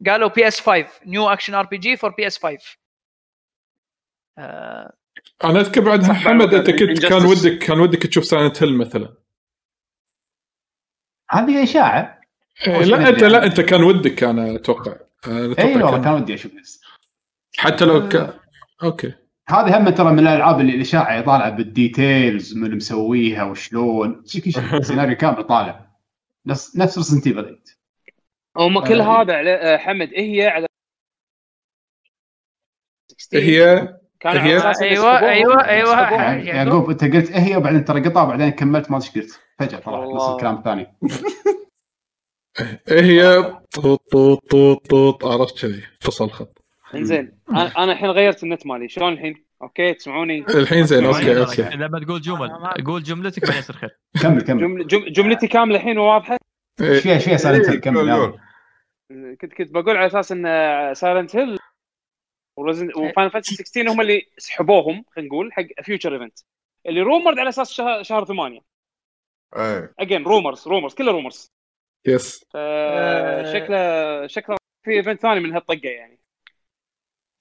[0.06, 2.58] قالوا PS 5 new action RPG for PS 5
[4.38, 4.92] آه،
[5.44, 7.06] أنا أذكر بعدها صح، حمد بعد انت كنت.
[7.06, 9.14] كان ودك كان ودك تشوف Silent Hill مثلا.
[11.30, 12.20] هذه اشاعه
[12.66, 14.96] إيه، لا أنت لا؟ أنت كان ودك أنا أتوقع.
[15.26, 16.52] أنا أتوقع اي والله كان- ودي أشوف
[17.58, 18.32] حتى لو كان
[18.82, 19.12] أوكي.
[19.48, 24.22] هذه هم ترى من الألعاب اللي الاشاعه طالعة بال details من مسويها وشلون.
[24.80, 25.90] سيناريو كامل طالع.
[26.46, 27.58] نفس نفس Resident Evil
[28.56, 29.22] هم كل آه.
[29.22, 30.66] هذا على آه، حمد هي على
[33.18, 33.88] 16 هي؟
[34.20, 36.32] كان هي- إن أيوه أيوه أيوه.
[36.32, 36.90] يعقوب.
[36.90, 39.40] أنت قلت إيه هي وبعدين ترى قطع وبعدين كملت ما أدري إيش قلت.
[39.58, 40.22] فجأة طلع نص.
[40.28, 40.86] الكلام الثاني.
[42.88, 43.42] إيه هي؟
[43.74, 45.24] طوط طوط طوط طوط.
[45.24, 46.63] عرفت كذي فصل خط.
[46.96, 51.62] انزين أنا الحين غيرت النت مالي شلون الحين؟ أوكي تسمعوني؟ الحين زين أوكي أوكي.
[51.62, 52.50] لما تقول جمل
[52.86, 56.36] قول جملتك بعدين يصير خير كمل كمل جمل جم جملتي كاملة الحين وواضحة؟
[56.80, 58.08] إيش إيه، فيها إيش فيها Silent إيه، كمل.
[58.08, 58.38] يلا.
[59.40, 60.44] كنت كنت بقول على أساس إن
[60.94, 61.58] Silent Hill
[62.96, 66.38] و Final Fantasy 16 هم اللي سحبوهم خلينا نقول حق future event
[66.86, 68.60] اللي rumored على أساس شهر, شهر 8
[69.56, 71.52] إيه again rumors rumors كله rumors
[72.06, 72.44] yes.
[73.52, 76.23] شكله شكله في event ثاني من هالطقة يعني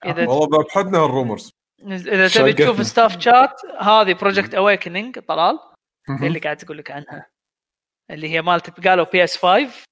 [0.05, 1.51] إذا والله ذبحتنا هال rumors
[1.81, 2.53] إذا تبي.
[2.53, 5.59] تشوف staff chat هذه Project Awakening طلال.
[6.23, 7.29] اللي قاعد أقول لك عنها.
[8.11, 9.85] اللي هي مالت قالوا PS 5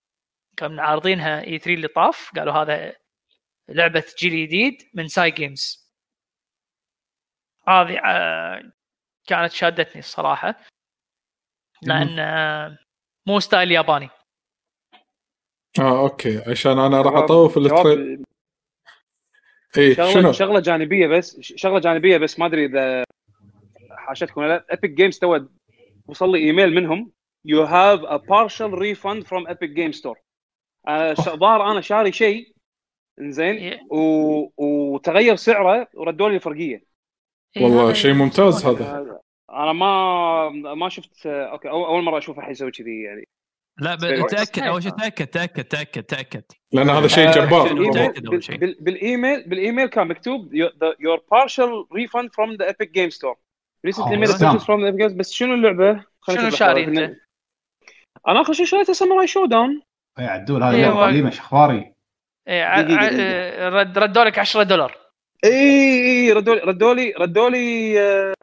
[0.58, 2.32] كانوا عارضينها E 3 اللي طاف.
[2.36, 2.94] قالوا هذا
[3.70, 5.92] لعبة جيل جديد من Cygames
[7.68, 8.72] هذه آه،
[9.28, 10.56] كانت شادتني الصراحة.
[11.82, 12.78] لأن آه،
[13.28, 14.10] مو style ياباني.
[15.80, 16.52] آه أوكي.
[16.52, 18.26] عشان أنا راح أطوف ال trailer جواب
[19.78, 23.04] اي شغله شنو؟ شغلة جانبية بس شغلة جانبية بس ما أدري إذا
[23.92, 24.66] حاشتكم ولا لا.
[24.72, 25.40] Epic Games تو
[26.08, 27.12] وصل لي إيميل منهم.
[27.46, 30.20] you have a partial refund from epic game store.
[30.88, 32.54] آه، ش- ظاهر أنا شاري شيء
[33.20, 33.82] زين إيه.
[33.90, 34.48] و...
[34.58, 36.84] وتغير سعره وردوا لي الفرقية.
[37.58, 38.66] إيه، والله شيء ممتاز.
[38.66, 39.20] هذا.
[39.50, 43.28] أنا ما ما شفت أوكي أول- أول مرة أشوف احد يسوي كذي يعني.
[43.82, 44.64] لا verify تأكد.
[44.64, 47.74] أول شيء تأكد تأكد تأكد تأكد لأن هذا شيء آه، جبار
[48.80, 53.36] بالإيميل بالإيميل كان مكتوب your, the, your partial refund from the epic game store
[53.88, 54.58] recently آه، made a سلام.
[54.58, 56.84] purchase from the epic Games بس شنو اللعبة؟ شنو شاري.
[56.84, 56.98] أنت؟
[58.28, 59.82] أنا أخر شيء شريته Samurai Shodown
[60.20, 61.32] يا عدول هذه إيه، لعبة هو- قديمة؟
[62.48, 63.70] إيه،.
[63.70, 64.98] رد ردوا لك 10 دولار
[65.44, 65.52] اي
[66.06, 68.34] اي ردوا لي ردوا لي ردوا لي آه،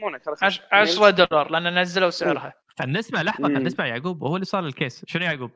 [0.00, 0.60] يسمونه، خلاص.
[0.72, 2.54] 10 دولار لأن نزلوا سعرها
[2.86, 5.04] نسمع لحظة نسمع يعقوب هو اللي صار ال case.
[5.06, 5.50] شنو يعقوب؟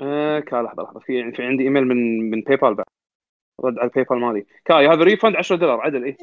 [0.00, 1.00] آه، كا لحظة لحظة.
[1.00, 2.86] في يعني في عندي إيميل من من PayPal بعد.
[3.64, 4.46] رد على ال PayPal مالي.
[4.64, 6.16] كا هذا refund 10 دولار عدل اي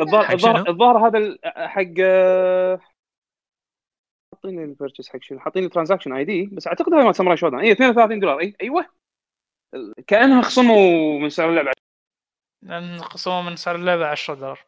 [0.00, 2.80] الظاهر الظاهر؟ الظاهر هذا ال- حق آه،
[4.34, 7.60] حاطين ال purchases حق شنو؟ حاطين لي transaction ID بس أعتقد هاي مال Samurai Shodown
[7.60, 8.86] اي 32 دولار اي أيوه.
[10.06, 11.70] كأنها خصموا من سعر اللعبة.
[12.62, 14.58] لأن خصموا من سعر اللعبة 10 دولار.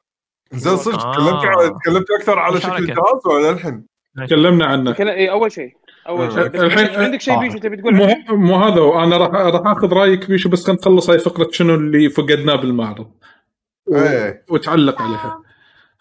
[0.52, 1.12] زين صدق آه.
[1.12, 4.92] تكلمت تكلمت أكثر على شكل؟ الجهاز ولا الحين؟ تكلمنا عنه.
[4.92, 5.76] كلا- اي أول شيء.
[6.08, 6.48] أول شيء.
[6.48, 7.40] بس الحين- عندك- شيء آه.
[7.40, 11.10] بيجو تبي تقول مو؟ مو هذا أنا راح راح آخذ رأيك بيشو بس خلينا نخلص
[11.10, 13.12] هاي فقرة شنو اللي فقدناه بالمعرض.
[13.86, 13.96] و...
[13.96, 14.44] إيه.
[14.50, 15.42] وتعلق عليها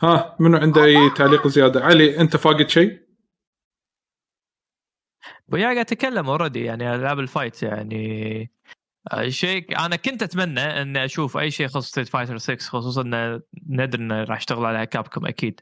[0.02, 3.02] ها منو عنده أي تعليق زيادة؟ علي أنت فاقد شيء؟
[5.54, 8.52] ويا قاعد اتكلم already يعني العاب ال fight يعني.
[9.14, 13.42] آه، شيء أنا كنت أتمنى إني أشوف أي شيء يخص Street Fighter 6 خصوصا ان
[13.70, 15.62] ندري إنه راح يشتغل عليها Capcom أكيد.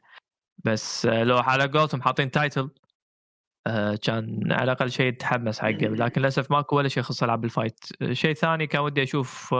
[0.64, 2.70] بس آه، لو على قولتهم حاطين title
[3.66, 7.50] آه، كان على الأقل شيء تحمس حقه لكن للأسف ماكو ولا شيء يخص ألعاب ال
[7.50, 9.54] fight آه، شيء ثاني كان ودي أشوف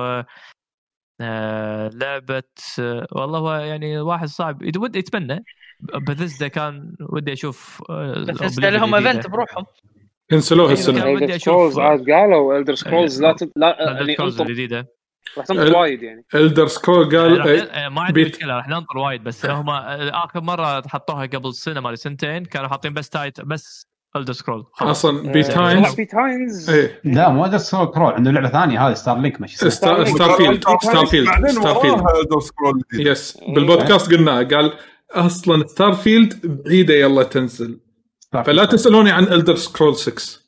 [1.94, 2.42] لعبة
[3.12, 4.62] والله هو يعني واحد صعب.
[4.62, 5.44] يد- ودي يتمنى
[5.80, 8.94] بثزدا كان ودي أشوف بس Oblivion لهم.
[8.94, 9.64] event بروحهم.
[10.32, 11.00] انسلوه إيه، السنة.
[11.00, 14.88] كان ودي Elder أشوف- Scrolls عاد قالوا الدر سكرولز لا تد- لا Elder يعني الجديدة.
[15.38, 16.24] راح تنطر وايد يعني.
[16.34, 20.40] الدر سكرول قال إيه، آه، ما عندي مشكله راح ننطر وايد بس هم آه، آخر
[20.40, 25.42] مرة حطوها قبل سنة مال سنتين كانوا حاطين بس تايت بس الدر سكرول أصلا بي
[25.42, 30.04] تايمز إيه لا مو هذا سكرول كرول عنده لعبة ثانية هذه ستار لينك ماشي اسمها.
[30.04, 33.06] ستار فيلد ستار فيلد ستار فيلد.
[33.06, 34.72] يس بالبودكاست قلنا قال
[35.10, 37.80] أصلا ستار فيلد بعيدة يلا تنزل.
[38.44, 38.64] فلا.
[38.64, 40.39] تسألوني عن Elder Scroll 6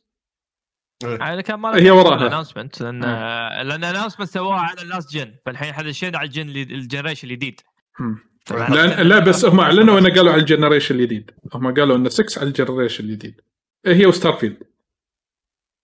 [1.02, 2.26] يعني كان ما هي وراها.
[2.26, 6.48] announcement لأن آه، لأن announcement سووها على ال last gen فالحين حدشينا على ال gen
[6.48, 7.60] ال generation الجديد
[8.50, 12.38] إن- لا بس هم أعلنوا إنه قالوا على ال generation الجديد هم قالوا إنه 6
[12.38, 13.40] على ال generation الجديد
[13.86, 14.62] إيه هي و Starfield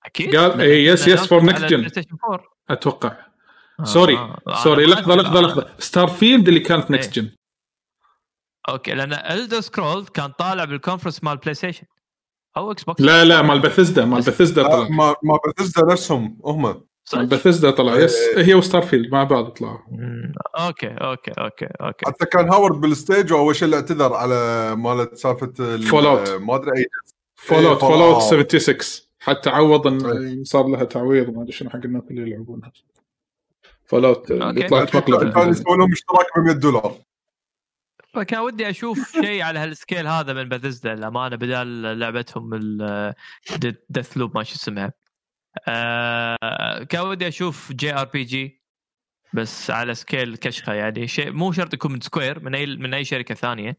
[0.06, 0.36] أكيد.
[0.36, 1.72] قال- لأن إيه، yes, yes, for announcement next على gen.
[1.72, 3.16] ال PlayStation 4 أتوقع.
[3.80, 4.38] آه، sorry آه.
[4.64, 5.14] sorry أنا ما لحظة.
[5.16, 5.42] لحظه آه.
[5.42, 5.68] لحظة.
[5.78, 7.24] Starfield اللي كانت next إيه.
[7.24, 7.30] gen
[8.68, 11.86] okay لأن Elder Scrolls كان طالع بال conference مال PlayStation
[12.58, 14.88] أو Xbox لا لا مال بثزدا مال بثزدا آه، طلع.
[14.88, 16.82] ما ما بثزدا نفسهم هم؟
[17.16, 19.78] بثزدا طلع yes هي و Starfield مع بعض طلعوا
[20.58, 22.06] okay okay okay okay.
[22.06, 26.30] حتى كان Howard بال stage واول شيء اللي اعتذر على مالت سالفة ال- Fallout.
[26.30, 26.78] ما أدري.
[26.78, 26.86] اي
[27.36, 28.22] Fallout إيه، Fallout Fallout.
[28.22, 28.78] 76
[29.20, 30.44] حتى عوض إن إيه.
[30.44, 32.72] صار لها تعويض ما أدري شنو حق الناس اللي يلعبونها.
[33.86, 34.28] Fallout.
[34.32, 36.94] طلعت مقلب كان يسوون لهم اشتراك ب 100 دولار.
[38.14, 44.36] فكان ودي أشوف شيء على هال scale هذا من بثزدا الامانه بدال لعبتهم ال Deathloop
[44.36, 44.92] ما شو اسمها.
[45.68, 48.62] آه كان ودي أشوف JRPG
[49.34, 51.06] بس على scale كشخة يعني.
[51.06, 53.76] شيء مو شرط يكون من Square من اي من أي شركة ثانية.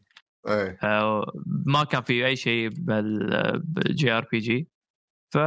[0.48, 0.78] إيه.
[0.82, 1.32] آه
[1.66, 4.68] ما كان في أي شيء بال JRPG
[5.30, 5.38] ف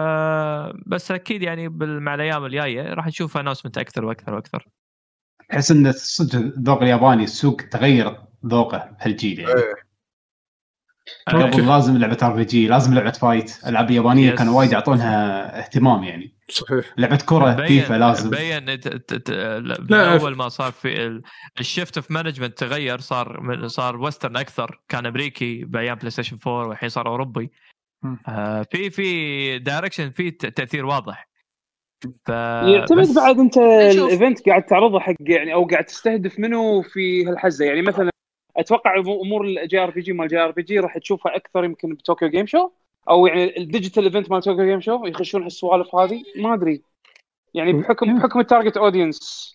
[0.88, 4.68] بس أكيد يعني مع الأيام الجاية راح نشوف announcement أكثر وأكثر وأكثر.
[5.54, 9.54] احس إن صدق الذوق الياباني السوق تغير ذوقه بهالجيل يعني.
[9.54, 9.76] إيه.
[11.28, 14.32] قبل لازم لعبة RPG لازم لعبة fight الالعاب اليابانيه.
[14.36, 16.34] كانوا وايد يعطونها اهتمام يعني.
[16.50, 16.86] صحيح.
[16.98, 18.30] لعبة كرة فيفا لازم.
[18.30, 21.22] بين ت- ت- ت- من لا، أول ما صار في ال-
[21.60, 24.82] ال shift of management تغير صار من- صار western أكثر.
[24.90, 27.52] كان أمريكي بأيام PlayStation 4 والحين صار أوروبي.
[28.28, 31.30] آه في في direction في ت- تأثير واضح.
[32.26, 33.58] ف يعتمد بعد أنت.
[33.58, 38.10] ال event قاعد تعرضه حق يعني أو قاعد تستهدف منو في هالحزة يعني مثلا
[38.58, 41.94] أتوقع أمور الجي ار بي جي مال جي ار بي جي راح تشوفها أكثر يمكن
[41.94, 42.70] ب Tokyo Game Show؟
[43.10, 46.82] أو يعني ال digital event مال Tokyo Game Show؟ يخشون هالسوالف هذه؟ ما أدري.
[47.54, 49.54] يعني بحكم بحكم ال target audience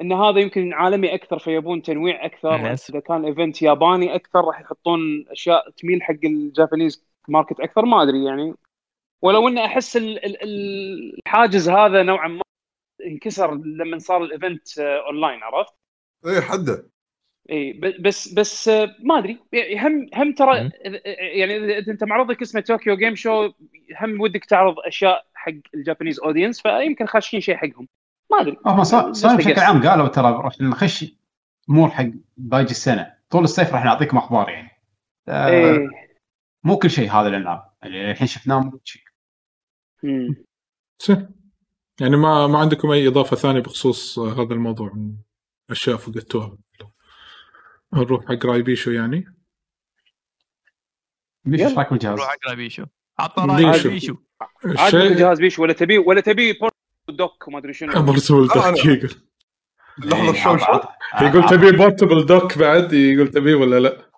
[0.00, 2.54] إن هذا يمكن عالمي أكثر فيبون تنويع أكثر.
[2.90, 8.02] إذا كان event ياباني أكثر راح يحطون أشياء تميل حق ال Japanese market أكثر؟ ما
[8.02, 8.54] أدري يعني.
[9.22, 12.42] ولو ان أحس ال- ال- ال- الحاجز هذا نوعا ما
[13.06, 15.72] انكسر لما صار ال event آه، اونلاين عرفت؟
[16.26, 16.88] إيه حده.
[17.50, 19.38] اي ب- بس بس آه، ما أدري.
[19.52, 20.70] يعني هم هم ترى
[21.18, 23.52] يعني إذا أنت معرضك اسمه Tokyo Game Show
[24.00, 27.88] هم ودك تعرض أشياء حق ال Japanese audience فيمكن خاشين شيء حقهم.
[28.32, 28.56] ما أدري.
[28.66, 29.60] هم صار بشكل.
[29.60, 31.04] عام قالوا ترى راح نخش
[31.70, 32.06] امور حق
[32.36, 33.14] باقي السنة.
[33.30, 34.70] طول الصيف راح نعطيكم أخبار يعني.
[35.28, 35.88] آه إيه.
[36.64, 39.02] مو كل شيء هذا الالعاب اللي الحين شفناه مو كل شيء.
[42.00, 45.12] يعني ما ما عندكم أي إضافة ثانية بخصوص آه، هذا الموضوع من
[45.70, 46.58] أشياء فقدتوها؟
[47.94, 49.34] نروح حق راي بيشو يعني؟
[51.44, 51.68] بيش يلا.
[51.68, 52.84] إيش رايك بالجهاز؟ روح اقرا بيشو.
[53.18, 53.88] عطى راي بيشو.
[53.88, 54.16] بيشو.
[54.64, 56.58] عاد الشيء جهاز بيش ولا تبي ولا تبي
[57.08, 58.02] dock وما أدري شنو.
[58.02, 59.10] portable لا، dock يقول.
[59.98, 60.88] لحظة إيه، عط-
[61.22, 64.10] يقول تبي portable dock بعد؟ يقول تبي ولا لا؟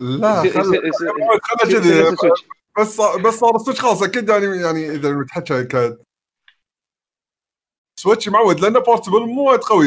[0.00, 2.16] لا كذي.
[2.78, 4.02] بس بس صار ال Switch خلاص.
[4.02, 5.98] أكيد يعني يعني إذا بتحكى ك
[8.00, 9.86] Switch معود لأنه portable مو وايد قوي.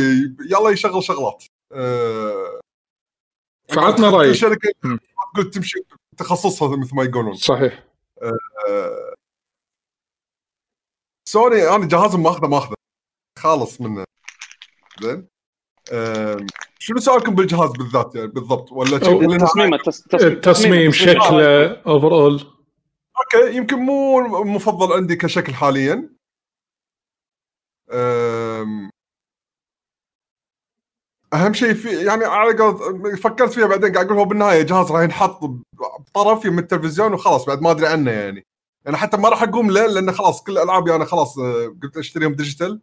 [0.52, 1.44] يلا يشغل شغلات.
[1.72, 2.60] أه...
[3.76, 4.32] فعطنا رايك.
[4.32, 4.74] شركة.
[5.34, 5.80] تقول تمشي
[6.18, 7.34] تخصصها مثل ما يقولون.
[7.34, 7.84] صحيح.
[8.22, 9.14] أه...
[11.30, 12.76] سوني أنا جهازهم ماخذه ماخذه.
[13.40, 14.06] خالص منه.
[15.02, 15.28] زين؟
[15.92, 16.38] أه...
[16.80, 22.42] شنو سؤالكم بالجهاز بالذات يعني بالضبط؟ ولا تصميمه التص- تصميم التصميم شكله overall
[23.18, 26.10] okay يمكن مو المفضل عندي كشكل حاليا.
[27.92, 28.90] أم،
[31.34, 35.02] أهم شيء في يعني على قول فكرت فيها بعدين قاعد أقول هو بالنهاية جهاز راح
[35.02, 35.40] ينحط
[35.74, 38.46] بطرف من التلفزيون وخلاص بعد ما أدري عنه يعني.
[38.88, 42.34] أنا حتى ما راح أقوم له لأن خلاص كل ألعابي أنا خلاص أه، قلت أشتريهم
[42.36, 42.82] digital.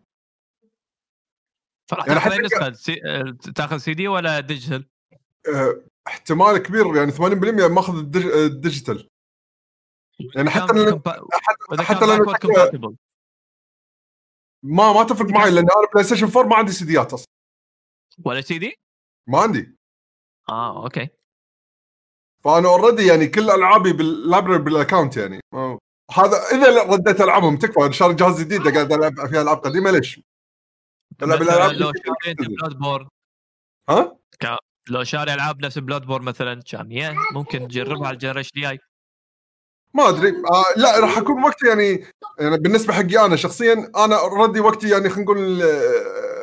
[1.91, 3.01] فراح يعني تاخذ نسخة؟ C...
[3.07, 4.89] آه، تاخذ سي دي ولا digital؟
[5.55, 9.09] أه، احتمال كبير يعني 80% ماخذ ال dig- ال digital
[10.37, 12.97] يعني حتى compa- حتى, حتى لو.
[14.63, 17.34] ما ما تفرق معي لأن أنا PlayStation 4 ما عندي سيديات أصلا.
[18.25, 18.75] ولا سي دي؟
[19.27, 19.77] ما عندي
[20.49, 21.09] آه okay
[22.45, 25.41] فأنا already يعني كل ألعابي بال library بال account يعني
[26.11, 30.21] هذا إذا رديت ألعبهم تكفى شاري جهاز جديد قاعد ألعب فيها ألعاب قديمة ليش؟
[31.23, 31.93] ألعب الالعاب لو
[32.25, 32.35] شاري.
[32.35, 33.09] Bloodborne
[33.89, 34.19] ها؟
[34.89, 38.79] لو شاري ألعاب نفس Bloodborne مثلا كان يا ممكن تجربها على ال generation الجاي
[39.95, 42.07] ما أدري آه لا راح أكون وقتي يعني
[42.39, 46.34] يعني بالنسبة حقي أنا شخصيا أنا already وقتي يعني خلينا نقول آه،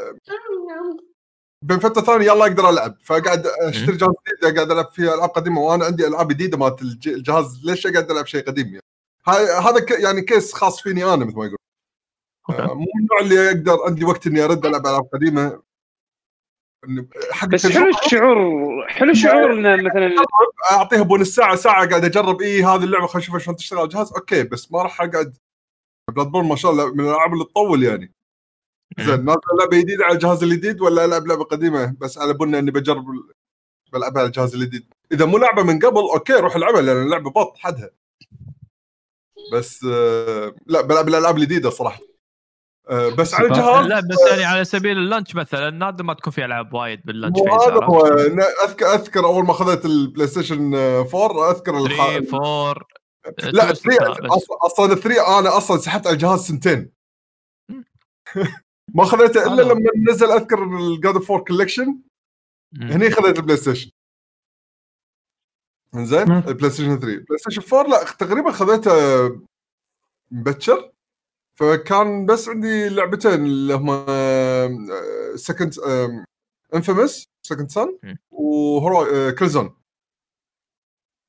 [1.64, 2.98] بين فترة ثانية يلا أقدر ألعب.
[3.04, 7.08] فقاعد أشتري جهاز جديد قاعد ألعب فيه ألعاب قديمة وأنا عندي ألعاب جديدة مالت الج-
[7.08, 8.82] الجهاز ليش قاعد ألعب شيء قديم يعني؟
[9.28, 11.58] هاي- هذا ك- يعني case خاص فيني أنا مثل ما يقول.
[12.50, 15.62] آه، مو من النوع اللي أقدر عندي وقت إني أرد ألعب ألعاب قديمة.
[16.86, 20.16] إن- حق بس حلو الشعور حلو الشعور انه مثلا.
[20.72, 24.14] أعطيها بونس ساعة ساعة قاعد أجرب إيه هذه اللعبة خلينا نشوف شلون تشتغل على الجهاز.
[24.14, 25.38] okay بس ما راح أقعد.
[26.16, 28.14] Bloodborne ما شاء الله من الألعاب اللي تطول يعني.
[29.00, 32.72] زين نازل لعبة جديدة على الجهاز الجديد ولا ألعب لعبة قديمة؟ بس على بنا إني
[32.72, 33.06] بجرب
[33.94, 34.94] بلعبها على الجهاز الجديد.
[35.12, 37.90] إذا مو لعبة من قبل okay روح العبها لأن اللعبة بط حدها.
[39.54, 42.00] بس آه لا بلعب الألعاب الجديدة صراحة.
[42.90, 43.48] آه، بس على.
[43.48, 47.02] الجهاز لا بس يعني على سبيل ال launch مثلا نادر ما تكون في ألعاب وايد
[47.06, 48.06] بال launch هذا هو
[48.66, 52.20] اذكر أذكر أول ما أخذت ال PlayStation 4 أذكر الح...
[52.20, 52.86] 3 4
[53.44, 56.92] لا 3 أص- أصلا 3 أنا أصلا سحبت على الجهاز سنتين.
[58.96, 59.62] ما خذيته إلا.
[59.62, 62.02] لما نزل أذكر ال God of War Collection
[62.82, 63.92] هني خذيت ال PlayStation.
[65.96, 66.44] زين مم.
[66.48, 68.92] ال PlayStation 3 PlayStation 4 لا تقريبا خذيته
[70.32, 70.92] مبكر
[71.56, 74.06] فكان بس عندي لعبتين اللي هما
[75.36, 75.74] Second
[76.76, 77.98] Infamous Second Son.
[78.32, 79.76] وهرو Killzone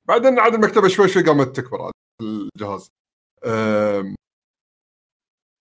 [0.08, 2.88] بعدين عاد المكتبة شوي شوي قامت تكبر على الجهاز.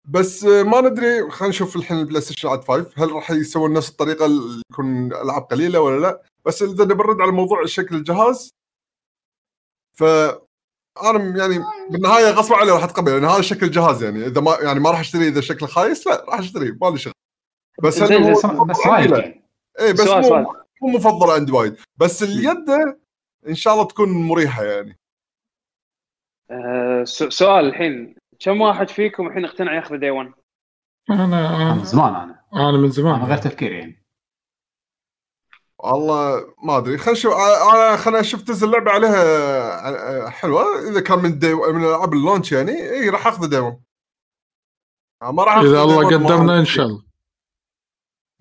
[0.05, 4.25] بس ما ندري خلينا نشوف الحين ال PlayStation عاد 5 هل راح يسوون نفس الطريقة
[4.25, 8.51] اللي يكون ألعاب قليلة ولا لا؟ بس إذا نرد على موضوع شكل الجهاز
[9.97, 10.03] ف
[11.03, 14.25] أنا يعني بالنهاية غصب عني راح أتقبل يعني هذا شكل الجهاز يعني.
[14.27, 17.13] إذا ما يعني ما راح اشتريه إذا شكله خايس لا راح اشتريه ما لي شغل.
[17.83, 18.65] بس هل هو زين.
[18.67, 19.43] بس رايك يعني
[19.79, 20.45] إيه بس سؤال مو سؤال.
[20.81, 21.75] مو مفضل عندي وايد.
[21.97, 22.69] بس اليد
[23.47, 24.97] إن شاء الله تكون مريحة يعني.
[26.51, 28.15] آه، س- سؤال الحين.
[28.43, 30.33] كم واحد فيكم الحين اقتنع ياخذ دي 1
[31.09, 32.45] أنا أنا من زمان أنا.
[32.53, 33.23] أنا من زمان.
[33.23, 34.05] غير تفكير يعني.
[35.79, 36.97] والله ما أدري.
[36.97, 37.33] خلينا نشوف.
[37.33, 39.15] انا خلينا أشوف تنزل لعبه عليها
[40.25, 40.89] آه، حلوة.
[40.89, 43.83] إذا كان من دي من العاب اللونش يعني إي راح أخذ ديمون
[45.23, 47.03] ما راح إذا الله Day One ما- قدرنا إن شاء الله.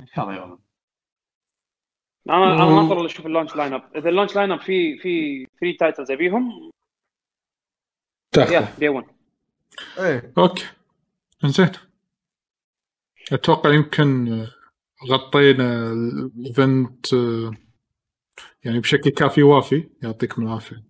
[0.01, 0.59] إن شاء الله يلا
[2.29, 2.83] أنا أنا.
[2.83, 6.71] ناطر أشوف ال launch lineup إذا ال launch lineup في في three titles أبيهم؟
[8.35, 8.53] تأخذ.
[8.53, 9.20] يا day 1
[9.99, 10.33] إيه.
[10.39, 10.65] أوكي.
[11.45, 11.71] زين
[13.33, 14.47] أتوقع يمكن
[15.11, 17.53] غطينا ال event آه،
[18.65, 20.85] يعني بشكل كافي وافي يعطيكم العافية.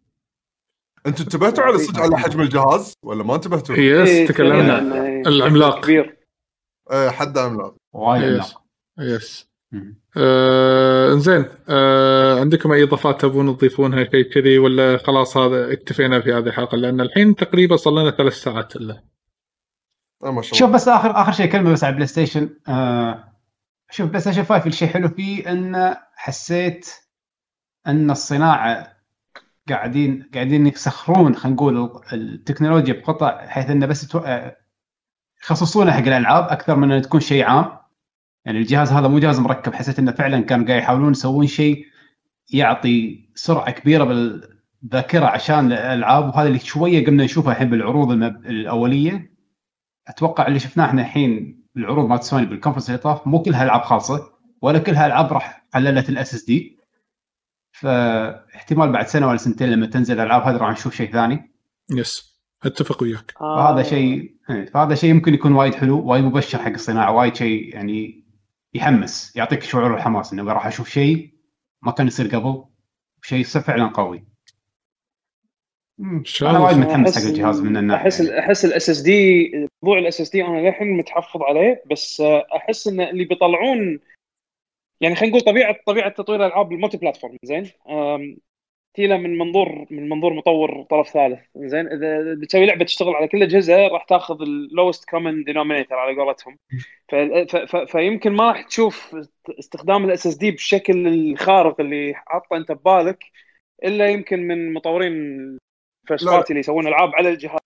[1.06, 4.78] أنتم انتبهتوا على صدق على حجم الجهاز ولا ما انتبهتوا؟ yes إيه، تكلمنا.
[5.26, 5.84] العملاق.
[5.84, 6.18] كبير.
[6.92, 7.76] إيه حده عملاق.
[7.92, 8.62] وايد عملاق.
[8.98, 9.49] yes.
[10.16, 16.32] آه زين آه عندكم أي إضافات تبون تضيفونها شيء كذي ولا خلاص هذا اكتفينا في
[16.32, 19.02] هذه الحلقة؟ لأن الحين تقريبا صار لنا ثلاث ساعات إلا.
[20.24, 23.24] آه ما شاء شوف الله بس آخر آخر شيء كلمة بس على ال PlayStation آه
[23.90, 26.90] شوف PlayStation 5 الشيء حلو فيه انه حسيت
[27.86, 29.00] إن الصناعة
[29.68, 34.56] قاعدين قاعدين يسخرون خلينا نقول التكنولوجيا بقطع حيث انه بس آه،
[35.42, 37.79] يخصصونها حق الألعاب أكثر من إنه تكون شيء عام.
[38.44, 41.86] يعني الجهاز هذا مو جهاز مركب حسيت إنه فعلا كانوا قاعد يحاولون يسوون شيء
[42.52, 46.24] يعطي سرعة كبيرة بالذاكرة عشان الألعاب.
[46.24, 48.46] وهذا اللي شوية قمنا نشوفه الحين بالعروض المب...
[48.46, 49.34] الأولية.
[50.08, 53.82] أتوقع اللي شفناه إحنا الحين بالعروض مالت سوني بال conference اللي طاف مو كلها ألعاب
[53.82, 56.78] خالصة ولا كلها ألعاب راح حللت ال SSD
[57.72, 61.52] فاحتمال بعد سنة ولا سنتين لما تنزل الألعاب هذه راح نشوف شيء ثاني.
[61.90, 63.34] yes أتفق وياك.
[63.40, 67.74] فهذا شيء إيه، فهذا شيء يمكن يكون وايد حلو وايد مبشر حق الصناعة وايد شيء
[67.74, 68.24] يعني
[68.74, 71.34] يحمس يعطيك شعور الحماس انه راح أشوف شيء
[71.82, 72.64] ما كان يصير قبل
[73.22, 74.24] شيء فعلا قوي
[76.00, 76.62] أنا الله.
[76.62, 78.38] وايد متحمس حق الجهاز من الناحية أحس يعني.
[78.38, 79.50] أحس ال SSD
[79.82, 84.00] موضوع ال SSD أنا للحين متحفظ عليه بس آه، أحس إن اللي بيطلعون
[85.00, 87.70] يعني خلينا نقول طبيعه طبيعة تطوير الالعاب ال multi-platform زين
[88.94, 93.38] تيلا من منظور من منظور مطور طرف ثالث زين إذا بتسوي لعبة تشتغل على كل
[93.38, 96.58] الاجهزه راح تاخذ ال lowest common denominator على قولتهم
[97.86, 99.16] فيمكن ما راح تشوف
[99.58, 103.24] استخدام ال SSD بالشكل الخارق اللي حاطه أنت ببالك
[103.84, 105.12] إلا يمكن من مطورين
[106.06, 106.24] first.
[106.34, 107.60] party اللي يسوون ألعاب على الجهاز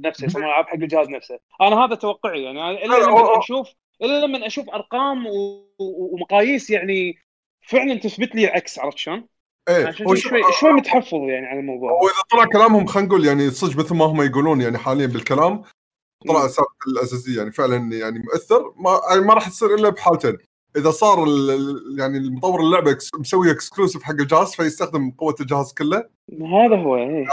[0.00, 4.26] نفسه يسوون ألعاب حق الجهاز نفسه أنا هذا توقعي يعني إلا لا، لما أشوف إلا
[4.26, 5.26] لما أشوف أرقام
[5.78, 7.18] ومقاييس يعني
[7.62, 9.28] فعلا تثبت لي العكس عرفت شلون؟
[9.68, 11.90] إيه هو كذا شوف- شوي شوي متحفظ يعني على الموضوع.
[11.90, 15.62] هو إذا طلع كلامهم خلينا نقول يعني صدق مثل ما هم يقولون يعني حاليا بالكلام
[16.28, 16.48] طلع مم.
[16.48, 18.72] سالفه ال SSD يعني فعلا يعني مؤثر.
[18.76, 20.38] ما يعني ما راح تصير إلا بحالتين.
[20.76, 21.18] إذا صار
[21.98, 26.08] يعني المطور اللعبة مسوي exclusive حق الجهاز فيستخدم قوة الجهاز كله.
[26.32, 27.26] هذا هو إيه.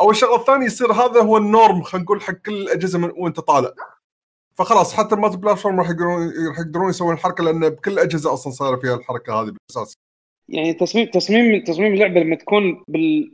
[0.00, 3.40] أو الشغله الثانية يصير هذا هو ال norm خلينا نقول حق كل الأجهزة من وأنت
[3.40, 3.70] طالع.
[4.58, 8.76] فخلاص حتى ال multi-platform راح يقدرون راح يقدرون يسوون الحركة لأن بكل الاجهزه أصلا صايرة
[8.76, 9.94] فيها الحركة هذه بالأساس.
[10.48, 13.32] يعني تصميم تصميم تصميم اللعبة لما تكون بال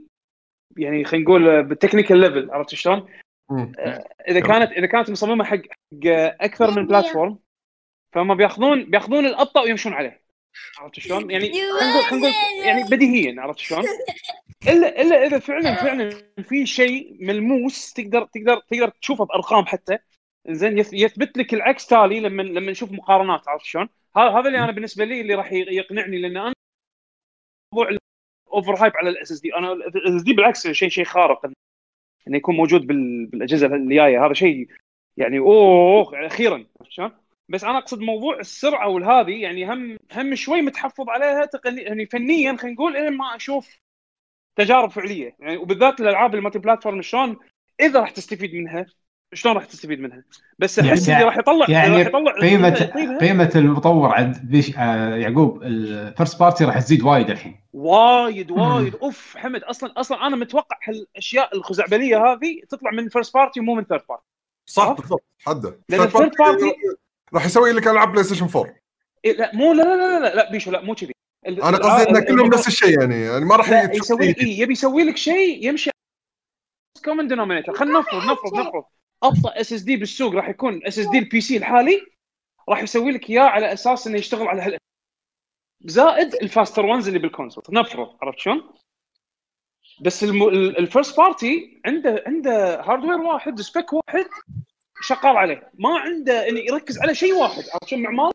[0.77, 3.09] يعني خلينا نقول بال technical level عرفت شلون؟
[3.51, 3.73] مم.
[4.29, 6.07] إذا كانت إذا كانت مصممه حق حق
[6.41, 7.39] أكثر من platform
[8.13, 10.21] فهم بياخذون بياخذون الأبطأ ويمشون عليه
[10.79, 11.53] عرفت شلون؟ يعني
[12.03, 12.33] خلينا نقول
[12.65, 13.85] يعني بديهيا عرفت شلون؟
[14.69, 16.11] الا إلا إذا فعلا فعلا
[16.43, 19.99] في شيء ملموس تقدر تقدر تقدر تشوفه بأرقام حتى
[20.49, 24.73] زين يث- يثبت لك العكس تالي لما لما نشوف مقارنات عرفت شلون؟ هذا اللي أنا
[24.73, 26.53] بالنسبة لي اللي راح يقنعني لأن أنا
[27.75, 27.97] موضوع
[28.53, 31.47] over hype على ال SSD أنا ال SSD بالعكس شيء شيء خارق.
[32.29, 34.27] إنه يكون موجود بال- بالأجهزة اللي جاية.
[34.27, 34.69] هذا شيء
[35.17, 36.67] يعني أوه يعني أخيرا.
[36.89, 37.11] شلون؟
[37.49, 42.57] بس أنا أقصد موضوع السرعة والهذه يعني هم هم شوي متحفظ عليها تقني يعني فنيا
[42.57, 43.77] خلينا نقول الين ما أشوف
[44.57, 45.37] تجارب فعلية.
[45.41, 47.37] يعني وبالذات الألعاب ال multi-platform شلون
[47.81, 48.87] إذا راح تستفيد منها
[49.35, 50.23] شلون راح تستفيد منها؟
[50.59, 53.19] بس أحس يعني- اللي راح يطلع يعني راح يطلع قيمه.
[53.21, 57.61] قيمة المطور عند بيش آه يعقوب ال first party راح تزيد وايد الحين.
[57.73, 58.95] وايد وايد.
[58.97, 59.63] أوف حمد.
[59.65, 64.25] أصلا أصلا أنا متوقع هالأشياء الخزعبلية هذه تطلع من first party ومو من third party
[64.67, 65.25] صح؟ بالضبط.
[65.47, 65.71] حده.
[65.71, 66.75] ال third party
[67.35, 68.75] راح يسوي لك ألعاب PlayStation 4
[69.25, 71.13] إيه لا مو لا لا لا لا, لا بيشو لا مو كذي.
[71.47, 73.21] أنا قصدي ان ال- كلهم نفس الشيء يعني.
[73.21, 75.91] يعني ما راح يسوي إيه يبي يسوي لك شيء يمشي
[77.05, 78.85] common denominator خلينا نفرض نفرض نفرض.
[79.23, 82.07] أبطأ SSD بالسوق راح يكون SSD ال PC الحالي
[82.69, 84.79] راح يسوي لك إياه على أساس إنه يشتغل على هال
[85.85, 88.75] زائد ال faster ones اللي بال console نفرض عرفت شلون؟
[90.01, 94.27] بس ال first party عنده عنده hardware واحد spec واحد
[95.03, 95.71] شغال عليه.
[95.75, 98.33] ما عنده انه يركز على شيء واحد عرفت شلون؟ معمار؟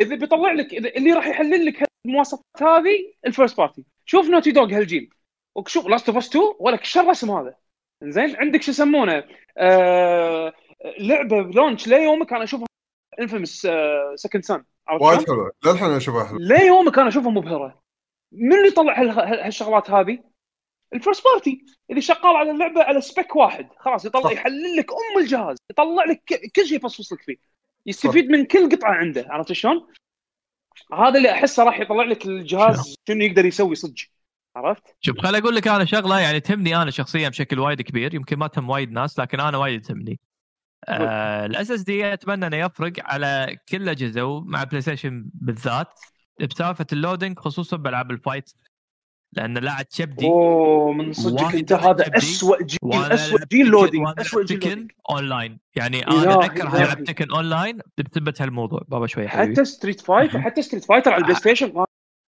[0.00, 4.50] إذا بيطلع لك إذا- اللي راح يحلل لك المواصفات هذه ال first party شوف Naughty
[4.50, 5.10] Dog هالجيل.
[5.54, 7.56] وشوف Last of Us 2 ولك شو الرسم هذا.
[8.02, 9.24] زين عندك شو يسمونه؟
[9.58, 10.52] آه
[10.98, 12.66] لعبة ب launch ليومك أنا أشوفها
[13.20, 13.68] Infamous
[14.14, 14.64] Second Son
[15.00, 15.52] وايد حلوة.
[15.66, 16.40] للحين أشوفها حلوة.
[16.40, 17.82] ليومك أنا أشوفها مبهره
[18.32, 20.18] من اللي طلع هال- هال- هالشغلات هذه؟
[20.94, 23.68] ال first party اللي شغال على اللعبة على spec واحد.
[23.78, 24.30] خلاص يطلع صح.
[24.30, 25.56] يحلل لك أم الجهاز.
[25.70, 27.36] يطلع لك ك- كل شيء يفصفص لك فيه.
[27.86, 29.26] يستفيد من كل قطعة عنده.
[29.28, 29.86] عرفت شلون؟
[30.92, 33.94] هذا اللي أحسه راح يطلع لك الجهاز شنو يقدر يسوي صدق.
[34.56, 38.36] عرفت؟ شوف خليني أقول لك أنا شغلة يعني تهمني أنا شخصيا بشكل وايد كبير يمكن
[38.38, 40.20] ما تهم وايد ناس لكن أنا وايد تهمني.
[40.88, 46.00] ال SSD أتمنى إنه يفرق على كل الاجهزه ومع PlayStation بالذات
[46.40, 48.50] بسالفة ال loading خصوصا بألعاب ال fight
[49.32, 52.16] لأن لاعت كبدي أوه من صدقك أنت هذا.
[52.16, 56.84] اسوء جيل اسوء جيل وأنا اسوء جيل Tekken online يعني أنا اتذكر إلهي.
[56.84, 61.18] لعبت Tekken online بسبب هالموضوع بابا شوي حبيبي حتى Street Fighter حتى Street Fighter على
[61.20, 61.84] ال PlayStation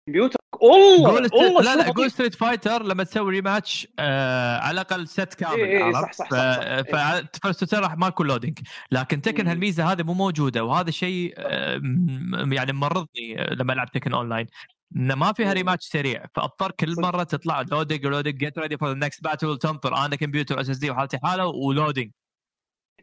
[0.07, 1.11] كمبيوتر والله.
[1.14, 1.91] والله لا لا.
[1.91, 6.30] قول Street Fighter لما تسوي rematch آه على الأقل set كامل إيه إيه؟ صح صح
[6.30, 6.33] ف...
[6.33, 6.59] صح,
[6.91, 7.22] صح.
[7.34, 8.60] ف first راح ما يكون loading
[8.91, 9.48] لكن Tekken.
[9.48, 11.82] هالميزة هذه مو موجودة وهذا شيء آه،
[12.51, 14.48] يعني مرضني آه، لما ألعب Tekken online
[14.95, 15.53] انه ما فيها.
[15.53, 16.95] rematch سريع فأضطر كل.
[16.98, 21.17] مرة تطلع loading loading get ready for the next battle تنطر أنا كمبيوتر SSD وحالتي
[21.23, 22.11] حالة و loading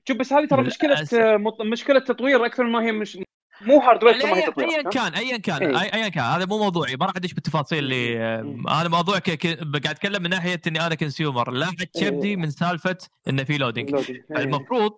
[0.08, 1.06] شوف بس هذه ترى مشكلة.
[1.14, 3.18] آه، مشكلة تطوير أكثر ما هي مش
[3.60, 5.90] مو hardware ما هي ايا تطوير أياً كان ايا كان إيه.
[5.90, 8.34] أي- ايا كان هذا مو موضوعي ما راح أدش بالتفاصيل اللي.
[8.68, 9.46] أنا موضوع ك...
[9.46, 12.36] قاعد أتكلم من ناحية إني أنا consumer لاعت كبدي إيه.
[12.36, 12.98] من سالفة
[13.28, 14.12] انه في.
[14.12, 14.24] إيه.
[14.30, 14.92] المفروض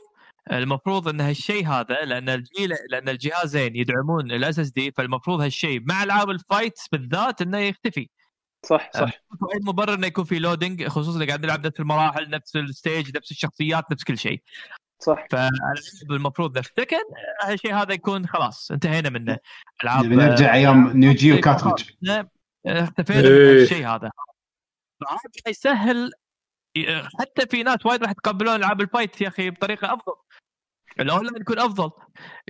[0.52, 6.31] المفروض إن هالشيء هذا لأن الجيل لأن الجهازين يدعمون ال SSD فالمفروض هالشيء مع العاب
[6.31, 8.08] ال fight بالذات إنه يختفي
[8.66, 9.10] صح صح
[9.41, 13.17] وايد مبرر إنه يكون في loading خصوصا إذا قاعد نلعب نفس المراحل نفس ال stage
[13.16, 14.42] نفس الشخصيات نفس كل شيء
[15.02, 15.26] صح.
[15.31, 15.50] فالعاب
[16.10, 16.97] المفروض نفتكر
[17.42, 19.39] هالشيء هذا يكون خلاص انتهينا منه.
[19.84, 22.28] ألعاب نبي نرجع أيام Neo Geo cartridge لا،
[22.66, 23.62] اختفينا من إيه.
[23.62, 24.10] الشيء هذا.
[25.48, 26.10] يسهل
[27.20, 30.14] حتى في ناس وايد راح يتقبلون ألعاب ال fight يا أخي بطريقة أفضل.
[31.00, 31.90] الأونلاين يكون أفضل.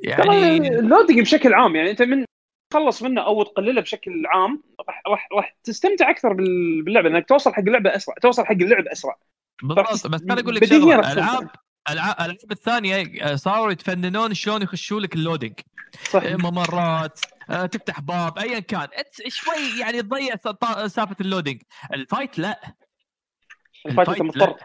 [0.02, 2.24] يعني ال loading بشكل عام يعني أنت من
[2.72, 7.52] تخلص منه أو تقلله بشكل عام راح راح راح تستمتع أكثر بال- باللعبة انك توصل
[7.55, 9.18] حق اللعبة أسرع توصل حق اللعب أسرع.
[9.62, 11.50] بالضبط بس خليني أقول لك شغلة ألعاب
[11.91, 15.60] الألعاب الثانية آه، صاروا يتفننون شلون يخشوا لك ال loading.
[16.11, 16.23] صح.
[16.23, 17.20] آه، ممرات
[17.51, 18.89] آه، تفتح باب ايا كان.
[19.28, 20.36] شوي يعني تضيع
[20.86, 21.62] سالفة اللودينج.
[21.93, 22.61] الفايت لا.
[23.86, 24.23] الفايت أنت الفايت.
[24.23, 24.57] مضطر.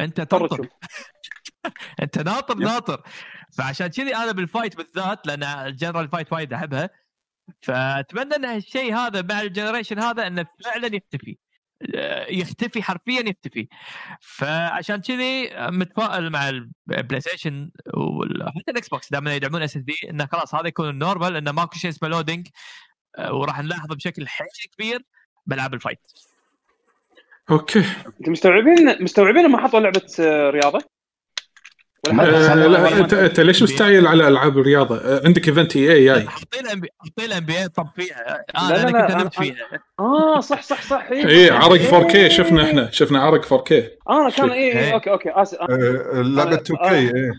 [0.00, 0.68] أنت تنطر
[2.02, 3.02] أنت ناطر ناطر.
[3.58, 6.90] فعشان كذي أنا بال fight بالذات لأن ال genre ال fight وايد أحبها.
[7.62, 11.38] فأتمنى إن هالشيء هذا مع ال generation هذا إنه فعلا يختفي
[12.30, 13.68] يختفي حرفيا يختفي.
[14.20, 20.68] فعشان كذي متفائل مع ال PlayStation وحتى ال Xbox دائما يدعمون SSD إنه خلاص هذا
[20.68, 22.48] يكون ال normal إنه ماكو شيء اسمه loading
[23.30, 24.46] وراح نلاحظه بشكل حيل
[24.76, 25.02] كبير
[25.46, 26.00] بالعاب ال fight
[27.50, 27.78] okay.
[28.20, 30.84] انت مستوعبين مستوعبين ما حطوا لعبة آه، رياضة؟ ولا آه، حطوا- لا
[32.10, 36.26] انت أنت ليش مستعجل على ألعاب الرياضة؟ آه، عندك event EA جاي.
[36.28, 38.42] حاطين إم بي حاطين إم بي طب فيها.
[38.54, 39.66] لا، أنا أنا كنت نمت فيها.
[40.00, 41.08] آه صح صح صح.
[41.12, 43.72] إي اي عرق 4K شفنا إحنا شفنا عرق 4K
[44.10, 44.78] أنا كان اي إيه.
[44.78, 45.58] اي أوكي أوكي آسف.
[45.60, 45.66] آه،
[46.22, 46.88] لعبه أنا- 2 آه.
[46.88, 47.32] كي إيه.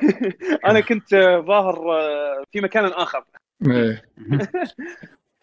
[0.70, 3.24] أنا كنت آه، ظاهر آه، في مكان آخر.
[3.70, 4.02] إيه.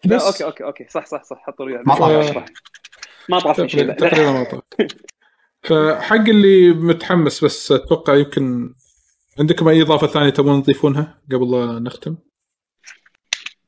[0.06, 0.22] بس.
[0.26, 0.86] أوكي أوكي أوكي.
[0.90, 1.36] صح صح صح.
[1.46, 2.44] حطوا ما طلع.
[3.28, 3.66] ما طلع شيء.
[3.68, 4.60] تقريبا تقريبا ما طلع.
[5.62, 8.74] فحق اللي متحمس بس أتوقع يمكن
[9.38, 12.16] عندكم أي إضافة ثانية تبون تضيفونها قبل لا نختم؟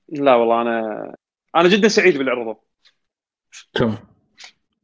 [0.09, 1.15] لا والله أنا
[1.57, 2.57] أنا جدا سعيد بالعروض
[3.75, 3.99] تمام.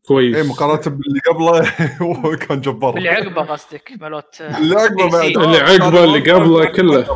[0.06, 0.36] كويس.
[0.36, 2.96] اي مقارنة باللي قبله كان جبار.
[2.96, 5.24] اللي عقبه قصدك مالوت اللي عقبه بعد.
[5.24, 7.06] اللي عقبه اللي قبله كله.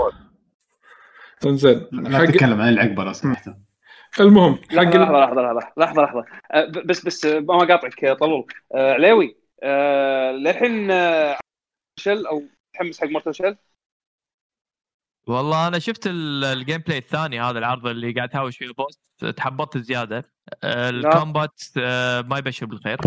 [1.47, 3.49] انزين لا حق تتكلم عن العقبة لو سمحت.
[4.21, 6.25] المهم حق لحظه لحظة لحظة لحظة لحظة.
[6.53, 8.47] أه، بس بس ما قاطعك أه، طلول.
[8.75, 8.97] أه،
[9.65, 11.39] أه، للحين أه،
[12.01, 12.43] Shell أو
[12.75, 13.57] متحمس حق Mortal Shell
[15.27, 19.79] والله أنا شفت ال- ال gameplay الثاني هذا العرض اللي قاعد تهاوش فيه boss تحبطت
[19.79, 20.31] زيادة.
[20.65, 22.99] آه، ال combat آه، ما يبشر بالخير.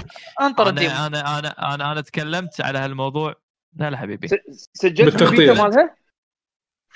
[0.42, 3.36] انطر أنا أنا أنا أنا, أنا تكلمت على هالموضوع.
[3.74, 4.28] لا لا حبيبي.
[4.74, 5.22] سجلت.
[5.22, 5.96] البيتا مالها؟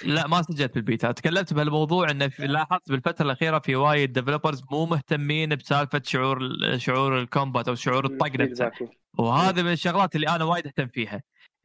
[0.03, 1.11] لا ما سجلت بالبيتا.
[1.11, 6.39] تكلمت بهالموضوع إنه في- لاحظت بالفترة الأخيرة في وايد developers مو مهتمين بسالفة شعور
[6.77, 8.71] شعور الكومبات أو شعور الطق نفسه.
[9.17, 11.21] وهذا من الشغلات اللي أنا وايد أهتم فيها.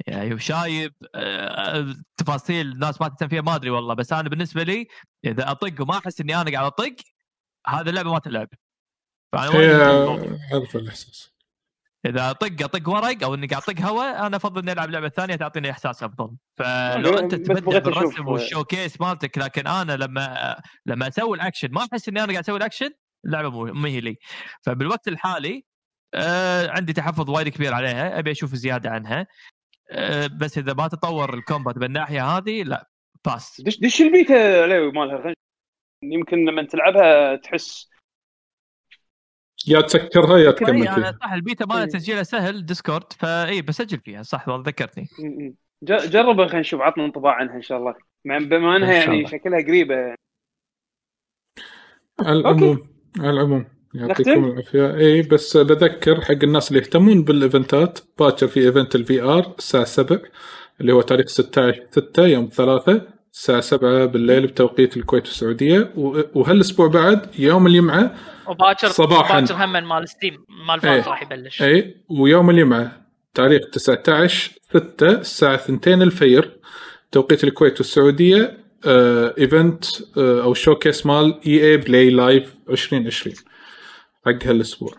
[0.06, 3.94] يعني شايب آه، تفاصيل الناس ما تهتم فيها ما أدري والله.
[3.94, 4.86] بس أنا بالنسبة لي
[5.24, 6.97] إذا أطق وما أحس إني أنا قاعد أطق
[7.68, 8.48] هذا اللعبة ما تلعب.
[9.32, 10.39] فأنا هي.
[10.52, 11.35] عارف الإحساس.
[12.06, 15.36] إذا اطق أطق ورق أو إني قاعد أطق هواء أنا أفضل إني ألعب لعبة ثانية
[15.36, 16.36] تعطيني إحساس أفضل.
[16.58, 22.18] فلو أنت تبدع بالرسم والشوكيس مالتك لكن أنا لما لما أسوي الأكشن ما أحس إني
[22.18, 22.90] أنا قاعد أسوي الأكشن
[23.24, 24.16] اللعبة مو هي لي.
[24.62, 25.64] فبالوقت الحالي
[26.14, 29.26] آه عندي تحفظ وايد كبير عليها أبي أشوف زيادة عنها.
[29.90, 32.88] آه بس إذا ما تطور ال combat بالناحية هذه لا
[33.24, 35.34] باس دش دش البيتا عليوي مالها.
[36.02, 37.88] يمكن لما تلعبها تحس
[39.66, 41.88] يا تسكرها يا تكمل أنا فيها صح البيتا مالها إيه.
[41.88, 45.54] تسجيلها سهل Discord فإي بسجل فيها صح والله ذكرتني م.
[45.82, 49.26] ج- جربها خلينا نشوف عطنا انطباع عنها إن شاء الله بما إنها يعني.
[49.26, 50.14] شكلها قريبة
[52.20, 52.88] على العموم
[53.18, 53.64] على العموم
[53.94, 59.55] يعطيكم؟ العافية إي بس بذكر حق الناس اللي يهتمون بالإيفنتات باكر في event ال VR
[59.58, 60.20] الساعة 7
[60.80, 65.92] اللي هو تاريخ 16 6 يوم 3 الساعة 7 بالليل بتوقيت الكويت والسعودية.
[65.97, 68.15] و- وهالاسبوع بعد يوم الجمعة
[68.48, 69.40] وباكر صباحاً.
[69.40, 71.00] باكر هم مال Steam مال إيه.
[71.00, 71.62] فاز راح يبلش.
[71.62, 76.56] اي ويوم الجمعة تاريخ 19 6 الساعة 2 الفجر
[77.12, 79.84] توقيت الكويت والسعودية آه event
[80.18, 83.34] آه أو showcase مال EA Play Live 2020
[84.26, 84.92] حق هالأسبوع.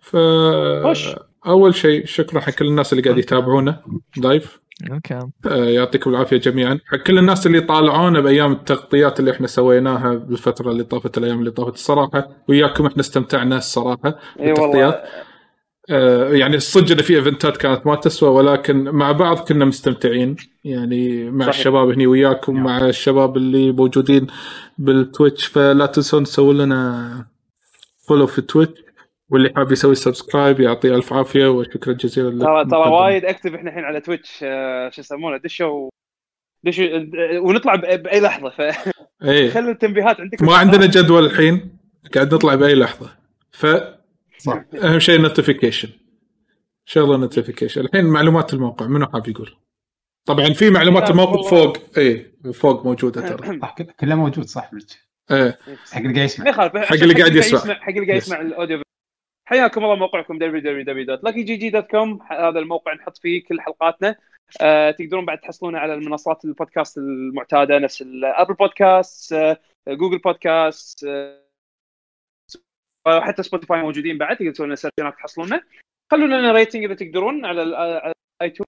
[0.00, 0.16] ف.
[1.46, 3.82] أول شيء شكرا حق كل الناس اللي قاعد يتابعونا.
[4.16, 4.60] live
[4.92, 5.18] okay.
[5.46, 6.78] آه، يعطيكم العافية جميعا.
[6.86, 11.50] حق كل الناس اللي طالعونا بأيام التغطيات اللي إحنا سويناها بالفترة اللي طافت الأيام اللي
[11.50, 15.02] طافت الصراحة وياكم إحنا استمتعنا الصراحة بالتغطيات.
[15.90, 20.36] آه، يعني الصدق إن في إيفنتات كانت ما تسوى ولكن مع بعض كنا مستمتعين.
[20.64, 21.58] يعني مع صحيح.
[21.58, 24.26] الشباب هني وياكم مع الشباب اللي موجودين
[24.78, 27.26] بال Twitch فلا تنسون تسوون لنا
[28.08, 28.80] follow في Twitch
[29.30, 32.90] واللي حاب يسوي subscribe يعطيه ألف عافية وشكرا جزيلا لك ترى ترى.
[32.90, 35.88] وايد active إحنا الحين على Twitch آه، شو يسمونه دشوا
[36.64, 38.50] دشوا آه، ونطلع بأي لحظة.
[38.50, 38.92] فخلوا
[39.24, 39.58] إيه.
[39.70, 41.78] التنبيهات عندكم ما عندنا جدول الحين
[42.14, 43.10] قاعد نطلع بأي لحظة.
[43.52, 43.80] فاهم
[44.38, 44.64] صح.
[44.98, 45.88] شيء notification
[46.84, 49.56] شغلة notification الحين معلومات الموقع منو حاب يقول؟
[50.24, 51.50] طبعا في معلومات الموقع.
[51.50, 51.76] فوق.
[51.98, 53.60] اي فوق موجودة ترى.
[53.60, 54.70] صح كل- كله موجود صح
[55.30, 55.58] إيه.
[55.92, 56.52] حق اللي قاعد يسمع.
[56.52, 57.74] حق اللي قاعد يسمع.
[57.74, 58.82] حق اللي قاعد يسمع ال audio.
[59.50, 64.16] حياكم الله موقعكم www.luckygg.com هذا الموقع نحط فيه كل حلقاتنا.
[64.60, 69.56] آه، تقدرون بعد تحصلونه على المنصات البودكاست المعتادة نفس ال Apple Podcast آه،
[69.88, 71.40] Google Podcast آه،
[73.06, 75.62] وحتى Spotify موجودين بعد تقدرون تسوون search هناك تحصلونه
[76.10, 78.66] خلوا لنا rating إذا تقدرون على ال iTunes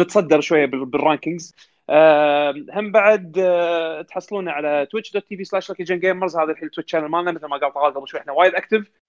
[0.00, 1.54] نتصدر شوية بال- بال rankings
[1.90, 4.86] آه، هم بعد آه، تحصلونا على
[5.84, 8.32] جن جيمرز هذا الحين ال Twitch channel مالنا مثل ما قال طلال قبل شوي إحنا
[8.32, 9.07] وايد active آه،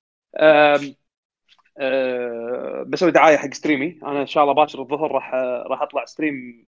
[2.88, 5.34] بسوي دعاية حق stream ي أنا إن شاء الله باكر الظهر راح
[5.68, 6.66] راح أطلع ستريم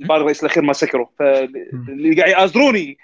[0.00, 2.98] البار الرئيس الأخير ما سكروا فاللي قاعد يازروني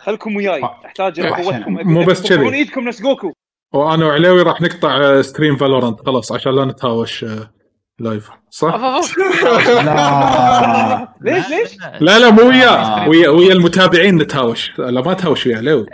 [0.00, 1.52] خلكم وياي احتاج إلى وحشنا.
[1.52, 2.54] قوتكم مو بس كذي.
[2.54, 3.32] إيدكم نفس جوكو
[3.74, 7.50] وأنا وعليوي راح نقطع آه، ستريم فالورانت خلاص عشان لا نتهاوش آه،
[7.98, 9.18] لايف صح؟ أوف، أوف.
[9.84, 12.68] لا ليش ليش؟ لا لا مو وياه
[13.04, 13.08] آه.
[13.08, 15.86] ويا ويا المتابعين نتهاوش لا ما تهاوش ويا عليوي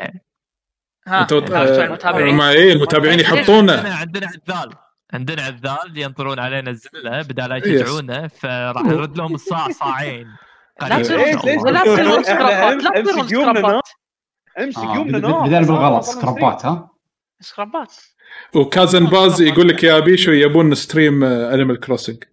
[1.09, 4.73] ها المتابعين مع إيه المتابعين عندنا يحطونه عندنا عذال.
[5.13, 7.67] عندنا عذال ينطرون علينا الزلة بدال لا Yes.
[7.67, 10.27] يشجعونا فراح نرد لهم الصاع صاعين
[10.81, 11.71] لا قريباً تصير إن شاء ليش- الله.
[11.71, 13.83] لا تصيرون سكرابات لا إحنا تصيرون يومنا سكرابات.
[14.59, 16.91] امسك آه، يومنا بد- نار بدال بالغلط سكرابات ها؟
[17.41, 17.95] سكرابات.
[18.55, 22.25] وكازن باز يقول لك يا بيشو يبون ستريم انيمال كروسنج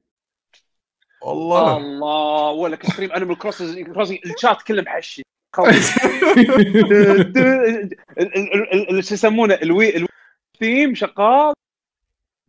[1.22, 1.78] والله.
[1.78, 3.88] الله ولك ستريم انيمال كروسنج
[4.26, 5.22] الشات كله محشي
[9.02, 10.08] شو يسمونه؟ الوي الوي
[10.60, 11.54] ثيم شغال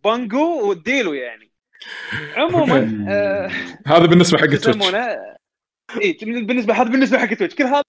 [0.05, 1.51] بانجو وديلو يعني.
[2.37, 3.51] عموما آه،
[3.87, 4.69] هذا بالنسبة حق Twitch.
[6.03, 7.55] اي بالنسبة هذا بالنسبة حق Twitch.
[7.55, 7.83] كل هذا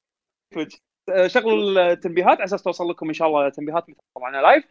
[0.53, 0.77] Twitch.
[1.09, 4.63] آه، شغلوا التنبيهات على أساس توصل لكم إن شاء الله تنبيهات متى طبعا live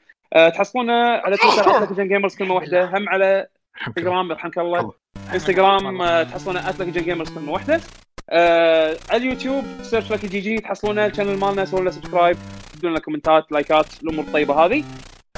[0.54, 2.84] تحصلونه على تويتر Gamers كلمه واحدة.
[2.84, 3.46] هم على
[3.86, 4.92] انستغرام يرحمك الله.
[5.34, 7.80] انستغرام تحصلونه @لكجن Gamers كلمه واحدة.
[8.30, 11.06] آه، على اليوتيوب search لك GG تحصلونه.
[11.06, 12.36] ال channel مالنا سووا لنا subscribe
[12.72, 14.84] تدون لنا comment ات like ات الأمور الطيبة هذه.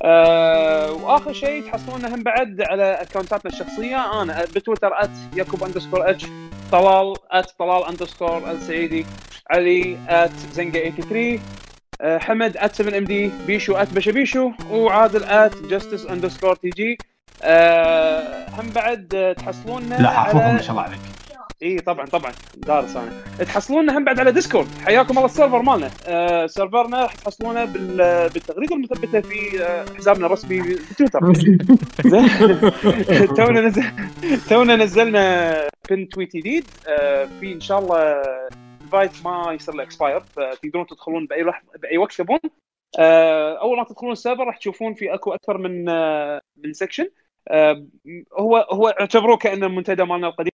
[0.05, 4.23] آه وآخر شيء تحصلونه هم بعد على account اتنا الشخصية.
[4.23, 4.90] أنا بتويتر
[5.36, 6.26] يعقوب underscore H
[6.73, 9.06] طلال at طلال underscore السعيدي
[9.50, 11.40] علي at زنقة 83
[12.00, 16.99] آه، حمد at 7 MD بيشو at بشبيشو وعادل at Justice underscore TG
[17.42, 21.00] آه، هم بعد تحصلونا لا حافظهم على ما شاء الله عليك.
[21.62, 22.33] إي طبعا طبعا.
[22.57, 23.10] دارس أنا.
[23.44, 24.67] تحصلونا هم بعد على Discord.
[24.85, 25.91] حياكم الله ال server مالنا.
[26.07, 31.20] آه server نا راح تحصلونه بال- بالتغريدة المثبتة في آه حسابنا الرسمي بتويتر
[33.36, 33.85] تونا نزل
[34.49, 35.55] تونا نزلنا
[35.91, 36.65] pinned tweet جديد.
[36.89, 38.23] آه في إن شاء الله
[38.85, 42.39] ال invite ما يصير له expire فتقدرون تدخلون بأي لحظه بأي وقت تبون.
[42.99, 47.09] آه أول ما تدخلون ال server راح تشوفون في أكو أكثر من آه من section
[47.49, 47.86] آه
[48.39, 50.51] هو هو اعتبروه كأنه المنتدى مالنا القديم.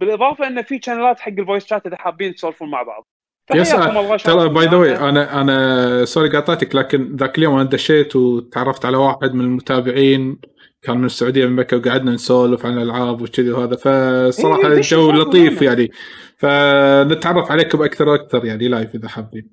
[0.00, 3.06] بالاضافه انه في channel ات حق ال voice chat إذا حابين تسولفون مع بعض.
[3.54, 4.96] yes فحياكم الله ترى by the way.
[4.96, 10.40] أنا أنا sorry قاطعتك لكن ذاك اليوم أنا دشيت وتعرفت على واحد من المتابعين
[10.82, 13.76] كان من السعودية من مكة وقعدنا نسولف عن الألعاب وكذي وهذا.
[13.76, 15.78] فصراحة إيه، الجو لطيف ويانا.
[15.78, 15.90] يعني.
[16.38, 19.50] فنتعرف عليكم أكثر وأكثر يعني live إذا حابين.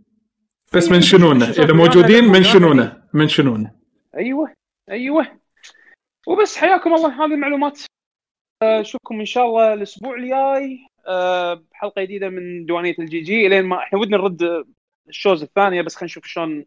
[0.74, 2.24] بس إيه، mention ونا إذا موجودين.
[2.24, 3.72] mention ونا mention ونا
[4.18, 4.54] أيوه
[4.92, 5.28] أيوه.
[6.28, 7.26] وبس حياكم الله.
[7.26, 7.80] هذه المعلومات.
[8.64, 13.78] أشوفكم إن شاء الله الأسبوع الجاي آه، بحلقة جديدة من ديوانية ال GG إلين ما
[13.78, 14.66] إحنا ودنا نرد
[15.10, 16.66] ال shows الثانية بس خلينا نشوف شلون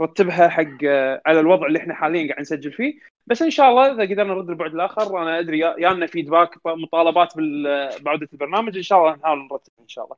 [0.00, 3.00] نرتبها حق آه، على الوضع اللي إحنا حاليا قاعد نسجل فيه.
[3.26, 7.32] بس إن شاء الله إذا قدرنا نرد البعد الآخر أنا أدري يا لنا feedback مطالبات
[8.02, 10.16] بعودة البرنامج إن شاء الله نحاول نرتب إن شاء الله.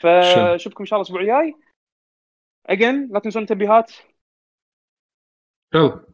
[0.00, 1.54] فأشوفكم إن شاء الله الأسبوع الجاي.
[2.66, 3.92] again لا تنسون التنبيهات.
[5.74, 6.04] يلا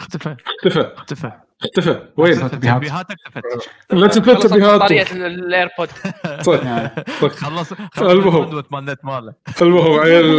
[0.00, 0.36] اختفى.
[0.46, 0.80] اختفى.
[0.80, 1.49] اختفى.
[1.62, 2.48] اختفى وين؟ اختفى.
[2.48, 2.74] تنبيهات.
[2.82, 3.44] تنبيهات اختفت
[3.92, 5.88] لا تنسى خلصت التنبيهات بطاريه ال AirPod
[6.42, 6.60] صح.
[7.28, 8.46] خلص المهم.
[8.46, 10.38] خلص مال النت ماله المهم عيل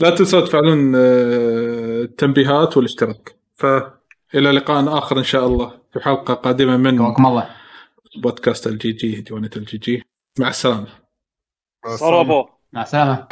[0.00, 6.76] لا تنسوا تفعلون آه، التنبيهات والاشتراك فالى لقاء آخر إن شاء الله في حلقة قادمة
[6.76, 7.50] من قواكم الله
[8.22, 10.02] بودكاست الجي جي ديوانة الجي جي
[10.38, 10.86] مع السلامة
[11.84, 12.16] مع السلامة.
[12.24, 13.26] صربو مع السلامة